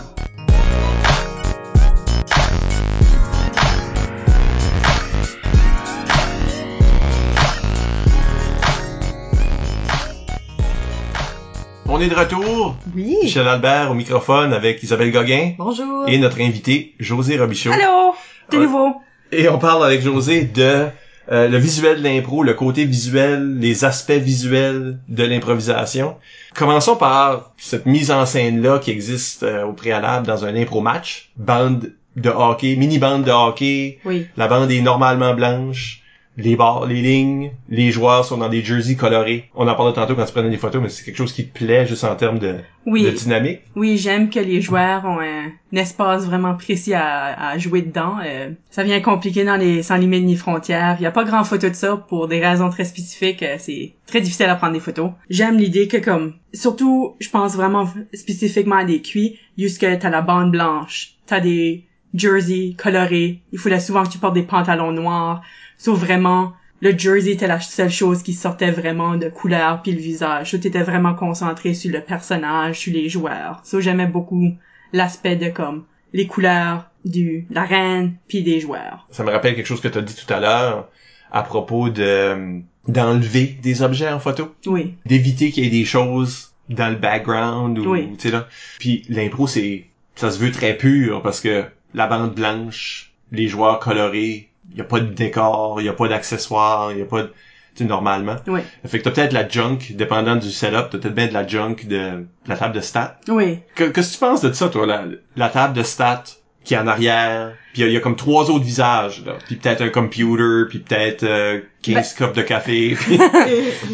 On 11.87 12.01
est 12.01 12.07
de 12.07 12.15
retour. 12.15 12.75
Oui. 12.95 13.15
Michel 13.23 13.47
Albert 13.47 13.91
au 13.91 13.93
microphone 13.93 14.53
avec 14.53 14.81
Isabelle 14.83 15.11
Gauguin 15.11 15.53
Bonjour. 15.57 16.05
et 16.07 16.17
notre 16.17 16.41
invité 16.41 16.95
José 16.99 17.37
Robichaud. 17.37 17.71
Allô? 17.71 18.15
De 18.51 18.57
Ouais. 18.57 18.63
nouveau. 18.65 18.95
Et 19.31 19.47
on 19.49 19.57
parle 19.59 19.85
avec 19.85 20.01
José 20.01 20.43
de 20.43 20.85
euh, 21.31 21.47
le 21.47 21.57
visuel 21.57 21.99
de 21.99 22.03
l'impro, 22.03 22.43
le 22.43 22.53
côté 22.53 22.85
visuel, 22.85 23.57
les 23.59 23.83
aspects 23.85 24.11
visuels 24.11 24.99
de 25.07 25.23
l'improvisation. 25.23 26.15
Commençons 26.53 26.95
par 26.95 27.53
cette 27.57 27.85
mise 27.85 28.11
en 28.11 28.25
scène-là 28.25 28.79
qui 28.79 28.91
existe 28.91 29.43
euh, 29.43 29.63
au 29.65 29.73
préalable 29.73 30.27
dans 30.27 30.45
un 30.45 30.55
impro 30.55 30.81
match. 30.81 31.31
Bande 31.37 31.91
de 32.15 32.29
hockey, 32.29 32.75
mini-bande 32.75 33.23
de 33.25 33.31
hockey, 33.31 33.99
Oui. 34.05 34.27
la 34.37 34.47
bande 34.47 34.71
est 34.71 34.81
normalement 34.81 35.33
blanche, 35.33 36.01
les 36.37 36.55
barres, 36.55 36.85
les 36.85 37.01
lignes, 37.01 37.51
les 37.69 37.91
joueurs 37.91 38.25
sont 38.25 38.37
dans 38.37 38.49
des 38.49 38.61
jerseys 38.63 38.95
colorés. 38.95 39.49
On 39.55 39.67
en 39.67 39.75
parlait 39.75 39.93
tantôt 39.93 40.15
quand 40.15 40.25
tu 40.25 40.33
prenais 40.33 40.49
des 40.49 40.57
photos, 40.57 40.81
mais 40.81 40.89
c'est 40.89 41.03
quelque 41.05 41.15
chose 41.17 41.31
qui 41.33 41.47
te 41.47 41.57
plaît 41.57 41.85
juste 41.87 42.03
en 42.03 42.15
termes 42.15 42.39
de, 42.39 42.55
Oui. 42.85 43.03
de 43.03 43.11
dynamique? 43.11 43.61
Oui, 43.75 43.97
j'aime 43.97 44.29
que 44.29 44.39
les 44.39 44.59
joueurs 44.61 45.05
ont 45.05 45.19
un, 45.19 45.45
un 45.47 45.77
espace 45.77 46.25
vraiment 46.25 46.55
précis 46.55 46.93
à, 46.93 47.49
à 47.51 47.57
jouer 47.57 47.81
dedans. 47.83 48.17
Euh, 48.25 48.49
ça 48.69 48.83
vient 48.83 48.99
compliqué 48.99 49.43
dans 49.45 49.55
les 49.55 49.81
sans 49.83 49.95
limite 49.95 50.25
ni 50.25 50.35
frontières. 50.35 50.97
Il 50.99 51.03
y 51.03 51.07
a 51.07 51.11
pas 51.11 51.23
grand 51.23 51.43
photo 51.45 51.69
de 51.69 51.73
ça 51.75 51.95
pour 51.95 52.27
des 52.27 52.45
raisons 52.45 52.69
très 52.69 52.83
spécifiques. 52.85 53.41
Euh, 53.43 53.55
C'est 53.57 53.93
très 54.05 54.19
difficile 54.21 54.47
à 54.47 54.55
prendre 54.55 54.73
des 54.73 54.79
photos. 54.81 55.11
J'aime 55.29 55.57
l'idée 55.57 55.87
que 55.87 55.97
comme 55.97 56.33
surtout, 56.53 57.15
je 57.19 57.29
pense 57.29 57.55
vraiment 57.55 57.87
spécifiquement 58.13 58.77
à 58.77 58.83
des 58.83 59.01
cuits, 59.01 59.39
jusque 59.57 59.85
t'as 59.99 60.09
la 60.09 60.21
bande 60.21 60.51
blanche, 60.51 61.13
t'as 61.27 61.39
des 61.39 61.85
jerseys 62.13 62.75
colorés. 62.77 63.41
Il 63.51 63.59
fallait 63.59 63.79
souvent 63.79 64.03
que 64.03 64.09
tu 64.09 64.17
portes 64.17 64.33
des 64.35 64.43
pantalons 64.43 64.91
noirs. 64.91 65.41
Sauf 65.77 65.99
vraiment 65.99 66.53
le 66.81 66.97
jersey 66.97 67.31
était 67.31 67.47
la 67.47 67.59
seule 67.59 67.89
chose 67.89 68.21
qui 68.21 68.33
sortait 68.33 68.71
vraiment 68.71 69.15
de 69.15 69.29
couleur 69.29 69.81
puis 69.81 69.91
le 69.93 69.99
visage. 69.99 70.51
Tout 70.51 70.67
était 70.67 70.83
vraiment 70.83 71.15
concentré 71.15 71.73
sur 71.73 71.91
le 71.91 72.01
personnage, 72.01 72.79
sur 72.79 72.93
les 72.93 73.09
joueurs. 73.09 73.61
Ça, 73.63 73.79
j'aimais 73.79 74.07
beaucoup 74.07 74.51
l'aspect 74.93 75.35
de 75.35 75.49
comme 75.49 75.85
les 76.13 76.27
couleurs 76.27 76.89
du 77.05 77.45
la 77.49 77.63
reine 77.63 78.15
puis 78.27 78.43
des 78.43 78.59
joueurs. 78.59 79.07
Ça 79.11 79.23
me 79.23 79.31
rappelle 79.31 79.55
quelque 79.55 79.65
chose 79.67 79.81
que 79.81 79.87
tu 79.87 79.97
as 79.97 80.01
dit 80.01 80.15
tout 80.15 80.31
à 80.33 80.39
l'heure 80.39 80.89
à 81.31 81.43
propos 81.43 81.89
de 81.89 82.61
d'enlever 82.87 83.57
des 83.63 83.81
objets 83.81 84.09
en 84.09 84.19
photo. 84.19 84.53
Oui, 84.67 84.93
d'éviter 85.05 85.51
qu'il 85.51 85.63
y 85.63 85.67
ait 85.67 85.71
des 85.71 85.85
choses 85.85 86.53
dans 86.69 86.89
le 86.89 86.95
background 86.95 87.79
ou 87.79 87.91
Oui. 87.91 88.09
tu 88.17 88.27
sais 88.29 88.31
là. 88.31 88.47
Puis 88.79 89.03
l'impro 89.09 89.47
c'est 89.47 89.85
ça 90.15 90.29
se 90.31 90.39
veut 90.39 90.51
très 90.51 90.77
pur 90.77 91.21
parce 91.21 91.41
que 91.41 91.65
la 91.93 92.07
bande 92.07 92.35
blanche, 92.35 93.11
les 93.31 93.47
joueurs 93.47 93.79
colorés, 93.79 94.49
y 94.73 94.81
a 94.81 94.83
pas 94.85 94.99
de 94.99 95.07
décor, 95.07 95.77
il 95.81 95.85
y 95.85 95.89
a 95.89 95.93
pas 95.93 96.07
d'accessoires, 96.07 96.91
il 96.91 96.99
y 96.99 97.01
a 97.01 97.05
pas 97.05 97.23
de 97.23 97.33
tu 97.75 97.83
sais, 97.83 97.89
normalement. 97.89 98.37
Oui. 98.47 98.61
Fait 98.85 98.99
que 98.99 99.03
t'as 99.03 99.11
peut-être 99.11 99.33
la 99.33 99.49
junk, 99.49 99.79
dépendant 99.95 100.37
du 100.37 100.49
setup, 100.49 100.87
t'as 100.91 100.97
peut-être 100.97 101.13
bien 101.13 101.27
de 101.27 101.33
la 101.33 101.45
junk 101.45 101.75
de 101.87 102.25
la 102.47 102.55
table 102.55 102.73
de 102.73 102.79
stats. 102.79 103.19
Oui. 103.27 103.59
Que- 103.75 103.83
Qu'est-ce 103.89 104.09
que 104.09 104.13
tu 104.13 104.19
penses 104.19 104.41
de 104.41 104.53
ça, 104.53 104.69
toi, 104.69 104.85
la, 104.85 105.03
la 105.35 105.49
table 105.49 105.73
de 105.73 105.83
stats 105.83 106.23
qui 106.63 106.73
est 106.73 106.77
en 106.77 106.87
arrière, 106.87 107.51
puis 107.73 107.81
il 107.83 107.89
y 107.89 107.91
y, 107.93 107.97
a 107.97 107.99
comme 107.99 108.15
trois 108.15 108.49
autres 108.49 108.63
visages, 108.63 109.23
là, 109.25 109.33
puis 109.45 109.57
peut-être 109.57 109.81
un 109.81 109.89
computer, 109.89 110.63
puis 110.69 110.79
peut-être 110.79 111.23
euh, 111.23 111.59
15 111.83 112.13
cups 112.13 112.33
de 112.33 112.41
café. 112.41 112.95
puis 112.99 113.19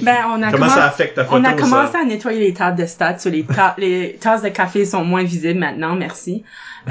Ben, 0.04 0.18
on 0.30 0.42
a 0.44 0.52
Comment 0.52 0.68
commen- 0.68 0.70
ça 0.76 0.86
affecte 0.86 1.16
ta 1.16 1.26
photo, 1.26 1.42
On 1.42 1.44
a 1.44 1.54
commencé 1.54 1.92
ça? 1.92 2.00
à 2.02 2.06
nettoyer 2.06 2.40
les 2.40 2.54
tables 2.54 2.80
de 2.80 2.86
stats. 2.86 3.18
Les, 3.26 3.44
ta- 3.44 3.76
les 3.78 4.16
tasses 4.22 4.44
de 4.44 4.50
café 4.50 4.86
sont 4.86 5.04
moins 5.04 5.24
visibles 5.24 5.60
maintenant, 5.60 5.96
merci. 5.96 6.44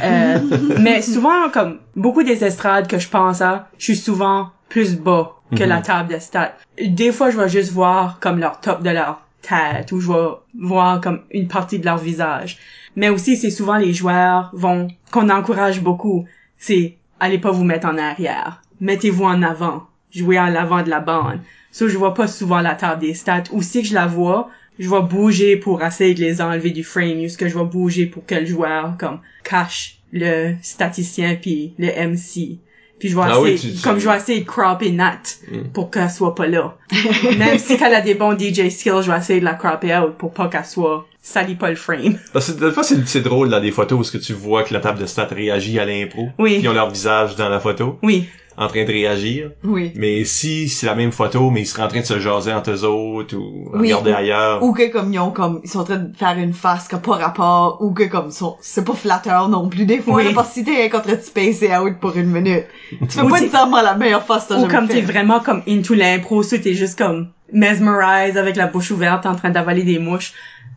Euh, 0.03 0.39
mais 0.79 1.03
souvent, 1.03 1.49
comme 1.53 1.79
beaucoup 1.97 2.23
des 2.23 2.45
estrades 2.45 2.87
que 2.89 2.99
je 2.99 3.09
pense 3.09 3.41
à, 3.41 3.69
je 3.79 3.85
suis 3.85 3.97
souvent 3.97 4.51
plus 4.69 4.97
bas 4.97 5.37
que 5.57 5.63
Mhm. 5.65 5.69
la 5.69 5.81
table 5.81 6.15
de 6.15 6.19
stats. 6.21 6.55
Des 6.81 7.11
fois, 7.13 7.31
je 7.31 7.37
vais 7.39 7.49
juste 7.49 7.73
voir 7.73 8.19
comme 8.21 8.39
leur 8.39 8.61
top 8.61 8.83
de 8.83 8.91
leur 8.91 9.21
tête 9.43 9.91
ou 9.93 10.01
je 10.01 10.13
vais 10.13 10.29
voir 10.61 11.01
comme 11.01 11.23
une 11.33 11.49
partie 11.49 11.79
de 11.81 11.85
leur 11.85 11.99
visage. 11.99 12.59
Mais 12.95 13.09
aussi, 13.09 13.37
c'est 13.37 13.51
souvent 13.51 13.77
les 13.77 13.93
joueurs 13.93 14.51
vont 14.53 14.89
qu'on 15.11 15.29
encourage 15.29 15.81
beaucoup. 15.81 16.25
C'est 16.57 16.97
allez 17.19 17.39
pas 17.39 17.51
vous 17.51 17.65
mettre 17.65 17.89
en 17.89 17.99
arrière, 17.99 18.63
mettez-vous 18.81 19.25
en 19.25 19.43
avant, 19.43 19.85
jouez 20.15 20.39
à 20.39 20.51
l'avant 20.51 20.83
de 20.83 20.91
la 20.91 21.01
bande. 21.01 21.41
Ça, 21.73 21.87
je 21.89 21.97
vois 21.99 22.15
pas 22.15 22.27
souvent 22.29 22.61
la 22.61 22.75
table 22.75 23.01
des 23.01 23.15
stats. 23.15 23.45
Ou 23.53 23.63
si 23.63 23.83
que 23.83 23.89
je 23.89 23.95
la 23.95 24.07
vois, 24.07 24.51
je 24.81 24.89
vais 24.91 25.03
bouger 25.03 25.57
pour 25.57 25.81
essayer 25.85 26.15
de 26.15 26.21
les 26.21 26.41
enlever 26.41 26.71
du 26.71 26.83
frame. 26.83 27.21
Juste 27.21 27.39
que 27.39 27.49
je 27.49 27.57
vais 27.57 27.65
bouger 27.65 28.07
pour 28.07 28.27
que 28.27 28.35
le 28.35 28.47
joueur, 28.47 28.95
comme, 28.99 29.21
cache 29.45 29.99
le 30.13 30.55
statisticien 30.63 31.37
puis 31.41 31.75
le 31.79 31.87
MC. 31.89 32.59
Puis 32.99 33.09
je 33.09 33.17
vais 33.17 33.23
Ah 33.25 33.41
oui, 33.41 33.51
essayer, 33.53 33.73
tu- 33.73 33.79
tu- 33.79 33.83
comme 33.85 33.99
je 33.99 34.09
vais 34.09 34.17
essayer 34.17 34.41
de 34.41 34.45
cropper 34.47 34.91
Nat 34.93 35.21
Mm. 35.51 35.69
pour 35.73 35.91
qu'elle 35.91 36.11
soit 36.11 36.35
pas 36.35 36.47
là. 36.47 36.77
Même 37.39 37.59
si 37.59 37.79
qu'elle 37.79 37.95
a 37.95 38.01
des 38.03 38.15
bons 38.15 38.37
DJ 38.39 38.69
skills, 38.71 39.03
je 39.05 39.11
vais 39.11 39.17
essayer 39.19 39.41
de 39.41 39.45
la 39.45 39.55
cropper 39.55 39.95
out 39.97 40.17
pour 40.19 40.33
pas 40.35 40.49
qu'elle 40.49 40.65
soit, 40.67 41.07
salit 41.23 41.55
pas 41.55 41.71
le 41.71 41.77
frame. 41.77 42.19
Parce 42.33 42.53
que 42.53 42.61
des 42.61 42.73
fois, 42.73 42.83
c'est 42.83 43.07
c'est 43.07 43.23
drôle 43.23 43.49
dans 43.49 43.61
des 43.61 43.71
photos 43.71 43.99
où 44.01 44.05
ce 44.05 44.13
que 44.13 44.19
tu 44.19 44.33
vois 44.35 44.65
que 44.65 44.75
la 44.75 44.81
table 44.81 44.99
de 44.99 45.07
stats 45.07 45.27
réagit 45.31 45.79
à 45.79 45.87
l'impro. 45.87 46.29
Oui. 46.39 46.59
Ils 46.61 46.69
ont 46.69 46.73
leur 46.75 46.91
visage 46.91 47.37
dans 47.37 47.49
la 47.49 47.61
photo, 47.61 47.99
Oui. 48.03 48.29
En 48.61 48.69
train 48.69 48.85
de 48.85 48.93
réagir. 48.93 49.51
Oui. 49.65 49.91
Mais 49.97 50.25
si 50.25 50.69
c'est 50.69 50.87
la 50.87 50.95
même 50.95 51.11
photo, 51.13 51.51
mais 51.51 51.63
ils 51.63 51.67
seraient 51.67 51.83
en 51.83 51.89
train 51.89 52.01
de 52.01 52.05
se 52.07 52.21
jaser 52.21 52.53
entre 52.53 52.71
eux 52.71 52.85
autres 52.85 53.37
ou 53.37 53.71
Oui, 53.73 53.89
regarder 53.93 54.13
ou- 54.13 54.17
ailleurs. 54.17 54.63
Ou 54.63 54.73
que 54.73 54.89
comme 54.93 55.13
ils 55.13 55.19
ont 55.19 55.31
comme 55.31 55.61
ils 55.65 55.71
sont 55.71 55.81
en 55.81 55.85
train 55.85 55.97
de 55.97 56.17
faire 56.17 56.37
une 56.39 56.53
face 56.53 56.87
qui 56.87 56.95
a 56.95 56.99
pas 56.99 57.17
rapport 57.17 57.79
ou 57.81 57.93
que 57.93 58.05
comme 58.05 58.31
sont 58.31 58.57
c'est 58.61 58.85
pas 58.85 58.95
flatteur 58.95 59.49
non 59.49 59.69
plus 59.69 59.87
des 59.87 59.99
fois 60.01 60.15
Oui. 60.17 60.33
parce 60.35 60.49
que 60.49 60.55
si 60.55 60.65
t'es 60.65 60.95
en 60.95 61.01
train 61.01 61.15
de 61.15 61.21
spacer 61.21 61.75
out 61.77 61.95
pour 62.01 62.17
une 62.17 62.31
minute 62.31 62.67
tu 62.91 63.07
fais 63.09 63.23
Ou 63.23 63.29
pas 63.29 63.41
nécessairement 63.41 63.83
la 63.83 63.95
meilleure 63.97 64.25
face 64.25 64.47
Ou 64.51 64.67
comme 64.69 64.87
t'es 64.89 65.01
vraiment 65.01 65.41
comme 65.41 65.63
into 65.67 65.95
l'impro, 65.95 66.43
soit 66.43 66.59
t'es 66.59 66.75
juste 66.75 66.99
comme 66.99 67.29
mesmerized 67.53 68.37
avec 68.37 68.57
la 68.57 68.67
bouche 68.67 68.91
ouverte 68.91 69.27
en 69.27 69.35
train 69.35 69.51
d'avaler 69.51 69.83
des 69.85 69.99
mouches. 69.99 70.33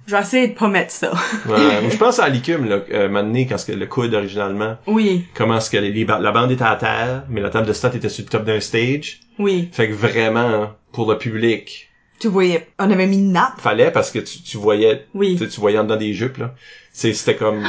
Je 0.06 0.14
vais 0.16 0.22
essayer 0.22 0.48
de 0.50 0.54
pas 0.54 0.68
mettre 0.68 0.92
ça. 0.92 1.12
Ouais, 1.48 1.80
je 1.90 1.96
pense 2.04 2.20
à 2.20 2.28
Licume, 2.28 2.66
là, 2.68 2.80
euh, 2.92 3.08
donné, 3.08 3.48
quand 3.48 3.58
ce 3.58 3.66
que 3.68 3.72
le 3.72 3.86
coude 3.86 4.14
originalement, 4.14 4.76
Oui, 4.86 5.24
comment 5.34 5.56
est-ce 5.58 5.70
que 5.70 5.78
les, 5.78 6.04
la 6.06 6.32
bande 6.34 6.52
était 6.52 6.64
à 6.66 6.76
terre, 6.76 7.24
mais 7.30 7.40
la 7.40 7.50
table 7.50 7.68
de 7.68 7.73
stats 7.74 7.96
était 7.96 8.10
sur 8.10 8.24
le 8.24 8.30
top 8.30 8.46
d'un 8.46 8.60
stage. 8.60 9.20
oui. 9.40 9.70
Fait 9.72 9.88
que 9.90 9.94
vraiment, 9.94 10.72
pour 10.92 11.12
le 11.12 11.18
public, 11.18 11.90
tu 12.20 12.28
voyais 12.28 12.68
on 12.80 12.90
avait 12.90 13.08
mis 13.08 13.18
une 13.18 13.32
nappe 13.34 13.60
fallait 13.60 13.92
parce 13.92 14.12
que 14.12 14.20
tu, 14.20 14.42
tu 14.42 14.58
voyais, 14.58 15.06
Oui. 15.14 15.38
tu 15.38 15.60
voyais 15.60 15.78
en 15.80 15.84
dedans 15.84 15.98
des 15.98 16.14
jupes, 16.14 16.38
là. 16.38 16.54
C'était 16.94 17.36
comme... 17.36 17.68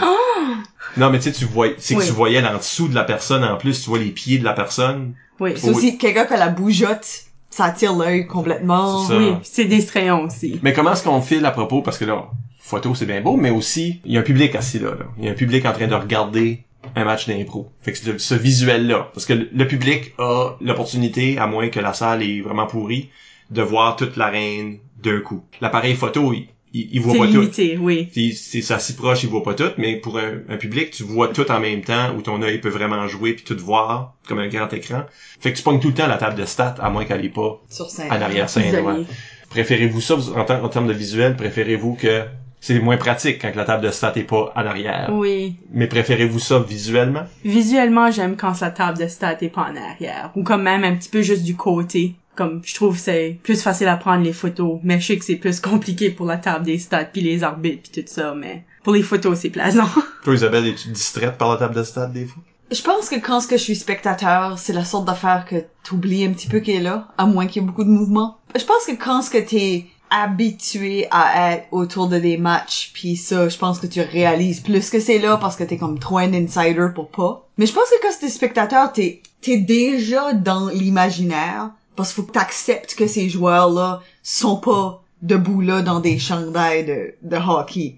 Non, 0.97 1.11
mais 1.11 1.19
tu 1.19 1.25
sais, 1.25 1.33
tu 1.33 1.45
voyais, 1.47 1.75
c'est 1.79 1.95
que 1.97 2.05
tu 2.05 2.13
voyais 2.13 2.45
en 2.47 2.59
dessous 2.59 2.89
de 2.89 2.95
la 2.95 3.05
personne 3.05 3.43
en 3.43 3.57
plus, 3.57 3.83
tu 3.83 3.89
vois 3.91 3.99
les 3.99 4.11
pieds 4.11 4.39
de 4.39 4.45
la 4.45 4.53
personne. 4.53 5.15
Oui. 5.41 5.55
c'est 5.57 5.71
aussi 5.71 5.99
quelqu'un 5.99 6.27
qui 6.27 6.35
a 6.35 6.37
la 6.37 6.49
bougeotte 6.49 7.25
ça 7.51 7.65
attire 7.67 7.95
l'œil 7.95 8.27
complètement 8.27 9.05
C'est 9.07 9.13
ça. 9.13 9.19
Oui, 9.19 9.33
c'est 9.45 9.65
distrayant 9.65 10.25
aussi. 10.25 10.59
Mais 10.63 10.73
comment 10.73 10.93
est-ce 10.93 11.05
qu'on 11.05 11.21
file 11.21 11.47
à 11.47 11.53
propos, 11.53 11.83
parce 11.83 11.99
que 11.99 12.05
là, 12.05 12.29
photo 12.59 12.95
c'est 12.97 13.07
bien 13.07 13.21
beau, 13.21 13.37
mais 13.37 13.51
aussi, 13.51 14.01
il 14.05 14.13
y 14.13 14.17
a 14.17 14.21
un 14.21 14.25
public 14.25 14.55
assis 14.57 14.81
là, 14.81 14.91
là. 14.91 15.07
Il 15.19 15.25
y 15.25 15.29
a 15.29 15.31
un 15.31 15.35
public 15.35 15.65
en 15.65 15.73
train 15.73 15.87
de 15.87 15.95
regarder 15.95 16.65
un 16.97 17.05
match 17.05 17.27
d'impro. 17.29 17.71
Fait 17.83 17.93
que 17.93 17.99
ce, 17.99 18.19
ce 18.19 18.35
visuel-là, 18.35 19.11
parce 19.15 19.27
que 19.27 19.33
le, 19.33 19.67
public 19.67 20.13
a 20.19 20.57
l'opportunité, 20.61 21.39
à 21.39 21.47
moins 21.47 21.69
que 21.69 21.81
la 21.81 21.93
salle 21.93 22.23
est 22.23 22.41
vraiment 22.41 22.67
pourrie, 22.67 23.11
de 23.51 23.63
voir 23.63 23.97
toute 23.97 24.17
l'arène 24.17 24.79
d'un 25.03 25.21
coup. 25.21 25.43
L'appareil 25.61 25.95
photo, 25.95 26.33
il, 26.33 26.49
il, 26.73 26.89
il 26.93 27.01
voit 27.01 27.13
C'est 27.13 27.19
pas 27.19 27.27
tout. 27.27 27.33
limité, 27.41 27.79
oui. 27.79 28.09
Puis 28.13 28.33
c'est 28.35 28.63
ça 28.63 28.79
si 28.79 28.95
proche, 28.95 29.23
il 29.23 29.29
voit 29.29 29.43
pas 29.43 29.55
tout, 29.55 29.71
mais 29.79 29.97
pour 29.97 30.19
un, 30.19 30.39
un 30.49 30.57
public, 30.57 30.91
tu 30.91 31.03
vois 31.05 31.29
tout 31.29 31.51
en 31.51 31.61
même 31.61 31.83
temps, 31.83 32.15
où 32.17 32.23
ton 32.23 32.41
œil 32.43 32.59
peut 32.61 32.69
vraiment 32.71 33.07
jouer 33.07 33.35
puis 33.35 33.45
tout 33.45 33.57
voir, 33.63 34.15
comme 34.27 34.39
un 34.39 34.49
grand 34.49 34.73
écran. 34.73 35.05
Fait 35.41 35.53
que 35.53 35.57
tu 35.59 35.63
pognes 35.63 35.79
tout 35.81 35.89
le 35.89 35.95
temps 35.95 36.07
la 36.07 36.17
table 36.17 36.37
de 36.41 36.45
stats, 36.47 36.77
à 36.81 36.91
moins 36.91 37.05
qu'elle 37.05 37.25
est 37.25 37.29
pas 37.29 37.61
sur 37.71 37.91
scène 37.91 38.11
en 38.11 38.21
arrière-scène. 38.21 38.69
Isolé. 38.69 38.83
ouais. 38.83 39.05
Préférez-vous 39.51 40.01
ça 40.01 40.15
vous- 40.17 40.33
en, 40.33 40.45
ter- 40.45 40.65
en 40.65 40.69
termes 40.69 40.89
de 40.89 40.93
visuel? 40.95 41.37
Préférez-vous 41.37 41.95
que 41.95 42.23
c'est 42.65 42.81
moins 42.81 42.97
pratique 42.97 43.43
quand 43.43 43.55
la 43.55 43.65
table 43.65 43.85
de 43.85 43.91
stats 43.91 44.15
est 44.17 44.23
pas 44.23 44.51
en 44.57 44.65
arrière? 44.65 45.11
Oui. 45.13 45.57
Mais 45.71 45.87
préférez-vous 45.87 46.39
ça 46.39 46.61
visuellement? 46.61 47.25
Visuellement, 47.45 48.11
j'aime 48.11 48.37
quand 48.37 48.55
sa 48.55 48.71
table 48.71 48.97
de 48.97 49.07
stats 49.07 49.37
est 49.43 49.51
pas 49.51 49.69
en 49.71 49.77
arrière. 49.77 50.31
Ou 50.35 50.43
comme 50.45 50.63
même 50.63 50.83
un 50.83 50.95
petit 50.97 51.11
peu 51.11 51.21
juste 51.21 51.43
du 51.43 51.57
côté. 51.57 52.15
Comme, 52.35 52.63
je 52.65 52.75
trouve 52.75 52.95
que 52.95 53.03
c'est 53.03 53.39
plus 53.43 53.63
facile 53.63 53.89
à 53.89 53.99
prendre 53.99 54.25
les 54.25 54.33
photos. 54.33 54.81
Mais 54.83 54.99
je 54.99 55.09
sais 55.09 55.19
que 55.19 55.27
c'est 55.27 55.37
plus 55.37 55.61
compliqué 55.71 56.09
pour 56.09 56.25
la 56.25 56.39
table 56.39 56.65
des 56.65 56.79
stats 56.79 57.05
puis 57.05 57.21
les 57.21 57.45
arbitres 57.45 57.91
puis 57.93 58.03
tout 58.03 58.09
ça. 58.11 58.35
Mais 58.35 58.65
pour 58.83 58.95
les 58.95 59.03
photos, 59.03 59.39
c'est 59.39 59.51
plaisant. 59.51 59.89
Toi, 60.25 60.35
Isabelle, 60.35 60.67
es-tu 60.67 60.89
distraite 60.89 61.37
par 61.37 61.51
la 61.51 61.59
table 61.59 61.75
de 61.75 61.83
stats 61.83 62.07
des 62.07 62.25
fois? 62.25 62.43
je 62.71 62.83
pense 62.83 63.11
que 63.11 63.17
quand 63.17 63.41
ce 63.41 63.47
que 63.47 63.59
je 63.59 63.63
suis 63.63 63.77
spectateur 63.77 64.59
c'est 64.59 64.73
la 64.73 64.87
sorte 64.87 65.05
d'affaire 65.05 65.45
que 65.45 65.57
t'oublies 65.85 66.25
un 66.25 66.33
petit 66.33 66.49
peu 66.49 66.61
qu'elle 66.61 66.77
est 66.77 66.81
là 66.81 67.09
à 67.19 67.27
moins 67.27 67.47
qu'il 67.47 67.61
y 67.61 67.65
ait 67.65 67.69
beaucoup 67.69 67.85
de 67.85 67.91
mouvements 67.91 68.39
je 68.57 68.65
pense 68.65 68.87
que 68.87 68.93
quand 68.93 69.21
ce 69.21 69.31
que 69.31 69.39
t'es 69.39 69.87
habitué 70.23 71.07
à 71.11 71.53
être 71.53 71.67
autour 71.73 72.09
de 72.09 72.19
des 72.19 72.37
matchs 72.37 72.93
puis 72.95 73.17
ça 73.17 73.49
je 73.49 73.59
pense 73.59 73.79
que 73.79 73.87
tu 73.87 74.01
réalises 74.01 74.61
plus 74.61 74.91
que 74.91 75.01
c'est 75.01 75.19
là 75.19 75.37
parce 75.37 75.57
que 75.57 75.65
t'es 75.65 75.77
comme 75.77 75.99
trop 75.99 76.19
un 76.19 76.33
insider 76.33 76.89
pour 76.95 77.09
pas 77.09 77.49
mais 77.59 77.67
je 77.67 77.73
pense 77.73 77.91
que 77.91 78.01
quand 78.03 78.15
t'es 78.21 78.29
spectateur 78.29 78.93
t'es 78.93 79.23
t'es 79.41 79.59
déjà 79.59 80.33
dans 80.33 80.69
l'imaginaire 80.69 81.71
parce 81.97 82.13
qu'il 82.13 82.23
faut 82.23 82.29
que 82.29 82.33
t'acceptes 82.33 82.95
que 82.95 83.07
ces 83.07 83.29
joueurs 83.29 83.71
là 83.71 84.03
sont 84.23 84.57
pas 84.57 85.03
debout 85.23 85.61
là 85.61 85.83
dans 85.83 86.01
des 86.01 86.19
chandails 86.19 86.85
de, 86.85 87.15
de 87.23 87.37
hockey 87.37 87.97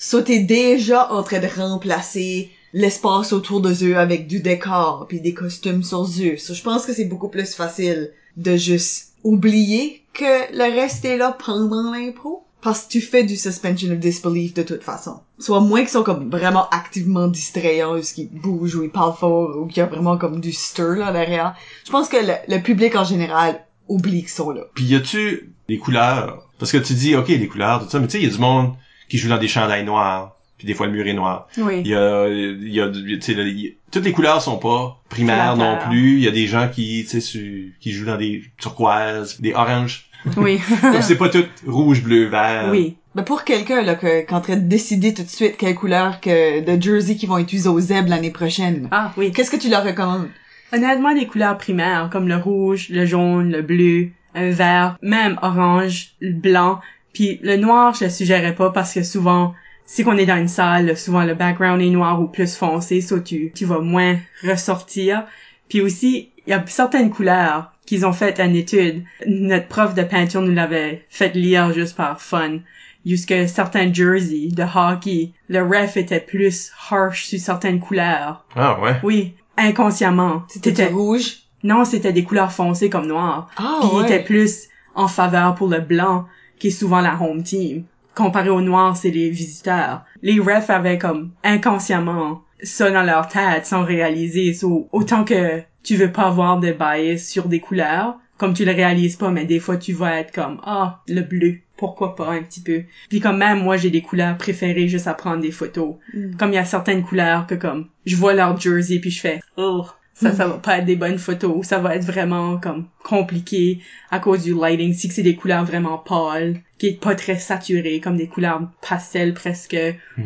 So, 0.00 0.22
t'es 0.22 0.38
déjà 0.38 1.12
en 1.12 1.24
train 1.24 1.40
de 1.40 1.48
remplacer 1.48 2.50
l'espace 2.72 3.32
autour 3.32 3.60
de 3.60 3.74
eux 3.84 3.98
avec 3.98 4.28
du 4.28 4.38
décor 4.38 5.06
puis 5.08 5.20
des 5.20 5.34
costumes 5.34 5.82
sur 5.82 6.02
eux. 6.02 6.36
So, 6.36 6.54
je 6.54 6.62
pense 6.62 6.86
que 6.86 6.92
c'est 6.92 7.04
beaucoup 7.04 7.28
plus 7.28 7.52
facile 7.52 8.12
de 8.36 8.56
juste 8.56 9.14
oublier 9.24 10.04
que 10.18 10.52
le 10.56 10.74
reste 10.80 11.04
est 11.04 11.16
là 11.16 11.36
pendant 11.44 11.92
l'impro. 11.92 12.44
Parce 12.60 12.82
que 12.82 12.88
tu 12.90 13.00
fais 13.00 13.22
du 13.22 13.36
suspension 13.36 13.88
of 13.92 13.98
disbelief 14.00 14.52
de 14.52 14.64
toute 14.64 14.82
façon. 14.82 15.20
Soit 15.38 15.60
moins 15.60 15.78
qu'ils 15.82 15.90
sont 15.90 16.02
comme 16.02 16.28
vraiment 16.28 16.68
activement 16.70 17.28
distrayants, 17.28 17.96
ou 17.96 18.00
qu'ils 18.00 18.28
bougent, 18.30 18.74
ou 18.74 18.82
ils 18.82 18.90
parlent 18.90 19.14
fort, 19.16 19.56
ou 19.56 19.66
qu'il 19.66 19.76
y 19.76 19.80
a 19.80 19.86
vraiment 19.86 20.18
comme 20.18 20.40
du 20.40 20.52
stir 20.52 20.96
là 20.96 21.12
derrière. 21.12 21.54
Je 21.86 21.92
pense 21.92 22.08
que 22.08 22.16
le, 22.16 22.32
le 22.48 22.60
public 22.60 22.96
en 22.96 23.04
général 23.04 23.64
oublie 23.86 24.22
qu'ils 24.22 24.28
sont 24.30 24.50
là. 24.50 24.62
Puis 24.74 24.86
y 24.86 24.96
a-tu 24.96 25.52
des 25.68 25.78
couleurs? 25.78 26.48
Parce 26.58 26.72
que 26.72 26.78
tu 26.78 26.94
dis, 26.94 27.14
ok, 27.14 27.28
les 27.28 27.46
couleurs, 27.46 27.84
tout 27.84 27.88
ça, 27.90 28.00
mais 28.00 28.08
tu 28.08 28.18
sais, 28.18 28.24
y 28.24 28.26
a 28.26 28.30
du 28.30 28.38
monde 28.38 28.74
qui 29.08 29.18
joue 29.18 29.28
dans 29.28 29.38
des 29.38 29.46
chandails 29.46 29.84
noirs, 29.84 30.36
puis 30.58 30.66
des 30.66 30.74
fois 30.74 30.86
le 30.86 30.92
mur 30.92 31.06
est 31.06 31.12
noir. 31.14 31.46
Oui. 31.58 31.82
Il 31.84 31.86
y 31.86 31.94
a, 31.94 32.26
il 32.28 32.68
y 32.74 32.80
a, 32.80 32.86
il 32.88 33.66
a- 33.68 33.70
toutes 33.92 34.04
les 34.04 34.12
couleurs 34.12 34.42
sont 34.42 34.58
pas 34.58 35.00
primaires 35.08 35.56
non 35.56 35.78
plus. 35.86 36.14
Il 36.18 36.24
y 36.24 36.28
a 36.28 36.32
des 36.32 36.48
gens 36.48 36.68
qui, 36.68 37.06
tu 37.08 37.20
sais, 37.20 37.38
qui 37.80 37.92
jouent 37.92 38.06
dans 38.06 38.18
des 38.18 38.42
turquoises, 38.58 39.40
des 39.40 39.54
oranges. 39.54 40.07
Oui. 40.36 40.60
Donc 40.82 41.02
c'est 41.02 41.16
pas 41.16 41.28
tout 41.28 41.44
rouge, 41.66 42.02
bleu, 42.02 42.24
vert. 42.26 42.68
oui. 42.70 42.96
Mais 43.14 43.24
pour 43.24 43.42
quelqu'un 43.44 43.82
là 43.82 43.94
que, 43.94 44.20
qui 44.24 44.32
est 44.32 44.36
en 44.36 44.40
train 44.40 44.56
de 44.56 44.68
décider 44.68 45.12
tout 45.14 45.22
de 45.22 45.28
suite 45.28 45.56
quelle 45.56 45.74
couleur 45.74 46.20
que 46.20 46.60
de 46.60 46.80
jersey 46.80 47.16
qu'ils 47.16 47.28
vont 47.28 47.38
utiliser 47.38 47.68
au 47.68 47.80
ZEB 47.80 48.08
l'année 48.08 48.30
prochaine, 48.30 48.88
Ah, 48.92 49.12
oui. 49.16 49.32
qu'est-ce 49.32 49.50
que 49.50 49.56
tu 49.56 49.68
leur 49.68 49.82
recommandes? 49.84 50.28
Honnêtement, 50.72 51.14
des 51.14 51.26
couleurs 51.26 51.56
primaires, 51.56 52.10
comme 52.12 52.28
le 52.28 52.36
rouge, 52.36 52.88
le 52.90 53.06
jaune, 53.06 53.50
le 53.50 53.62
bleu, 53.62 54.08
un 54.34 54.50
vert, 54.50 54.96
même 55.02 55.38
orange, 55.42 56.10
le 56.20 56.32
blanc. 56.32 56.80
Puis 57.14 57.40
le 57.42 57.56
noir, 57.56 57.94
je 57.94 58.04
le 58.04 58.10
suggérerais 58.10 58.54
pas 58.54 58.70
parce 58.70 58.92
que 58.94 59.02
souvent, 59.02 59.54
si 59.86 60.04
qu'on 60.04 60.18
est 60.18 60.26
dans 60.26 60.36
une 60.36 60.46
salle, 60.46 60.96
souvent 60.96 61.24
le 61.24 61.34
background 61.34 61.80
est 61.80 61.88
noir 61.90 62.20
ou 62.20 62.26
plus 62.26 62.54
foncé, 62.54 63.00
so 63.00 63.18
tu, 63.18 63.50
tu 63.54 63.64
vas 63.64 63.78
moins 63.80 64.16
ressortir. 64.46 65.24
Puis 65.68 65.80
aussi, 65.80 66.30
il 66.46 66.50
y 66.50 66.52
a 66.54 66.64
certaines 66.66 67.10
couleurs 67.10 67.72
qu'ils 67.86 68.06
ont 68.06 68.12
fait 68.12 68.40
une 68.40 68.56
étude. 68.56 69.04
Notre 69.26 69.68
prof 69.68 69.94
de 69.94 70.02
peinture 70.02 70.42
nous 70.42 70.54
l'avait 70.54 71.04
fait 71.08 71.34
lire 71.34 71.72
juste 71.72 71.96
par 71.96 72.20
fun. 72.20 72.58
Jusque 73.06 73.48
certains 73.48 73.92
jerseys 73.92 74.48
de 74.52 74.62
hockey, 74.62 75.32
le 75.48 75.62
ref 75.62 75.96
était 75.96 76.20
plus 76.20 76.70
harsh 76.90 77.26
sur 77.26 77.38
certaines 77.38 77.80
couleurs. 77.80 78.44
Ah 78.54 78.78
ouais. 78.80 78.96
Oui, 79.02 79.34
inconsciemment. 79.56 80.42
C'était 80.48 80.88
rouge? 80.88 81.38
Non, 81.62 81.84
c'était 81.84 82.12
des 82.12 82.24
couleurs 82.24 82.52
foncées 82.52 82.90
comme 82.90 83.06
noir. 83.06 83.50
Ah 83.56 83.78
Puis 83.80 83.90
il 83.94 84.04
était 84.04 84.22
plus 84.22 84.68
en 84.94 85.08
faveur 85.08 85.54
pour 85.54 85.68
le 85.68 85.80
blanc, 85.80 86.26
qui 86.58 86.68
est 86.68 86.72
souvent 86.72 87.00
la 87.00 87.18
home 87.20 87.42
team. 87.42 87.84
Comparé 88.14 88.50
au 88.50 88.60
noir, 88.60 88.96
c'est 88.96 89.10
les 89.10 89.30
visiteurs. 89.30 90.02
Les 90.22 90.40
refs 90.40 90.70
avaient 90.70 90.98
comme 90.98 91.30
inconsciemment 91.44 92.42
ça 92.62 92.90
dans 92.90 93.02
leur 93.02 93.28
tête 93.28 93.66
sans 93.66 93.84
réaliser. 93.84 94.52
So, 94.54 94.88
autant 94.92 95.24
que 95.24 95.62
tu 95.82 95.96
veux 95.96 96.12
pas 96.12 96.26
avoir 96.26 96.60
de 96.60 96.72
bias 96.72 97.18
sur 97.18 97.48
des 97.48 97.60
couleurs, 97.60 98.18
comme 98.36 98.54
tu 98.54 98.64
le 98.64 98.72
réalises 98.72 99.16
pas, 99.16 99.30
mais 99.30 99.44
des 99.44 99.60
fois 99.60 99.76
tu 99.76 99.92
vas 99.92 100.20
être 100.20 100.32
comme, 100.32 100.60
ah, 100.64 101.02
le 101.08 101.22
bleu, 101.22 101.58
pourquoi 101.76 102.14
pas 102.14 102.30
un 102.30 102.42
petit 102.42 102.60
peu. 102.60 102.82
Puis 103.08 103.20
comme 103.20 103.38
même 103.38 103.62
moi 103.62 103.76
j'ai 103.76 103.90
des 103.90 104.02
couleurs 104.02 104.36
préférées 104.36 104.88
juste 104.88 105.06
à 105.06 105.14
prendre 105.14 105.42
des 105.42 105.50
photos. 105.50 105.96
Mm. 106.14 106.36
Comme 106.36 106.50
il 106.50 106.56
y 106.56 106.58
a 106.58 106.64
certaines 106.64 107.02
couleurs 107.02 107.46
que 107.46 107.54
comme, 107.54 107.88
je 108.06 108.16
vois 108.16 108.34
leur 108.34 108.58
jersey 108.58 108.98
puis 108.98 109.10
je 109.10 109.20
fais, 109.20 109.40
oh, 109.56 109.86
ça, 110.14 110.32
ça 110.32 110.48
va 110.48 110.54
pas 110.54 110.78
être 110.78 110.84
des 110.84 110.96
bonnes 110.96 111.18
photos, 111.18 111.66
ça 111.66 111.78
va 111.78 111.94
être 111.94 112.04
vraiment 112.04 112.58
comme 112.58 112.86
compliqué 113.04 113.80
à 114.10 114.18
cause 114.18 114.42
du 114.42 114.54
lighting. 114.54 114.92
Si 114.92 115.08
que 115.08 115.14
c'est 115.14 115.22
des 115.22 115.36
couleurs 115.36 115.64
vraiment 115.64 115.98
pâles, 115.98 116.60
qui 116.78 116.88
est 116.88 117.00
pas 117.00 117.14
très 117.14 117.38
saturées, 117.38 118.00
comme 118.00 118.16
des 118.16 118.26
couleurs 118.26 118.68
pastel 118.86 119.34
presque, 119.34 119.76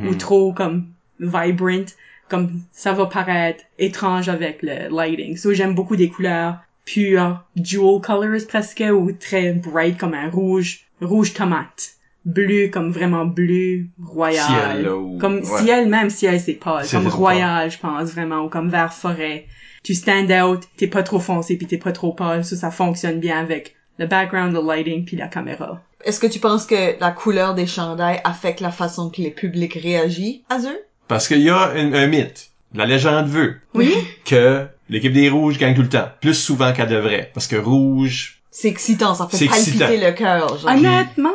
ou 0.07 0.15
trop 0.15 0.53
comme 0.53 0.89
vibrant, 1.21 1.85
comme 2.33 2.63
ça 2.73 2.93
va 2.95 3.07
paraître 3.07 3.63
étrange 3.79 4.29
avec 4.31 4.63
le 4.63 4.89
lighting. 4.89 5.37
So 5.37 5.53
j'aime 5.53 5.75
beaucoup 5.75 5.97
des 5.97 6.09
couleurs 6.09 6.57
pures, 6.87 7.45
jewel 7.55 8.01
colors 8.01 8.47
presque, 8.49 8.83
ou 8.93 9.13
très 9.13 9.53
bright 9.53 9.99
comme 9.99 10.15
un 10.15 10.29
rouge, 10.31 10.87
rouge 11.01 11.35
tomate. 11.35 11.91
Bleu 12.25 12.69
comme 12.69 12.91
vraiment 12.91 13.27
bleu 13.27 13.87
royal. 14.03 14.47
Ciel, 14.47 14.83
là, 14.85 14.97
ou- 14.97 15.19
Comme 15.19 15.41
ouais. 15.41 15.45
ciel, 15.63 15.89
même 15.89 16.09
ciel 16.09 16.41
c'est 16.41 16.55
pâle. 16.55 16.87
Comme 16.91 17.07
royal, 17.09 17.71
je 17.71 17.79
pense 17.79 18.11
vraiment, 18.13 18.45
ou 18.45 18.49
comme 18.49 18.71
vert 18.71 18.93
forêt. 18.95 19.47
Tu 19.83 19.95
stand 19.95 20.31
out, 20.31 20.63
t'es 20.77 20.87
pas 20.87 21.03
trop 21.03 21.19
foncé 21.19 21.57
puis 21.59 21.67
t'es 21.67 21.79
pas 21.79 21.93
trop 21.93 22.13
pâle, 22.13 22.45
ça, 22.45 22.57
ça 22.57 22.71
fonctionne 22.71 23.19
bien 23.21 23.39
avec 23.41 23.75
le 23.99 24.07
background, 24.07 24.55
le 24.55 24.67
lighting 24.67 25.05
puis 25.05 25.17
la 25.17 25.27
caméra. 25.29 25.83
Est-ce 26.05 26.19
que 26.21 26.27
tu 26.29 26.39
penses 26.39 26.65
que 26.67 26.99
la 27.01 27.11
couleur 27.11 27.55
des 27.55 27.67
chandails 27.67 28.21
affecte 28.25 28.61
la 28.61 28.71
façon 28.71 29.11
que 29.11 29.21
les 29.21 29.31
publics 29.31 29.75
réagissent 29.75 30.41
à 30.49 30.59
eux? 30.61 30.81
Parce 31.09 31.29
qu'il 31.29 31.41
y 31.43 31.51
a 31.51 31.71
un, 31.71 31.93
un 31.93 32.07
mythe. 32.07 32.51
La 32.75 32.87
légende 32.87 33.27
veut 33.29 33.57
Oui. 33.75 33.93
que 34.25 34.67
l'équipe 34.89 35.13
des 35.13 35.29
rouges 35.29 35.59
gagne 35.59 35.75
tout 35.75 35.83
le 35.83 35.89
temps. 35.89 36.09
Plus 36.21 36.35
souvent 36.35 36.73
qu'elle 36.73 36.89
devrait. 36.89 37.31
Parce 37.35 37.47
que 37.47 37.57
rouge... 37.57 38.41
C'est 38.51 38.69
excitant, 38.69 39.15
ça 39.15 39.27
fait 39.31 39.47
palpiter 39.47 39.71
excitant. 39.71 39.89
le 39.91 40.13
cœur. 40.13 40.59
genre. 40.59 40.71
Honnêtement, 40.71 41.31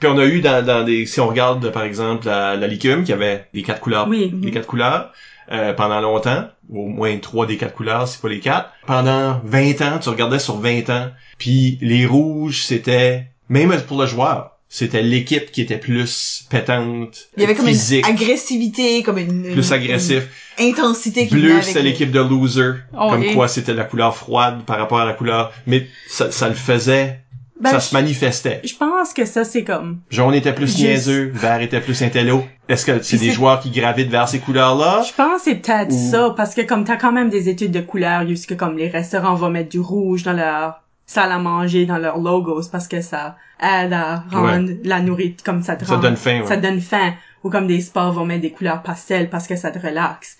Puis 0.00 0.08
on 0.08 0.18
a 0.18 0.24
eu 0.24 0.40
dans, 0.40 0.64
dans 0.64 0.84
des... 0.84 1.06
Si 1.06 1.20
on 1.20 1.28
regarde, 1.28 1.70
par 1.70 1.82
exemple, 1.84 2.26
la, 2.26 2.56
la 2.56 2.66
licume, 2.66 3.04
qui 3.04 3.12
avait 3.12 3.46
les 3.54 3.62
quatre 3.62 3.80
couleurs 3.80 4.08
oui. 4.08 4.34
les 4.42 4.50
quatre 4.50 4.66
couleurs 4.66 5.12
euh, 5.50 5.72
pendant 5.74 6.00
longtemps, 6.00 6.46
au 6.72 6.86
moins 6.86 7.16
trois 7.18 7.46
des 7.46 7.56
quatre 7.58 7.74
couleurs, 7.74 8.08
c'est 8.08 8.20
pas 8.22 8.28
les 8.28 8.40
quatre. 8.40 8.70
Pendant 8.86 9.40
20 9.44 9.80
ans, 9.82 9.98
tu 10.00 10.08
regardais 10.08 10.38
sur 10.38 10.56
20 10.58 10.88
ans, 10.90 11.10
puis 11.36 11.78
les 11.82 12.06
rouges, 12.06 12.64
c'était 12.64 13.26
même 13.48 13.78
pour 13.82 14.00
le 14.00 14.06
joueur, 14.06 14.51
c'était 14.74 15.02
l'équipe 15.02 15.52
qui 15.52 15.60
était 15.60 15.76
plus 15.76 16.46
pétante, 16.48 17.28
Il 17.36 17.42
y 17.42 17.44
avait 17.44 17.54
comme 17.54 17.66
physique, 17.66 18.06
une 18.08 18.14
agressivité, 18.14 19.02
comme 19.02 19.18
une, 19.18 19.52
plus 19.52 19.70
agressif. 19.70 20.28
une 20.58 20.70
intensité 20.70 21.26
qui 21.28 21.34
Bleu, 21.34 21.60
c'était 21.60 21.82
l'équipe 21.82 22.10
de 22.10 22.20
loser, 22.20 22.72
Oh, 22.98 23.10
comme 23.10 23.22
et- 23.22 23.34
quoi 23.34 23.48
c'était 23.48 23.74
la 23.74 23.84
couleur 23.84 24.16
froide 24.16 24.62
par 24.66 24.78
rapport 24.78 24.98
à 25.00 25.04
la 25.04 25.12
couleur, 25.12 25.52
mais 25.66 25.86
ça, 26.08 26.30
ça 26.32 26.48
le 26.48 26.54
faisait, 26.54 27.20
Ben, 27.60 27.70
ça 27.70 27.78
je- 27.80 27.84
se 27.84 27.94
manifestait. 27.94 28.60
Je 28.64 28.74
pense 28.74 29.12
que 29.12 29.26
ça 29.26 29.44
c'est 29.44 29.62
comme 29.62 30.00
Jaune 30.10 30.34
était 30.34 30.54
plus 30.54 30.66
Juste- 30.68 30.78
niaiseux, 30.80 31.30
vert 31.34 31.60
était 31.60 31.80
plus 31.80 32.00
intello. 32.02 32.42
Est-ce 32.68 32.86
que 32.86 33.02
c'est 33.02 33.18
des 33.18 33.30
joueurs 33.30 33.60
qui 33.60 33.70
gravitent 33.70 34.08
vers 34.10 34.26
ces 34.26 34.38
couleurs-là? 34.38 35.04
Je 35.06 35.12
pense 35.14 35.42
que 35.42 35.50
c'est 35.50 35.54
peut-être 35.56 35.92
Ou- 35.92 36.10
ça, 36.10 36.32
parce 36.34 36.54
que 36.54 36.62
comme 36.62 36.84
t'as 36.84 36.96
quand 36.96 37.12
même 37.12 37.28
des 37.28 37.50
études 37.50 37.72
de 37.72 37.80
couleurs, 37.80 38.26
jusque 38.26 38.56
comme 38.56 38.78
les 38.78 38.88
restaurants 38.88 39.34
vont 39.34 39.50
mettre 39.50 39.68
du 39.68 39.80
rouge 39.80 40.22
dans 40.22 40.32
leur 40.32 40.81
salle 41.12 41.32
à 41.32 41.38
manger, 41.38 41.86
dans 41.86 41.98
leurs 41.98 42.18
logos, 42.18 42.68
parce 42.70 42.88
que 42.88 43.00
ça 43.00 43.36
aide 43.60 43.92
à 43.92 44.24
rendre 44.30 44.70
la 44.84 45.00
nourriture, 45.00 45.44
comme 45.44 45.62
ça 45.62 45.76
te 45.76 45.84
Ça 45.84 45.94
rend- 45.96 46.00
donne 46.00 46.16
faim, 46.16 46.40
ouais. 46.40 46.46
ça 46.46 46.56
donne 46.56 46.80
faim. 46.80 47.14
Ou 47.44 47.50
comme 47.50 47.66
des 47.66 47.80
sports 47.80 48.12
vont 48.12 48.24
mettre 48.24 48.42
des 48.42 48.52
couleurs 48.52 48.82
pastel 48.82 49.28
parce 49.28 49.46
que 49.46 49.56
ça 49.56 49.70
te 49.70 49.78
relaxe. 49.84 50.36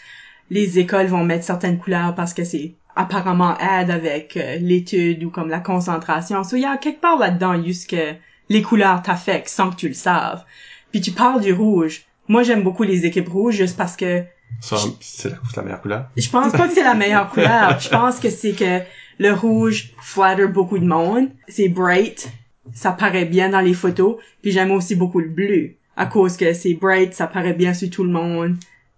Les 0.50 0.78
écoles 0.78 1.06
vont 1.06 1.24
mettre 1.24 1.44
certaines 1.44 1.78
couleurs 1.78 2.14
parce 2.14 2.32
que 2.34 2.44
c'est 2.44 2.74
apparemment 2.94 3.56
aide 3.58 3.90
avec 3.90 4.36
euh, 4.36 4.56
l'étude 4.60 5.24
ou 5.24 5.30
comme 5.30 5.48
la 5.48 5.60
concentration. 5.60 6.44
So, 6.44 6.56
il 6.56 6.62
y 6.62 6.64
a 6.66 6.76
quelque 6.76 7.00
part 7.00 7.18
là-dedans 7.18 7.60
juste 7.62 7.88
que 7.90 8.14
les 8.48 8.62
couleurs 8.62 9.02
t'affectent 9.02 9.48
sans 9.48 9.70
que 9.70 9.76
tu 9.76 9.88
le 9.88 9.94
saves. 9.94 10.44
Puis 10.90 11.00
tu 11.00 11.10
parles 11.10 11.40
du 11.40 11.52
rouge. 11.52 12.02
Moi, 12.28 12.42
j'aime 12.44 12.62
beaucoup 12.62 12.82
les 12.84 13.04
équipes 13.06 13.28
rouges 13.30 13.56
juste 13.56 13.76
parce 13.76 13.96
que 13.96 14.18
Ça, 14.20 14.26
c'est 14.60 14.76
la, 14.76 14.80
c'est 15.00 15.56
la 15.56 15.62
meilleure 15.62 15.80
couleur. 15.80 16.08
je 16.16 16.30
pense 16.30 16.52
pas 16.52 16.68
que 16.68 16.74
c'est 16.74 16.84
la 16.84 16.94
meilleure 16.94 17.28
couleur. 17.28 17.78
Je 17.80 17.88
pense 17.88 18.18
que 18.18 18.30
c'est 18.30 18.52
que 18.52 18.80
le 19.18 19.32
rouge 19.32 19.92
flatter 20.00 20.46
beaucoup 20.46 20.78
de 20.78 20.86
monde. 20.86 21.28
C'est 21.48 21.68
bright. 21.68 22.30
Ça 22.72 22.92
paraît 22.92 23.24
bien 23.24 23.48
dans 23.48 23.60
les 23.60 23.74
photos. 23.74 24.16
Puis 24.42 24.52
j'aime 24.52 24.70
aussi 24.70 24.94
beaucoup 24.94 25.20
le 25.20 25.28
bleu. 25.28 25.74
À 25.96 26.06
cause 26.06 26.36
que 26.36 26.52
c'est 26.54 26.74
bright, 26.74 27.14
ça 27.14 27.26
paraît 27.26 27.52
bien 27.52 27.74
sur 27.74 27.90
tout 27.90 28.04
le 28.04 28.10
monde. 28.10 28.56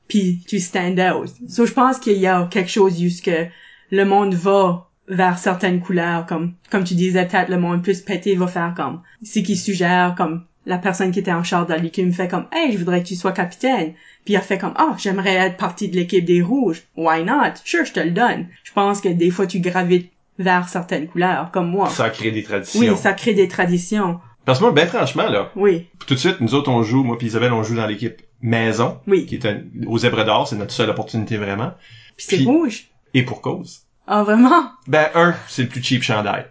Puis 0.09 0.45
tu 0.47 0.61
stand 0.61 1.01
out. 1.01 1.31
So 1.49 1.67
je 1.67 1.73
pense 1.73 1.99
qu'il 1.99 2.19
y 2.19 2.27
a 2.27 2.47
quelque 2.51 2.71
chose 2.71 2.99
juste 2.99 3.25
que 3.25 3.47
le 3.91 4.05
monde 4.05 4.35
va 4.35 4.91
vers 5.09 5.39
certaines 5.39 5.81
couleurs. 5.81 6.27
Comme, 6.27 6.55
comme 6.71 6.85
tu 6.85 6.95
disais, 6.95 7.27
peut-être 7.27 7.51
le 7.51 7.59
monde 7.59 7.83
plus 7.83 8.01
pété 8.01 8.37
va 8.37 8.47
faire 8.47 8.75
comme, 8.77 9.03
c'est 9.23 9.43
qui 9.43 9.57
suggère 9.57 10.15
comme 10.17 10.45
la 10.67 10.79
personne 10.79 11.11
qui 11.11 11.19
était 11.19 11.33
en 11.33 11.45
charge 11.45 11.69
de 11.69 11.75
ligue 11.75 12.05
me 12.05 12.13
fait 12.13 12.29
comme, 12.29 12.47
hey, 12.53 12.73
je 12.73 12.79
voudrais 12.79 13.03
que 13.03 13.09
tu 13.09 13.17
sois 13.17 13.33
capitaine. 13.33 13.93
Puis 14.25 14.35
il 14.35 14.37
a 14.37 14.41
fait 14.41 14.59
comme, 14.59 14.75
ah, 14.77 14.97
j'aimerais 14.99 15.35
être 15.35 15.57
partie 15.57 15.89
de 15.89 15.97
l'équipe 15.97 16.25
des 16.25 16.43
rouges. 16.43 16.85
Why 16.97 17.25
not? 17.25 17.55
Sure, 17.65 17.85
je 17.85 17.93
te 17.93 18.01
le 18.01 18.11
donne. 18.11 18.47
Je 18.63 18.73
pense 18.73 19.01
que 19.01 19.09
des 19.09 19.31
fois, 19.31 19.47
tu 19.47 19.61
gravites 19.61 20.11
vers 20.39 20.69
certaines 20.69 21.07
couleurs, 21.07 21.51
comme 21.53 21.69
moi. 21.69 21.89
Ça 21.91 22.11
crée 22.11 22.31
des 22.31 22.43
traditions. 22.43 22.81
Oui, 22.81 22.97
ça 22.97 23.13
crée 23.13 23.35
des 23.35 23.49
traditions. 23.49 24.19
Parce 24.45 24.59
que 24.59 24.65
moi, 24.65 24.73
ben 24.73 24.87
franchement, 24.87 25.29
là, 25.29 25.51
Oui, 25.57 25.87
tout 26.07 26.15
de 26.15 26.19
suite, 26.19 26.41
nous 26.41 26.55
autres, 26.55 26.71
on 26.71 26.83
joue, 26.83 27.03
moi 27.03 27.17
puis 27.17 27.29
Isabelle, 27.29 27.53
on 27.53 27.63
joue 27.63 27.77
dans 27.77 27.87
l'équipe 27.87 28.21
maison, 28.43 29.01
oui. 29.07 29.25
qui 29.25 29.37
est 29.37 29.47
un, 29.47 29.63
aux 29.87 29.99
zèbres 29.99 30.25
d'or, 30.25 30.47
c'est 30.47 30.57
notre 30.57 30.73
seule 30.73 30.91
opportunité 30.91 31.39
vraiment. 31.39 31.73
Puis 32.17 32.27
c'est 32.29 32.45
rouge. 32.45 32.89
Et 33.15 33.23
pour 33.23 33.41
cause. 33.41 33.84
Ah, 34.07 34.23
vraiment? 34.23 34.65
Ben, 34.87 35.07
un, 35.15 35.35
c'est 35.49 35.63
le 35.63 35.69
plus 35.69 35.83
cheap 35.83 36.03
chandail. 36.03 36.45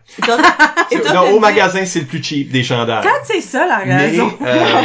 Non, 1.14 1.30
au 1.34 1.40
magasin, 1.40 1.86
c'est 1.86 2.00
le 2.00 2.06
plus 2.06 2.24
cheap 2.24 2.52
des 2.52 2.64
chandails. 2.64 3.04
Peut-être 3.04 3.26
c'est 3.26 3.42
ça 3.42 3.66
la 3.68 3.86
Mais, 3.86 3.98
raison? 4.08 4.32
euh, 4.42 4.82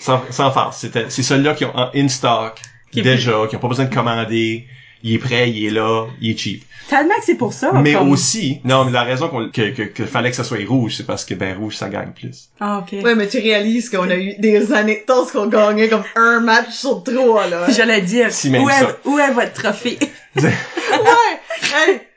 sans, 0.00 0.20
sans 0.30 0.50
farce, 0.50 0.80
c'était, 0.80 1.06
c'est 1.08 1.22
ceux-là 1.22 1.54
qui 1.54 1.64
ont 1.64 1.74
en 1.76 1.90
in-stock, 1.94 2.60
Qui 2.92 3.00
déjà, 3.02 3.32
qui 3.48 3.56
ont 3.56 3.58
pas 3.58 3.68
besoin 3.68 3.86
de 3.86 3.94
commander, 3.94 4.66
il 5.02 5.14
est 5.14 5.18
prêt, 5.18 5.50
il 5.50 5.66
est 5.66 5.70
là, 5.70 6.06
il 6.20 6.32
est 6.32 6.36
cheap. 6.36 6.64
Tellement 6.90 7.14
que 7.14 7.24
c'est 7.24 7.34
pour 7.36 7.54
ça. 7.54 7.72
mais 7.72 7.94
comme- 7.94 8.10
aussi, 8.10 8.60
non, 8.64 8.84
mais 8.84 8.90
la 8.92 9.04
raison 9.04 9.28
qu'on, 9.28 9.48
que, 9.48 9.70
que, 9.70 9.82
que 9.84 10.04
fallait 10.04 10.28
que 10.28 10.36
ça 10.36 10.44
soit 10.44 10.58
rouge, 10.68 10.96
c'est 10.98 11.06
parce 11.06 11.24
que, 11.24 11.32
ben, 11.32 11.56
rouge, 11.56 11.76
ça 11.76 11.88
gagne 11.88 12.10
plus. 12.12 12.50
Ah, 12.60 12.80
ok. 12.82 13.02
Ouais, 13.02 13.14
mais 13.14 13.26
tu 13.26 13.38
réalises 13.38 13.88
qu'on 13.88 14.10
a 14.10 14.16
eu 14.16 14.34
des 14.38 14.70
années 14.74 15.00
de 15.00 15.06
temps 15.06 15.24
qu'on 15.24 15.46
gagnait 15.46 15.88
comme 15.88 16.04
un 16.16 16.40
match 16.40 16.70
sur 16.72 17.02
trois, 17.02 17.46
là. 17.46 17.66
J'allais 17.70 18.02
dire, 18.02 18.30
Si 18.30 18.50
même 18.50 18.62
où 18.62 18.68
est, 18.68 18.78
ça. 18.78 18.96
où 19.06 19.18
est 19.18 19.30
votre 19.32 19.52
trophée? 19.54 19.98
ouais! 20.36 20.42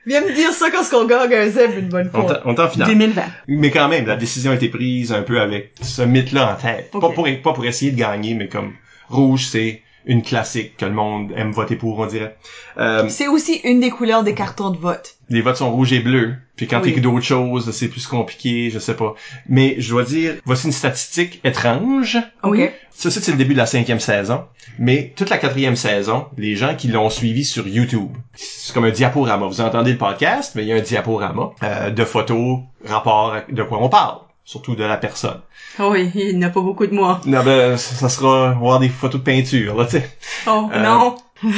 Viens 0.07 0.21
me 0.21 0.33
dire 0.33 0.51
ça 0.53 0.71
quand 0.71 0.83
on 0.97 1.05
gagne 1.05 1.33
un 1.33 1.49
zèbre 1.49 1.77
une 1.77 1.89
bonne 1.89 2.09
On 2.13 2.21
fois. 2.25 2.41
on 2.45 2.55
est 2.55 2.59
en 2.61 2.69
finale. 2.69 2.87
2020. 2.87 3.21
Mais 3.49 3.71
quand 3.71 3.89
même, 3.89 4.05
la 4.07 4.15
décision 4.15 4.51
a 4.51 4.55
été 4.55 4.69
prise 4.69 5.11
un 5.11 5.21
peu 5.21 5.41
avec 5.41 5.73
ce 5.81 6.01
mythe-là 6.01 6.53
en 6.53 6.55
tête. 6.55 6.89
Pas, 6.91 6.99
pour, 6.99 7.27
pas 7.43 7.53
pour 7.53 7.65
essayer 7.65 7.91
de 7.91 7.97
gagner, 7.97 8.33
mais 8.33 8.47
comme 8.47 8.71
rouge, 9.09 9.47
c'est 9.47 9.81
une 10.07 10.23
classique 10.23 10.77
que 10.77 10.85
le 10.85 10.91
monde 10.91 11.31
aime 11.35 11.51
voter 11.51 11.75
pour, 11.75 11.99
on 11.99 12.05
dirait. 12.07 12.35
Euh, 12.79 13.07
C'est 13.09 13.27
aussi 13.27 13.61
une 13.63 13.79
des 13.79 13.89
couleurs 13.91 14.23
des 14.23 14.33
cartons 14.33 14.69
de 14.71 14.77
vote. 14.77 15.15
les 15.29 15.41
votes 15.41 15.57
sont 15.57 15.69
rouges 15.71 15.93
et 15.93 15.99
bleus. 15.99 16.35
Puis 16.55 16.65
quand 16.67 16.77
Oui. 16.77 16.85
t'écris 16.85 17.01
d'autres 17.01 17.25
choses, 17.25 17.69
c'est 17.71 17.87
plus 17.89 18.07
compliqué, 18.07 18.71
je 18.71 18.79
sais 18.79 18.95
pas. 18.95 19.13
Mais 19.47 19.75
je 19.79 19.89
dois 19.91 20.03
dire, 20.03 20.33
voici 20.45 20.65
une 20.65 20.71
statistique 20.73 21.39
étrange. 21.43 22.17
Oui. 22.43 22.69
Ça, 22.91 23.11
ça, 23.11 23.21
c'est 23.21 23.31
le 23.31 23.37
début 23.37 23.53
de 23.53 23.59
la 23.59 23.67
cinquième 23.67 23.99
saison. 23.99 24.45
Mais 24.79 25.13
toute 25.15 25.29
la 25.29 25.37
quatrième 25.37 25.75
saison, 25.75 26.25
les 26.37 26.55
gens 26.55 26.73
qui 26.75 26.87
l'ont 26.87 27.09
suivi 27.11 27.45
sur 27.45 27.67
YouTube, 27.67 28.09
c'est 28.33 28.73
comme 28.73 28.85
un 28.85 28.89
diaporama. 28.91 29.45
Vous 29.45 29.61
entendez 29.61 29.91
le 29.91 29.97
podcast, 29.99 30.53
mais 30.55 30.63
il 30.63 30.67
y 30.69 30.73
a 30.73 30.77
un 30.77 30.81
diaporama 30.81 31.51
euh, 31.63 31.89
de 31.91 32.03
photos, 32.05 32.59
rapport 32.85 33.33
à 33.33 33.41
de 33.51 33.61
quoi 33.63 33.77
on 33.83 33.89
parle. 33.89 34.17
Surtout 34.47 34.75
de 34.75 34.83
la 34.85 34.95
personne. 34.95 35.41
Oh 35.77 35.89
oui, 35.91 36.09
il 36.15 36.39
n'a 36.39 36.49
pas 36.49 36.61
beaucoup 36.61 36.87
de 36.87 36.93
moi. 36.93 37.19
Non, 37.25 37.43
ben, 37.43 37.75
ça 37.75 38.07
sera, 38.07 38.53
voir 38.53 38.79
des 38.79 38.87
photos 38.87 39.19
de 39.19 39.25
peinture, 39.25 39.75
là, 39.75 39.83
tu 39.83 39.97
sais. 39.97 40.09
Oh, 40.47 40.69
Euh, 40.73 40.81
non. 40.81 41.17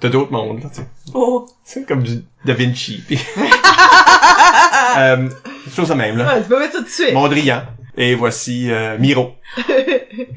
T'as 0.00 0.08
d'autres 0.08 0.32
mondes, 0.32 0.60
là, 0.60 0.68
tu 0.68 0.80
sais. 0.80 0.88
Oh. 1.14 1.46
C'est 1.62 1.86
comme 1.86 2.02
du 2.02 2.24
Da 2.44 2.54
Vinci. 2.54 3.00
Puis... 3.06 3.20
euh, 4.98 5.28
chose 5.72 5.88
de 5.88 5.94
même, 5.94 6.16
là. 6.16 6.34
Ouais, 6.34 6.42
tu 6.42 6.48
peux 6.48 6.58
mettre 6.58 6.72
ça 6.72 6.78
tout 6.80 6.84
de 6.86 6.90
suite. 6.90 7.12
Mondrian. 7.14 7.62
Et 7.98 8.14
voici 8.14 8.70
euh, 8.70 8.98
Miro. 8.98 9.34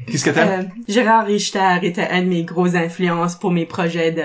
Qu'est-ce 0.06 0.24
que 0.24 0.30
t'aimes? 0.30 0.60
Euh, 0.60 0.62
Gérard 0.88 1.26
Richter 1.26 1.76
était 1.82 2.08
une 2.12 2.24
de 2.24 2.28
mes 2.30 2.42
grosses 2.44 2.74
influences 2.74 3.34
pour 3.36 3.50
mes 3.50 3.66
projets 3.66 4.12
de, 4.12 4.22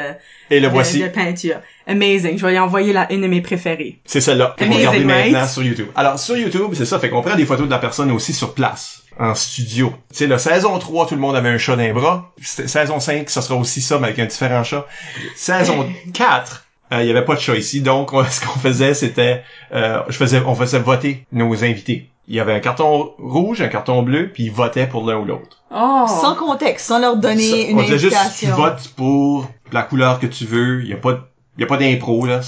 Et 0.50 0.60
le 0.60 0.68
de, 0.68 0.72
voici. 0.74 1.00
de 1.02 1.08
peinture. 1.10 1.58
Amazing. 1.88 2.38
Je 2.38 2.46
vais 2.46 2.52
lui 2.54 2.60
envoyer 2.60 2.94
la, 2.94 3.12
une 3.12 3.22
de 3.22 3.28
mes 3.28 3.42
préférées. 3.42 4.00
C'est 4.06 4.22
celle-là. 4.22 4.56
Fait 4.58 4.66
qu'on 4.66 4.72
Amazing, 4.72 4.88
regarde 4.90 5.12
right? 5.12 5.32
maintenant 5.34 5.48
sur 5.48 5.64
YouTube. 5.64 5.88
Alors, 5.96 6.18
sur 6.18 6.38
YouTube, 6.38 6.72
c'est 6.74 6.86
ça. 6.86 6.98
Fait 7.00 7.10
qu'on 7.10 7.22
prend 7.22 7.36
des 7.36 7.46
photos 7.46 7.66
de 7.66 7.72
la 7.72 7.80
personne 7.80 8.10
aussi 8.12 8.34
sur 8.34 8.54
place. 8.54 9.02
En 9.18 9.34
studio. 9.34 9.94
Tu 10.12 10.18
sais, 10.18 10.28
la 10.28 10.38
saison 10.38 10.78
3, 10.78 11.08
tout 11.08 11.16
le 11.16 11.22
monde 11.22 11.36
avait 11.38 11.48
un 11.50 11.58
chat 11.58 11.76
les 11.78 11.94
bras. 11.94 12.34
Saison 12.42 13.00
5, 13.00 13.30
ça 13.30 13.42
sera 13.42 13.56
aussi 13.56 13.82
ça, 13.82 13.98
mais 13.98 14.08
avec 14.08 14.20
un 14.20 14.26
différent 14.26 14.64
chat. 14.66 14.86
Saison 15.38 15.88
4, 16.14 16.66
euh, 16.92 17.02
il 17.02 17.08
y 17.08 17.12
avait 17.12 17.24
pas 17.24 17.36
de 17.36 17.40
chat 17.40 17.56
ici. 17.56 17.80
Donc, 17.82 18.12
on- 18.12 18.26
ce 18.30 18.42
qu'on 18.42 18.60
faisait, 18.60 18.94
c'était, 18.94 19.42
euh, 19.74 20.02
je 20.10 20.18
faisais, 20.18 20.42
on 20.46 20.54
faisait 20.56 20.80
voter 20.80 21.26
nos 21.32 21.64
invités. 21.64 22.10
Il 22.28 22.36
y 22.36 22.40
avait 22.40 22.54
un 22.54 22.60
carton 22.60 23.14
rouge, 23.20 23.62
un 23.62 23.68
carton 23.68 24.02
bleu, 24.02 24.32
puis 24.34 24.46
ils 24.46 24.52
votaient 24.52 24.88
pour 24.88 25.06
l'un 25.06 25.18
ou 25.18 25.26
l'autre. 25.26 25.64
Oh. 25.72 26.06
Sans 26.08 26.36
contexte, 26.36 26.88
sans 26.88 27.00
leur 27.00 27.18
donner 27.18 27.50
Ça, 27.52 27.58
une 27.70 27.80
on 27.80 27.84
disait 27.84 28.00
juste, 28.00 28.18
tu 28.40 28.48
votes 28.48 28.88
pour 28.96 29.50
la 29.72 29.84
couleur 29.84 30.20
que 30.20 30.26
tu 30.28 30.46
veux. 30.46 30.82
Il 30.84 30.90
y 30.90 30.94
a 30.94 30.98
pas, 30.98 31.30
il 31.58 31.62
y 31.62 31.64
a 31.64 31.68
pas 31.68 31.78
d'impro, 31.78 32.26
là. 32.26 32.42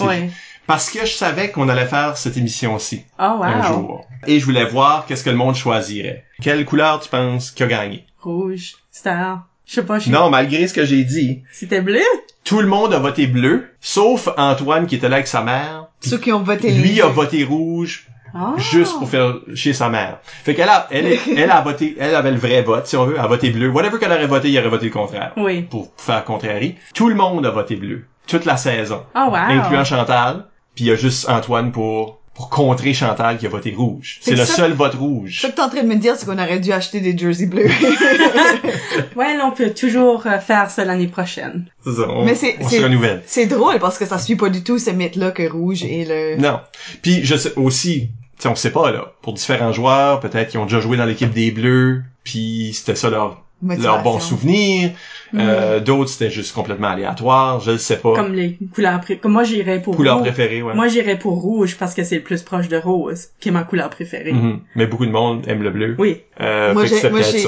Parce 0.66 0.90
que 0.90 1.02
je 1.06 1.14
savais 1.14 1.52
qu'on 1.52 1.70
allait 1.70 1.86
faire 1.86 2.18
cette 2.18 2.36
émission-ci 2.38 3.06
Oh, 3.20 3.36
wow. 3.38 3.44
un 3.44 3.62
jour. 3.64 4.06
Et 4.26 4.40
je 4.40 4.46
voulais 4.46 4.66
voir 4.66 5.06
qu'est-ce 5.06 5.24
que 5.24 5.30
le 5.30 5.38
monde 5.38 5.56
choisirait. 5.56 6.26
Quelle 6.42 6.66
couleur 6.66 7.00
tu 7.00 7.08
penses 7.10 7.52
qui 7.52 7.64
a 7.64 7.68
gagné? 7.68 8.06
Rouge. 8.22 8.74
Star. 8.92 9.48
Je 9.66 9.76
sais 9.76 9.84
pas, 9.86 10.00
Non, 10.08 10.30
malgré 10.30 10.66
ce 10.68 10.74
que 10.74 10.86
j'ai 10.86 11.04
dit, 11.04 11.44
C'était 11.52 11.82
bleu? 11.82 12.00
tout 12.46 12.62
le 12.62 12.68
monde 12.68 12.94
a 12.94 13.00
voté 13.00 13.28
bleu, 13.28 13.68
sauf 13.82 14.30
Antoine 14.38 14.88
qui 14.88 14.96
était 14.96 15.10
là 15.10 15.18
avec 15.18 15.28
sa 15.28 15.42
mère. 15.42 15.88
Ceux 16.02 16.18
qui 16.18 16.32
ont 16.32 16.42
voté 16.42 16.72
Lui 16.72 16.94
les- 16.96 17.02
a 17.02 17.08
voté 17.08 17.44
rouge 17.44 18.08
Ah. 18.34 18.54
juste 18.58 18.98
pour 18.98 19.10
faire 19.10 19.36
chier 19.56 19.74
sa 19.74 19.90
mère. 19.90 20.20
Fait 20.24 20.56
qu'elle 20.56 20.70
a, 20.70 20.88
elle, 20.92 21.18
elle 21.38 21.52
a 21.52 21.62
voté, 21.62 21.96
elle 22.00 22.16
avait 22.16 22.32
le 22.32 22.38
vrai 22.38 22.62
vote, 22.62 22.88
si 22.88 22.96
on 22.96 23.06
veut, 23.06 23.16
elle 23.18 23.24
a 23.24 23.28
voté 23.28 23.50
bleu. 23.50 23.70
Whatever 23.70 24.00
qu'elle 24.00 24.12
aurait 24.12 24.28
voté, 24.28 24.50
il 24.50 24.60
aurait 24.60 24.70
voté 24.70 24.86
le 24.86 24.92
contraire. 24.92 25.32
Oui. 25.38 25.62
Pour 25.64 25.92
faire 25.98 26.24
contraire. 26.24 26.62
Tout 26.94 27.10
le 27.10 27.16
monde 27.16 27.46
a 27.46 27.52
voté 27.52 27.76
bleu. 27.76 28.06
Toute 28.28 28.46
la 28.46 28.58
saison. 28.58 29.04
Oh, 29.16 29.30
wow. 29.30 29.36
Incluant 29.36 29.84
Chantal. 29.84 30.46
Puis 30.76 30.86
il 30.86 30.88
y 30.90 30.92
a 30.92 30.96
juste 30.96 31.28
Antoine 31.30 31.72
pour, 31.72 32.20
pour 32.38 32.50
contrer 32.50 32.94
Chantal 32.94 33.38
qui 33.38 33.46
a 33.48 33.50
voté 33.50 33.74
rouge. 33.76 34.20
C'est 34.22 34.32
le 34.36 34.46
ça- 34.46 34.56
seul 34.56 34.72
vote 34.74 34.94
rouge. 34.94 35.40
Ce 35.42 35.48
que 35.48 35.52
t'es 35.52 35.60
en 35.62 35.68
train 35.70 35.82
de 35.82 35.88
me 35.88 35.96
dire, 35.96 36.16
c'est 36.16 36.26
qu'on 36.26 36.38
aurait 36.38 36.60
dû 36.60 36.72
acheter 36.72 37.02
des 37.02 37.18
jerseys 37.18 37.48
bleus. 37.48 37.68
Ouais, 39.16 39.36
on 39.44 39.52
peut 39.52 39.72
toujours 39.72 40.26
euh, 40.28 40.40
faire 40.40 40.70
ça 40.70 40.86
l'année 40.86 41.08
prochaine. 41.08 41.66
C'est 41.84 41.94
ça, 41.94 42.08
on, 42.10 42.24
Mais 42.26 42.36
c'est- 42.36 42.58
on 42.62 42.68
c'est- 42.70 42.78
se 42.80 42.84
renouvelle. 42.84 43.24
c'est 43.26 43.48
drôle 43.48 43.80
parce 43.80 43.98
que 43.98 44.06
ça 44.06 44.20
suit 44.20 44.36
pas 44.36 44.50
du 44.50 44.64
tout 44.64 44.78
ce 44.80 44.92
mythe-là 44.92 45.32
que 45.32 45.50
rouge 45.50 45.84
est 45.84 46.06
le... 46.08 46.42
Non. 46.42 46.60
Puis 47.02 47.24
je 47.24 47.36
sais 47.36 47.54
aussi, 47.56 48.10
tu 48.38 48.44
sais, 48.44 48.48
on 48.50 48.56
sait 48.56 48.72
pas 48.72 48.92
là, 48.92 49.14
pour 49.22 49.34
différents 49.34 49.72
joueurs, 49.72 50.20
peut-être 50.20 50.50
qu'ils 50.52 50.60
ont 50.60 50.66
déjà 50.66 50.80
joué 50.80 50.98
dans 50.98 51.06
l'équipe 51.06 51.32
des 51.34 51.50
Bleus, 51.52 52.04
puis 52.24 52.72
c'était 52.74 52.96
ça 52.96 53.10
leur 53.10 53.44
motivation. 53.62 53.92
leur 53.94 54.04
bon 54.04 54.20
souvenir. 54.20 54.92
Euh, 55.36 55.80
D'autres 55.80 56.10
c'était 56.10 56.30
juste 56.32 56.54
complètement 56.54 56.90
aléatoire, 56.90 57.60
je 57.60 57.72
le 57.72 57.78
sais 57.78 57.98
pas. 57.98 58.14
Comme 58.16 58.34
les 58.34 58.58
couleurs 58.74 59.02
pré... 59.02 59.18
Comme 59.18 59.34
moi, 59.34 59.44
j'irais 59.44 59.82
pour 59.82 59.96
Couleur 59.96 60.18
rouge. 60.18 60.28
préférée, 60.28 60.62
ouais. 60.62 60.74
Moi, 60.74 60.88
j'irais 60.88 61.20
pour 61.20 61.42
rouge 61.42 61.78
parce 61.78 61.94
que 61.94 62.04
c'est 62.04 62.16
le 62.16 62.24
plus 62.24 62.44
proche 62.44 62.68
de 62.68 62.78
rose, 62.78 63.28
qui 63.40 63.50
est 63.50 63.52
ma 63.52 63.64
couleur 63.64 63.90
préférée. 63.90 64.34
Mhm. 64.34 64.62
Mais 64.76 64.88
beaucoup 64.88 65.06
de 65.06 65.12
monde 65.12 65.44
aime 65.48 65.64
le 65.64 65.72
bleu. 65.72 65.96
Oui. 65.98 66.22
Euh, 66.40 66.74
Moi, 66.74 66.86
j'ai, 66.86 67.02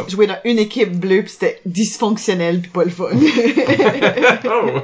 joué 0.07 0.27
dans 0.27 0.39
une 0.43 0.59
équipe 0.59 0.97
bleue 0.99 1.23
pis 1.23 1.31
c'était 1.31 1.59
dysfonctionnel 1.65 2.61
pis 2.61 2.69
pas 2.69 2.83
le 2.83 2.89
fun. 2.89 3.09
Oh. 4.51 4.79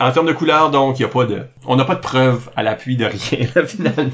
En 0.00 0.12
termes 0.12 0.26
de 0.26 0.32
couleur, 0.32 0.70
donc, 0.70 0.98
il 0.98 1.02
y 1.02 1.04
a 1.04 1.08
pas 1.08 1.24
de, 1.24 1.42
on 1.66 1.76
n'a 1.76 1.84
pas 1.84 1.96
de 1.96 2.00
preuve 2.00 2.50
à 2.56 2.62
l'appui 2.62 2.96
de 2.96 3.04
rien, 3.04 3.48
là, 3.54 3.66
finalement. 3.66 4.10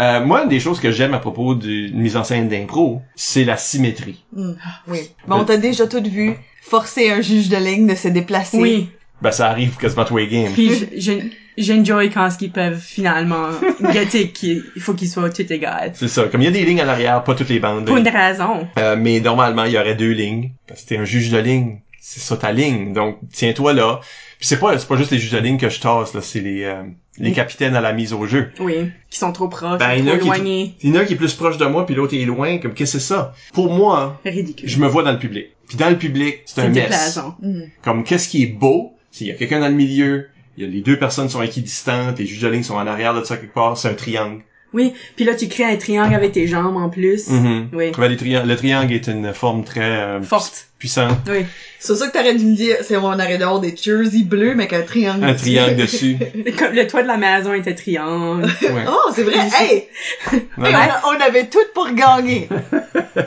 Euh, 0.00 0.24
moi, 0.24 0.42
une 0.42 0.48
des 0.48 0.60
choses 0.60 0.80
que 0.80 0.90
j'aime 0.90 1.14
à 1.14 1.18
propos 1.18 1.54
d'une 1.54 1.96
mise 1.96 2.16
en 2.16 2.24
scène 2.24 2.48
d'impro, 2.48 3.02
c'est 3.14 3.44
la 3.44 3.56
symétrie. 3.56 4.24
Hmm, 4.32 4.54
oui. 4.88 5.10
Mais 5.28 5.34
on 5.34 5.44
t'a 5.44 5.56
déjà 5.56 5.86
tout 5.86 6.02
vu 6.02 6.36
forcer 6.64 7.10
un 7.10 7.20
juge 7.20 7.48
de 7.48 7.56
ligne 7.56 7.86
de 7.86 7.94
se 7.94 8.08
déplacer. 8.08 8.58
Oui. 8.58 8.88
Ben, 9.22 9.30
ça 9.30 9.48
arrive 9.48 9.76
quasiment 9.76 10.04
tous 10.04 10.16
les 10.16 10.28
games. 10.28 10.52
Puis 10.52 11.30
j'enjoy 11.56 12.10
quand 12.10 12.28
ils 12.40 12.50
peuvent 12.50 12.80
finalement 12.80 13.50
getter 13.92 14.30
qu'il 14.30 14.64
il 14.74 14.82
faut 14.82 14.94
qu'ils 14.94 15.08
soient 15.08 15.30
tout 15.30 15.50
égales. 15.52 15.92
C'est 15.94 16.08
ça. 16.08 16.24
Comme 16.24 16.42
il 16.42 16.44
y 16.44 16.48
a 16.48 16.50
des 16.50 16.64
lignes 16.64 16.80
à 16.80 16.84
l'arrière, 16.84 17.22
pas 17.22 17.34
toutes 17.34 17.48
les 17.48 17.60
bandes. 17.60 17.86
Pour 17.86 17.96
une 17.96 18.08
raison. 18.08 18.66
Euh, 18.78 18.96
mais 18.98 19.20
normalement, 19.20 19.64
il 19.64 19.72
y 19.72 19.78
aurait 19.78 19.94
deux 19.94 20.10
lignes. 20.10 20.50
Parce 20.66 20.82
que 20.82 20.88
t'es 20.88 20.96
un 20.96 21.04
juge 21.04 21.30
de 21.30 21.38
ligne. 21.38 21.80
C'est 22.00 22.20
ça 22.20 22.36
ta 22.36 22.52
ligne. 22.52 22.92
Donc, 22.92 23.18
tiens-toi 23.32 23.72
là. 23.72 24.00
Puis 24.44 24.48
c'est 24.50 24.58
pas, 24.60 24.78
c'est 24.78 24.86
pas 24.86 24.96
juste 24.98 25.10
les 25.10 25.16
juges 25.18 25.30
de 25.32 25.38
ligne 25.38 25.56
que 25.56 25.70
je 25.70 25.80
tasse, 25.80 26.12
là. 26.12 26.20
C'est 26.20 26.40
les, 26.40 26.64
euh, 26.64 26.82
les 27.16 27.32
capitaines 27.32 27.74
à 27.76 27.80
la 27.80 27.94
mise 27.94 28.12
au 28.12 28.26
jeu. 28.26 28.50
Oui. 28.60 28.90
Qui 29.08 29.18
sont 29.18 29.32
trop 29.32 29.48
proches, 29.48 29.78
Ben, 29.78 29.94
il 29.94 30.04
y 30.04 30.10
en 30.10 30.12
a 30.12 30.18
trop 30.18 30.20
qui- 30.20 30.24
éloignés. 30.26 30.74
Il 30.82 30.90
y 30.94 30.98
en 30.98 31.00
a 31.00 31.04
qui 31.06 31.14
est 31.14 31.16
plus 31.16 31.32
proche 31.32 31.56
de 31.56 31.64
moi, 31.64 31.86
puis 31.86 31.94
l'autre 31.94 32.14
est 32.14 32.26
loin. 32.26 32.58
Comme, 32.58 32.74
qu'est-ce 32.74 32.92
que 32.92 32.98
c'est 32.98 33.06
ça? 33.14 33.32
Pour 33.54 33.72
moi, 33.72 34.20
Ridicule. 34.22 34.68
je 34.68 34.78
me 34.78 34.86
vois 34.86 35.02
dans 35.02 35.12
le 35.12 35.18
public. 35.18 35.46
Puis 35.66 35.78
dans 35.78 35.88
le 35.88 35.96
public, 35.96 36.40
c'est 36.44 36.60
un 36.60 36.74
C'est 36.74 36.88
mess. 36.90 37.18
Hmm. 37.40 37.62
Comme, 37.80 38.04
qu'est-ce 38.04 38.28
qui 38.28 38.42
est 38.42 38.48
beau? 38.48 38.92
S'il 39.10 39.28
y 39.28 39.30
a 39.30 39.34
quelqu'un 39.34 39.60
dans 39.60 39.68
le 39.68 39.74
milieu, 39.74 40.28
il 40.58 40.64
y 40.64 40.66
a 40.66 40.70
les 40.70 40.82
deux 40.82 40.98
personnes 40.98 41.30
sont 41.30 41.40
équidistantes, 41.40 42.18
les 42.18 42.26
juges 42.26 42.42
de 42.42 42.48
ligne 42.48 42.62
sont 42.64 42.74
en 42.74 42.86
arrière 42.86 43.14
de 43.14 43.24
ça 43.24 43.38
quelque 43.38 43.54
part, 43.54 43.78
c'est 43.78 43.88
un 43.88 43.94
triangle. 43.94 44.42
Oui. 44.74 44.92
Puis 45.16 45.24
là, 45.24 45.34
tu 45.34 45.48
crées 45.48 45.64
un 45.64 45.76
triangle 45.76 46.14
avec 46.14 46.32
tes 46.32 46.46
jambes 46.46 46.76
en 46.76 46.90
plus. 46.90 47.28
Mhm. 47.30 47.68
Oui. 47.72 47.92
Ben, 47.96 48.08
les 48.08 48.16
le 48.44 48.56
triangle 48.56 48.92
est 48.92 49.06
une 49.06 49.32
forme 49.32 49.64
très 49.64 49.80
euh, 49.80 50.20
Forte. 50.22 50.66
puissante. 50.78 51.16
Oui. 51.28 51.46
C'est 51.78 51.94
ça 51.96 52.08
que 52.08 52.12
t'aurais 52.12 52.34
dû 52.34 52.44
me 52.44 52.54
dire, 52.56 52.76
c'est 52.82 52.96
on 52.96 53.04
aurait 53.04 53.38
d'avoir 53.38 53.60
des 53.60 53.74
jerseys 53.76 54.24
bleus 54.24 54.54
mais 54.54 54.66
qu'un 54.66 54.82
triangle. 54.82 55.24
Un 55.24 55.32
dessus. 55.32 55.44
triangle 55.44 55.76
dessus. 55.82 56.16
Comme 56.58 56.72
le 56.74 56.86
toit 56.86 57.02
de 57.02 57.08
la 57.08 57.16
maison 57.16 57.54
était 57.54 57.74
triangle. 57.74 58.44
Ouais. 58.62 58.84
Oh, 58.88 59.10
c'est 59.14 59.22
vrai. 59.22 59.38
hey! 59.58 59.84
On, 60.58 60.64
a- 60.64 61.02
on 61.06 61.20
avait 61.20 61.46
tout 61.46 61.58
pour 61.74 61.88
gagner. 61.92 62.48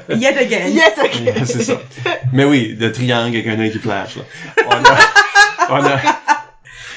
Yet 0.09 0.37
again. 0.37 0.67
Yes, 0.69 0.93
ok. 1.01 1.33
c'est 1.45 1.63
ça. 1.63 1.81
Mais 2.33 2.43
oui, 2.45 2.75
le 2.79 2.91
triangle 2.91 3.35
avec 3.37 3.47
un 3.47 3.59
œil 3.59 3.71
qui 3.71 3.79
flash, 3.79 4.17
là. 4.17 4.23
On 4.67 4.71
a, 4.71 5.79
on 5.81 5.85
a, 5.85 5.99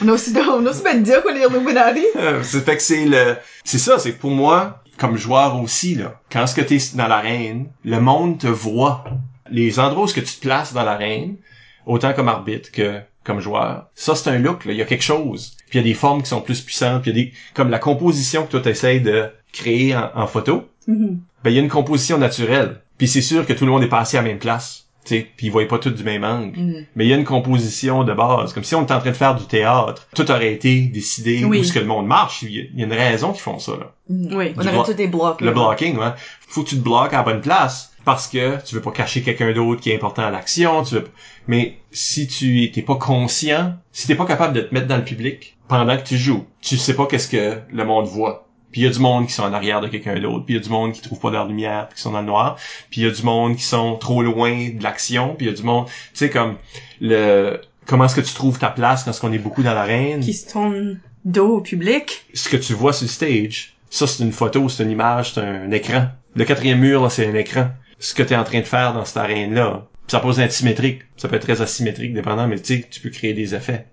On 0.02 0.08
a 0.08 0.12
aussi, 0.12 0.32
on 0.36 0.64
a 0.66 0.70
aussi 0.70 0.82
bien 0.82 0.96
dire 0.96 1.22
qu'on 1.22 1.34
est 1.34 1.44
euh, 2.16 2.42
c'est 2.42 2.64
fait 2.64 2.76
que 2.76 2.82
c'est 2.82 3.04
le, 3.04 3.36
c'est 3.64 3.78
ça, 3.78 3.98
c'est 3.98 4.12
que 4.12 4.20
pour 4.20 4.30
moi, 4.30 4.82
comme 4.98 5.16
joueur 5.16 5.60
aussi, 5.60 5.94
là, 5.94 6.20
quand 6.30 6.46
ce 6.46 6.54
que 6.54 6.60
t'es 6.60 6.78
dans 6.94 7.06
l'arène, 7.08 7.66
le 7.84 8.00
monde 8.00 8.38
te 8.38 8.46
voit. 8.46 9.04
Les 9.50 9.80
endroits 9.80 10.04
où 10.04 10.06
ce 10.06 10.14
que 10.14 10.20
tu 10.20 10.34
te 10.36 10.40
places 10.40 10.72
dans 10.72 10.84
l'arène, 10.84 11.36
autant 11.84 12.12
comme 12.12 12.28
arbitre 12.28 12.70
que 12.70 13.00
comme 13.24 13.40
joueur, 13.40 13.86
ça 13.94 14.14
c'est 14.14 14.30
un 14.30 14.38
look, 14.38 14.64
là. 14.64 14.72
Il 14.72 14.78
y 14.78 14.82
a 14.82 14.84
quelque 14.86 15.02
chose. 15.02 15.56
Puis 15.68 15.78
il 15.78 15.82
y 15.82 15.84
a 15.84 15.88
des 15.88 15.94
formes 15.94 16.22
qui 16.22 16.28
sont 16.28 16.40
plus 16.40 16.60
puissantes, 16.60 17.02
puis 17.02 17.10
il 17.10 17.16
y 17.16 17.20
a 17.20 17.24
des, 17.24 17.32
comme 17.54 17.68
la 17.70 17.78
composition 17.78 18.46
que 18.46 18.50
toi 18.52 18.60
t'essayes 18.60 19.00
de 19.00 19.28
créer 19.52 19.94
en, 19.96 20.10
en 20.14 20.26
photo, 20.26 20.64
Mhm. 20.86 21.20
ben 21.44 21.50
il 21.50 21.54
y 21.54 21.58
a 21.58 21.62
une 21.62 21.68
composition 21.68 22.18
naturelle. 22.18 22.80
Puis 22.98 23.06
c'est 23.08 23.22
sûr 23.22 23.46
que 23.46 23.52
tout 23.52 23.64
le 23.64 23.70
monde 23.70 23.82
est 23.82 23.88
passé 23.88 24.16
à 24.18 24.22
la 24.22 24.28
même 24.28 24.38
place. 24.38 24.86
Puis 25.04 25.26
ils 25.42 25.50
voyaient 25.50 25.68
pas 25.68 25.78
tout 25.78 25.90
du 25.90 26.04
même 26.04 26.24
angle. 26.24 26.58
Mm. 26.58 26.86
Mais 26.96 27.04
il 27.06 27.08
y 27.08 27.12
a 27.12 27.16
une 27.16 27.24
composition 27.24 28.04
de 28.04 28.12
base. 28.12 28.52
Comme 28.52 28.64
si 28.64 28.74
on 28.74 28.82
était 28.82 28.94
en 28.94 29.00
train 29.00 29.10
de 29.10 29.16
faire 29.16 29.34
du 29.34 29.44
théâtre. 29.46 30.06
Tout 30.14 30.30
aurait 30.30 30.52
été 30.52 30.82
décidé 30.82 31.44
Oui. 31.44 31.60
où 31.60 31.64
ce 31.64 31.72
que 31.72 31.78
le 31.78 31.86
monde 31.86 32.06
marche. 32.06 32.42
Il 32.42 32.50
y 32.52 32.60
a- 32.60 32.64
il 32.72 32.78
y 32.78 32.82
a 32.82 32.86
une 32.86 32.92
raison 32.92 33.32
qu'ils 33.32 33.42
font 33.42 33.58
ça, 33.58 33.72
là. 33.72 33.92
Mm. 34.08 34.34
Oui. 34.36 34.52
On 34.56 34.66
aurait 34.66 34.84
tout 34.86 34.94
des 34.94 35.08
blocs. 35.08 35.40
Le 35.40 35.52
blocking, 35.52 35.96
ouais. 35.98 36.12
Faut 36.48 36.62
que 36.62 36.68
tu 36.68 36.76
te 36.76 36.82
bloques 36.82 37.12
à 37.12 37.18
la 37.18 37.22
bonne 37.22 37.40
place. 37.40 37.88
Parce 38.02 38.28
que 38.28 38.56
tu 38.64 38.74
veux 38.74 38.80
pas 38.80 38.92
cacher 38.92 39.20
quelqu'un 39.20 39.52
d'autre 39.52 39.82
qui 39.82 39.90
est 39.90 39.94
important 39.96 40.22
à 40.22 40.30
l'action. 40.30 40.82
Tu 40.84 40.94
veux... 40.94 41.08
Mais 41.48 41.76
si 41.90 42.26
tu 42.26 42.70
t'es 42.72 42.80
pas 42.80 42.94
conscient, 42.96 43.74
si 43.92 44.06
t'es 44.06 44.14
pas 44.14 44.24
capable 44.24 44.54
de 44.54 44.62
te 44.62 44.72
mettre 44.72 44.86
dans 44.86 44.96
le 44.96 45.04
public 45.04 45.58
pendant 45.68 45.96
que 45.98 46.02
tu 46.04 46.16
joues, 46.16 46.46
tu 46.62 46.78
sais 46.78 46.94
pas 46.94 47.06
qu'est-ce 47.06 47.28
que 47.28 47.58
le 47.70 47.84
monde 47.84 48.06
voit. 48.06 48.46
Puis 48.72 48.82
il 48.82 48.84
y 48.84 48.86
a 48.86 48.90
du 48.90 49.00
monde 49.00 49.26
qui 49.26 49.32
sont 49.32 49.42
en 49.42 49.52
arrière 49.52 49.80
de 49.80 49.88
quelqu'un 49.88 50.18
d'autre, 50.18 50.44
puis 50.44 50.54
il 50.54 50.56
y 50.58 50.60
a 50.60 50.62
du 50.62 50.70
monde 50.70 50.92
qui 50.92 51.00
trouve 51.00 51.18
pas 51.18 51.30
leur 51.30 51.46
lumière, 51.46 51.88
puis 51.88 51.96
qui 51.96 52.02
sont 52.02 52.12
dans 52.12 52.20
le 52.20 52.26
noir, 52.26 52.56
puis 52.90 53.00
il 53.00 53.04
y 53.04 53.10
a 53.10 53.12
du 53.12 53.22
monde 53.22 53.56
qui 53.56 53.64
sont 53.64 53.96
trop 53.96 54.22
loin 54.22 54.70
de 54.70 54.82
l'action, 54.82 55.34
puis 55.34 55.46
il 55.46 55.50
y 55.50 55.52
a 55.52 55.56
du 55.56 55.62
monde, 55.62 55.86
tu 55.86 55.92
sais 56.14 56.30
comme 56.30 56.56
le 57.00 57.60
comment 57.86 58.04
est-ce 58.04 58.14
que 58.14 58.20
tu 58.20 58.34
trouves 58.34 58.58
ta 58.58 58.70
place 58.70 59.04
quand 59.04 59.28
on 59.28 59.32
est 59.32 59.38
beaucoup 59.38 59.62
dans 59.62 59.74
l'arène? 59.74 60.20
Qui 60.20 60.34
se 60.34 60.50
tourne 60.50 61.00
dos 61.24 61.56
au 61.56 61.60
public. 61.60 62.24
ce 62.32 62.48
que 62.48 62.56
tu 62.56 62.72
vois 62.72 62.92
sur 62.92 63.04
le 63.04 63.10
stage, 63.10 63.74
ça 63.90 64.06
c'est 64.06 64.22
une 64.22 64.32
photo, 64.32 64.68
c'est 64.68 64.84
une 64.84 64.90
image, 64.90 65.34
c'est 65.34 65.40
un 65.40 65.70
écran. 65.70 66.06
Le 66.36 66.44
quatrième 66.44 66.78
mur, 66.78 67.02
là, 67.02 67.10
c'est 67.10 67.26
un 67.26 67.34
écran. 67.34 67.68
Ce 67.98 68.14
que 68.14 68.22
tu 68.22 68.32
es 68.32 68.36
en 68.36 68.44
train 68.44 68.60
de 68.60 68.64
faire 68.64 68.94
dans 68.94 69.04
cette 69.04 69.16
arène-là, 69.16 69.86
ça 70.06 70.20
peut 70.20 70.38
être 70.38 70.52
symétrique, 70.52 71.02
ça 71.16 71.28
peut 71.28 71.36
être 71.36 71.42
très 71.42 71.60
asymétrique, 71.60 72.14
dépendant, 72.14 72.46
mais 72.46 72.58
tu 72.58 72.76
sais, 72.76 72.88
tu 72.88 73.00
peux 73.00 73.10
créer 73.10 73.34
des 73.34 73.54
effets. 73.54 73.86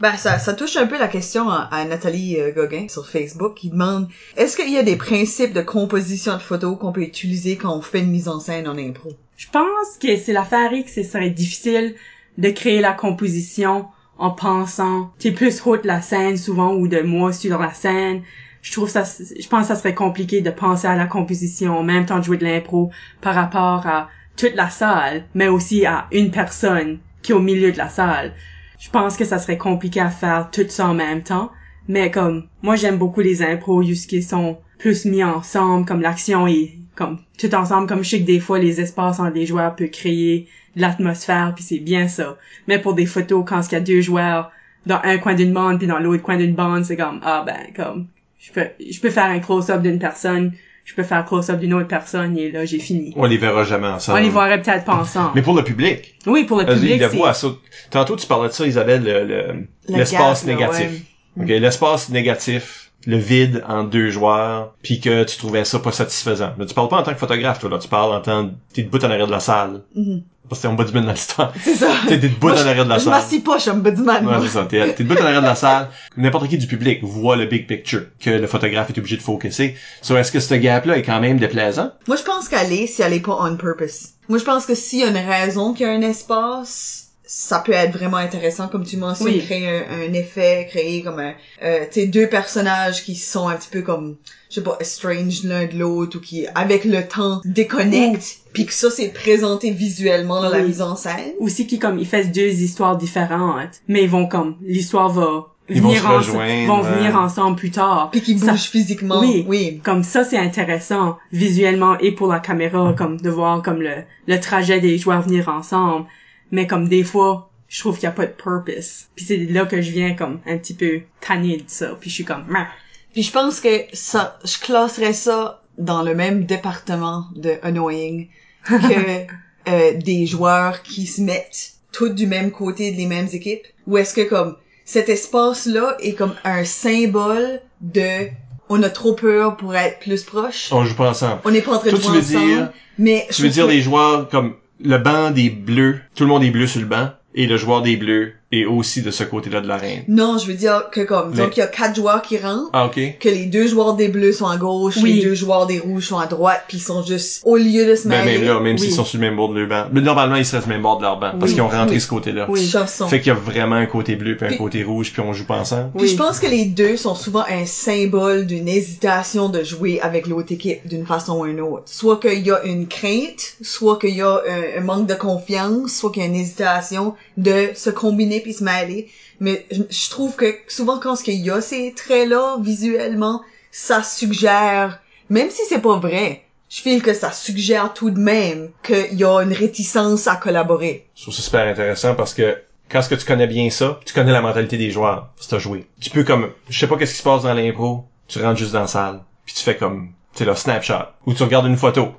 Ben, 0.00 0.16
ça, 0.16 0.38
ça 0.38 0.54
touche 0.54 0.76
un 0.76 0.86
peu 0.86 0.98
la 0.98 1.08
question 1.08 1.48
à, 1.50 1.84
Nathalie 1.84 2.40
euh, 2.40 2.52
Gauguin 2.52 2.86
sur 2.88 3.08
Facebook 3.08 3.54
qui 3.54 3.70
demande 3.70 4.08
est-ce 4.36 4.56
qu'il 4.56 4.72
y 4.72 4.78
a 4.78 4.82
des 4.82 4.96
principes 4.96 5.52
de 5.52 5.60
composition 5.60 6.34
de 6.34 6.42
photos 6.42 6.78
qu'on 6.78 6.92
peut 6.92 7.02
utiliser 7.02 7.56
quand 7.56 7.76
on 7.76 7.82
fait 7.82 8.00
une 8.00 8.10
mise 8.10 8.28
en 8.28 8.38
scène 8.38 8.68
en 8.68 8.78
impro? 8.78 9.10
Je 9.36 9.46
pense 9.50 9.98
que 10.00 10.16
c'est 10.16 10.32
l'affaire 10.32 10.70
que 10.70 10.90
ce 10.90 11.02
serait 11.02 11.30
difficile 11.30 11.94
de 12.38 12.50
créer 12.50 12.80
la 12.80 12.92
composition 12.92 13.86
en 14.18 14.30
pensant, 14.30 15.12
t'es 15.18 15.32
plus 15.32 15.64
haute 15.64 15.84
la 15.84 16.00
scène 16.00 16.36
souvent 16.36 16.74
ou 16.74 16.88
de 16.88 17.00
moi 17.00 17.32
sur 17.32 17.58
la 17.58 17.72
scène. 17.72 18.22
Je 18.62 18.72
trouve 18.72 18.88
ça, 18.88 19.04
je 19.04 19.48
pense 19.48 19.62
que 19.62 19.68
ça 19.68 19.76
serait 19.76 19.94
compliqué 19.94 20.40
de 20.40 20.50
penser 20.50 20.88
à 20.88 20.96
la 20.96 21.06
composition 21.06 21.78
en 21.78 21.82
même 21.84 22.06
temps 22.06 22.18
de 22.18 22.24
jouer 22.24 22.36
de 22.36 22.44
l'impro 22.44 22.90
par 23.20 23.34
rapport 23.34 23.86
à 23.86 24.08
toute 24.36 24.54
la 24.54 24.70
salle, 24.70 25.24
mais 25.34 25.48
aussi 25.48 25.86
à 25.86 26.06
une 26.12 26.30
personne 26.30 26.98
qui 27.22 27.32
est 27.32 27.34
au 27.34 27.40
milieu 27.40 27.72
de 27.72 27.78
la 27.78 27.88
salle. 27.88 28.34
Je 28.78 28.90
pense 28.90 29.16
que 29.16 29.24
ça 29.24 29.38
serait 29.38 29.58
compliqué 29.58 30.00
à 30.00 30.10
faire 30.10 30.50
tout 30.50 30.66
ça 30.68 30.88
en 30.88 30.94
même 30.94 31.22
temps. 31.22 31.50
Mais 31.88 32.10
comme, 32.10 32.48
moi 32.62 32.76
j'aime 32.76 32.98
beaucoup 32.98 33.20
les 33.20 33.42
impros 33.42 33.82
qui 33.82 34.22
sont 34.22 34.58
plus 34.78 35.04
mis 35.04 35.24
ensemble, 35.24 35.86
comme 35.86 36.00
l'action 36.00 36.46
est 36.46 36.78
comme 36.94 37.18
tout 37.38 37.54
ensemble, 37.54 37.86
comme 37.86 38.02
je 38.02 38.10
sais 38.10 38.20
que 38.20 38.26
des 38.26 38.40
fois 38.40 38.58
les 38.58 38.80
espaces 38.80 39.20
entre 39.20 39.34
les 39.34 39.46
joueurs 39.46 39.74
peut 39.76 39.86
créer 39.86 40.48
de 40.74 40.80
l'atmosphère, 40.80 41.52
puis 41.54 41.64
c'est 41.64 41.78
bien 41.78 42.08
ça. 42.08 42.36
Mais 42.66 42.80
pour 42.80 42.94
des 42.94 43.06
photos, 43.06 43.44
quand 43.46 43.60
il 43.68 43.72
y 43.72 43.76
a 43.76 43.80
deux 43.80 44.00
joueurs 44.00 44.50
dans 44.84 45.00
un 45.04 45.18
coin 45.18 45.34
d'une 45.34 45.52
bande 45.52 45.78
puis 45.78 45.86
dans 45.86 46.00
l'autre 46.00 46.22
coin 46.22 46.36
d'une 46.36 46.54
bande, 46.54 46.84
c'est 46.84 46.96
comme 46.96 47.20
ah 47.22 47.44
ben 47.46 47.72
comme 47.74 48.08
je 48.38 48.52
peux 48.52 48.66
je 48.78 49.00
peux 49.00 49.10
faire 49.10 49.26
un 49.26 49.38
close-up 49.38 49.80
d'une 49.82 49.98
personne, 49.98 50.52
je 50.88 50.94
peux 50.94 51.02
faire 51.02 51.22
close-up 51.26 51.60
d'une 51.60 51.74
autre 51.74 51.86
personne 51.86 52.38
et 52.38 52.50
là 52.50 52.64
j'ai 52.64 52.78
fini. 52.78 53.12
On 53.14 53.26
les 53.26 53.36
verra 53.36 53.62
jamais 53.64 53.86
ensemble. 53.88 54.18
On 54.18 54.22
les 54.22 54.30
verrait 54.30 54.62
peut-être 54.62 54.86
pas 54.86 54.94
ensemble. 54.96 55.32
Mais 55.34 55.42
pour 55.42 55.54
le 55.54 55.62
public, 55.62 56.14
oui, 56.26 56.44
pour 56.44 56.58
le 56.58 56.64
public, 56.64 56.98
le 56.98 57.06
voient, 57.08 57.34
ça. 57.34 57.48
Tantôt, 57.90 58.16
tu 58.16 58.26
parlais 58.26 58.48
de 58.48 58.54
ça, 58.54 58.66
Isabelle, 58.66 59.04
le- 59.04 59.24
le- 59.26 59.66
Le 59.90 59.96
l'espace 59.98 60.44
là, 60.46 60.54
négatif. 60.54 60.90
ouais. 61.36 61.42
Ok, 61.44 61.48
l'espace 61.50 62.08
négatif, 62.08 62.90
le 63.06 63.18
vide 63.18 63.62
en 63.68 63.84
deux 63.84 64.08
joueurs, 64.10 64.74
puis 64.82 64.98
que 65.00 65.24
tu 65.24 65.36
trouvais 65.36 65.64
ça 65.66 65.78
pas 65.78 65.92
satisfaisant. 65.92 66.52
Là, 66.58 66.64
tu 66.66 66.74
parles 66.74 66.88
pas 66.88 66.96
en 66.98 67.02
tant 67.02 67.12
que 67.12 67.18
photographe, 67.18 67.58
toi, 67.60 67.68
là, 67.70 67.78
tu 67.78 67.88
parles 67.88 68.12
en 68.14 68.20
tant 68.22 68.46
que 68.48 68.52
t'es 68.72 68.82
debout 68.82 68.98
en 69.04 69.10
arrière 69.10 69.26
de 69.26 69.32
la 69.32 69.40
salle. 69.40 69.82
Mhm. 69.94 70.22
Parce 70.22 70.37
en 70.66 70.74
bas 70.74 70.84
du 70.84 70.92
dans 70.92 71.00
l'histoire. 71.12 71.52
C'est 71.62 71.74
ça. 71.74 71.88
T'es 72.08 72.18
debout 72.18 72.48
en 72.48 72.52
Moi, 72.52 72.60
arrière 72.60 72.84
de 72.84 72.90
la 72.90 72.98
Je 72.98 73.04
salle. 73.04 73.12
m'assis 73.12 73.40
pas, 73.40 73.56
je 73.56 73.62
suis 73.62 73.70
un 73.70 73.74
ombudsman. 73.74 74.16
Ouais, 74.26 74.32
moi. 74.32 74.40
c'est 74.42 74.48
ça. 74.48 74.66
T'es, 74.68 74.94
t'es 74.94 75.04
debout 75.04 75.20
en 75.20 75.24
arrière 75.24 75.42
de 75.42 75.46
la 75.46 75.54
salle. 75.54 75.88
N'importe 76.16 76.48
qui 76.48 76.58
du 76.58 76.66
public 76.66 77.00
voit 77.02 77.36
le 77.36 77.46
big 77.46 77.66
picture 77.66 78.02
que 78.20 78.30
le 78.30 78.46
photographe 78.46 78.90
est 78.90 78.98
obligé 78.98 79.16
de 79.16 79.22
focuser. 79.22 79.76
So, 80.02 80.16
est-ce 80.16 80.32
que 80.32 80.40
ce 80.40 80.54
gap-là 80.54 80.96
est 80.98 81.02
quand 81.02 81.20
même 81.20 81.38
déplaisant? 81.38 81.92
Moi, 82.06 82.16
je 82.16 82.22
pense 82.22 82.48
qu'elle 82.48 82.72
est 82.72 82.86
si 82.86 83.02
elle 83.02 83.12
est 83.12 83.20
pas 83.20 83.38
on 83.40 83.56
purpose. 83.56 84.10
Moi, 84.28 84.38
je 84.38 84.44
pense 84.44 84.66
que 84.66 84.74
s'il 84.74 85.00
y 85.00 85.04
a 85.04 85.08
une 85.08 85.16
raison 85.16 85.72
qu'il 85.72 85.86
y 85.86 85.90
a 85.90 85.92
un 85.92 86.02
espace, 86.02 87.07
ça 87.30 87.58
peut 87.58 87.72
être 87.72 87.92
vraiment 87.92 88.16
intéressant, 88.16 88.68
comme 88.68 88.84
tu 88.86 88.96
mentionnes, 88.96 89.28
Oui. 89.28 89.44
créer 89.44 89.68
un, 89.68 90.00
un 90.08 90.12
effet, 90.14 90.66
créer 90.70 91.02
comme 91.02 91.18
un, 91.18 91.34
euh, 91.62 91.80
tu 91.92 92.00
sais, 92.00 92.06
deux 92.06 92.26
personnages 92.26 93.04
qui 93.04 93.14
sont 93.16 93.48
un 93.48 93.56
petit 93.56 93.68
peu 93.70 93.82
comme, 93.82 94.16
je 94.48 94.54
sais 94.56 94.62
pas, 94.62 94.78
strange 94.80 95.44
l'un 95.44 95.66
de 95.66 95.76
l'autre 95.78 96.16
ou 96.16 96.20
qui, 96.22 96.46
avec 96.54 96.86
le 96.86 97.06
temps, 97.06 97.42
déconnectent, 97.44 98.38
puis 98.54 98.64
que 98.64 98.72
ça, 98.72 98.90
c'est 98.90 99.08
présenté 99.12 99.70
visuellement 99.70 100.40
dans 100.40 100.48
la 100.48 100.60
mise 100.62 100.80
en 100.80 100.96
scène. 100.96 101.34
Aussi 101.38 101.66
qui 101.66 101.78
comme 101.78 101.98
ils 101.98 102.06
font 102.06 102.24
deux 102.34 102.62
histoires 102.62 102.96
différentes, 102.96 103.82
mais 103.88 104.04
ils 104.04 104.10
vont 104.10 104.26
comme 104.26 104.56
l'histoire 104.62 105.10
va 105.10 105.48
Ils 105.68 105.82
vont 105.82 105.88
venir 105.90 106.00
se 106.02 106.06
ense- 106.06 106.16
rejoindre, 106.28 106.66
vont 106.66 106.82
ouais. 106.82 106.96
venir 106.96 107.14
ensemble 107.20 107.56
plus 107.56 107.70
tard. 107.70 108.08
Puis 108.10 108.22
qui 108.22 108.38
Ça- 108.38 108.52
bougent 108.52 108.70
physiquement. 108.70 109.20
Oui. 109.20 109.44
oui. 109.46 109.80
Comme 109.84 110.02
ça, 110.02 110.24
c'est 110.24 110.38
intéressant 110.38 111.18
visuellement 111.30 111.98
et 111.98 112.12
pour 112.12 112.28
la 112.28 112.40
caméra, 112.40 112.94
comme 112.96 113.20
de 113.20 113.28
voir 113.28 113.60
comme 113.60 113.82
le, 113.82 113.96
le 114.26 114.40
trajet 114.40 114.80
des 114.80 114.96
joueurs 114.96 115.20
venir 115.20 115.50
ensemble. 115.50 116.06
Mais 116.50 116.66
comme 116.66 116.88
des 116.88 117.04
fois, 117.04 117.50
je 117.68 117.80
trouve 117.80 117.94
qu'il 117.96 118.04
y 118.04 118.06
a 118.06 118.12
pas 118.12 118.26
de 118.26 118.32
purpose. 118.32 119.06
Puis 119.16 119.24
c'est 119.26 119.36
là 119.36 119.66
que 119.66 119.80
je 119.82 119.90
viens 119.90 120.14
comme 120.14 120.40
un 120.46 120.56
petit 120.58 120.74
peu 120.74 121.00
tanner 121.20 121.58
de 121.58 121.64
ça. 121.66 121.96
Puis 122.00 122.10
je 122.10 122.14
suis 122.16 122.24
comme, 122.24 122.44
Meh. 122.48 122.64
Puis 123.12 123.22
je 123.22 123.32
pense 123.32 123.60
que 123.60 123.68
ça, 123.92 124.38
je 124.44 124.58
classerais 124.58 125.12
ça 125.12 125.62
dans 125.76 126.02
le 126.02 126.14
même 126.14 126.44
département 126.44 127.26
de 127.36 127.54
annoying 127.62 128.28
que 128.66 129.26
euh, 129.68 129.92
des 129.94 130.26
joueurs 130.26 130.82
qui 130.82 131.06
se 131.06 131.20
mettent 131.20 131.72
tous 131.92 132.08
du 132.10 132.26
même 132.26 132.50
côté 132.50 132.90
des 132.92 133.06
mêmes 133.06 133.28
équipes. 133.32 133.66
Ou 133.86 133.98
est-ce 133.98 134.14
que 134.14 134.22
comme 134.28 134.56
cet 134.84 135.08
espace-là 135.08 135.96
est 136.00 136.14
comme 136.14 136.34
un 136.44 136.64
symbole 136.64 137.60
de 137.80 138.28
on 138.70 138.82
a 138.82 138.90
trop 138.90 139.14
peur 139.14 139.56
pour 139.56 139.74
être 139.74 139.98
plus 140.00 140.22
proche? 140.24 140.68
On 140.72 140.84
joue 140.84 140.94
pas 140.94 141.10
ensemble. 141.10 141.40
On 141.44 141.50
n'est 141.50 141.62
pas 141.62 141.72
en 141.76 141.78
train 141.78 141.90
de 141.90 141.96
Toi, 141.96 142.00
tu 142.00 142.06
jouer 142.06 142.20
veux 142.20 142.36
ensemble. 142.36 142.54
dire- 142.54 142.72
mais 142.98 143.26
Tu 143.30 143.42
veux 143.42 143.48
dire 143.48 143.66
les 143.66 143.80
joueurs 143.80 144.28
comme 144.28 144.54
le 144.80 144.98
banc 144.98 145.30
des 145.30 145.50
bleus, 145.50 146.00
tout 146.14 146.24
le 146.24 146.28
monde 146.28 146.44
est 146.44 146.50
bleu 146.50 146.66
sur 146.66 146.80
le 146.80 146.86
banc, 146.86 147.10
et 147.34 147.46
le 147.46 147.56
joueur 147.56 147.82
des 147.82 147.96
bleus 147.96 148.34
est 148.50 148.64
aussi 148.64 149.02
de 149.02 149.10
ce 149.10 149.24
côté-là 149.24 149.60
de 149.60 149.68
l'arène. 149.68 150.04
Non, 150.08 150.38
je 150.38 150.46
veux 150.46 150.54
dire 150.54 150.84
que 150.90 151.00
comme 151.02 151.32
Mais- 151.32 151.36
donc 151.36 151.56
il 151.56 151.60
y 151.60 151.62
a 151.62 151.66
quatre 151.66 151.94
joueurs 151.96 152.22
qui 152.22 152.38
rentrent. 152.38 152.70
Ah, 152.72 152.86
ok. 152.86 152.98
que 153.20 153.28
les 153.28 153.44
deux 153.46 153.66
joueurs 153.66 153.94
des 153.94 154.08
bleus 154.08 154.32
sont 154.32 154.46
à 154.46 154.56
gauche, 154.56 154.96
Oui. 155.02 155.14
les 155.14 155.22
deux 155.22 155.34
joueurs 155.34 155.66
des 155.66 155.78
rouges 155.78 156.06
sont 156.08 156.18
à 156.18 156.26
droite, 156.26 156.62
puis 156.66 156.78
ils 156.78 156.82
sont 156.82 157.02
juste 157.02 157.42
au 157.44 157.56
lieu 157.56 157.86
de 157.86 157.94
se 157.94 158.08
Ben, 158.08 158.24
mêler. 158.24 158.38
même 158.38 158.46
là, 158.48 158.60
même 158.60 158.72
Oui. 158.74 158.80
s'ils 158.80 158.92
sont 158.94 159.04
sur 159.04 159.18
le 159.18 159.26
même 159.26 159.36
bord 159.36 159.50
de 159.52 159.58
leur 159.60 159.68
banc. 159.68 159.90
Mais 159.92 160.00
normalement, 160.00 160.36
ils 160.36 160.46
seraient 160.46 160.62
sur 160.62 160.70
le 160.70 160.74
même 160.76 160.82
bord 160.82 160.96
de 160.98 161.02
leur 161.02 161.18
banc, 161.20 161.32
parce 161.38 161.52
qu'ils 161.52 161.60
ont 161.60 161.68
rentré 161.68 161.96
Oui. 161.96 162.00
ce 162.00 162.08
côté-là. 162.08 162.46
Oui. 162.48 162.66
Fait 163.08 163.18
qu'il 163.20 163.28
y 163.28 163.30
a 163.30 163.34
vraiment 163.38 163.74
un 163.76 163.86
côté 163.86 164.16
bleu 164.16 164.36
puis 164.36 164.46
un 164.46 164.48
Puis- 164.50 164.58
côté 164.58 164.82
rouge, 164.82 165.12
puis 165.12 165.20
on 165.20 165.32
joue 165.34 165.44
pas 165.44 165.58
ensemble. 165.58 165.90
Puis 165.98 166.08
je 166.08 166.16
pense 166.16 166.38
que 166.40 166.46
les 166.46 166.64
deux 166.64 166.96
sont 166.96 167.14
souvent 167.14 167.44
un 167.50 167.66
symbole 167.66 168.46
d'une 168.46 168.68
hésitation 168.68 169.48
de 169.48 169.62
jouer 169.62 170.00
avec 170.00 170.26
l'autre 170.26 170.52
équipe 170.52 170.86
d'une 170.86 171.04
façon 171.06 171.40
ou 171.40 171.46
une 171.46 171.60
autre. 171.60 171.82
Soit 171.86 172.18
qu'il 172.20 172.46
y 172.46 172.50
a 172.50 172.62
une 172.64 172.86
crainte, 172.86 173.54
soit 173.62 173.98
qu'il 173.98 174.14
y 174.16 174.22
a 174.22 174.40
un, 174.48 174.78
un 174.80 174.84
manque 174.84 175.06
de 175.06 175.14
confiance, 175.14 175.92
soit 175.92 176.10
qu'il 176.10 176.22
y 176.22 176.24
a 176.24 176.28
une 176.28 176.34
hésitation 176.36 177.14
de 177.36 177.68
se 177.74 177.90
combiner 177.90 178.37
puis 178.40 178.52
se 178.52 178.64
mêler. 178.64 179.10
Mais 179.40 179.66
je, 179.70 179.82
je 179.88 180.10
trouve 180.10 180.36
que 180.36 180.54
souvent 180.68 180.98
quand 180.98 181.26
il 181.26 181.44
y 181.44 181.50
a 181.50 181.60
ces 181.60 181.92
traits-là 181.94 182.58
visuellement, 182.60 183.42
ça 183.70 184.02
suggère, 184.02 185.00
même 185.30 185.50
si 185.50 185.62
c'est 185.68 185.80
pas 185.80 185.98
vrai, 185.98 186.44
je 186.68 186.82
feel 186.82 187.02
que 187.02 187.14
ça 187.14 187.32
suggère 187.32 187.94
tout 187.94 188.10
de 188.10 188.18
même 188.18 188.70
qu'il 188.82 189.14
y 189.14 189.24
a 189.24 189.40
une 189.40 189.52
réticence 189.52 190.26
à 190.26 190.36
collaborer. 190.36 191.06
Je 191.14 191.22
trouve 191.22 191.34
ça 191.34 191.42
super 191.42 191.66
intéressant 191.66 192.14
parce 192.14 192.34
que 192.34 192.58
quand 192.90 193.02
ce 193.02 193.08
que 193.08 193.14
tu 193.14 193.26
connais 193.26 193.46
bien 193.46 193.70
ça, 193.70 194.00
tu 194.04 194.14
connais 194.14 194.32
la 194.32 194.40
mentalité 194.40 194.76
des 194.76 194.90
joueurs, 194.90 195.30
si 195.36 195.48
t'as 195.48 195.58
joué. 195.58 195.86
Tu 196.00 196.10
peux 196.10 196.24
comme, 196.24 196.50
je 196.68 196.78
sais 196.78 196.86
pas 196.86 196.96
qu'est-ce 196.96 197.12
qui 197.12 197.18
se 197.18 197.22
passe 197.22 197.42
dans 197.42 197.54
l'impro, 197.54 198.04
tu 198.28 198.40
rentres 198.42 198.58
juste 198.58 198.72
dans 198.72 198.80
la 198.80 198.86
salle, 198.86 199.20
puis 199.44 199.54
tu 199.54 199.62
fais 199.62 199.76
comme, 199.76 200.12
tu 200.32 200.38
sais, 200.38 200.44
là, 200.44 200.54
snapshot, 200.54 201.06
ou 201.26 201.34
tu 201.34 201.42
regardes 201.42 201.66
une 201.66 201.76
photo, 201.76 202.12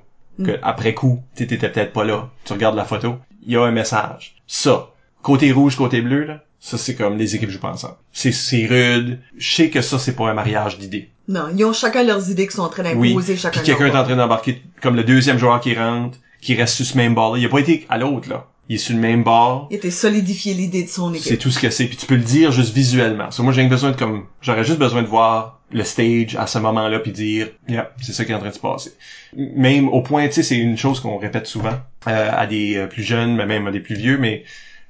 que 0.44 0.58
après 0.62 0.94
coup, 0.94 1.22
t'étais 1.36 1.58
peut-être 1.58 1.92
pas 1.92 2.06
là, 2.06 2.30
tu 2.46 2.54
regardes 2.54 2.76
la 2.76 2.86
photo, 2.86 3.18
il 3.46 3.54
y 3.54 3.58
a 3.58 3.64
un 3.64 3.72
message. 3.72 4.36
Ça, 4.48 4.90
côté 5.22 5.52
rouge, 5.52 5.76
côté 5.76 6.02
bleu, 6.02 6.24
là, 6.26 6.44
ça 6.60 6.78
c'est 6.78 6.96
comme 6.96 7.18
les 7.18 7.36
équipes 7.36 7.50
jouent 7.50 7.60
pas 7.60 7.72
ensemble. 7.72 7.96
C'est, 8.12 8.32
c'est 8.32 8.66
rude. 8.66 9.20
Je 9.38 9.52
sais 9.56 9.70
que 9.70 9.82
ça 9.82 10.00
c'est 10.00 10.16
pas 10.16 10.30
un 10.30 10.34
mariage 10.34 10.78
d'idées. 10.78 11.10
Non, 11.28 11.44
ils 11.56 11.64
ont 11.64 11.74
chacun 11.74 12.04
leurs 12.04 12.30
idées 12.30 12.48
qui 12.48 12.56
sont 12.56 12.64
en 12.64 12.70
train 12.70 12.84
Oui. 12.96 13.10
d'imposer 13.10 13.38
chacun 13.38 13.62
Puis 13.62 13.68
quelqu'un 13.68 13.88
est 13.94 13.98
en 13.98 14.04
train 14.04 14.16
d'embarquer 14.16 14.62
comme 14.82 14.96
le 14.96 15.04
deuxième 15.04 15.38
joueur 15.38 15.60
qui 15.62 15.76
rentre, 15.76 16.18
qui 16.42 16.56
reste 16.56 16.76
sur 16.76 16.86
ce 16.86 16.98
même 16.98 17.14
bord 17.14 17.34
là. 17.34 17.40
Il 17.40 17.46
a 17.46 17.50
pas 17.50 17.60
été 17.60 17.86
à 17.90 17.98
l'autre 17.98 18.30
là. 18.30 18.48
Il 18.68 18.76
est 18.76 18.78
sur 18.80 18.94
le 18.94 19.02
même 19.02 19.24
bord. 19.24 19.68
Il 19.72 19.78
était 19.78 19.90
solidifié 19.90 20.54
l'idée 20.54 20.84
de 20.84 20.90
son 20.90 21.12
C'est 21.14 21.20
équipe. 21.32 21.40
tout 21.40 21.50
ce 21.50 21.58
que 21.60 21.72
c'est. 21.72 21.86
Puis 21.86 21.98
tu 21.98 22.06
peux 22.06 22.16
le 22.16 22.22
dire 22.24 22.52
juste 22.52 22.72
visuellement. 22.72 23.32
So, 23.32 23.42
moi, 23.42 23.52
j'ai 23.52 23.66
besoin 23.66 23.90
de 23.90 23.96
comme, 23.96 24.26
j'aurais 24.42 24.64
juste 24.64 24.78
besoin 24.78 25.02
de 25.02 25.08
voir 25.08 25.60
le 25.72 25.84
stage 25.84 26.36
à 26.36 26.46
ce 26.46 26.60
moment-là 26.60 27.00
puis 27.00 27.12
dire, 27.12 27.48
yeah, 27.68 27.92
c'est 28.00 28.14
ça 28.14 28.26
qui 28.26 28.32
est 28.32 28.36
en 28.36 28.40
train 28.40 28.50
de 28.50 28.54
se 28.54 28.60
passer. 28.60 28.92
Même 29.36 29.90
au 29.90 30.02
point, 30.04 30.28
tu 30.28 30.34
sais, 30.34 30.44
c'est 30.44 30.58
une 30.58 30.78
chose 30.78 31.00
qu'on 31.00 31.18
répète 31.18 31.48
souvent 31.48 31.80
euh, 32.08 32.30
à 32.32 32.46
des 32.46 32.78
euh, 32.78 32.86
plus 32.86 33.02
jeunes, 33.02 33.36
mais 33.36 33.48
même 33.48 33.66
à 33.66 33.72
des 33.72 33.80
plus 33.80 33.96
vieux, 33.96 34.20
mais 34.20 34.44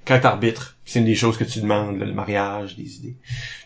quand 0.10 0.20
t'arbitres, 0.20 0.76
c'est 0.86 1.00
une 1.00 1.06
des 1.06 1.14
choses 1.14 1.38
que 1.38 1.44
tu 1.44 1.62
demandes, 1.62 2.00
le 2.00 2.12
mariage, 2.12 2.76
des 2.76 2.96
idées. 2.96 3.16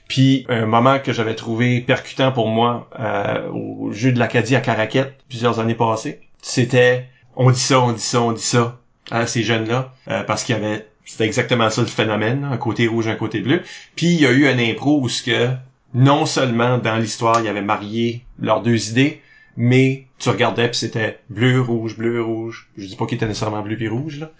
Puis 0.09 0.45
un 0.49 0.65
moment 0.65 0.99
que 0.99 1.13
j'avais 1.13 1.35
trouvé 1.35 1.79
percutant 1.79 2.33
pour 2.33 2.49
moi 2.49 2.89
euh, 2.99 3.49
au 3.49 3.93
jeu 3.93 4.11
de 4.11 4.19
l'Acadie 4.19 4.57
à 4.57 4.59
Caraquette 4.59 5.15
plusieurs 5.29 5.61
années 5.61 5.73
passées, 5.73 6.19
c'était 6.41 7.05
on 7.37 7.49
dit 7.49 7.59
ça, 7.59 7.79
on 7.79 7.93
dit 7.93 8.01
ça, 8.01 8.21
on 8.21 8.33
dit 8.33 8.43
ça 8.43 8.77
à 9.09 9.25
ces 9.25 9.41
jeunes-là 9.41 9.93
euh, 10.09 10.23
parce 10.23 10.43
qu'il 10.43 10.53
y 10.53 10.57
avait 10.57 10.85
c'était 11.05 11.25
exactement 11.25 11.69
ça 11.69 11.81
le 11.81 11.87
phénomène, 11.87 12.43
un 12.43 12.57
côté 12.57 12.87
rouge, 12.87 13.07
un 13.07 13.15
côté 13.15 13.39
bleu. 13.39 13.61
Puis 13.95 14.07
il 14.07 14.21
y 14.21 14.25
a 14.25 14.31
eu 14.31 14.47
un 14.47 14.59
impro 14.59 14.99
où 14.99 15.07
ce 15.07 15.23
que 15.23 15.49
non 15.93 16.25
seulement 16.25 16.77
dans 16.77 16.97
l'histoire 16.97 17.39
il 17.39 17.45
y 17.45 17.49
avait 17.49 17.61
marié 17.61 18.25
leurs 18.37 18.61
deux 18.61 18.89
idées, 18.89 19.21
mais 19.55 20.07
tu 20.19 20.27
regardais 20.27 20.67
puis 20.67 20.77
c'était 20.77 21.19
bleu, 21.29 21.61
rouge, 21.61 21.97
bleu, 21.97 22.21
rouge. 22.21 22.69
Je 22.77 22.85
dis 22.85 22.97
pas 22.97 23.05
qu'il 23.05 23.15
était 23.15 23.27
nécessairement 23.27 23.61
bleu 23.61 23.77
puis 23.77 23.87
rouge 23.87 24.19
là, 24.19 24.31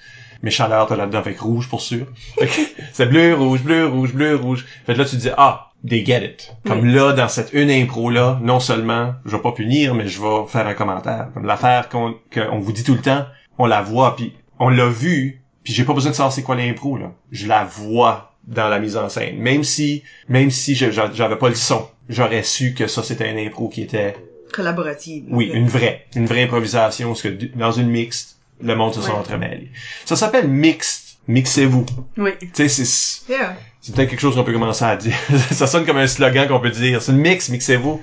mais 0.44 0.52
chaleur 0.52 0.86
t'as 0.88 0.96
là-dedans 0.96 1.20
avec 1.20 1.40
rouge 1.40 1.68
pour 1.70 1.82
sûr. 1.82 2.06
C'est 2.92 3.08
bleu, 3.08 3.34
rouge, 3.34 3.64
bleu, 3.64 3.88
rouge, 3.88 4.14
bleu, 4.14 4.36
rouge. 4.36 4.66
Fait 4.86 4.94
que 4.94 5.00
là 5.00 5.06
tu 5.06 5.16
dis 5.16 5.30
ah 5.38 5.72
they 5.88 6.06
get 6.06 6.24
it. 6.24 6.56
Comme 6.66 6.86
là 6.86 7.14
dans 7.14 7.30
cette 7.30 7.54
une 7.54 7.72
impro 7.72 8.12
là, 8.12 8.40
non 8.44 8.60
seulement 8.60 9.16
je 9.26 9.36
vais 9.36 9.42
pas 9.42 9.54
punir, 9.54 9.96
mais 9.96 10.08
je 10.08 10.22
vais 10.22 10.46
faire 10.48 10.68
un 10.68 10.74
commentaire. 10.74 11.30
Comme 11.34 11.46
l'affaire 11.46 11.90
qu'on 11.90 12.16
qu'on 12.32 12.60
vous 12.60 12.74
dit 12.74 12.84
tout 12.84 12.94
le 12.94 13.02
temps, 13.02 13.26
on 13.58 13.66
la 13.66 13.82
voit 13.82 14.16
puis 14.16 14.34
on 14.60 14.70
l'a 14.70 14.88
vu 14.88 15.42
puis 15.64 15.74
j'ai 15.74 15.86
pas 15.86 15.94
besoin 15.94 16.12
de 16.12 16.16
savoir 16.16 16.34
c'est 16.34 16.44
quoi 16.44 16.56
l'impro 16.56 16.98
là. 16.98 17.14
Je 17.32 17.48
la 17.48 17.64
vois 17.64 18.36
dans 18.44 18.68
la 18.68 18.80
mise 18.80 18.98
en 18.98 19.08
scène. 19.08 19.38
Même 19.38 19.64
si 19.64 20.04
même 20.28 20.52
si 20.52 20.76
j'avais 20.76 21.38
pas 21.38 21.50
le 21.50 21.56
son, 21.56 21.88
j'aurais 22.10 22.44
su 22.44 22.74
que 22.74 22.88
ça 22.88 23.02
c'était 23.02 23.30
un 23.30 23.38
impro 23.38 23.70
qui 23.70 23.82
était 23.82 24.16
Collaborative. 24.52 25.26
oui, 25.30 25.50
une 25.52 25.68
vraie, 25.68 26.06
une 26.16 26.28
vraie 26.28 26.44
improvisation 26.44 27.08
parce 27.08 27.24
que 27.24 27.30
dans 27.58 27.72
une 27.72 27.88
mixte, 27.88 28.38
le 28.62 28.76
monde 28.76 28.94
se 28.94 29.02
sont 29.02 29.12
Ouais. 29.12 29.18
entremêlés. 29.18 29.70
Ça 30.06 30.16
s'appelle 30.16 30.48
mixte. 30.48 31.18
Mixez-vous. 31.28 31.86
Oui. 32.18 32.32
Tu 32.42 32.50
sais, 32.54 32.68
c'est 32.68 33.32
Yeah. 33.32 33.56
c'est 33.80 33.96
peut-être 33.96 34.10
quelque 34.10 34.20
chose 34.20 34.36
qu'on 34.36 34.44
peut 34.44 34.52
commencer 34.52 34.84
à 34.84 34.98
dire. 34.98 35.16
ça 35.52 35.68
sonne 35.68 35.86
comme 35.86 35.98
un 35.98 36.08
slogan 36.08 36.48
qu'on 36.50 36.60
peut 36.60 36.70
dire. 36.70 37.02
C'est 37.02 37.14
une 37.14 37.20
mix, 37.20 37.48
mixez-vous. 37.50 38.02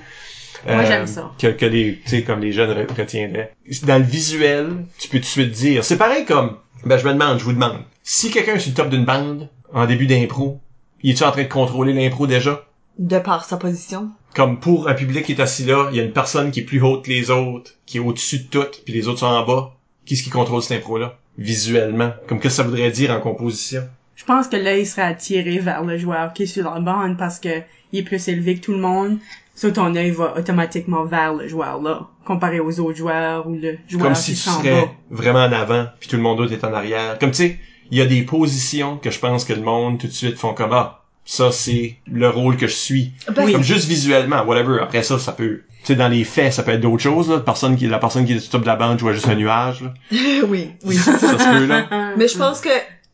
Euh, 0.67 0.73
Moi, 0.75 0.85
j'aime 0.85 1.05
ça. 1.07 1.31
Que, 1.39 1.47
que 1.47 1.65
les, 1.65 1.99
tu 2.03 2.09
sais, 2.09 2.23
comme 2.23 2.39
les 2.39 2.51
jeunes 2.51 2.71
re- 2.71 2.91
retiendraient. 2.99 3.53
Dans 3.83 3.97
le 3.99 4.03
visuel, 4.03 4.85
tu 4.97 5.07
peux 5.07 5.17
tout 5.17 5.23
de 5.23 5.27
suite 5.27 5.51
dire. 5.51 5.83
C'est 5.83 5.97
pareil 5.97 6.25
comme, 6.25 6.57
ben, 6.83 6.97
je 6.97 7.07
me 7.07 7.13
demande, 7.13 7.37
je 7.39 7.43
vous 7.43 7.53
demande. 7.53 7.77
Si 8.03 8.31
quelqu'un 8.31 8.55
est 8.55 8.59
sur 8.59 8.69
le 8.71 8.75
top 8.75 8.89
d'une 8.89 9.05
bande, 9.05 9.49
en 9.73 9.85
début 9.85 10.07
d'impro, 10.07 10.59
il 11.03 11.11
est-tu 11.11 11.23
en 11.23 11.31
train 11.31 11.43
de 11.43 11.47
contrôler 11.47 11.93
l'impro 11.93 12.25
déjà? 12.27 12.63
De 12.99 13.19
par 13.19 13.45
sa 13.45 13.57
position. 13.57 14.09
Comme 14.35 14.59
pour 14.59 14.87
un 14.89 14.93
public 14.95 15.25
qui 15.25 15.33
est 15.33 15.41
assis 15.41 15.65
là, 15.65 15.89
il 15.91 15.97
y 15.97 15.99
a 15.99 16.03
une 16.03 16.11
personne 16.11 16.49
qui 16.51 16.61
est 16.61 16.63
plus 16.63 16.81
haute 16.81 17.05
que 17.05 17.09
les 17.09 17.29
autres, 17.31 17.71
qui 17.85 17.97
est 17.97 18.01
au-dessus 18.01 18.39
de 18.39 18.43
tout, 18.45 18.65
puis 18.85 18.93
les 18.93 19.07
autres 19.07 19.19
sont 19.19 19.25
en 19.27 19.45
bas. 19.45 19.73
Qui 20.05 20.15
est-ce 20.15 20.23
qui 20.23 20.29
contrôle 20.29 20.61
cette 20.61 20.79
impro-là? 20.79 21.17
Visuellement. 21.37 22.11
Comme 22.27 22.39
qu'est-ce 22.39 22.57
que 22.57 22.63
ça 22.63 22.69
voudrait 22.69 22.91
dire 22.91 23.11
en 23.11 23.19
composition? 23.19 23.83
Je 24.15 24.25
pense 24.25 24.47
que 24.47 24.55
l'œil 24.55 24.85
serait 24.85 25.03
attiré 25.03 25.59
vers 25.59 25.83
le 25.83 25.97
joueur 25.97 26.33
qui 26.33 26.43
est 26.43 26.47
sur 26.47 26.71
la 26.71 26.79
bande 26.79 27.17
parce 27.17 27.39
que 27.39 27.61
il 27.91 27.99
est 27.99 28.03
plus 28.03 28.27
élevé 28.27 28.55
que 28.55 28.61
tout 28.61 28.71
le 28.71 28.79
monde. 28.79 29.17
So 29.55 29.71
ton 29.71 29.95
œil 29.95 30.11
va 30.11 30.35
automatiquement 30.37 31.05
vers 31.05 31.33
le 31.33 31.47
joueur 31.47 31.81
là, 31.81 32.07
comparé 32.25 32.59
aux 32.59 32.79
autres 32.79 32.97
joueurs 32.97 33.47
ou 33.47 33.55
le 33.55 33.77
joueur 33.87 34.03
Comme 34.03 34.13
qui 34.13 34.21
si 34.21 34.31
tu 34.33 34.49
serais 34.49 34.89
vraiment 35.09 35.43
en 35.45 35.51
avant, 35.51 35.87
puis 35.99 36.09
tout 36.09 36.15
le 36.15 36.21
monde 36.21 36.37
d'autre 36.37 36.53
est 36.53 36.63
en 36.63 36.73
arrière. 36.73 37.19
Comme 37.19 37.31
tu 37.31 37.37
sais, 37.37 37.59
il 37.91 37.97
y 37.97 38.01
a 38.01 38.05
des 38.05 38.23
positions 38.23 38.97
que 38.97 39.11
je 39.11 39.19
pense 39.19 39.43
que 39.43 39.53
le 39.53 39.61
monde 39.61 39.99
tout 39.99 40.07
de 40.07 40.11
suite 40.11 40.37
font 40.37 40.53
comme 40.53 40.71
ah, 40.71 41.00
ça 41.25 41.51
c'est 41.51 41.95
le 42.11 42.29
rôle 42.29 42.57
que 42.57 42.67
je 42.67 42.75
suis. 42.75 43.13
Ben, 43.33 43.51
Comme 43.51 43.63
juste 43.63 43.87
visuellement, 43.87 44.43
whatever. 44.43 44.79
Après 44.81 45.03
ça, 45.03 45.19
ça 45.19 45.31
peut, 45.31 45.61
tu 45.81 45.87
sais, 45.87 45.95
dans 45.95 46.07
les 46.07 46.23
faits, 46.23 46.53
ça 46.53 46.63
peut 46.63 46.71
être 46.71 46.81
d'autres 46.81 47.03
choses. 47.03 47.29
Là. 47.29 47.39
Personne 47.39 47.75
qui, 47.75 47.87
la 47.87 47.99
personne 47.99 48.25
qui 48.25 48.33
est 48.33 48.37
au 48.37 48.51
top 48.51 48.61
de 48.61 48.67
la 48.67 48.75
bande 48.75 49.01
à 49.03 49.13
juste 49.13 49.27
un 49.27 49.35
nuage. 49.35 49.81
Là. 49.81 49.93
oui, 50.47 50.71
oui. 50.83 50.95
ça 50.95 51.17
se 51.17 51.59
peut 51.59 51.65
là. 51.65 52.13
Mais 52.17 52.27
je 52.27 52.37
pense 52.37 52.61
que 52.61 52.69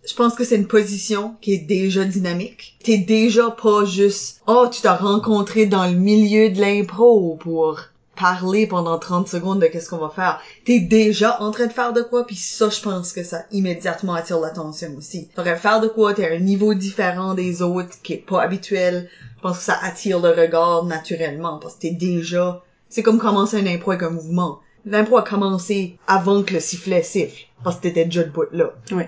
je 0.07 0.13
pense 0.13 0.35
que 0.35 0.43
c'est 0.43 0.55
une 0.55 0.67
position 0.67 1.35
qui 1.41 1.53
est 1.53 1.67
déjà 1.67 2.05
dynamique. 2.05 2.77
T'es 2.84 2.97
déjà 2.97 3.51
pas 3.51 3.84
juste, 3.84 4.41
oh, 4.47 4.67
tu 4.71 4.81
t'as 4.81 4.95
rencontré 4.95 5.65
dans 5.65 5.85
le 5.85 5.97
milieu 5.97 6.49
de 6.49 6.61
l'impro 6.61 7.35
pour 7.41 7.81
parler 8.19 8.68
pendant 8.68 8.98
30 8.98 9.27
secondes 9.27 9.60
de 9.60 9.68
qu'est-ce 9.68 9.89
qu'on 9.89 9.98
va 9.98 10.10
faire. 10.10 10.41
T'es 10.65 10.80
déjà 10.80 11.41
en 11.41 11.52
train 11.52 11.68
de 11.68 11.73
faire 11.73 11.94
de 11.94 12.02
quoi, 12.02 12.26
puis 12.26 12.35
ça, 12.35 12.69
je 12.69 12.81
pense 12.81 13.14
que 13.14 13.23
ça 13.23 13.44
immédiatement 13.52 14.14
attire 14.14 14.39
l'attention 14.39 14.94
aussi. 14.98 15.30
T'aurais 15.35 15.57
faire 15.57 15.80
de 15.80 15.88
quoi, 15.88 16.11
à 16.11 16.34
un 16.34 16.39
niveau 16.39 16.73
différent 16.73 17.34
des 17.34 17.61
autres, 17.61 18.02
qui 18.03 18.14
est 18.14 18.26
pas 18.26 18.41
habituel. 18.41 19.10
Je 19.38 19.41
pense 19.41 19.60
que 19.60 19.64
ça 19.64 19.77
attire 19.81 20.19
le 20.19 20.30
regard 20.30 20.85
naturellement, 20.85 21.60
parce 21.60 21.76
que 21.76 21.81
t'es 21.81 21.91
déjà... 21.91 22.64
C'est 22.89 23.03
comme 23.03 23.19
commencer 23.19 23.57
un 23.57 23.68
impro 23.68 23.91
avec 23.91 24.03
un 24.03 24.10
mouvement. 24.10 24.60
L'impro 24.85 25.18
a 25.18 25.23
commencé 25.23 25.98
avant 26.07 26.44
que 26.44 26.53
le 26.53 26.61
sifflet 26.61 27.03
siffle, 27.03 27.45
parce 27.64 27.76
que 27.76 27.81
t'étais 27.84 28.06
déjà 28.06 28.23
debout 28.23 28.45
là. 28.53 28.73
Oui. 28.91 29.03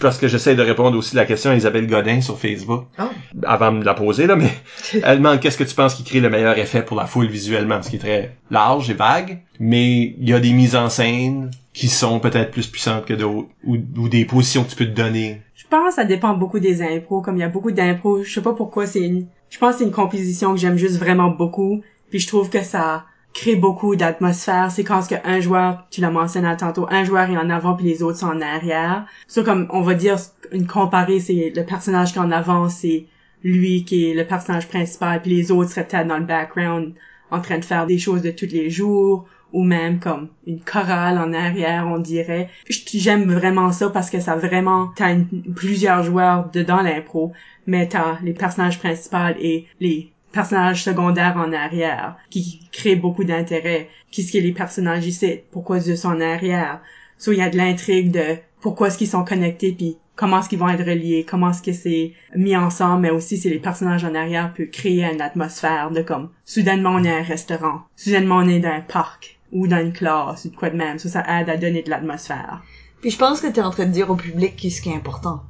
Parce 0.00 0.18
que 0.18 0.28
j'essaie 0.28 0.54
de 0.54 0.62
répondre 0.62 0.96
aussi 0.96 1.16
à 1.16 1.20
la 1.20 1.26
question 1.26 1.50
à 1.50 1.56
Isabelle 1.56 1.86
Godin 1.86 2.20
sur 2.20 2.38
Facebook. 2.38 2.84
Oh. 2.98 3.04
Avant 3.44 3.72
de 3.72 3.84
la 3.84 3.94
poser, 3.94 4.26
là, 4.26 4.36
mais 4.36 4.50
elle 5.02 5.18
demande 5.18 5.40
qu'est-ce 5.40 5.58
que 5.58 5.64
tu 5.64 5.74
penses 5.74 5.94
qui 5.94 6.04
crée 6.04 6.20
le 6.20 6.30
meilleur 6.30 6.56
effet 6.58 6.82
pour 6.82 6.96
la 6.96 7.06
foule 7.06 7.26
visuellement, 7.26 7.82
ce 7.82 7.90
qui 7.90 7.96
est 7.96 8.00
très 8.00 8.36
large 8.50 8.90
et 8.90 8.94
vague. 8.94 9.42
Mais 9.58 10.14
il 10.18 10.28
y 10.28 10.32
a 10.32 10.40
des 10.40 10.52
mises 10.52 10.76
en 10.76 10.88
scène 10.88 11.50
qui 11.72 11.88
sont 11.88 12.20
peut-être 12.20 12.50
plus 12.50 12.66
puissantes 12.68 13.04
que 13.04 13.14
d'autres, 13.14 13.48
ou, 13.64 13.76
ou 13.96 14.08
des 14.08 14.24
positions 14.24 14.64
que 14.64 14.70
tu 14.70 14.76
peux 14.76 14.86
te 14.86 14.94
donner. 14.94 15.42
Je 15.54 15.66
pense 15.68 15.90
que 15.90 15.94
ça 15.94 16.04
dépend 16.04 16.34
beaucoup 16.34 16.60
des 16.60 16.82
impros. 16.82 17.20
Comme 17.20 17.36
il 17.36 17.40
y 17.40 17.44
a 17.44 17.48
beaucoup 17.48 17.72
d'impros, 17.72 18.22
je 18.22 18.32
sais 18.32 18.42
pas 18.42 18.54
pourquoi 18.54 18.86
c'est 18.86 19.02
une... 19.02 19.26
Je 19.50 19.58
pense 19.58 19.72
que 19.72 19.78
c'est 19.78 19.84
une 19.84 19.92
composition 19.92 20.54
que 20.54 20.60
j'aime 20.60 20.76
juste 20.76 20.98
vraiment 20.98 21.30
beaucoup. 21.30 21.82
Puis 22.10 22.20
je 22.20 22.26
trouve 22.26 22.48
que 22.48 22.62
ça 22.62 23.04
crée 23.32 23.56
beaucoup 23.56 23.96
d'atmosphère. 23.96 24.70
C'est 24.70 24.84
quand 24.84 25.02
ce 25.02 25.10
que 25.10 25.14
un 25.24 25.40
joueur, 25.40 25.86
tu 25.90 26.00
l'as 26.00 26.10
mentionné 26.10 26.56
tantôt, 26.56 26.86
un 26.90 27.04
joueur 27.04 27.30
est 27.30 27.36
en 27.36 27.50
avant 27.50 27.74
puis 27.74 27.86
les 27.86 28.02
autres 28.02 28.18
sont 28.18 28.26
en 28.26 28.40
arrière. 28.40 29.06
Ça 29.26 29.42
comme 29.42 29.66
on 29.70 29.82
va 29.82 29.94
dire 29.94 30.16
une 30.52 30.66
comparée, 30.66 31.20
c'est 31.20 31.52
le 31.54 31.64
personnage 31.64 32.12
qui 32.12 32.18
est 32.18 32.22
en 32.22 32.30
avant, 32.30 32.68
c'est 32.68 33.06
lui 33.42 33.84
qui 33.84 34.10
est 34.10 34.14
le 34.14 34.26
personnage 34.26 34.68
principal 34.68 35.22
puis 35.22 35.34
les 35.34 35.52
autres 35.52 35.70
seraient 35.70 35.86
peut-être 35.86 36.08
dans 36.08 36.18
le 36.18 36.24
background 36.24 36.94
en 37.30 37.40
train 37.40 37.58
de 37.58 37.64
faire 37.64 37.86
des 37.86 37.98
choses 37.98 38.22
de 38.22 38.30
tous 38.30 38.46
les 38.46 38.70
jours 38.70 39.26
ou 39.52 39.62
même 39.62 39.98
comme 39.98 40.28
une 40.46 40.60
chorale 40.60 41.18
en 41.18 41.32
arrière, 41.32 41.86
on 41.86 41.98
dirait. 41.98 42.50
J'aime 42.68 43.32
vraiment 43.32 43.72
ça 43.72 43.88
parce 43.88 44.10
que 44.10 44.20
ça 44.20 44.36
vraiment, 44.36 44.90
t'as 44.94 45.16
plusieurs 45.54 46.02
joueurs 46.02 46.50
dedans 46.52 46.82
l'impro, 46.82 47.32
mais 47.66 47.88
t'as 47.88 48.18
les 48.22 48.34
personnages 48.34 48.78
principaux 48.78 49.34
et 49.40 49.66
les 49.80 50.12
personnages 50.32 50.84
secondaires 50.84 51.36
en 51.36 51.52
arrière 51.52 52.16
qui 52.30 52.60
créent 52.72 52.96
beaucoup 52.96 53.24
d'intérêt. 53.24 53.88
Qu'est-ce 54.10 54.32
que 54.32 54.38
les 54.38 54.52
personnages 54.52 55.06
ici? 55.06 55.40
Pourquoi 55.50 55.78
ils 55.78 55.96
sont 55.96 56.08
en 56.08 56.20
arrière? 56.20 56.80
So, 57.18 57.32
il 57.32 57.38
y 57.38 57.42
a 57.42 57.50
de 57.50 57.56
l'intrigue 57.56 58.10
de 58.10 58.36
pourquoi 58.60 58.88
est-ce 58.88 58.98
qu'ils 58.98 59.08
sont 59.08 59.24
connectés 59.24 59.72
puis 59.72 59.98
comment 60.18 60.40
est-ce 60.40 60.48
qu'ils 60.48 60.58
vont 60.58 60.68
être 60.68 60.84
reliés, 60.84 61.24
comment 61.28 61.50
est-ce 61.50 61.62
que 61.62 61.72
c'est 61.72 62.12
mis 62.34 62.56
ensemble, 62.56 63.02
mais 63.02 63.10
aussi 63.10 63.36
c'est 63.36 63.50
les 63.50 63.60
personnages 63.60 64.04
en 64.04 64.14
arrière 64.14 64.52
peuvent 64.52 64.66
créer 64.66 65.04
une 65.04 65.20
atmosphère 65.20 65.90
de 65.92 66.02
comme 66.02 66.30
soudainement 66.44 66.90
on 66.90 67.04
est 67.04 67.12
à 67.12 67.18
un 67.18 67.22
restaurant, 67.22 67.82
soudainement 67.94 68.38
on 68.38 68.48
est 68.48 68.58
dans 68.58 68.70
un 68.70 68.80
parc 68.80 69.38
ou 69.52 69.68
dans 69.68 69.80
une 69.80 69.92
classe 69.92 70.44
ou 70.44 70.50
de 70.50 70.56
quoi 70.56 70.70
de 70.70 70.76
même. 70.76 70.98
Ça, 70.98 71.08
ça 71.08 71.40
aide 71.40 71.48
à 71.48 71.56
donner 71.56 71.82
de 71.82 71.90
l'atmosphère. 71.90 72.62
Puis 73.00 73.10
je 73.10 73.18
pense 73.18 73.40
que 73.40 73.46
t'es 73.46 73.60
en 73.60 73.70
train 73.70 73.86
de 73.86 73.92
dire 73.92 74.10
au 74.10 74.16
public 74.16 74.56
qu'est-ce 74.56 74.82
qui 74.82 74.90
est 74.90 74.94
important. 74.94 75.42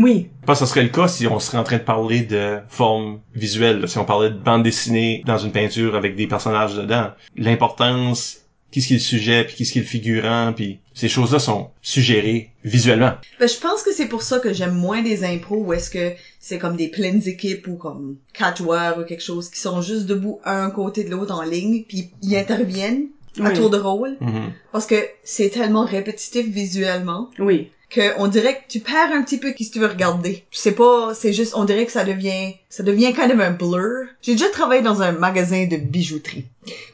Oui, 0.00 0.28
Je 0.42 0.46
pense 0.46 0.60
que 0.60 0.64
ce 0.66 0.70
serait 0.70 0.82
le 0.84 0.88
cas 0.90 1.08
si 1.08 1.26
on 1.26 1.40
serait 1.40 1.58
en 1.58 1.64
train 1.64 1.78
de 1.78 1.82
parler 1.82 2.20
de 2.22 2.58
forme 2.68 3.20
visuelle, 3.34 3.80
là, 3.80 3.86
si 3.88 3.98
on 3.98 4.04
parlait 4.04 4.30
de 4.30 4.38
bande 4.38 4.62
dessinée 4.62 5.22
dans 5.26 5.38
une 5.38 5.50
peinture 5.52 5.96
avec 5.96 6.14
des 6.14 6.26
personnages 6.28 6.74
dedans. 6.76 7.08
L'importance, 7.36 8.38
qu'est-ce 8.70 8.86
qui 8.86 8.94
est 8.94 8.98
le 8.98 9.02
sujet, 9.02 9.44
puis 9.44 9.56
qu'est-ce 9.56 9.72
qui 9.72 9.78
est 9.78 9.82
le 9.82 9.88
figurant, 9.88 10.52
puis 10.54 10.78
ces 10.94 11.08
choses-là 11.08 11.38
sont 11.38 11.70
suggérées 11.82 12.50
visuellement. 12.64 13.12
Ben, 13.40 13.48
je 13.48 13.58
pense 13.58 13.82
que 13.82 13.92
c'est 13.92 14.06
pour 14.08 14.22
ça 14.22 14.38
que 14.38 14.52
j'aime 14.52 14.74
moins 14.74 15.02
des 15.02 15.24
impros 15.24 15.62
où 15.64 15.72
est-ce 15.72 15.90
que 15.90 16.12
c'est 16.38 16.58
comme 16.58 16.76
des 16.76 16.88
pleines 16.88 17.26
équipes 17.26 17.66
ou 17.68 17.74
comme 17.76 18.16
quatre 18.32 18.58
joueurs 18.58 18.98
ou 18.98 19.04
quelque 19.04 19.22
chose 19.22 19.50
qui 19.50 19.60
sont 19.60 19.80
juste 19.82 20.06
debout 20.06 20.38
un 20.44 20.70
côté 20.70 21.02
de 21.04 21.10
l'autre 21.10 21.34
en 21.34 21.42
ligne 21.42 21.82
puis 21.88 22.10
ils 22.22 22.36
interviennent 22.36 23.06
à 23.40 23.48
Oui. 23.48 23.54
tour 23.54 23.70
de 23.70 23.78
rôle 23.78 24.16
Mhm. 24.20 24.52
parce 24.72 24.86
que 24.86 24.96
c'est 25.22 25.50
tellement 25.50 25.84
répétitif 25.84 26.46
visuellement 26.48 27.30
oui, 27.38 27.70
que 27.90 28.12
on 28.18 28.28
dirait 28.28 28.54
que 28.54 28.68
tu 28.68 28.80
perds 28.80 29.12
un 29.12 29.22
petit 29.22 29.38
peu 29.38 29.52
qui 29.52 29.70
tu 29.70 29.78
veux 29.78 29.86
regarder. 29.86 30.44
Je 30.50 30.58
sais 30.58 30.72
pas, 30.72 31.14
c'est 31.14 31.32
juste 31.32 31.54
on 31.54 31.64
dirait 31.64 31.86
que 31.86 31.92
ça 31.92 32.04
devient 32.04 32.54
ça 32.68 32.82
devient 32.82 33.12
quand 33.14 33.28
même 33.28 33.40
un 33.40 33.50
blur. 33.50 34.06
J'ai 34.22 34.32
déjà 34.32 34.48
travaillé 34.50 34.82
dans 34.82 35.02
un 35.02 35.12
magasin 35.12 35.66
de 35.66 35.76
bijouterie 35.76 36.46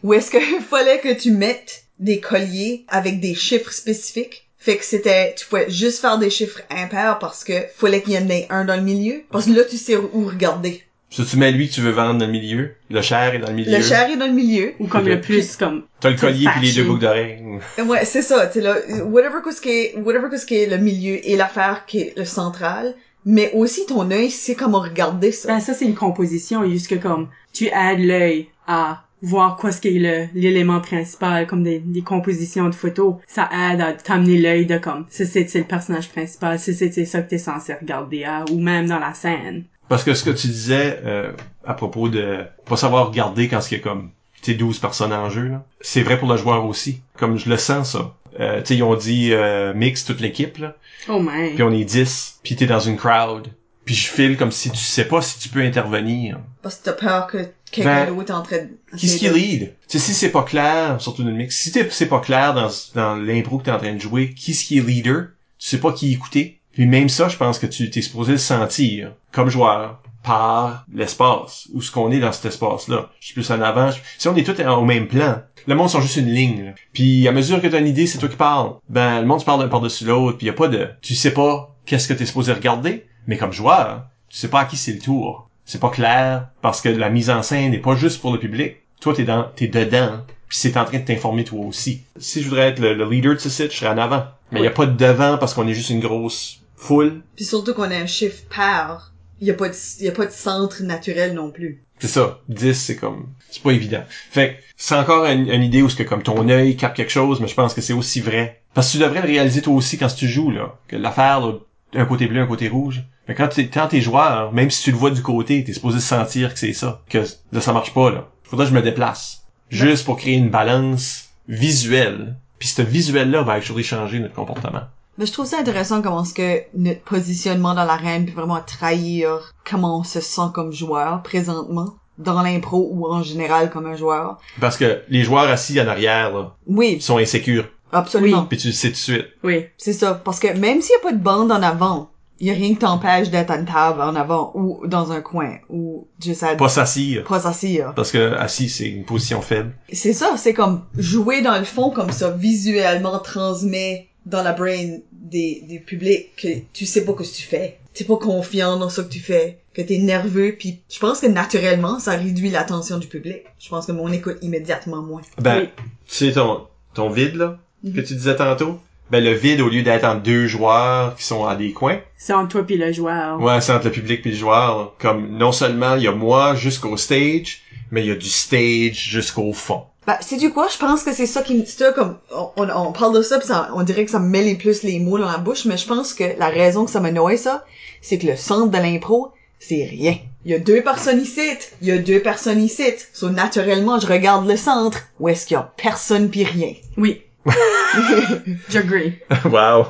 où 0.02 0.14
est-ce 0.14 0.30
que 0.30 0.38
fallait 0.70 1.00
que 1.00 1.12
tu 1.12 1.30
mettes 1.32 1.84
des 1.98 2.20
colliers 2.20 2.84
avec 2.88 3.20
des 3.20 3.34
chiffres 3.34 3.72
spécifiques. 3.72 4.48
Fait 4.58 4.78
que 4.78 4.84
c'était, 4.84 5.34
tu 5.34 5.46
pouvais 5.46 5.70
juste 5.70 6.00
faire 6.00 6.18
des 6.18 6.30
chiffres 6.30 6.60
impairs 6.70 7.18
parce 7.18 7.44
que 7.44 7.52
fallait 7.76 8.00
qu'il 8.00 8.14
y 8.14 8.18
en 8.18 8.28
ait 8.30 8.46
un 8.48 8.64
dans 8.64 8.76
le 8.76 8.82
milieu. 8.82 9.22
Parce 9.30 9.44
que 9.44 9.50
là, 9.50 9.62
tu 9.64 9.76
sais 9.76 9.96
où 9.96 10.26
regarder. 10.26 10.82
Si 11.14 11.24
tu 11.24 11.36
mets 11.36 11.52
lui 11.52 11.68
que 11.68 11.74
tu 11.74 11.80
veux 11.80 11.90
vendre 11.92 12.18
dans 12.18 12.26
le 12.26 12.32
milieu, 12.32 12.74
le 12.90 13.00
cher 13.02 13.34
est 13.34 13.38
dans 13.38 13.48
le 13.48 13.54
milieu. 13.54 13.76
Le 13.76 13.82
cher 13.82 14.10
est 14.10 14.16
dans 14.16 14.26
le 14.26 14.32
milieu. 14.32 14.72
ou 14.80 14.86
comme 14.88 15.06
le 15.06 15.20
plus 15.20 15.56
comme 15.56 15.84
T'as 16.00 16.10
le 16.10 16.16
collier 16.16 16.48
puis 16.56 16.66
les 16.66 16.72
deux 16.72 16.84
boucles 16.84 17.00
d'oreilles. 17.02 17.38
Ouais, 17.86 18.04
c'est 18.04 18.22
ça, 18.22 18.46
tu 18.48 18.54
sais 18.54 18.60
là, 18.60 18.76
whatever 19.04 19.38
que 19.44 19.52
ce 19.52 19.60
qui 19.60 19.70
est, 19.70 19.94
whatever 19.98 20.28
que 20.28 20.36
ce 20.36 20.44
qui 20.46 20.56
est 20.56 20.66
le 20.66 20.78
milieu 20.78 21.18
et 21.28 21.36
l'affaire 21.36 21.84
qui 21.86 22.00
est 22.00 22.14
le 22.18 22.24
central, 22.24 22.94
mais 23.24 23.50
aussi 23.54 23.86
ton 23.86 24.10
œil 24.10 24.30
sait 24.30 24.54
comment 24.56 24.80
regarder 24.80 25.30
ça. 25.32 25.48
Ben, 25.48 25.60
ça, 25.60 25.72
c'est 25.72 25.84
une 25.86 25.94
composition, 25.94 26.68
juste 26.68 26.88
que 26.88 26.96
comme, 26.96 27.28
tu 27.52 27.66
aides 27.66 28.00
l'œil 28.00 28.48
à 28.66 29.04
voir 29.22 29.56
quoi 29.56 29.72
ce 29.72 29.80
qui 29.80 29.96
est 29.96 30.00
le- 30.00 30.28
l'élément 30.38 30.80
principal, 30.80 31.46
comme 31.46 31.62
des, 31.62 31.78
des 31.78 32.02
compositions 32.02 32.68
de 32.68 32.74
photos. 32.74 33.14
Ça 33.26 33.48
aide 33.72 33.80
à 33.80 33.92
t'amener 33.94 34.36
l'œil 34.38 34.66
de 34.66 34.76
comme, 34.78 35.06
c'est, 35.08 35.24
c'est, 35.24 35.48
c'est 35.48 35.60
le 35.60 35.64
personnage 35.64 36.08
principal, 36.10 36.58
c'est, 36.58 36.74
c'est, 36.74 36.92
c'est 36.92 37.06
ça 37.06 37.22
que 37.22 37.30
t'es 37.30 37.38
censé 37.38 37.72
regarder, 37.72 38.24
à, 38.24 38.44
ou 38.50 38.58
même 38.60 38.86
dans 38.86 38.98
la 38.98 39.14
scène. 39.14 39.64
Parce 39.94 40.02
que 40.02 40.14
ce 40.14 40.24
que 40.24 40.30
tu 40.30 40.48
disais 40.48 40.98
euh, 41.04 41.30
à 41.64 41.74
propos 41.74 42.08
de 42.08 42.40
pas 42.66 42.76
savoir 42.76 43.06
regarder 43.06 43.46
quand 43.48 43.60
il 43.70 43.74
y 43.74 43.76
a 43.76 43.80
comme 43.80 44.10
tu 44.42 44.50
sais 44.50 44.56
12 44.58 44.80
personnes 44.80 45.12
en 45.12 45.30
jeu, 45.30 45.46
là, 45.46 45.64
c'est 45.80 46.02
vrai 46.02 46.18
pour 46.18 46.28
le 46.28 46.36
joueur 46.36 46.64
aussi. 46.66 47.00
Comme 47.16 47.38
je 47.38 47.48
le 47.48 47.56
sens 47.56 47.92
ça. 47.92 48.12
Euh, 48.40 48.58
tu 48.60 48.66
sais, 48.66 48.76
ils 48.76 48.82
ont 48.82 48.96
dit 48.96 49.28
euh, 49.32 49.72
mix 49.72 50.04
toute 50.04 50.20
l'équipe, 50.20 50.58
là, 50.58 50.74
Oh 51.08 51.20
man. 51.20 51.50
puis 51.54 51.62
on 51.62 51.70
est 51.70 51.84
10, 51.84 52.40
puis 52.42 52.56
t'es 52.56 52.66
dans 52.66 52.80
une 52.80 52.96
crowd. 52.96 53.46
Puis 53.84 53.94
je 53.94 54.08
file 54.08 54.36
comme 54.36 54.50
si 54.50 54.68
tu 54.72 54.78
sais 54.78 55.04
pas 55.04 55.22
si 55.22 55.38
tu 55.38 55.48
peux 55.48 55.60
intervenir. 55.60 56.40
Parce 56.60 56.74
que 56.74 56.86
t'as 56.86 56.92
peur 56.94 57.28
que 57.28 57.38
quelqu'un 57.70 58.06
Ben, 58.06 58.14
d'autre 58.16 58.30
est 58.30 58.34
en 58.34 58.42
train 58.42 58.56
de... 58.56 58.98
Qu'est-ce 58.98 59.18
qui 59.18 59.28
lead? 59.28 59.74
Tu 59.88 59.98
sais, 59.98 59.98
si 60.00 60.12
c'est 60.12 60.30
pas 60.32 60.42
clair, 60.42 61.00
surtout 61.00 61.22
dans 61.22 61.28
le 61.30 61.36
mix, 61.36 61.54
si 61.56 61.70
t'es- 61.70 61.86
c'est 61.90 62.08
pas 62.08 62.18
clair 62.18 62.52
dans, 62.54 62.68
dans 62.96 63.14
l'impro 63.14 63.58
que 63.58 63.66
t'es 63.66 63.70
en 63.70 63.78
train 63.78 63.94
de 63.94 64.00
jouer, 64.00 64.34
qui 64.34 64.54
ce 64.54 64.64
qui 64.64 64.78
est 64.78 64.80
leader, 64.84 65.26
tu 65.60 65.68
sais 65.68 65.78
pas 65.78 65.92
qui 65.92 66.12
écouter. 66.12 66.58
Puis 66.74 66.86
même 66.86 67.08
ça, 67.08 67.28
je 67.28 67.36
pense 67.36 67.58
que 67.58 67.66
tu 67.66 67.88
t'es 67.90 68.02
supposé 68.02 68.32
le 68.32 68.38
sentir, 68.38 69.12
comme 69.32 69.48
joueur, 69.48 70.00
par 70.22 70.84
l'espace, 70.92 71.68
ou 71.74 71.82
ce 71.82 71.90
qu'on 71.90 72.10
est 72.10 72.18
dans 72.18 72.32
cet 72.32 72.46
espace-là. 72.46 73.10
Je 73.20 73.26
suis 73.26 73.34
plus 73.34 73.50
en 73.50 73.60
avant. 73.60 73.90
je- 73.90 74.00
Si 74.18 74.26
on 74.28 74.34
est 74.36 74.42
tous 74.44 74.60
au 74.62 74.84
même 74.84 75.06
plan, 75.06 75.42
le 75.66 75.74
monde 75.74 75.88
sont 75.90 76.00
juste 76.00 76.16
une 76.16 76.30
ligne. 76.32 76.64
là. 76.66 76.70
Puis 76.92 77.28
à 77.28 77.32
mesure 77.32 77.60
que 77.60 77.66
t'as 77.68 77.78
une 77.80 77.86
idée, 77.86 78.06
c'est 78.06 78.18
toi 78.18 78.28
qui 78.28 78.36
parles. 78.36 78.72
Ben, 78.88 79.20
le 79.20 79.26
monde 79.26 79.40
se 79.40 79.44
parle 79.44 79.60
d'un 79.60 79.68
par-dessus 79.68 80.04
l'autre, 80.06 80.38
puis 80.38 80.46
y 80.46 80.50
a 80.50 80.54
pas 80.54 80.68
de... 80.68 80.88
Tu 81.02 81.14
sais 81.14 81.32
pas 81.32 81.74
qu'est-ce 81.86 82.08
que 82.08 82.14
t'es 82.14 82.26
supposé 82.26 82.52
regarder, 82.52 83.06
mais 83.26 83.36
comme 83.36 83.52
joueur, 83.52 84.04
tu 84.28 84.36
sais 84.38 84.48
pas 84.48 84.60
à 84.60 84.64
qui 84.64 84.76
c'est 84.76 84.92
le 84.92 84.98
tour. 84.98 85.48
C'est 85.66 85.80
pas 85.80 85.90
clair, 85.90 86.48
parce 86.62 86.80
que 86.80 86.88
la 86.88 87.08
mise 87.10 87.30
en 87.30 87.42
scène 87.42 87.70
n'est 87.70 87.78
pas 87.78 87.94
juste 87.96 88.20
pour 88.20 88.32
le 88.32 88.38
public. 88.38 88.76
Toi, 89.00 89.14
t'es 89.14 89.24
dans, 89.24 89.44
t'es 89.56 89.68
dedans, 89.68 90.22
puis 90.48 90.58
c'est 90.58 90.76
en 90.78 90.84
train 90.86 90.98
de 90.98 91.04
t'informer 91.04 91.44
toi 91.44 91.64
aussi. 91.66 92.02
Si 92.16 92.42
je 92.42 92.48
voudrais 92.48 92.68
être 92.68 92.78
le, 92.80 92.94
le 92.94 93.08
leader 93.08 93.34
de 93.34 93.38
ce 93.38 93.48
site, 93.50 93.70
je 93.72 93.76
serais 93.78 93.90
en 93.90 93.98
avant. 93.98 94.24
Mais 94.52 94.60
il 94.60 94.64
y 94.64 94.68
a 94.68 94.70
pas 94.70 94.86
de 94.86 94.96
devant 94.96 95.36
parce 95.38 95.52
qu'on 95.54 95.66
est 95.68 95.74
juste 95.74 95.90
une 95.90 96.00
grosse 96.00 96.60
foule. 96.84 97.22
Puis 97.36 97.44
surtout 97.44 97.74
qu'on 97.74 97.90
a 97.90 97.96
un 97.96 98.06
chiffre 98.06 98.42
pair, 98.48 99.12
il 99.40 99.48
y 99.48 99.50
a 99.50 99.54
pas 99.54 99.68
de, 99.68 99.74
y 100.00 100.08
a 100.08 100.12
pas 100.12 100.26
de 100.26 100.32
centre 100.32 100.82
naturel 100.82 101.34
non 101.34 101.50
plus. 101.50 101.82
C'est 101.98 102.08
ça. 102.08 102.40
10, 102.48 102.74
c'est 102.74 102.96
comme, 102.96 103.28
c'est 103.50 103.62
pas 103.62 103.72
évident. 103.72 104.02
Fait 104.30 104.54
que 104.54 104.62
c'est 104.76 104.96
encore 104.96 105.24
une, 105.26 105.48
une 105.48 105.62
idée 105.62 105.82
où 105.82 105.88
ce 105.88 105.96
que 105.96 106.02
comme 106.02 106.22
ton 106.22 106.48
œil 106.48 106.76
capte 106.76 106.96
quelque 106.96 107.12
chose, 107.12 107.40
mais 107.40 107.48
je 107.48 107.54
pense 107.54 107.74
que 107.74 107.80
c'est 107.80 107.92
aussi 107.92 108.20
vrai. 108.20 108.62
Parce 108.74 108.88
que 108.88 108.92
tu 108.92 108.98
devrais 108.98 109.20
le 109.20 109.28
réaliser 109.28 109.62
toi 109.62 109.74
aussi 109.74 109.96
quand 109.98 110.14
tu 110.14 110.28
joues, 110.28 110.50
là. 110.50 110.78
Que 110.88 110.96
l'affaire, 110.96 111.40
là, 111.40 111.54
un 111.94 112.04
côté 112.04 112.26
bleu, 112.26 112.40
un 112.40 112.46
côté 112.46 112.68
rouge. 112.68 113.04
Mais 113.28 113.34
quand 113.34 113.48
t'es, 113.48 113.68
quand 113.68 113.88
t'es 113.88 114.00
joueur, 114.00 114.52
même 114.52 114.70
si 114.70 114.82
tu 114.82 114.90
le 114.90 114.96
vois 114.96 115.10
du 115.10 115.22
côté, 115.22 115.64
t'es 115.64 115.72
supposé 115.72 116.00
sentir 116.00 116.52
que 116.52 116.58
c'est 116.58 116.72
ça. 116.72 117.02
Que 117.08 117.24
là, 117.52 117.60
ça 117.60 117.72
marche 117.72 117.94
pas, 117.94 118.10
là. 118.10 118.28
Faudrait 118.42 118.66
que 118.66 118.70
je 118.70 118.76
me 118.76 118.82
déplace. 118.82 119.44
Juste 119.70 120.04
pour 120.04 120.16
créer 120.18 120.34
une 120.34 120.50
balance 120.50 121.30
visuelle. 121.48 122.36
Puis 122.58 122.68
ce 122.68 122.82
visuel-là 122.82 123.42
va 123.42 123.54
actually 123.54 123.84
changer 123.84 124.18
notre 124.18 124.34
comportement. 124.34 124.82
Mais 125.18 125.26
je 125.26 125.32
trouve 125.32 125.46
ça 125.46 125.58
intéressant 125.60 126.02
comment 126.02 126.24
ce 126.24 126.34
que 126.34 126.62
notre 126.74 127.02
positionnement 127.02 127.74
dans 127.74 127.84
l'arène 127.84 128.26
peut 128.26 128.32
vraiment 128.32 128.60
trahir 128.60 129.52
comment 129.68 130.00
on 130.00 130.04
se 130.04 130.20
sent 130.20 130.50
comme 130.54 130.72
joueur 130.72 131.22
présentement 131.22 131.94
dans 132.18 132.42
l'impro 132.42 132.88
ou 132.92 133.06
en 133.06 133.22
général 133.22 133.70
comme 133.70 133.86
un 133.86 133.96
joueur. 133.96 134.38
Parce 134.60 134.76
que 134.76 135.02
les 135.08 135.22
joueurs 135.24 135.48
assis 135.48 135.80
en 135.80 135.86
arrière, 135.88 136.32
là, 136.32 136.54
Oui, 136.66 137.00
sont 137.00 137.18
insécures. 137.18 137.68
absolument. 137.92 138.44
Puis 138.46 138.58
tu 138.58 138.68
le 138.68 138.72
sais 138.72 138.88
tout 138.88 138.92
de 138.94 138.98
suite. 138.98 139.26
Oui. 139.42 139.66
C'est 139.78 139.92
ça. 139.92 140.14
Parce 140.14 140.38
que 140.40 140.48
même 140.56 140.80
s'il 140.80 140.92
y 140.94 140.98
a 140.98 141.02
pas 141.02 141.12
de 141.12 141.22
bande 141.22 141.50
en 141.52 141.62
avant, 141.62 142.10
il 142.40 142.48
y 142.48 142.50
a 142.50 142.54
rien 142.54 142.70
qui 142.70 142.76
t'empêche 142.78 143.30
d'être 143.30 143.50
à 143.52 143.56
une 143.58 143.64
table 143.64 144.00
en 144.02 144.14
avant 144.16 144.50
ou 144.54 144.84
dans 144.86 145.12
un 145.12 145.20
coin 145.20 145.54
ou 145.68 146.08
juste 146.20 146.42
à 146.42 146.56
Pas 146.56 146.68
s'assire. 146.68 147.22
pas 147.24 147.38
s'asseoir. 147.40 147.94
Parce 147.94 148.10
que 148.10 148.32
assis, 148.34 148.68
c'est 148.68 148.88
une 148.88 149.04
position 149.04 149.40
faible. 149.40 149.72
C'est 149.92 150.12
ça, 150.12 150.36
c'est 150.36 150.54
comme 150.54 150.82
jouer 150.98 151.40
dans 151.42 151.56
le 151.56 151.64
fond 151.64 151.90
comme 151.90 152.10
ça 152.10 152.30
visuellement 152.30 153.18
transmet 153.20 154.08
dans 154.26 154.42
la 154.42 154.52
brain 154.52 154.98
des, 155.12 155.62
des 155.68 155.78
publics 155.78 156.34
que 156.36 156.48
tu 156.72 156.86
sais 156.86 157.04
pas 157.04 157.12
ce 157.22 157.30
que 157.30 157.36
tu 157.36 157.42
fais. 157.42 157.78
T'es 157.92 158.04
pas 158.04 158.16
confiant 158.16 158.76
dans 158.78 158.88
ce 158.88 159.02
que 159.02 159.08
tu 159.12 159.20
fais, 159.20 159.58
que 159.72 159.82
t'es 159.82 159.98
nerveux, 159.98 160.56
puis 160.58 160.80
je 160.92 160.98
pense 160.98 161.20
que 161.20 161.26
naturellement, 161.26 162.00
ça 162.00 162.12
réduit 162.12 162.50
l'attention 162.50 162.98
du 162.98 163.06
public. 163.06 163.42
Je 163.60 163.68
pense 163.68 163.86
que 163.86 163.92
mon 163.92 164.10
écoute 164.12 164.38
immédiatement 164.42 165.02
moins. 165.02 165.20
Ben, 165.40 165.60
Oui. 165.60 165.68
tu 166.08 166.14
sais 166.14 166.32
ton, 166.32 166.66
ton 166.94 167.08
vide, 167.10 167.36
là, 167.36 167.58
que 167.84 168.00
tu 168.00 168.14
disais 168.14 168.34
tantôt? 168.36 168.80
Ben, 169.10 169.22
le 169.22 169.32
vide, 169.32 169.60
au 169.60 169.68
lieu 169.68 169.82
d'être 169.82 170.04
en 170.04 170.14
deux 170.16 170.46
joueurs 170.48 171.14
qui 171.14 171.22
sont 171.24 171.44
à 171.44 171.54
des 171.54 171.72
coins, 171.72 172.00
C'est 172.16 172.32
entre 172.32 172.48
toi 172.52 172.66
puis 172.66 172.78
le 172.78 172.90
joueur. 172.92 173.40
ouais, 173.40 173.60
c'est 173.60 173.72
entre 173.72 173.84
le 173.86 173.92
public 173.92 174.22
puis 174.22 174.30
le 174.30 174.36
joueur. 174.36 174.78
là. 174.78 174.90
Comme, 174.98 175.36
non 175.36 175.52
seulement 175.52 175.94
il 175.96 176.02
y 176.04 176.08
a 176.08 176.12
moi 176.12 176.54
jusqu'au 176.56 176.96
stage, 176.96 177.60
mais 177.92 178.02
il 178.02 178.08
y 178.08 178.10
a 178.10 178.16
du 178.16 178.28
stage 178.30 178.94
jusqu'au 179.10 179.52
fond. 179.52 179.82
Bah, 180.06 180.18
c'est 180.20 180.36
du 180.36 180.52
quoi? 180.52 180.68
Je 180.68 180.76
pense 180.78 181.02
que 181.02 181.12
c'est 181.12 181.26
ça 181.26 181.42
qui 181.42 181.54
me, 181.54 181.64
c'est 181.64 181.94
comme, 181.94 182.18
on, 182.30 182.68
on, 182.68 182.92
parle 182.92 183.16
de 183.16 183.22
ça 183.22 183.38
pis 183.38 183.46
ça, 183.46 183.70
on 183.74 183.82
dirait 183.82 184.04
que 184.04 184.10
ça 184.10 184.18
me 184.18 184.28
met 184.28 184.42
les 184.42 184.54
plus 184.54 184.82
les 184.82 184.98
mots 184.98 185.18
dans 185.18 185.30
la 185.30 185.38
bouche, 185.38 185.64
mais 185.64 185.78
je 185.78 185.86
pense 185.86 186.12
que 186.12 186.24
la 186.38 186.48
raison 186.48 186.84
que 186.84 186.90
ça 186.90 187.00
me 187.00 187.10
noie 187.10 187.36
ça, 187.36 187.64
c'est 188.02 188.18
que 188.18 188.26
le 188.26 188.36
centre 188.36 188.70
de 188.70 188.76
l'impro, 188.76 189.32
c'est 189.58 189.84
rien. 189.84 190.18
Il 190.44 190.50
y 190.50 190.54
a 190.54 190.58
deux 190.58 190.82
personnes 190.82 191.22
ici, 191.22 191.40
il 191.80 191.88
y 191.88 191.92
a 191.92 191.98
deux 191.98 192.20
personnes 192.20 192.62
ici. 192.62 192.84
So, 193.14 193.30
naturellement, 193.30 193.98
je 193.98 194.06
regarde 194.06 194.46
le 194.46 194.58
centre, 194.58 194.98
où 195.20 195.28
est-ce 195.28 195.46
qu'il 195.46 195.54
y 195.54 195.58
a 195.58 195.72
personne 195.76 196.28
pis 196.28 196.44
rien. 196.44 196.74
Oui. 196.98 197.22
J'agree. 198.70 199.14
wow. 199.44 199.86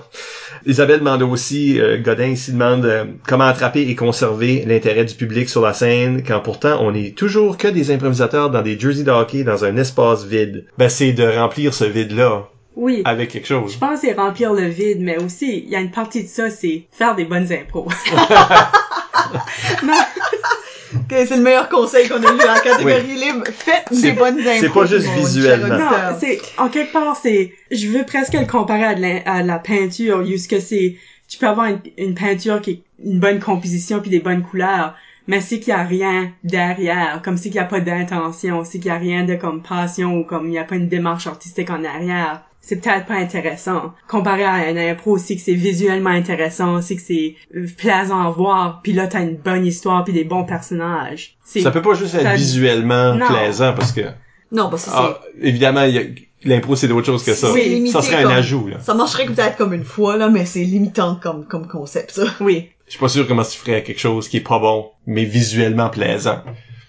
Isabelle 0.66 1.00
demande 1.00 1.22
aussi, 1.22 1.80
euh, 1.80 1.98
Godin 1.98 2.28
ici 2.28 2.52
demande 2.52 2.84
euh, 2.84 3.04
comment 3.26 3.44
attraper 3.44 3.82
et 3.82 3.94
conserver 3.94 4.64
l'intérêt 4.66 5.04
du 5.04 5.14
public 5.14 5.48
sur 5.48 5.60
la 5.60 5.74
scène 5.74 6.22
quand 6.26 6.40
pourtant 6.40 6.78
on 6.80 6.94
est 6.94 7.16
toujours 7.16 7.56
que 7.58 7.68
des 7.68 7.90
improvisateurs 7.90 8.50
dans 8.50 8.62
des 8.62 8.78
jerseys 8.78 9.04
de 9.04 9.10
hockey 9.10 9.44
dans 9.44 9.64
un 9.64 9.76
espace 9.76 10.24
vide. 10.24 10.66
Ben 10.78 10.88
c'est 10.88 11.12
de 11.12 11.24
remplir 11.24 11.74
ce 11.74 11.84
vide-là 11.84 12.48
Oui. 12.76 13.02
avec 13.04 13.30
quelque 13.30 13.46
chose. 13.46 13.72
Je 13.74 13.78
pense 13.78 14.00
que 14.00 14.06
c'est 14.08 14.14
remplir 14.14 14.52
le 14.52 14.66
vide, 14.68 14.98
mais 15.00 15.18
aussi, 15.22 15.58
il 15.64 15.70
y 15.70 15.76
a 15.76 15.80
une 15.80 15.90
partie 15.90 16.22
de 16.24 16.28
ça, 16.28 16.50
c'est 16.50 16.86
faire 16.92 17.14
des 17.14 17.24
bonnes 17.24 17.52
impros. 17.52 17.88
non, 19.84 19.94
Ok, 20.96 21.08
c'est 21.28 21.36
le 21.36 21.42
meilleur 21.42 21.68
conseil 21.68 22.08
qu'on 22.08 22.22
a 22.22 22.32
eu 22.32 22.38
la 22.38 22.60
catégorie 22.60 23.02
Oui. 23.06 23.24
libre. 23.24 23.44
Faites 23.50 24.00
des 24.00 24.12
bonnes 24.12 24.38
impros. 24.40 24.52
c'est 24.60 24.68
pas 24.72 24.86
juste 24.86 25.06
visuellement. 25.08 25.78
non, 25.78 25.90
c'est, 26.20 26.40
en 26.58 26.68
quelque 26.68 26.92
part, 26.92 27.16
c'est, 27.20 27.52
je 27.70 27.88
veux 27.88 28.04
presque 28.04 28.34
le 28.34 28.46
comparer 28.46 28.84
à 28.84 28.94
de 28.94 29.00
la, 29.02 29.20
à 29.26 29.42
la 29.42 29.58
peinture, 29.58 30.24
ce 30.26 30.48
que 30.48 30.60
c'est, 30.60 30.96
tu 31.28 31.38
peux 31.38 31.46
avoir 31.46 31.66
une, 31.66 31.80
une 31.98 32.14
peinture 32.14 32.60
qui 32.60 32.70
est 32.70 32.80
une 33.04 33.18
bonne 33.18 33.40
composition 33.40 34.00
puis 34.00 34.10
des 34.10 34.20
bonnes 34.20 34.42
couleurs, 34.42 34.94
mais 35.26 35.40
c'est 35.40 35.58
qu'il 35.58 35.70
y 35.70 35.72
a 35.72 35.82
rien 35.82 36.30
derrière, 36.44 37.20
comme 37.24 37.36
c'est 37.36 37.48
qu'il 37.48 37.56
y 37.56 37.58
a 37.60 37.64
pas 37.64 37.80
d'intention, 37.80 38.62
c'est 38.64 38.78
qu'il 38.78 38.86
y 38.88 38.90
a 38.90 38.98
rien 38.98 39.24
de 39.24 39.34
comme 39.34 39.62
passion 39.62 40.18
ou 40.18 40.24
comme 40.24 40.48
il 40.48 40.54
y 40.54 40.58
a 40.58 40.64
pas 40.64 40.76
une 40.76 40.88
démarche 40.88 41.26
artistique 41.26 41.70
en 41.70 41.82
arrière. 41.84 42.42
C'est 42.66 42.76
peut-être 42.76 43.04
pas 43.06 43.14
intéressant. 43.16 43.92
Comparé 44.08 44.44
à 44.44 44.52
un 44.54 44.76
impro, 44.76 45.18
c'est 45.18 45.36
que 45.36 45.42
c'est 45.42 45.52
visuellement 45.54 46.08
intéressant, 46.10 46.80
c'est 46.80 46.96
que 46.96 47.02
c'est 47.02 47.34
euh, 47.54 47.66
plaisant 47.76 48.22
à 48.26 48.30
voir, 48.30 48.80
puis 48.82 48.92
là 48.94 49.06
t'as 49.06 49.20
une 49.22 49.36
bonne 49.36 49.66
histoire 49.66 50.02
puis 50.02 50.14
des 50.14 50.24
bons 50.24 50.44
personnages. 50.44 51.36
C'est 51.44 51.60
Ça 51.60 51.70
peut 51.70 51.82
pas 51.82 51.92
juste 51.94 52.14
être 52.14 52.22
Ça- 52.22 52.34
visuellement 52.34 53.14
Non. 53.16 53.26
plaisant 53.26 53.74
parce 53.74 53.92
que 53.92 54.00
Non, 54.50 54.70
parce 54.70 54.84
que 54.86 54.90
ah, 54.94 55.20
évidemment 55.42 55.82
il 55.84 55.94
y 55.94 55.98
a- 55.98 56.04
l'impro 56.44 56.74
c'est 56.76 56.88
d'autre 56.88 57.06
chose 57.06 57.22
que 57.22 57.34
ça. 57.34 57.52
C'est 57.52 57.64
limité 57.64 57.92
ça 57.92 58.00
serait 58.02 58.16
un 58.16 58.22
comme- 58.22 58.32
ajout 58.32 58.68
là. 58.68 58.80
ça 58.80 58.94
marcherait 58.94 59.26
peut-être 59.26 59.56
comme 59.56 59.74
une 59.74 59.84
fois, 59.84 60.16
là, 60.16 60.28
mais 60.30 60.46
c'est 60.46 60.64
limitant 60.64 61.16
comme, 61.22 61.46
comme 61.46 61.66
concept, 61.68 62.12
ça. 62.12 62.22
Oui, 62.40 62.70
Je 62.86 62.92
suis 62.92 63.00
pas 63.00 63.08
sûr 63.08 63.26
comment 63.28 63.42
tu 63.44 63.58
ferais 63.58 63.82
quelque 63.82 64.00
chose 64.00 64.28
qui 64.28 64.38
est 64.38 64.46
pas 64.48 64.58
bon 64.58 64.90
mais 65.06 65.24
visuellement 65.24 65.90
plaisant. 65.90 66.40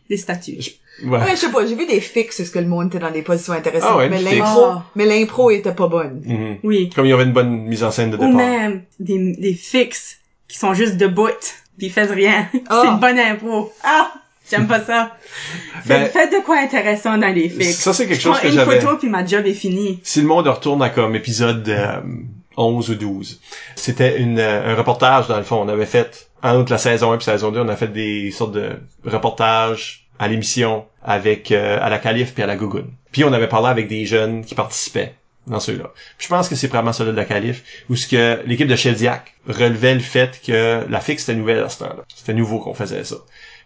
Des 0.10 0.18
statues. 0.18 0.58
Ouais. 1.04 1.18
Ouais, 1.20 1.32
je 1.32 1.36
sais 1.38 1.50
pas, 1.52 1.66
j'ai 1.66 1.76
vu 1.76 1.86
des 1.86 2.00
fixes, 2.00 2.40
est-ce 2.40 2.52
que 2.52 2.60
le 2.60 2.68
monde 2.68 2.88
était 2.88 3.00
dans 3.00 3.12
des 3.12 3.22
positions 3.22 3.54
intéressantes, 3.54 3.90
Ah 3.94 3.98
ouais, 3.98 4.10
mais 4.10 4.22
l'impro, 4.22 4.62
Ah. 4.66 4.86
mais 4.96 5.06
l'impro 5.06 5.50
était 5.52 5.74
pas 5.74 5.88
bonne. 5.88 6.22
Mhm. 6.26 6.58
Oui. 6.64 6.90
Comme 6.96 7.06
il 7.06 7.10
y 7.10 7.14
avait 7.14 7.24
une 7.24 7.34
bonne 7.34 7.50
mise 7.66 7.84
en 7.84 7.92
scène 7.92 8.12
de 8.12 8.16
Ou 8.16 8.20
départ. 8.20 8.32
même 8.34 8.84
des, 9.00 9.34
des 9.34 9.54
fixes 9.54 10.18
qui 10.48 10.58
sont 10.58 10.74
juste 10.74 10.96
debout 10.98 11.28
pis 11.78 11.88
ils 11.88 11.92
fassent 11.92 12.12
rien. 12.12 12.48
Ah. 12.70 12.82
C'est 12.84 12.92
une 12.92 13.00
bonne 13.00 13.20
impro. 13.20 13.74
Ah! 13.84 14.14
J'aime 14.50 14.68
pas 14.68 14.80
ça. 14.80 15.18
Ben- 15.88 16.04
Faites, 16.06 16.12
faites 16.14 16.32
de 16.32 16.46
quoi 16.46 16.60
intéressant 16.60 17.18
dans 17.18 17.34
les 17.34 17.50
fixes. 17.50 17.80
Ça, 17.80 17.94
c'est 17.94 18.06
quelque 18.08 18.18
Je 18.18 18.22
chose 18.22 18.34
prends 18.34 18.44
que 18.44 18.48
une 18.48 18.54
j'avais- 18.54 18.80
photo 18.80 18.98
puis 18.98 19.10
ma 19.10 19.26
job 19.26 19.46
est 19.48 19.54
finie. 19.54 20.00
Si 20.04 20.22
le 20.22 20.28
monde 20.28 20.48
retourne 20.48 20.82
à 20.84 20.90
comme 20.90 21.16
épisode 21.16 21.68
euh, 21.68 22.00
11 22.56 22.92
ou 22.92 22.96
12, 22.96 23.42
c'était 23.76 24.20
une, 24.22 24.40
euh, 24.40 24.72
un 24.72 24.76
reportage 24.76 25.28
dans 25.28 25.38
le 25.38 25.44
fond. 25.44 25.58
On 25.62 25.68
avait 25.68 25.86
fait, 25.88 26.30
entre 26.54 26.72
la 26.72 26.78
saison 26.78 27.12
1 27.12 27.18
et 27.18 27.22
saison 27.22 27.52
2, 27.52 27.60
on 27.62 27.70
a 27.70 27.76
fait 27.76 27.88
des 27.88 28.32
sortes 28.32 28.54
de 28.54 28.80
reportages 29.04 30.08
à 30.20 30.28
l'émission 30.28 30.86
avec 31.04 31.52
euh, 31.52 31.78
à 31.82 31.90
la 31.90 32.00
Calife 32.00 32.34
puis 32.34 32.44
à 32.44 32.48
la 32.48 32.56
Gougoune. 32.56 32.92
Puis 33.12 33.24
on 33.24 33.34
avait 33.34 33.50
parlé 33.50 33.68
avec 33.68 33.88
des 33.88 34.06
jeunes 34.06 34.46
qui 34.46 34.56
participaient 34.56 35.16
dans 35.48 35.60
ceux-là. 35.60 35.92
Je 36.18 36.28
pense 36.28 36.50
que 36.50 36.56
c'est 36.56 36.68
probablement 36.68 36.94
celui 36.94 37.12
de 37.12 37.18
la 37.18 37.26
Calife 37.26 37.64
où 37.90 37.96
ce 37.96 38.08
que 38.08 38.42
l'équipe 38.46 38.68
de 38.68 38.76
Shediac 38.76 39.36
relevait 39.48 39.94
le 39.94 40.00
fait 40.00 40.42
que 40.46 40.86
la 40.90 41.00
fixe 41.02 41.24
était 41.24 41.36
nouvelle 41.38 41.64
à 41.64 41.70
ce 41.70 41.80
temps-là. 41.80 42.04
C'était 42.14 42.34
nouveau 42.34 42.60
qu'on 42.60 42.74
faisait 42.74 43.04
ça. 43.04 43.18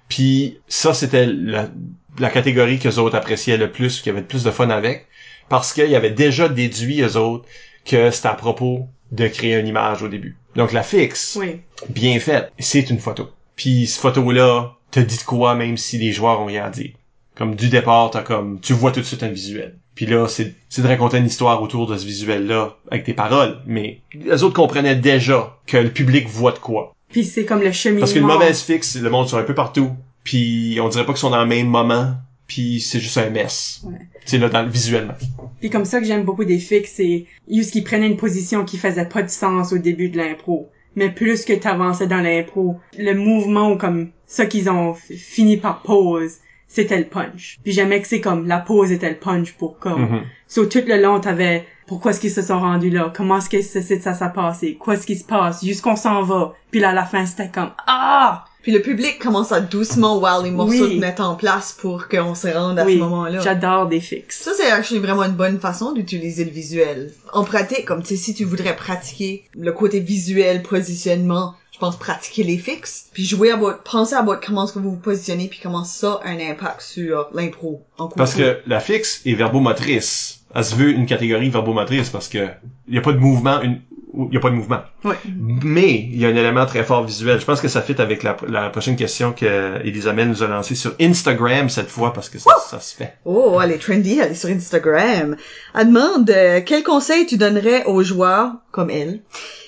Puis 0.10 0.60
ça, 0.68 0.94
c'était 0.94 1.26
la, 1.26 1.70
la 2.18 2.30
catégorie 2.30 2.80
que 2.80 2.88
les 2.88 3.00
autres 3.00 3.16
appréciaient 3.16 3.58
le 3.58 3.72
plus, 3.72 4.02
qui 4.02 4.10
avait 4.10 4.22
le 4.22 4.26
plus 4.26 4.44
de 4.44 4.52
fun 4.52 4.70
avec, 4.70 5.08
parce 5.48 5.74
qu'ils 5.74 5.96
avaient 5.96 6.10
déjà 6.10 6.50
déduit, 6.50 7.02
eux 7.02 7.16
autres, 7.18 7.46
que 7.86 8.12
c'était 8.12 8.28
à 8.28 8.34
propos 8.34 8.88
de 9.12 9.28
créer 9.28 9.58
une 9.58 9.68
image 9.68 10.04
au 10.04 10.08
début. 10.08 10.39
Donc 10.56 10.72
la 10.72 10.84
fixe, 10.84 11.38
Oui. 11.40 11.62
bien 11.90 12.20
faite, 12.20 12.52
c'est 12.60 12.90
une 12.90 13.00
photo. 13.00 13.30
Puis 13.56 13.88
cette 13.88 14.02
photo-là 14.02 14.74
te 14.92 15.00
dit 15.00 15.18
de 15.18 15.24
quoi, 15.24 15.56
même 15.56 15.78
si 15.78 15.98
les 15.98 16.12
joueurs 16.12 16.42
ont 16.42 16.46
rien 16.46 16.66
à 16.66 16.70
dire. 16.70 16.92
Comme 17.36 17.56
du 17.56 17.70
départ, 17.70 18.10
t'as 18.12 18.22
comme, 18.22 18.60
tu 18.60 18.74
vois 18.74 18.92
tout 18.92 19.00
de 19.00 19.06
suite 19.06 19.24
un 19.24 19.30
visuel. 19.30 19.78
Puis 19.96 20.06
là, 20.06 20.28
c'est, 20.28 20.56
c'est 20.70 20.82
de 20.82 20.88
raconter 20.88 21.18
une 21.18 21.26
histoire 21.26 21.62
autour 21.62 21.88
de 21.88 21.98
ce 21.98 22.06
visuel-là, 22.06 22.78
avec 22.90 23.04
tes 23.04 23.14
paroles. 23.14 23.60
Mais 23.66 24.00
les 24.14 24.44
autres 24.44 24.56
comprenaient 24.56 24.96
déjà 24.96 25.58
que 25.68 25.78
le 25.78 25.90
public 25.92 26.28
voit 26.28 26.52
de 26.54 26.58
quoi. 26.60 26.96
Puis 27.10 27.24
c'est 27.26 27.46
comme 27.46 27.62
le 27.62 27.72
cheminement. 27.72 28.02
Parce 28.02 28.14
qu'une 28.14 28.26
mauvaise 28.26 28.62
fixe, 28.62 28.96
le 28.96 29.10
monde 29.10 29.28
sont 29.28 29.38
un 29.38 29.44
peu 29.44 29.56
partout. 29.56 29.92
Puis 30.24 30.80
on 30.82 30.90
dirait 30.90 31.06
pas 31.06 31.14
qu'ils 31.14 31.20
sont 31.20 31.30
dans 31.30 31.42
le 31.42 31.48
même 31.48 31.68
moment. 31.68 32.14
Puis 32.50 32.82
c'est 32.82 33.00
juste 33.00 33.18
un 33.18 33.30
mess. 33.30 33.82
Ouais. 33.86 34.00
C'est 34.26 34.40
là, 34.40 34.50
dans, 34.50 34.68
visuellement. 34.68 35.14
Puis 35.62 35.70
comme 35.70 35.86
ça 35.86 36.00
que 36.00 36.06
j'aime 36.06 36.24
beaucoup 36.24 36.46
des 36.46 36.58
fixes, 36.58 36.94
c'est 36.96 37.28
juste 37.50 37.72
qu'ils 37.72 37.84
prenaient 37.84 38.08
une 38.08 38.18
position 38.18 38.66
qui 38.66 38.78
faisait 38.78 39.06
pas 39.06 39.22
de 39.22 39.30
sens 39.30 39.72
au 39.72 39.78
début 39.78 40.10
de 40.10 40.18
l'impro. 40.18 40.70
Mais 40.96 41.12
plus 41.12 41.46
que 41.46 41.54
t'avançais 41.54 42.08
dans 42.08 42.22
l'impro, 42.22 42.78
le 42.98 43.14
mouvement 43.14 43.72
ou 43.72 43.78
comme 43.78 44.10
ça 44.26 44.48
qu'ils 44.48 44.68
ont 44.70 44.96
fini 44.96 45.58
par 45.58 45.84
pause, 45.84 46.38
c'était 46.68 46.98
le 46.98 47.06
punch. 47.06 47.60
Puis 47.64 47.72
j'aimais 47.72 48.02
que 48.02 48.08
c'est 48.08 48.20
comme 48.20 48.48
la 48.48 48.60
pause 48.60 48.92
était 48.92 49.10
le 49.10 49.18
punch 49.18 49.54
pour 49.54 49.78
comme. 49.78 50.02
Mhm. 50.02 50.22
So 50.48 50.66
tout 50.66 50.84
le 50.88 51.00
long 51.00 51.20
t'avais 51.20 51.68
pourquoi 51.88 52.12
est-ce 52.12 52.20
qu'ils 52.20 52.32
se 52.32 52.42
sont 52.42 52.60
rendus 52.60 52.90
là, 52.90 53.14
comment 53.16 53.38
est-ce 53.38 53.50
que 53.50 53.62
ça, 53.62 53.82
ça, 53.82 54.14
s'est 54.14 54.34
passé, 54.34 54.76
quoi 54.76 54.96
est-ce 54.96 55.06
qui 55.06 55.16
se 55.16 55.24
passe, 55.24 55.64
jusqu'on 55.64 55.96
s'en 55.96 56.24
va. 56.24 56.56
Puis 56.72 56.80
là 56.80 56.90
à 56.90 56.94
la 56.94 57.06
fin 57.06 57.28
c'était 57.28 57.50
comme 57.50 57.72
ah 57.86 58.46
Puis 58.62 58.72
le 58.74 58.82
public 58.82 59.20
commence 59.20 59.52
à 59.54 59.62
doucement 59.62 60.20
voir 60.20 60.42
les 60.44 60.52
morceaux 60.52 60.72
Oui. 60.86 60.96
se 60.96 61.00
mettre 61.00 61.22
en 61.24 61.36
place 61.36 61.72
pour 61.72 62.08
qu'on 62.10 62.36
se 62.36 62.48
rende 62.48 62.78
à 62.78 62.86
oui, 62.86 62.96
ce 62.96 63.00
moment-là. 63.00 63.40
j'adore 63.42 63.88
des 63.88 64.02
fixes. 64.02 64.42
Ça, 64.42 64.52
c'est 64.56 64.70
actually 64.70 65.00
vraiment 65.00 65.24
une 65.24 65.32
bonne 65.36 65.60
façon 65.60 65.94
d'utiliser 65.94 66.44
le 66.44 66.52
visuel. 66.52 67.12
En 67.32 67.44
pratique, 67.46 67.86
comme 67.86 68.02
tu 68.02 68.10
sais, 68.10 68.16
si 68.18 68.34
tu 68.34 68.44
voudrais 68.44 68.76
pratiquer 68.76 69.46
le 69.58 69.72
côté 69.72 70.02
visuel, 70.02 70.62
positionnement, 70.62 71.56
je 71.72 71.80
pense 71.80 71.96
pratiquer 71.98 72.44
les 72.44 72.58
fixes, 72.58 73.06
puis 73.14 73.24
jouer 73.24 73.52
à 73.52 73.56
votre, 73.56 73.82
penser 73.84 74.16
à 74.16 74.22
votre, 74.22 74.46
comment 74.46 74.66
est-ce 74.66 74.74
que 74.74 74.80
vous 74.80 74.92
vous 74.92 74.98
positionnez, 74.98 75.48
puis 75.48 75.62
comment 75.64 75.86
ça 75.86 76.20
a 76.26 76.28
un 76.30 76.40
impact 76.40 76.82
sur 76.82 77.30
l'impro. 77.34 77.82
Parce 78.18 78.36
que 78.36 78.60
la 78.68 78.82
fixe 78.82 79.22
est 79.26 79.36
verbomotrice. 79.36 80.42
Elle 80.54 80.66
se 80.66 80.76
veut 80.76 80.90
une 80.90 81.06
catégorie 81.06 81.50
verbomotrice 81.50 82.10
parce 82.10 82.28
que 82.28 82.48
il 82.88 82.96
y 82.96 82.98
a 82.98 83.02
pas 83.02 83.14
de 83.14 83.20
mouvement, 83.20 83.62
une, 83.62 83.80
il 84.14 84.34
y 84.34 84.38
a 84.38 84.40
pas 84.40 84.50
de 84.50 84.56
mouvement. 84.56 84.82
Ouais. 85.04 85.16
Mais 85.36 85.94
il 85.94 86.20
y 86.20 86.26
a 86.26 86.30
un 86.30 86.36
élément 86.36 86.66
très 86.66 86.84
fort 86.84 87.04
visuel. 87.04 87.40
Je 87.40 87.46
pense 87.46 87.62
que 87.62 87.68
ça 87.68 87.82
fit 87.82 88.00
avec 88.00 88.24
la, 88.24 88.38
la 88.48 88.70
prochaine 88.70 88.96
question 88.96 89.34
que 89.34 89.80
Elisabeth 89.84 90.28
nous 90.28 90.44
a 90.44 90.48
lancée 90.48 90.76
sur 90.76 90.96
Instagram 91.00 91.70
cette 91.70 91.90
fois 91.90 92.14
parce 92.14 92.30
que 92.30 92.40
ça, 92.40 92.52
ça 92.68 92.80
se 92.80 92.96
fait. 92.96 93.16
Oh, 93.26 93.60
elle 93.64 93.72
est 93.72 93.78
trendy, 93.78 94.20
elle 94.20 94.32
est 94.32 94.36
sur 94.36 94.50
Instagram. 94.50 95.36
Elle 95.76 95.88
demande 95.88 96.30
euh, 96.30 96.62
quel 96.66 96.84
conseil 96.84 97.26
tu 97.26 97.38
donnerais 97.38 97.86
aux 97.86 98.04
joueurs, 98.04 98.54
comme 98.72 98.90
elle, 98.90 99.22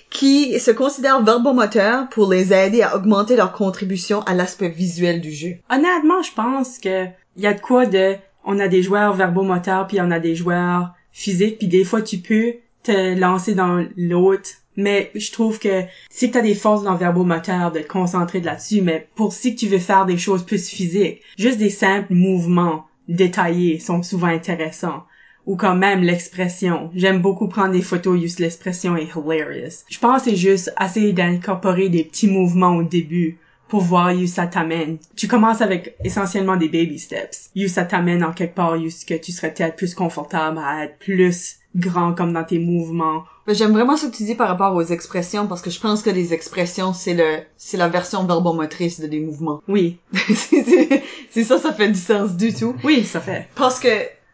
qui 0.10 0.60
se 0.60 0.72
considèrent 0.72 1.24
verbomoteurs 1.24 2.10
pour 2.10 2.32
les 2.32 2.54
aider 2.54 2.82
à 2.82 2.96
augmenter 2.96 3.36
leur 3.36 3.52
contribution 3.52 4.22
à 4.22 4.34
l'aspect 4.34 4.70
visuel 4.70 5.22
du 5.22 5.32
jeu? 5.32 5.56
Honnêtement, 5.70 6.22
je 6.24 6.34
pense 6.34 6.80
que 6.80 7.06
y 7.38 7.48
a 7.48 7.54
de 7.54 7.62
quoi 7.62 7.86
de 7.86 8.16
on 8.44 8.60
a 8.60 8.68
des 8.68 8.82
joueurs 8.82 9.14
verbomoteurs 9.14 9.88
puis 9.88 10.02
on 10.02 10.10
a 10.10 10.20
des 10.20 10.36
joueurs 10.36 10.94
physiques 11.12 11.60
puis 11.60 11.68
des 11.68 11.84
fois 11.84 12.02
tu 12.02 12.18
peux 12.18 12.56
te 12.84 13.16
lancer 13.20 13.56
dans 13.56 13.86
l'autre 13.98 14.50
mais 14.78 15.12
je 15.16 15.32
trouve 15.32 15.60
que 15.60 15.84
si 16.10 16.30
que 16.30 16.34
t'as 16.34 16.42
des 16.42 16.56
forces 16.56 16.84
dans 16.84 16.94
le 16.94 16.98
verbomoteur 16.98 17.72
de 17.72 17.80
te 17.80 17.88
concentrer 17.88 18.42
là-dessus 18.42 18.82
mais 18.82 19.08
pour 19.16 19.34
si 19.34 19.56
tu 19.56 19.68
veux 19.68 19.80
faire 19.80 20.06
des 20.06 20.18
choses 20.18 20.44
plus 20.44 20.70
physiques 20.70 21.22
juste 21.38 21.58
des 21.58 21.70
simples 21.70 22.14
mouvements 22.14 22.86
détaillés 23.08 23.80
sont 23.80 24.04
souvent 24.04 24.28
intéressants 24.28 25.04
ou 25.46 25.56
quand 25.56 25.76
même 25.76 26.02
l'expression. 26.02 26.92
J'aime 26.94 27.22
beaucoup 27.22 27.48
prendre 27.48 27.72
des 27.72 27.82
photos 27.82 28.20
juste 28.20 28.40
l'expression 28.40 28.96
est 28.96 29.10
hilarious. 29.16 29.84
Je 29.90 30.00
pense 30.00 30.24
c'est 30.24 30.36
juste 30.36 30.74
essayer 30.80 31.14
d'incorporer 31.14 31.90
des 31.90 32.04
petits 32.04 32.28
mouvements 32.28 32.76
au 32.76 32.84
début 32.84 33.40
pour 33.68 33.82
voir 33.82 34.14
où 34.14 34.28
ça 34.28 34.48
t'amène. 34.48 34.98
Tu 35.16 35.30
commences 35.30 35.62
avec 35.62 35.96
essentiellement 36.04 36.58
des 36.58 36.68
baby 36.68 37.00
steps. 37.00 37.52
Où 37.56 37.68
ça 37.68 37.86
t'amène 37.86 38.22
en 38.22 38.34
quelque 38.34 38.56
part, 38.56 38.74
où 38.74 38.84
que 38.84 39.14
tu 39.14 39.32
serais 39.32 39.54
peut-être 39.54 39.78
plus 39.78 39.96
confortable 39.96 40.58
à 40.58 40.84
être 40.84 41.00
plus 41.00 41.16
grand 41.76 42.14
comme 42.14 42.34
dans 42.34 42.44
tes 42.44 42.60
mouvements 42.60 43.24
J'aime 43.48 43.72
vraiment 43.72 43.98
ce 43.98 44.06
que 44.06 44.16
tu 44.16 44.24
dis 44.24 44.36
par 44.36 44.48
rapport 44.48 44.76
aux 44.76 44.84
expressions 44.84 45.48
parce 45.48 45.62
que 45.62 45.70
je 45.70 45.80
pense 45.80 46.02
que 46.02 46.10
les 46.10 46.34
expressions 46.34 46.94
c'est 46.94 47.14
le 47.14 47.40
c'est 47.58 47.78
la 47.78 47.88
version 47.88 48.24
verbomotrice 48.26 49.00
de 49.00 49.08
des 49.08 49.20
mouvements. 49.20 49.62
Oui. 49.68 49.98
c'est 51.30 51.44
ça, 51.44 51.58
ça 51.58 51.74
fait 51.74 51.90
du 51.90 52.00
sens 52.00 52.36
du 52.36 52.54
tout. 52.54 52.76
Oui, 52.84 53.04
ça 53.04 53.20
fait. 53.20 53.48
Parce 53.56 53.80
que 53.80 53.90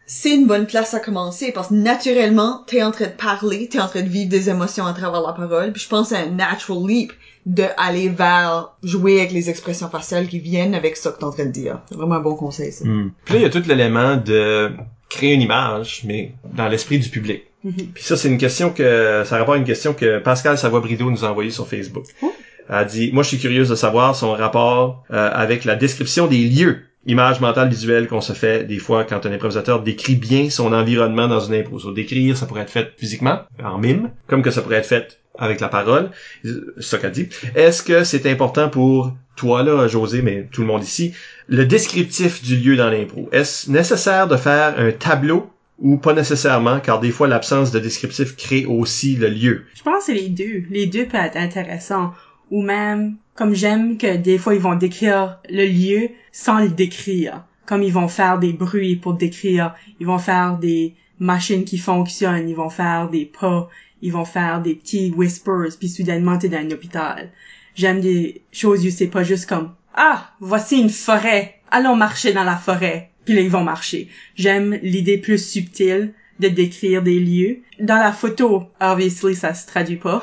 c'est 0.06 0.34
une 0.34 0.46
bonne 0.46 0.66
place 0.66 0.94
à 0.94 1.00
commencer 1.00 1.52
parce 1.52 1.68
que 1.68 1.74
naturellement 1.74 2.64
t'es 2.66 2.82
en 2.82 2.90
train 2.90 3.06
de 3.06 3.12
parler, 3.12 3.68
t'es 3.68 3.80
en 3.80 3.88
train 3.88 4.02
de 4.02 4.08
vivre 4.08 4.30
des 4.30 4.50
émotions 4.50 4.86
à 4.86 4.92
travers 4.92 5.22
la 5.22 5.32
parole. 5.32 5.72
Puis 5.72 5.82
je 5.82 5.88
pense 5.88 6.10
c'est 6.10 6.16
un 6.16 6.30
natural 6.30 6.86
leap 6.86 7.12
de 7.48 7.64
aller 7.78 8.10
vers 8.10 8.76
jouer 8.82 9.20
avec 9.20 9.32
les 9.32 9.48
expressions 9.48 9.88
faciales 9.88 10.28
qui 10.28 10.38
viennent 10.38 10.74
avec 10.74 10.96
ça 10.96 11.10
que 11.10 11.18
t'es 11.18 11.24
en 11.24 11.32
train 11.32 11.46
de 11.46 11.50
dire. 11.50 11.80
C'est 11.88 11.96
vraiment 11.96 12.16
un 12.16 12.20
bon 12.20 12.36
conseil 12.36 12.72
ça. 12.72 12.84
Hmm. 12.84 13.10
Puis 13.24 13.34
là, 13.34 13.40
il 13.40 13.42
y 13.42 13.46
a 13.46 13.50
tout 13.50 13.62
l'élément 13.66 14.16
de 14.16 14.70
créer 15.08 15.32
une 15.32 15.40
image, 15.40 16.02
mais 16.04 16.34
dans 16.54 16.68
l'esprit 16.68 16.98
du 16.98 17.08
public. 17.08 17.44
Mhm. 17.64 17.72
Puis 17.94 18.04
ça, 18.04 18.16
c'est 18.16 18.28
une 18.28 18.38
question 18.38 18.70
que, 18.70 19.22
ça 19.24 19.38
répond 19.38 19.52
à 19.52 19.56
une 19.56 19.64
question 19.64 19.94
que 19.94 20.18
Pascal 20.18 20.58
Savoie-Brideau 20.58 21.10
nous 21.10 21.24
a 21.24 21.30
envoyée 21.30 21.50
sur 21.50 21.66
Facebook. 21.66 22.04
Oh. 22.22 22.32
Elle 22.68 22.74
a 22.74 22.84
dit, 22.84 23.10
moi, 23.12 23.22
je 23.22 23.28
suis 23.28 23.38
curieuse 23.38 23.70
de 23.70 23.74
savoir 23.74 24.14
son 24.14 24.32
rapport 24.32 25.04
euh, 25.10 25.30
avec 25.32 25.64
la 25.64 25.74
description 25.74 26.26
des 26.26 26.44
lieux, 26.44 26.82
image 27.06 27.40
mentale 27.40 27.70
visuelle 27.70 28.06
qu'on 28.06 28.20
se 28.20 28.34
fait 28.34 28.64
des 28.64 28.78
fois 28.78 29.04
quand 29.04 29.24
un 29.24 29.32
improvisateur 29.32 29.82
décrit 29.82 30.16
bien 30.16 30.50
son 30.50 30.74
environnement 30.74 31.28
dans 31.28 31.40
une 31.40 31.54
impro. 31.54 31.78
Décrire, 31.92 32.36
ça 32.36 32.44
pourrait 32.44 32.62
être 32.62 32.70
fait 32.70 32.92
physiquement, 32.98 33.40
en 33.64 33.78
mime, 33.78 34.10
comme 34.26 34.42
que 34.42 34.50
ça 34.50 34.60
pourrait 34.60 34.76
être 34.76 34.86
fait 34.86 35.18
avec 35.38 35.60
la 35.60 35.68
parole. 35.68 36.10
Qu'elle 36.42 37.12
dit. 37.12 37.28
Est-ce 37.54 37.82
que 37.82 38.04
c'est 38.04 38.30
important 38.30 38.68
pour 38.68 39.12
toi, 39.36 39.62
là, 39.62 39.86
José, 39.86 40.20
mais 40.20 40.48
tout 40.50 40.62
le 40.62 40.66
monde 40.66 40.82
ici, 40.82 41.14
le 41.46 41.64
descriptif 41.64 42.42
du 42.42 42.56
lieu 42.56 42.76
dans 42.76 42.90
l'impro? 42.90 43.28
Est-ce 43.32 43.70
nécessaire 43.70 44.26
de 44.26 44.36
faire 44.36 44.78
un 44.78 44.90
tableau 44.90 45.50
ou 45.78 45.96
pas 45.96 46.12
nécessairement, 46.12 46.80
car 46.80 47.00
des 47.00 47.10
fois 47.10 47.28
l'absence 47.28 47.70
de 47.70 47.78
descriptif 47.78 48.36
crée 48.36 48.66
aussi 48.66 49.16
le 49.16 49.28
lieu. 49.28 49.64
Je 49.76 49.82
pense 49.82 50.06
que 50.06 50.12
les 50.12 50.28
deux. 50.28 50.64
Les 50.70 50.86
deux 50.86 51.06
peuvent 51.06 51.24
être 51.24 51.36
intéressants. 51.36 52.12
Ou 52.50 52.62
même, 52.62 53.16
comme 53.34 53.54
j'aime 53.54 53.98
que 53.98 54.16
des 54.16 54.38
fois 54.38 54.54
ils 54.54 54.60
vont 54.60 54.74
décrire 54.74 55.38
le 55.48 55.66
lieu 55.66 56.08
sans 56.32 56.60
le 56.60 56.68
décrire. 56.68 57.44
Comme 57.66 57.82
ils 57.82 57.92
vont 57.92 58.08
faire 58.08 58.38
des 58.38 58.52
bruits 58.52 58.96
pour 58.96 59.14
décrire. 59.14 59.74
Ils 60.00 60.06
vont 60.06 60.18
faire 60.18 60.56
des 60.58 60.94
machines 61.20 61.64
qui 61.64 61.78
fonctionnent. 61.78 62.48
Ils 62.48 62.56
vont 62.56 62.70
faire 62.70 63.08
des 63.08 63.26
pas. 63.26 63.68
Ils 64.02 64.12
vont 64.12 64.24
faire 64.24 64.60
des 64.62 64.74
petits 64.74 65.10
whispers. 65.10 65.76
Puis 65.78 65.88
soudainement 65.88 66.38
t'es 66.38 66.48
dans 66.48 66.58
un 66.58 66.70
hôpital. 66.70 67.30
J'aime 67.74 68.00
des 68.00 68.42
choses 68.52 68.84
où 68.86 68.90
c'est 68.90 69.06
pas 69.06 69.22
juste 69.22 69.46
comme, 69.46 69.72
ah, 69.94 70.30
voici 70.40 70.80
une 70.80 70.90
forêt. 70.90 71.60
Allons 71.70 71.96
marcher 71.96 72.32
dans 72.32 72.44
la 72.44 72.56
forêt. 72.56 73.10
Puis 73.24 73.34
là, 73.34 73.40
ils 73.40 73.50
vont 73.50 73.64
marcher. 73.64 74.08
J'aime 74.36 74.78
l'idée 74.82 75.18
plus 75.18 75.44
subtile 75.44 76.14
de 76.40 76.48
décrire 76.48 77.02
des 77.02 77.18
lieux. 77.18 77.58
Dans 77.80 77.98
la 77.98 78.12
photo, 78.12 78.64
obviously, 78.80 79.34
ça 79.34 79.54
se 79.54 79.66
traduit 79.66 79.96
pas. 79.96 80.22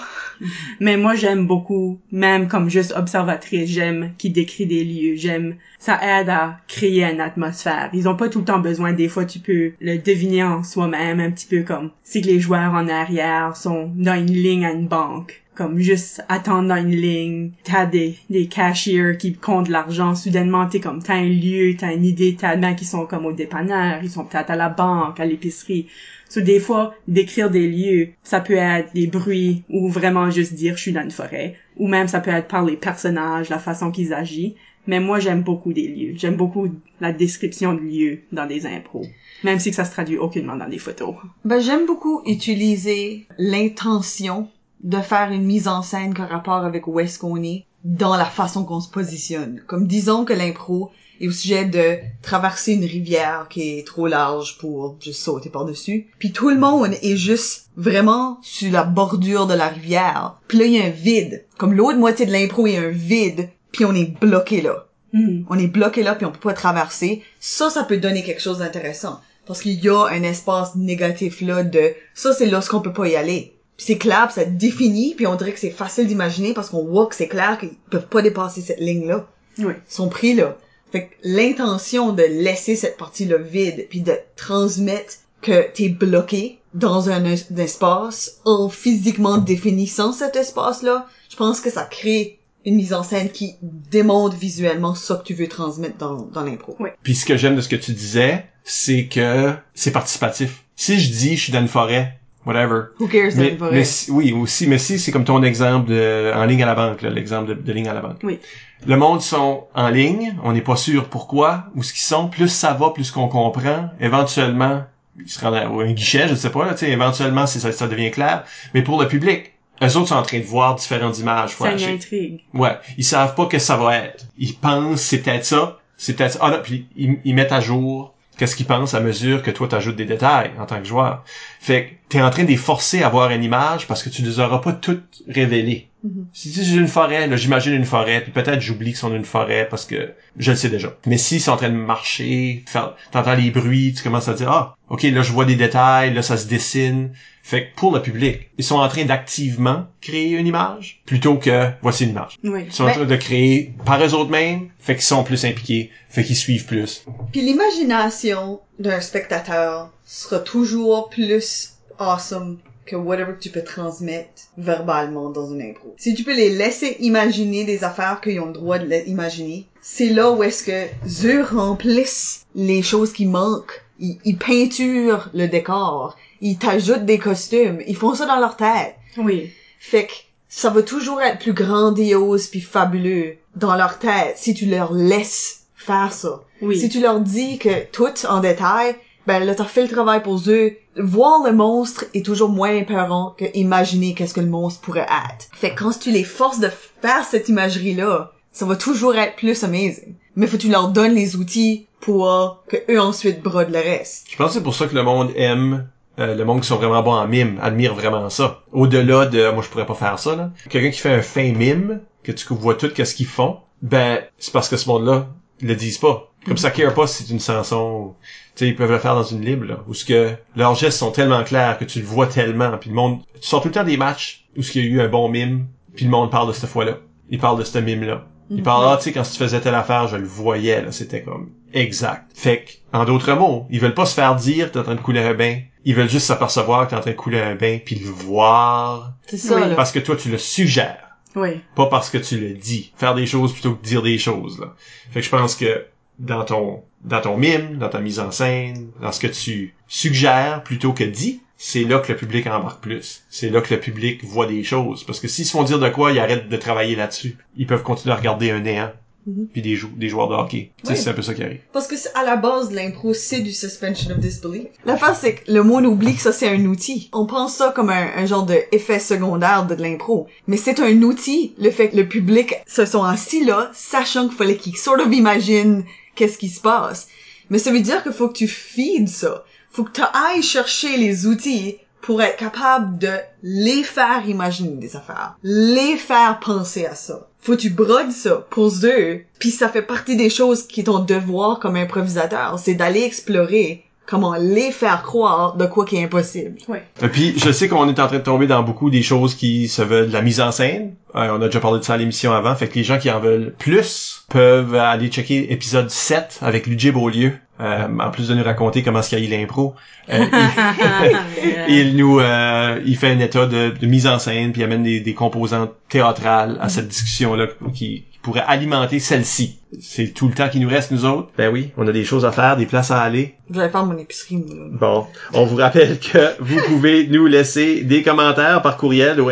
Mais 0.80 0.98
moi, 0.98 1.16
j'aime 1.16 1.48
beaucoup, 1.48 2.00
même 2.12 2.48
comme 2.48 2.70
juste 2.70 2.94
observatrice, 2.96 3.70
j'aime 3.70 4.12
qui 4.18 4.30
décrit 4.30 4.66
des 4.66 4.84
lieux. 4.84 5.16
J'aime, 5.16 5.56
ça 5.80 6.00
aide 6.02 6.30
à 6.30 6.60
créer 6.68 7.04
une 7.04 7.22
atmosphère. 7.22 7.90
Ils 7.94 8.08
ont 8.08 8.16
pas 8.16 8.30
tout 8.30 8.40
le 8.40 8.46
temps 8.46 8.60
besoin. 8.60 8.94
Des 8.94 9.08
fois, 9.08 9.26
tu 9.26 9.40
peux 9.40 9.74
le 9.80 9.98
deviner 9.98 10.44
en 10.44 10.64
soi-même, 10.64 11.20
un 11.20 11.32
petit 11.32 11.48
peu 11.48 11.64
comme 11.64 11.92
si 12.04 12.22
les 12.22 12.40
joueurs 12.40 12.74
en 12.74 12.88
arrière 12.88 13.56
sont 13.56 13.92
dans 13.96 14.16
une 14.16 14.34
ligne 14.34 14.66
à 14.66 14.72
une 14.72 14.88
banque 14.88 15.42
comme 15.56 15.80
juste 15.80 16.24
attendre 16.28 16.68
dans 16.68 16.76
une 16.76 16.92
ligne, 16.92 17.52
t'as 17.64 17.86
des, 17.86 18.18
des 18.30 18.48
cashiers 18.48 19.18
qui 19.18 19.34
comptent 19.34 19.70
l'argent, 19.70 20.14
soudainement 20.14 20.68
t'es 20.68 20.80
comme, 20.80 21.02
t'as 21.02 21.16
un 21.16 21.30
lieu, 21.30 21.76
t'as 21.78 21.94
une 21.94 22.06
idée, 22.06 22.36
t'as 22.38 22.58
des 22.58 22.76
qui 22.76 22.86
sont 22.86 23.06
comme 23.06 23.26
au 23.26 23.32
dépanneur, 23.32 24.00
ils 24.04 24.10
sont 24.10 24.26
peut-être 24.26 24.52
à 24.52 24.56
la 24.56 24.70
banque, 24.70 25.20
à 25.20 25.26
l'épicerie. 25.26 25.88
So, 26.36 26.42
des 26.42 26.60
fois, 26.60 26.94
décrire 27.08 27.50
des 27.50 27.66
lieux, 27.66 28.10
ça 28.22 28.42
peut 28.42 28.58
être 28.58 28.94
des 28.94 29.08
bruits 29.08 29.64
ou 29.70 29.88
vraiment 29.88 30.30
juste 30.30 30.54
dire 30.54 30.76
je 30.76 30.82
suis 30.82 30.92
dans 30.92 31.04
une 31.04 31.12
forêt, 31.12 31.56
ou 31.78 31.88
même 31.88 32.10
ça 32.10 32.20
peut 32.20 32.32
être 32.32 32.50
par 32.50 32.66
les 32.66 32.76
personnages, 32.76 33.48
la 33.48 33.58
façon 33.58 33.90
qu'ils 33.90 34.14
agissent. 34.14 34.52
Mais 34.86 35.00
moi, 35.00 35.22
j'aime 35.22 35.44
beaucoup 35.44 35.72
des 35.72 35.88
lieux. 35.88 36.14
J'aime 36.18 36.36
beaucoup 36.36 36.68
la 37.00 37.14
description 37.14 37.74
de 37.74 37.80
lieux 37.80 38.24
dans 38.34 38.48
des 38.48 38.66
impros. 38.66 39.06
Même 39.46 39.60
si 39.60 39.72
ça 39.72 39.86
se 39.86 39.92
traduit 39.92 40.18
aucunement 40.18 40.58
dans 40.58 40.68
des 40.68 40.78
photos. 40.78 41.16
Ben, 41.46 41.62
j'aime 41.62 41.86
beaucoup 41.86 42.22
utiliser 42.26 43.28
l'intention 43.38 44.50
de 44.84 44.98
faire 44.98 45.32
une 45.32 45.46
mise 45.46 45.70
en 45.70 45.84
scène 45.84 46.14
qui 46.14 46.22
a 46.22 46.26
rapport 46.26 46.66
avec 46.66 46.86
où 46.88 47.00
est-ce 47.00 47.18
qu'on 47.18 47.42
est 47.44 47.64
dans 47.86 48.18
la 48.18 48.26
façon 48.26 48.66
qu'on 48.66 48.82
se 48.82 48.92
positionne. 48.92 49.62
Comme 49.68 49.88
disons 49.88 50.26
que 50.26 50.34
l'impro 50.34 50.92
est 51.20 51.28
au 51.28 51.32
sujet 51.32 51.66
de 51.66 51.98
traverser 52.22 52.74
une 52.74 52.86
rivière 52.86 53.48
qui 53.50 53.78
est 53.78 53.88
trop 53.88 54.08
large 54.08 54.58
pour 54.58 54.98
juste 55.00 55.22
sauter 55.22 55.50
par-dessus. 55.50 56.08
Puis 56.20 56.32
tout 56.32 56.50
le 56.50 56.58
monde 56.58 56.94
est 57.02 57.18
juste 57.18 57.70
vraiment 57.78 58.40
sur 58.42 58.72
la 58.72 58.84
bordure 58.84 59.48
de 59.48 59.54
la 59.54 59.68
rivière. 59.68 60.40
Puis 60.48 60.58
là, 60.58 60.66
il 60.66 60.74
y 60.74 60.80
a 60.80 60.86
un 60.86 60.90
vide. 60.90 61.46
Comme 61.58 61.74
l'autre 61.74 61.98
moitié 61.98 62.26
de 62.26 62.32
l'impro, 62.32 62.68
il 62.68 62.74
y 62.74 62.78
a 62.78 62.82
un 62.82 62.90
vide. 62.90 63.50
Puis 63.72 63.86
on 63.86 63.94
est 63.94 64.18
bloqué 64.20 64.62
là. 64.62 64.88
Hmm. 65.14 65.44
On 65.50 65.58
est 65.58 65.68
bloqué 65.68 66.04
là 66.04 66.16
puis 66.16 66.26
on 66.26 66.32
peut 66.32 66.40
pas 66.40 66.54
traverser. 66.54 67.24
Ça, 67.40 67.70
ça 67.70 67.84
peut 67.84 67.98
donner 67.98 68.24
quelque 68.24 68.42
chose 68.42 68.60
d'intéressant. 68.60 69.22
Parce 69.46 69.62
qu'il 69.62 69.84
y 69.84 69.90
a 69.90 70.08
un 70.08 70.24
espace 70.24 70.76
négatif 70.76 71.42
là 71.42 71.64
de 71.64 71.94
ça, 72.14 72.34
c'est 72.34 72.48
là 72.48 72.62
ce 72.62 72.70
qu'on 72.70 72.82
peut 72.82 72.94
pas 72.94 73.08
y 73.08 73.16
aller. 73.16 73.56
Puis 73.78 73.88
c'est 73.88 73.98
clair, 73.98 74.28
puis 74.28 74.36
ça 74.36 74.46
définit, 74.46 75.14
puis 75.16 75.28
on 75.28 75.36
dirait 75.36 75.52
que 75.52 75.60
c'est 75.60 75.70
facile 75.70 76.08
d'imaginer 76.08 76.54
parce 76.54 76.70
qu'on 76.70 76.86
voit 76.86 77.08
que 77.08 77.16
c'est 77.16 77.28
clair 77.28 77.58
qu'ils 77.60 77.76
peuvent 77.90 78.08
pas 78.08 78.22
dépasser 78.22 78.62
cette 78.62 78.80
ligne-là. 78.80 79.28
Oui. 79.60 79.74
Ils 79.90 79.94
sont 79.94 80.10
pris 80.10 80.34
là. 80.34 80.58
Fait 80.92 81.08
que 81.08 81.14
l'intention 81.24 82.14
de 82.14 82.24
laisser 82.24 82.76
cette 82.76 82.98
partie-là 82.98 83.38
vide, 83.38 83.88
puis 83.90 84.02
de 84.02 84.14
transmettre 84.36 85.16
que 85.42 85.70
t'es 85.74 85.90
bloqué 85.90 86.60
dans 86.74 87.10
un, 87.10 87.24
es- 87.26 87.46
un 87.54 87.58
espace 87.58 88.40
en 88.46 88.70
physiquement 88.70 89.38
définissant 89.38 90.12
cet 90.14 90.36
espace-là, 90.36 91.08
je 91.30 91.36
pense 91.36 91.60
que 91.62 91.70
ça 91.70 91.84
crée 91.84 92.40
une 92.66 92.76
mise 92.76 92.94
en 92.94 93.04
scène 93.04 93.30
qui 93.30 93.56
démontre 93.62 94.36
visuellement 94.36 94.96
ce 94.96 95.14
que 95.14 95.24
tu 95.24 95.34
veux 95.36 95.48
transmettre 95.48 95.98
dans, 95.98 96.24
dans 96.34 96.44
l'impro. 96.44 96.76
Puis 97.04 97.16
ce 97.16 97.26
que 97.26 97.38
j'aime 97.38 97.56
de 97.56 97.62
ce 97.62 97.70
que 97.70 97.76
tu 97.76 97.92
disais, 97.92 98.46
c'est 98.64 99.06
que 99.06 99.54
c'est 99.76 99.92
participatif. 99.92 100.64
Si 100.76 101.00
je 101.00 101.12
dis 101.12 101.38
je 101.38 101.42
suis 101.44 101.54
dans 101.54 101.62
une 101.62 101.68
forêt, 101.68 102.20
whatever. 102.46 102.84
Who 103.00 103.08
cares 103.08 103.32
Mais, 103.36 103.58
mais 103.72 103.84
si- 103.84 104.12
oui, 104.12 104.32
aussi, 104.34 104.68
mais 104.68 104.78
si 104.78 105.00
c'est 105.00 105.12
comme 105.12 105.26
ton 105.26 105.42
exemple 105.44 105.90
de, 105.90 106.32
en 106.36 106.46
ligne 106.46 106.64
à 106.64 106.68
la 106.68 106.76
banque, 106.76 107.02
là, 107.02 107.10
l'exemple 107.10 107.50
de, 107.50 107.54
de 107.56 107.74
ligne 107.74 107.88
à 107.88 107.94
la 107.94 108.02
banque. 108.02 108.20
Oui. 108.24 108.40
Le 108.86 108.98
monde 108.98 109.22
sont 109.22 109.66
en 109.74 109.90
ligne, 109.90 110.36
on 110.44 110.52
n'est 110.52 110.62
pas 110.62 110.76
sûr 110.76 111.06
pourquoi, 111.10 111.66
où 111.76 111.84
ce 111.84 111.94
qu'ils 111.94 112.04
sont, 112.04 112.28
plus 112.28 112.50
ça 112.50 112.74
va, 112.74 112.92
plus 112.92 113.10
qu'on 113.12 113.28
comprend, 113.28 113.90
éventuellement, 114.00 114.84
ils 115.20 115.30
se 115.30 115.40
rendent 115.40 115.56
à 115.56 115.70
ou 115.70 115.80
un 115.80 115.92
guichet, 115.94 116.28
je 116.28 116.36
sais 116.36 116.50
pas, 116.50 116.66
là, 116.66 116.76
éventuellement, 116.82 117.48
ça, 117.48 117.72
ça 117.72 117.88
devient 117.88 118.12
clair. 118.12 118.44
Mais 118.74 118.82
pour 118.82 119.00
le 119.02 119.08
public, 119.08 119.54
eux 119.82 119.98
autres 119.98 120.08
sont 120.10 120.16
en 120.16 120.22
train 120.24 120.40
de 120.40 120.46
voir 120.46 120.76
différentes 120.76 121.20
images 121.20 121.56
C'est 121.58 121.84
une 121.84 121.96
intrigue. 121.96 122.42
Ouais, 122.54 122.78
ils 122.98 123.04
savent 123.04 123.36
pas 123.36 123.46
que 123.46 123.60
ça 123.60 123.76
va 123.78 123.98
être. 123.98 124.26
Ils 124.38 124.56
pensent 124.56 125.02
c'est 125.02 125.20
peut-être 125.20 125.46
ça, 125.46 125.80
c'est 125.98 126.16
peut-être 126.16 126.34
ça. 126.34 126.40
Ah 126.42 126.52
non, 126.52 126.60
puis 126.64 126.88
ils, 126.96 127.18
ils 127.26 127.36
mettent 127.36 127.52
à 127.52 127.60
jour 127.62 128.14
qu'est-ce 128.38 128.56
qu'ils 128.56 128.66
pensent 128.66 128.94
à 128.94 129.00
mesure 129.00 129.42
que 129.44 129.52
toi 129.52 129.68
t'ajoutes 129.68 129.96
des 129.96 130.06
détails 130.06 130.52
en 130.60 130.66
tant 130.66 130.80
que 130.80 130.86
joueur. 130.86 131.24
Fait 131.60 131.86
que 131.86 131.90
t'es 132.10 132.22
en 132.22 132.30
train 132.30 132.44
de 132.44 132.50
les 132.50 132.58
forcer 132.58 133.04
à 133.04 133.10
voir 133.10 133.32
une 133.32 133.44
image 133.44 133.88
parce 133.88 134.04
que 134.04 134.10
tu 134.10 134.22
les 134.22 134.40
auras 134.40 134.60
pas 134.60 134.74
toutes 134.74 135.24
révélées. 135.28 135.90
Mhm. 136.04 136.28
Si 136.34 136.52
tu 136.52 136.62
une 136.78 136.88
forêt, 136.88 137.28
là, 137.28 137.36
j'imagine 137.36 137.74
une 137.74 137.86
forêt, 137.86 138.22
puis 138.22 138.32
peut-être 138.32 138.62
j'oublie 138.62 138.92
qu'ils 138.92 138.98
sont 138.98 139.10
dans 139.10 139.16
une 139.16 139.26
forêt 139.26 139.68
parce 139.70 139.86
que 139.86 140.14
je 140.38 140.52
le 140.52 140.58
sais 140.58 140.70
déjà. 140.70 140.94
Mais 141.08 141.18
s'ils 141.18 141.42
sont 141.42 141.52
en 141.52 141.58
train 141.58 141.70
de 141.70 141.76
marcher, 141.76 142.64
t'entends 143.12 143.36
les 143.36 143.50
bruits, 143.50 143.94
tu 143.94 144.04
commences 144.04 144.28
à 144.28 144.34
dire 144.34 144.52
ah, 144.52 144.76
ok, 144.90 145.04
là 145.04 145.22
je 145.22 145.32
vois 145.32 145.46
des 145.46 145.56
détails, 145.56 146.14
là 146.14 146.22
ça 146.22 146.38
se 146.38 146.48
dessine. 146.48 147.12
Fait 147.48 147.68
que 147.70 147.76
pour 147.76 147.94
le 147.94 148.02
public, 148.02 148.50
ils 148.58 148.64
sont 148.64 148.78
en 148.80 148.88
train 148.88 149.06
d'activement 149.06 149.86
créer 150.02 150.32
une 150.32 150.48
image 150.48 151.04
plutôt 151.06 151.36
que 151.38 151.70
voici 151.84 152.06
une 152.06 152.10
image. 152.10 152.38
Oui. 152.44 152.64
Ils 152.66 152.74
sont 152.74 152.86
en 152.86 152.88
Ben- 152.88 152.94
train 152.94 153.06
de 153.06 153.16
créer 153.18 153.76
par 153.86 154.04
eux 154.04 154.16
autres 154.16 154.32
mêmes, 154.32 154.70
fait 154.80 154.96
qu'ils 154.96 155.04
sont 155.04 155.24
plus 155.24 155.46
impliqués, 155.46 155.92
fait 156.10 156.24
qu'ils 156.24 156.36
suivent 156.36 156.66
plus. 156.66 157.06
Puis 157.32 157.42
l'imagination 157.42 158.62
d'un 158.80 159.00
spectateur 159.00 159.92
sera 160.06 160.40
toujours 160.40 161.10
plus 161.10 161.74
awesome 162.00 162.58
que 162.88 162.96
whatever 162.96 163.34
que 163.34 163.42
tu 163.44 163.50
peux 163.52 163.64
transmettre 163.64 164.42
verbalement 164.58 165.30
dans 165.30 165.52
une 165.54 165.62
impro. 165.62 165.94
Si 165.98 166.16
tu 166.16 166.24
peux 166.24 166.36
les 166.36 166.50
laisser 166.50 166.98
imaginer 167.00 167.64
des 167.64 167.84
affaires 167.84 168.22
qu'ils 168.22 168.40
ont 168.40 168.48
le 168.48 168.54
droit 168.54 168.80
de 168.80 169.08
imaginer, 169.08 169.68
c'est 169.84 170.10
là 170.10 170.32
où 170.32 170.42
est-ce 170.42 170.64
que 170.64 171.28
eux 171.28 171.44
remplissent 171.44 172.46
les 172.56 172.82
choses 172.82 173.14
qui 173.14 173.26
manquent. 173.28 173.84
Ils, 174.00 174.18
ils 174.26 174.38
peinturent 174.38 175.30
le 175.34 175.48
décor. 175.48 176.16
Ils 176.42 176.58
t'ajoutent 176.58 177.06
des 177.06 177.20
costumes. 177.20 177.82
Ils 177.88 177.96
font 177.96 178.16
ça 178.16 178.26
dans 178.26 178.40
leur 178.40 178.58
tête. 178.58 178.96
Oui. 179.18 179.52
Fait 179.80 180.08
que 180.08 180.14
ça 180.50 180.70
va 180.70 180.82
toujours 180.82 181.22
être 181.22 181.40
plus 181.40 181.54
grandiose 181.54 182.48
puis 182.48 182.62
fabuleux 182.62 183.38
dans 183.56 183.76
leur 183.76 184.00
tête 184.00 184.38
si 184.38 184.54
tu 184.54 184.66
leur 184.66 184.94
laisses 184.94 185.66
faire 185.76 186.14
ça. 186.14 186.42
Oui. 186.62 186.80
Si 186.80 186.90
tu 186.90 187.02
leur 187.02 187.20
dis 187.20 187.58
que 187.58 187.86
tout 187.92 188.26
en 188.28 188.40
détail, 188.40 188.96
ben 189.28 189.44
là 189.44 189.56
t'as 189.56 189.66
fait 189.66 189.84
le 189.84 189.90
travail 189.90 190.24
pour 190.24 190.42
eux. 190.48 190.72
Voir 190.98 191.44
le 191.46 191.52
monstre 191.52 192.06
est 192.14 192.26
toujours 192.26 192.50
moins 192.50 192.72
épeurant 192.72 193.36
que 193.38 193.46
imaginer 193.54 194.14
qu'est-ce 194.14 194.34
que 194.34 194.40
le 194.40 194.48
monstre 194.48 194.82
pourrait 194.82 195.08
être. 195.32 195.48
Fait 195.54 195.72
que 195.72 195.80
quand 195.80 196.00
tu 196.00 196.12
les 196.12 196.24
forces 196.24 196.60
de 196.60 196.70
faire 197.02 197.26
cette 197.26 197.50
imagerie-là, 197.50 198.32
ça 198.56 198.66
va 198.66 198.78
toujours 198.78 199.16
être 199.18 199.36
plus 199.36 199.64
amazing. 199.66 200.16
Mais 200.36 200.48
faut 200.48 200.56
que 200.56 200.62
tu 200.62 200.70
leur 200.70 200.88
donnes 200.88 201.14
les 201.14 201.36
outils 201.36 201.88
pour 202.00 202.64
que 202.70 202.78
eux 202.90 203.00
ensuite 203.00 203.44
brodent 203.44 203.70
le 203.70 203.80
reste. 203.80 204.28
Je 204.32 204.38
pense 204.38 204.48
que 204.48 204.54
c'est 204.54 204.64
pour 204.64 204.76
ça 204.76 204.88
que 204.88 204.96
le 204.96 205.04
monde 205.04 205.32
aime 205.36 205.88
euh, 206.20 206.34
le 206.34 206.46
monde 206.46 206.62
qui 206.62 206.68
sont 206.68 206.78
vraiment 206.78 207.04
bons 207.04 207.14
en 207.14 207.28
mime 207.28 207.60
admire 207.62 207.94
vraiment 207.94 208.30
ça. 208.30 208.64
Au-delà 208.72 209.26
de, 209.26 209.52
moi 209.52 209.62
je 209.62 209.70
pourrais 209.70 209.86
pas 209.86 209.96
faire 209.96 210.18
ça, 210.18 210.36
là. 210.36 210.52
Quelqu'un 210.70 210.92
qui 210.92 211.00
fait 211.00 211.14
un 211.14 211.22
fin 211.22 211.52
mime, 211.52 212.00
que 212.24 212.32
tu 212.32 212.46
vois 212.54 212.76
tout 212.76 212.90
qu'est-ce 212.90 213.14
qu'ils 213.14 213.26
font, 213.26 213.60
ben, 213.82 214.20
c'est 214.38 214.54
parce 214.54 214.70
que 214.70 214.78
ce 214.78 214.88
monde-là, 214.88 215.28
le 215.62 215.76
disent 215.76 215.98
pas. 215.98 216.32
Comme 216.46 216.58
ça, 216.58 216.72
care 216.72 216.94
pas 216.94 217.08
si 217.08 217.24
c'est 217.24 217.34
une 217.34 217.42
chanson, 217.42 218.14
tu 218.56 218.64
sais, 218.64 218.68
ils 218.70 218.76
peuvent 218.76 218.92
le 218.92 219.00
faire 219.00 219.16
dans 219.16 219.24
une 219.24 219.44
libre, 219.44 219.66
là, 219.66 219.84
où 219.88 219.94
ce 219.94 220.06
que 220.06 220.32
leurs 220.56 220.76
gestes 220.76 221.00
sont 221.00 221.12
tellement 221.12 221.44
clairs 221.44 221.78
que 221.78 221.86
tu 221.86 222.00
le 222.00 222.06
vois 222.06 222.28
tellement, 222.28 222.78
puis 222.78 222.92
le 222.92 222.96
monde, 222.96 223.20
tu 223.42 223.48
sors 223.48 223.62
tout 223.62 223.68
le 223.68 223.74
temps 223.74 223.84
des 223.84 223.98
matchs 223.98 224.46
où 224.56 224.62
ce 224.62 224.80
y 224.80 224.82
a 224.82 224.86
eu 224.86 225.02
un 225.02 225.10
bon 225.10 225.28
mime, 225.28 225.66
puis 225.96 226.06
le 226.06 226.12
monde 226.12 226.32
parle 226.32 226.48
de 226.48 226.54
cette 226.54 226.70
fois-là. 226.70 227.00
Il 227.30 227.40
parle 227.40 227.60
de 227.60 227.64
ce 227.64 227.80
mime-là. 227.80 228.26
Il 228.52 228.62
parle, 228.64 228.86
ah, 228.88 228.98
tu 228.98 229.04
sais, 229.06 229.12
quand 229.12 229.24
tu 229.24 229.38
faisais 229.38 229.60
telle 229.60 229.76
affaire, 229.76 230.08
je 230.08 230.18
le 230.18 230.26
voyais, 230.28 230.82
là, 230.84 230.92
c'était 230.92 231.24
comme 231.24 231.50
exact. 231.74 232.32
Fait 232.36 232.64
que, 232.64 232.98
en 232.98 233.04
d'autres 233.06 233.34
mots, 233.34 233.66
ils 233.72 233.80
veulent 233.80 233.94
pas 233.96 234.06
se 234.06 234.14
faire 234.14 234.36
dire 234.36 234.68
que 234.68 234.74
t'es 234.74 234.80
en 234.80 234.84
train 234.84 234.96
de 234.96 235.02
couler 235.02 235.22
un 235.22 235.34
bain. 235.34 235.60
Ils 235.84 235.96
veulent 235.96 236.10
juste 236.10 236.28
s'apercevoir 236.28 236.86
que 236.86 236.92
t'es 236.92 236.96
en 236.96 237.02
train 237.02 237.12
de 237.12 237.16
couler 237.16 237.40
un 237.42 237.56
bain, 237.56 237.80
puis 237.84 237.96
le 237.96 238.10
voir, 238.10 239.14
C'est 239.28 239.38
ça, 239.38 239.56
Oui. 239.56 239.62
là. 239.70 239.76
parce 239.76 239.92
que 239.92 240.00
toi, 240.00 240.16
tu 240.16 240.30
le 240.30 240.38
suggères 240.38 241.18
Oui. 241.36 241.62
pas 241.76 241.88
parce 241.88 242.10
que 242.10 242.18
tu 242.20 242.40
le 242.40 242.54
dis. 242.54 242.94
Faire 242.98 243.16
des 243.16 243.26
choses 243.26 243.52
plutôt 243.54 243.74
que 243.76 243.84
dire 243.86 244.02
des 244.04 244.18
choses. 244.18 244.60
Là. 244.60 244.74
Fait 245.12 245.20
que 245.22 245.26
je 245.26 245.32
pense 245.32 245.56
que 245.56 245.86
dans 246.20 246.44
ton 246.46 246.84
dans 247.04 247.22
ton 247.22 247.38
mime, 247.38 247.78
dans 247.78 247.90
ta 247.90 248.00
mise 248.00 248.20
en 248.20 248.32
scène, 248.32 248.90
dans 249.02 249.12
ce 249.12 249.20
que 249.20 249.28
tu 249.28 249.76
suggères 249.88 250.64
plutôt 250.64 250.92
que 250.94 251.04
dis, 251.04 251.42
c'est 251.58 251.84
là 251.84 252.00
que 252.00 252.12
le 252.12 252.18
public 252.18 252.48
embarque 252.48 252.82
plus. 252.82 253.24
C'est 253.30 253.50
là 253.50 253.62
que 253.62 253.74
le 253.74 253.80
public 253.80 254.24
voit 254.24 254.46
des 254.48 254.64
choses. 254.64 255.04
Parce 255.04 255.20
que 255.20 255.28
s'ils 255.28 255.46
se 255.46 255.52
font 255.52 255.64
dire 255.64 255.80
de 255.80 255.90
quoi, 255.90 256.12
ils 256.12 256.20
arrêtent 256.20 256.50
de 256.50 256.58
travailler 256.58 256.96
là-dessus. 256.96 257.38
Ils 257.58 257.66
peuvent 257.68 257.84
continuer 257.84 258.14
à 258.14 258.18
regarder 258.18 258.52
un 258.52 258.60
néant. 258.60 258.92
Mhm. 259.28 259.48
Puis 259.52 259.64
des, 259.64 259.76
jou- 259.76 259.90
des 259.96 260.08
joueurs 260.08 260.28
de 260.28 260.36
hockey. 260.36 260.72
Tu 260.78 260.86
sais, 260.88 260.92
Oui. 260.94 260.98
C'est 261.00 261.10
un 261.10 261.14
peu 261.14 261.22
ça 261.24 261.34
qui 261.34 261.42
arrive. 261.44 261.62
Parce 261.74 261.88
que 261.88 261.98
c'est- 261.98 262.14
à 262.14 262.24
la 262.24 262.36
base, 262.36 262.72
l'impro, 262.72 263.12
c'est 263.16 263.40
du 263.40 263.52
suspension 263.54 264.12
of 264.12 264.20
disbelief. 264.20 264.68
L'affaire, 264.86 265.16
c'est 265.16 265.34
que 265.36 265.52
le 265.52 265.64
monde 265.64 265.86
oublie 265.88 266.14
que 266.14 266.22
ça, 266.22 266.32
c'est 266.32 266.48
un 266.48 266.64
outil. 266.66 267.10
On 267.12 267.26
pense 267.26 267.56
ça 267.56 267.74
comme 267.76 267.90
un, 267.90 268.12
un 268.18 268.26
genre 268.28 268.46
de 268.46 268.56
effet 268.72 269.00
secondaire 269.00 269.66
de, 269.66 269.74
de 269.74 269.82
l'impro. 269.82 270.28
Mais 270.46 270.58
c'est 270.58 270.80
un 270.80 271.02
outil. 271.02 271.56
Le 271.58 271.72
fait 271.72 271.90
que 271.90 271.98
le 271.98 272.08
public 272.08 272.54
se 272.68 272.86
sont 272.86 273.04
assis 273.04 273.44
là, 273.44 273.72
sachant 273.74 274.28
qu'il 274.28 274.38
fallait 274.38 274.58
qu'ils 274.58 274.78
sort 274.78 275.00
of 275.00 275.12
imaginent 275.12 275.86
qu'est-ce 276.14 276.38
qui 276.38 276.50
se 276.50 276.62
passe. 276.62 277.08
Mais 277.50 277.58
ça 277.58 277.72
veut 277.72 277.82
dire 277.82 278.04
qu'il 278.04 278.12
faut 278.12 278.28
que 278.28 278.38
tu 278.38 278.48
feeds 278.48 279.08
ça. 279.08 279.44
Faut 279.76 279.84
que 279.84 279.92
tu 279.92 280.02
ailles 280.02 280.42
chercher 280.42 280.96
les 280.96 281.28
outils 281.28 281.76
pour 282.00 282.22
être 282.22 282.38
capable 282.38 282.98
de 282.98 283.12
les 283.44 283.84
faire 283.84 284.26
imaginer 284.26 284.78
des 284.78 284.96
affaires. 284.96 285.36
Les 285.44 285.98
faire 285.98 286.40
penser 286.40 286.86
à 286.86 286.96
ça. 286.96 287.28
Faut 287.42 287.58
que 287.58 287.62
tu 287.62 287.72
brodes 287.72 288.12
ça 288.12 288.46
pour 288.50 288.72
eux. 288.84 289.24
Puis 289.38 289.52
ça 289.52 289.68
fait 289.68 289.82
partie 289.82 290.16
des 290.16 290.30
choses 290.30 290.66
qui 290.66 290.80
est 290.80 290.86
ton 290.86 291.00
devoir 291.00 291.60
comme 291.60 291.76
improvisateur. 291.76 292.58
C'est 292.58 292.76
d'aller 292.76 293.04
explorer 293.04 293.84
comment 294.06 294.36
les 294.36 294.72
faire 294.72 295.04
croire 295.04 295.58
de 295.58 295.66
quoi 295.66 295.84
qui 295.84 295.98
est 295.98 296.06
impossible. 296.06 296.58
Et 297.02 297.08
puis, 297.10 297.34
je 297.38 297.52
sais 297.52 297.68
qu'on 297.68 297.90
est 297.90 298.00
en 298.00 298.08
train 298.08 298.20
de 298.20 298.24
tomber 298.24 298.48
dans 298.48 298.64
beaucoup 298.64 298.90
des 298.90 299.04
choses 299.04 299.36
qui 299.36 299.68
se 299.68 299.82
veulent 299.82 300.08
de 300.08 300.14
la 300.14 300.22
mise 300.22 300.40
en 300.40 300.52
scène. 300.52 300.96
Euh, 301.16 301.36
on 301.38 301.42
a 301.42 301.48
déjà 301.48 301.60
parlé 301.60 301.80
de 301.80 301.84
ça 301.84 301.96
à 301.96 301.98
l'émission 301.98 302.32
avant. 302.32 302.56
Fait 302.56 302.70
que 302.70 302.76
les 302.76 302.84
gens 302.84 302.98
qui 302.98 303.12
en 303.12 303.20
veulent 303.20 303.54
plus 303.58 304.26
peuvent 304.30 304.76
aller 304.76 305.10
checker 305.10 305.52
épisode 305.52 305.90
7 305.90 306.40
avec 306.42 306.68
Ludger 306.68 306.92
Beaulieu. 306.92 307.34
Euh, 307.62 307.88
en 308.00 308.12
plus 308.12 308.28
de 308.28 308.36
nous 308.36 308.44
raconter 308.44 308.84
comment 308.84 309.02
ce 309.02 309.10
qu'il 309.10 309.20
y 309.20 309.22
a 309.22 309.26
eu 309.26 309.30
l'impro. 309.30 309.76
Euh, 310.10 310.26
il, 311.70 311.70
il 311.70 311.96
nous 311.96 312.20
euh, 312.20 312.82
il 312.86 312.98
fait 312.98 313.10
un 313.10 313.20
état 313.20 313.46
de, 313.46 313.70
de 313.70 313.88
mise 313.88 314.08
en 314.08 314.20
scène 314.20 314.52
puis 314.52 314.62
il 314.62 314.66
amène 314.66 314.84
des, 314.84 315.00
des 315.00 315.14
composantes 315.14 315.72
théâtrales 315.88 316.58
à 316.60 316.68
cette 316.68 316.90
discussion-là 316.90 317.48
qui, 317.74 318.04
qui 318.12 318.20
pourrait 318.22 318.44
alimenter 318.46 319.00
celle-ci. 319.00 319.60
C'est 319.80 320.14
tout 320.14 320.28
le 320.28 320.34
temps 320.34 320.50
qui 320.50 320.60
nous 320.60 320.68
reste, 320.68 320.92
nous 320.92 321.06
autres. 321.06 321.30
Ben 321.38 321.52
oui, 321.52 321.72
on 321.78 321.88
a 321.88 321.94
des 321.94 322.04
choses 322.04 322.26
à 322.26 322.34
faire, 322.34 322.58
des 322.58 322.66
places 322.66 322.92
à 322.92 323.02
aller. 323.02 323.36
Je 323.50 323.60
vais 323.60 323.70
faire 323.70 323.86
mon 323.86 323.98
épicerie, 323.98 324.38
moi, 324.38 324.56
là. 324.56 324.66
Bon, 324.72 325.08
on 325.34 325.46
vous 325.46 325.56
rappelle 325.56 325.98
que 326.00 326.36
vous 326.42 326.60
pouvez 326.68 327.08
nous 327.08 327.26
laisser 327.26 327.84
des 327.84 328.04
commentaires 328.04 328.62
par 328.62 328.76
courriel 328.76 329.22
au 329.22 329.30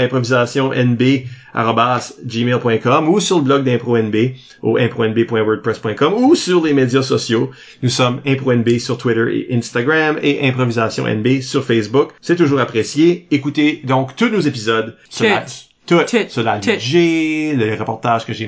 improvisationnb@gmail.com 1.54 3.10
ou 3.10 3.20
sur 3.20 3.38
le 3.38 3.44
blog 3.44 3.64
d'ImproNB 3.64 4.16
au 4.62 4.78
impronb.wordpress.com 4.78 6.14
ou 6.14 6.36
sur 6.36 6.64
les 6.64 6.74
médias 6.74 7.02
sociaux. 7.02 7.52
Nous 7.82 7.90
sommes 7.90 8.22
ImproNB 8.26 8.78
sur 8.80 8.98
Twitter 8.98 9.26
et 9.50 9.56
Instagram 9.56 10.18
et 10.22 10.48
Improvisation 10.48 11.06
NB 11.08 11.42
sur 11.42 11.64
Facebook. 11.64 12.12
C'est 12.22 12.36
toujours 12.36 12.60
apprécié. 12.60 13.28
Écoutez 13.32 13.82
donc 13.84 14.16
tous 14.16 14.30
nos 14.30 14.40
épisodes 14.40 14.96
sur 15.10 15.26
la, 15.26 15.42
tout, 15.86 15.98
Tout. 16.10 16.18
sur 16.30 16.44
la 16.44 16.60
Tout. 16.60 16.70
LG, 16.70 17.56
les 17.58 17.76
reportages 17.76 18.26
que 18.26 18.34
j'ai 18.34 18.48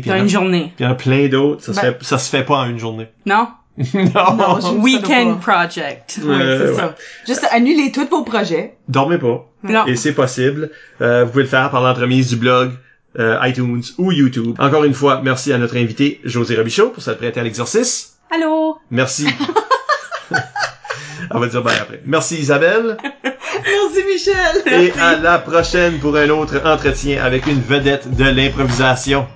puis 0.00 0.10
y 0.10 0.12
Dans 0.14 0.22
une 0.22 0.28
journée. 0.28 0.72
puis 0.76 0.84
il 0.84 0.84
y 0.84 0.86
en 0.86 0.92
a 0.92 0.94
plein 0.94 1.28
d'autres. 1.28 1.62
Ça, 1.62 1.74
se 1.74 1.80
Ben- 1.80 1.92
fait, 1.94 2.04
ça 2.04 2.18
se 2.18 2.30
fait 2.30 2.44
pas 2.44 2.58
en 2.58 2.70
une 2.70 2.78
journée. 2.78 3.06
Non? 3.26 3.48
Non. 3.94 4.34
Non, 4.36 4.60
je- 4.60 4.78
Weekend 4.80 5.40
pas. 5.40 5.52
project. 5.64 6.20
Oui, 6.22 6.30
Euh, 6.40 6.58
c'est 6.68 6.72
ouais. 6.74 6.78
ça. 6.78 6.94
Juste 7.26 7.46
annuler 7.50 7.90
tous 7.92 8.06
vos 8.08 8.22
projets. 8.22 8.76
Dormez 8.88 9.18
pas. 9.18 9.46
Non. 9.62 9.86
Et 9.86 9.96
c'est 9.96 10.12
possible. 10.12 10.70
Euh, 11.00 11.24
vous 11.24 11.30
pouvez 11.32 11.42
le 11.44 11.48
faire 11.48 11.70
par 11.70 11.82
l'entremise 11.82 12.28
du 12.28 12.36
blog, 12.36 12.72
euh, 13.18 13.36
iTunes 13.42 13.82
ou 13.98 14.12
YouTube. 14.12 14.54
Encore 14.58 14.84
une 14.84 14.94
fois, 14.94 15.20
merci 15.24 15.52
à 15.52 15.58
notre 15.58 15.76
invité 15.76 16.20
José 16.24 16.56
Robichaud 16.56 16.90
pour 16.90 17.02
s'être 17.02 17.18
prêté 17.18 17.40
à 17.40 17.42
l'exercice. 17.42 18.16
Allô? 18.30 18.78
Merci. 18.90 19.26
On 21.30 21.38
va 21.40 21.46
dire 21.48 21.62
bye 21.62 21.78
après. 21.80 22.00
Merci 22.04 22.36
Isabelle. 22.36 22.96
Merci, 23.24 24.04
Michel! 24.12 24.62
Et 24.84 24.92
à 25.00 25.16
la 25.16 25.38
prochaine 25.38 25.98
pour 25.98 26.16
un 26.16 26.28
autre 26.28 26.60
entretien 26.64 27.22
avec 27.24 27.46
une 27.46 27.60
vedette 27.62 28.14
de 28.14 28.24
l'improvisation. 28.24 29.26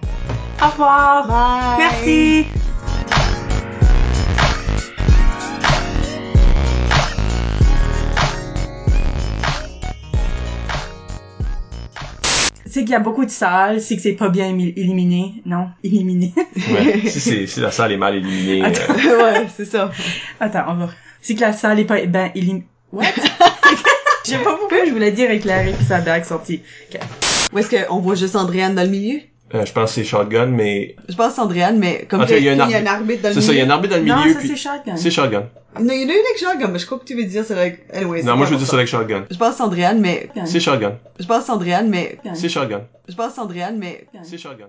Au 0.63 0.69
revoir. 0.69 1.27
Bye! 1.27 1.79
Merci. 1.79 2.47
C'est 12.71 12.81
qu'il 12.81 12.91
y 12.91 12.95
a 12.95 13.01
beaucoup 13.01 13.25
de 13.25 13.31
salles, 13.31 13.81
c'est 13.81 13.97
que 13.97 14.03
c'est 14.03 14.13
pas 14.13 14.29
bien 14.29 14.47
éliminé. 14.49 15.43
Non, 15.47 15.69
éliminé. 15.83 16.35
Ouais. 16.37 17.01
si, 17.07 17.21
c'est, 17.21 17.47
si 17.47 17.61
la 17.61 17.71
salle 17.71 17.93
est 17.93 17.97
mal 17.97 18.15
éliminée. 18.15 18.63
Attends. 18.65 18.93
euh, 18.93 19.23
ouais, 19.23 19.47
c'est 19.57 19.65
ça. 19.65 19.91
Attends, 20.41 20.65
on 20.69 20.75
va. 20.75 20.89
C'est 21.21 21.35
que 21.35 21.41
la 21.41 21.53
salle 21.53 21.81
est 21.81 21.85
pas 21.85 22.05
ben 22.07 22.31
éliminée. 22.35 22.67
What? 22.93 23.05
Je 24.25 24.33
sais 24.33 24.39
pas 24.39 24.57
pourquoi 24.57 24.85
je 24.85 24.91
voulais 24.91 25.11
dire 25.13 25.31
éclairé 25.31 25.73
puis 25.73 25.87
sa 25.87 26.01
dague 26.01 26.25
sortie. 26.25 26.61
Ok. 26.93 27.01
Ou 27.53 27.59
est-ce 27.59 27.87
qu'on 27.87 27.99
voit 28.01 28.15
juste 28.15 28.37
Andréane 28.37 28.75
dans 28.75 28.83
le 28.83 28.91
milieu? 28.91 29.21
Euh, 29.55 29.65
je 29.65 29.73
pense 29.73 29.91
que 29.91 29.95
c'est 29.97 30.05
Shotgun, 30.05 30.47
mais 30.47 30.95
Je 31.09 31.15
pense 31.15 31.39
Andréane, 31.39 31.79
mais 31.79 32.07
comme 32.09 32.25
que- 32.27 32.33
il 32.35 32.45
y 32.45 32.49
a 32.49 32.53
un 32.53 32.67
il 32.69 32.71
y 32.73 32.75
a 32.75 32.79
un 32.81 32.87
arbitre. 32.87 33.23
dans 33.23 33.29
le 33.31 33.35
c'est 33.35 33.41
ça, 33.41 33.53
il 33.53 33.59
y 33.59 33.61
a 33.61 33.65
un 33.65 33.67
milieu. 33.67 33.75
arbitre 33.75 33.95
dans 33.97 34.01
le 34.03 34.09
Non, 34.09 34.17
milieu. 34.19 34.33
ça 34.35 34.39
puis... 34.41 34.49
c'est 34.49 34.57
shotgun. 34.57 34.97
C'est 34.97 35.11
Shotgun. 35.11 35.49
Non, 35.81 35.93
il 35.95 36.03
y 36.03 36.05
en 36.05 36.09
a 36.09 36.13
une 36.13 36.25
avec 36.27 36.39
Shotgun, 36.39 36.69
mais 36.69 36.79
je 36.79 36.87
crois 36.87 36.99
que 36.99 37.05
tu 37.05 37.15
veux 37.15 37.25
dire 37.25 37.45
c'est 37.47 37.55
like... 37.55 37.81
Anyway, 37.93 38.23
Non, 38.23 38.37
moi 38.37 38.47
je 38.47 38.51
veux 38.53 38.57
dire 38.57 38.67
ça. 38.67 38.73
ça 38.73 38.77
avec 38.79 38.89
Shotgun. 38.89 39.25
Je 39.31 39.37
pense 39.37 39.61
Andréane, 39.61 40.01
mais... 40.01 40.29
C'est 40.45 40.61
Shotgun. 40.61 40.95
Je 41.19 41.27
pense 41.27 41.49
Andréane, 41.49 41.89
mais... 41.89 42.19
C'est 42.35 42.49
Shotgun. 42.49 42.83
Je 43.09 43.15
pense 43.15 43.39
Andréane, 43.39 43.79
mais... 43.79 44.07
C'est 44.25 44.39
Shotgun. 44.39 44.67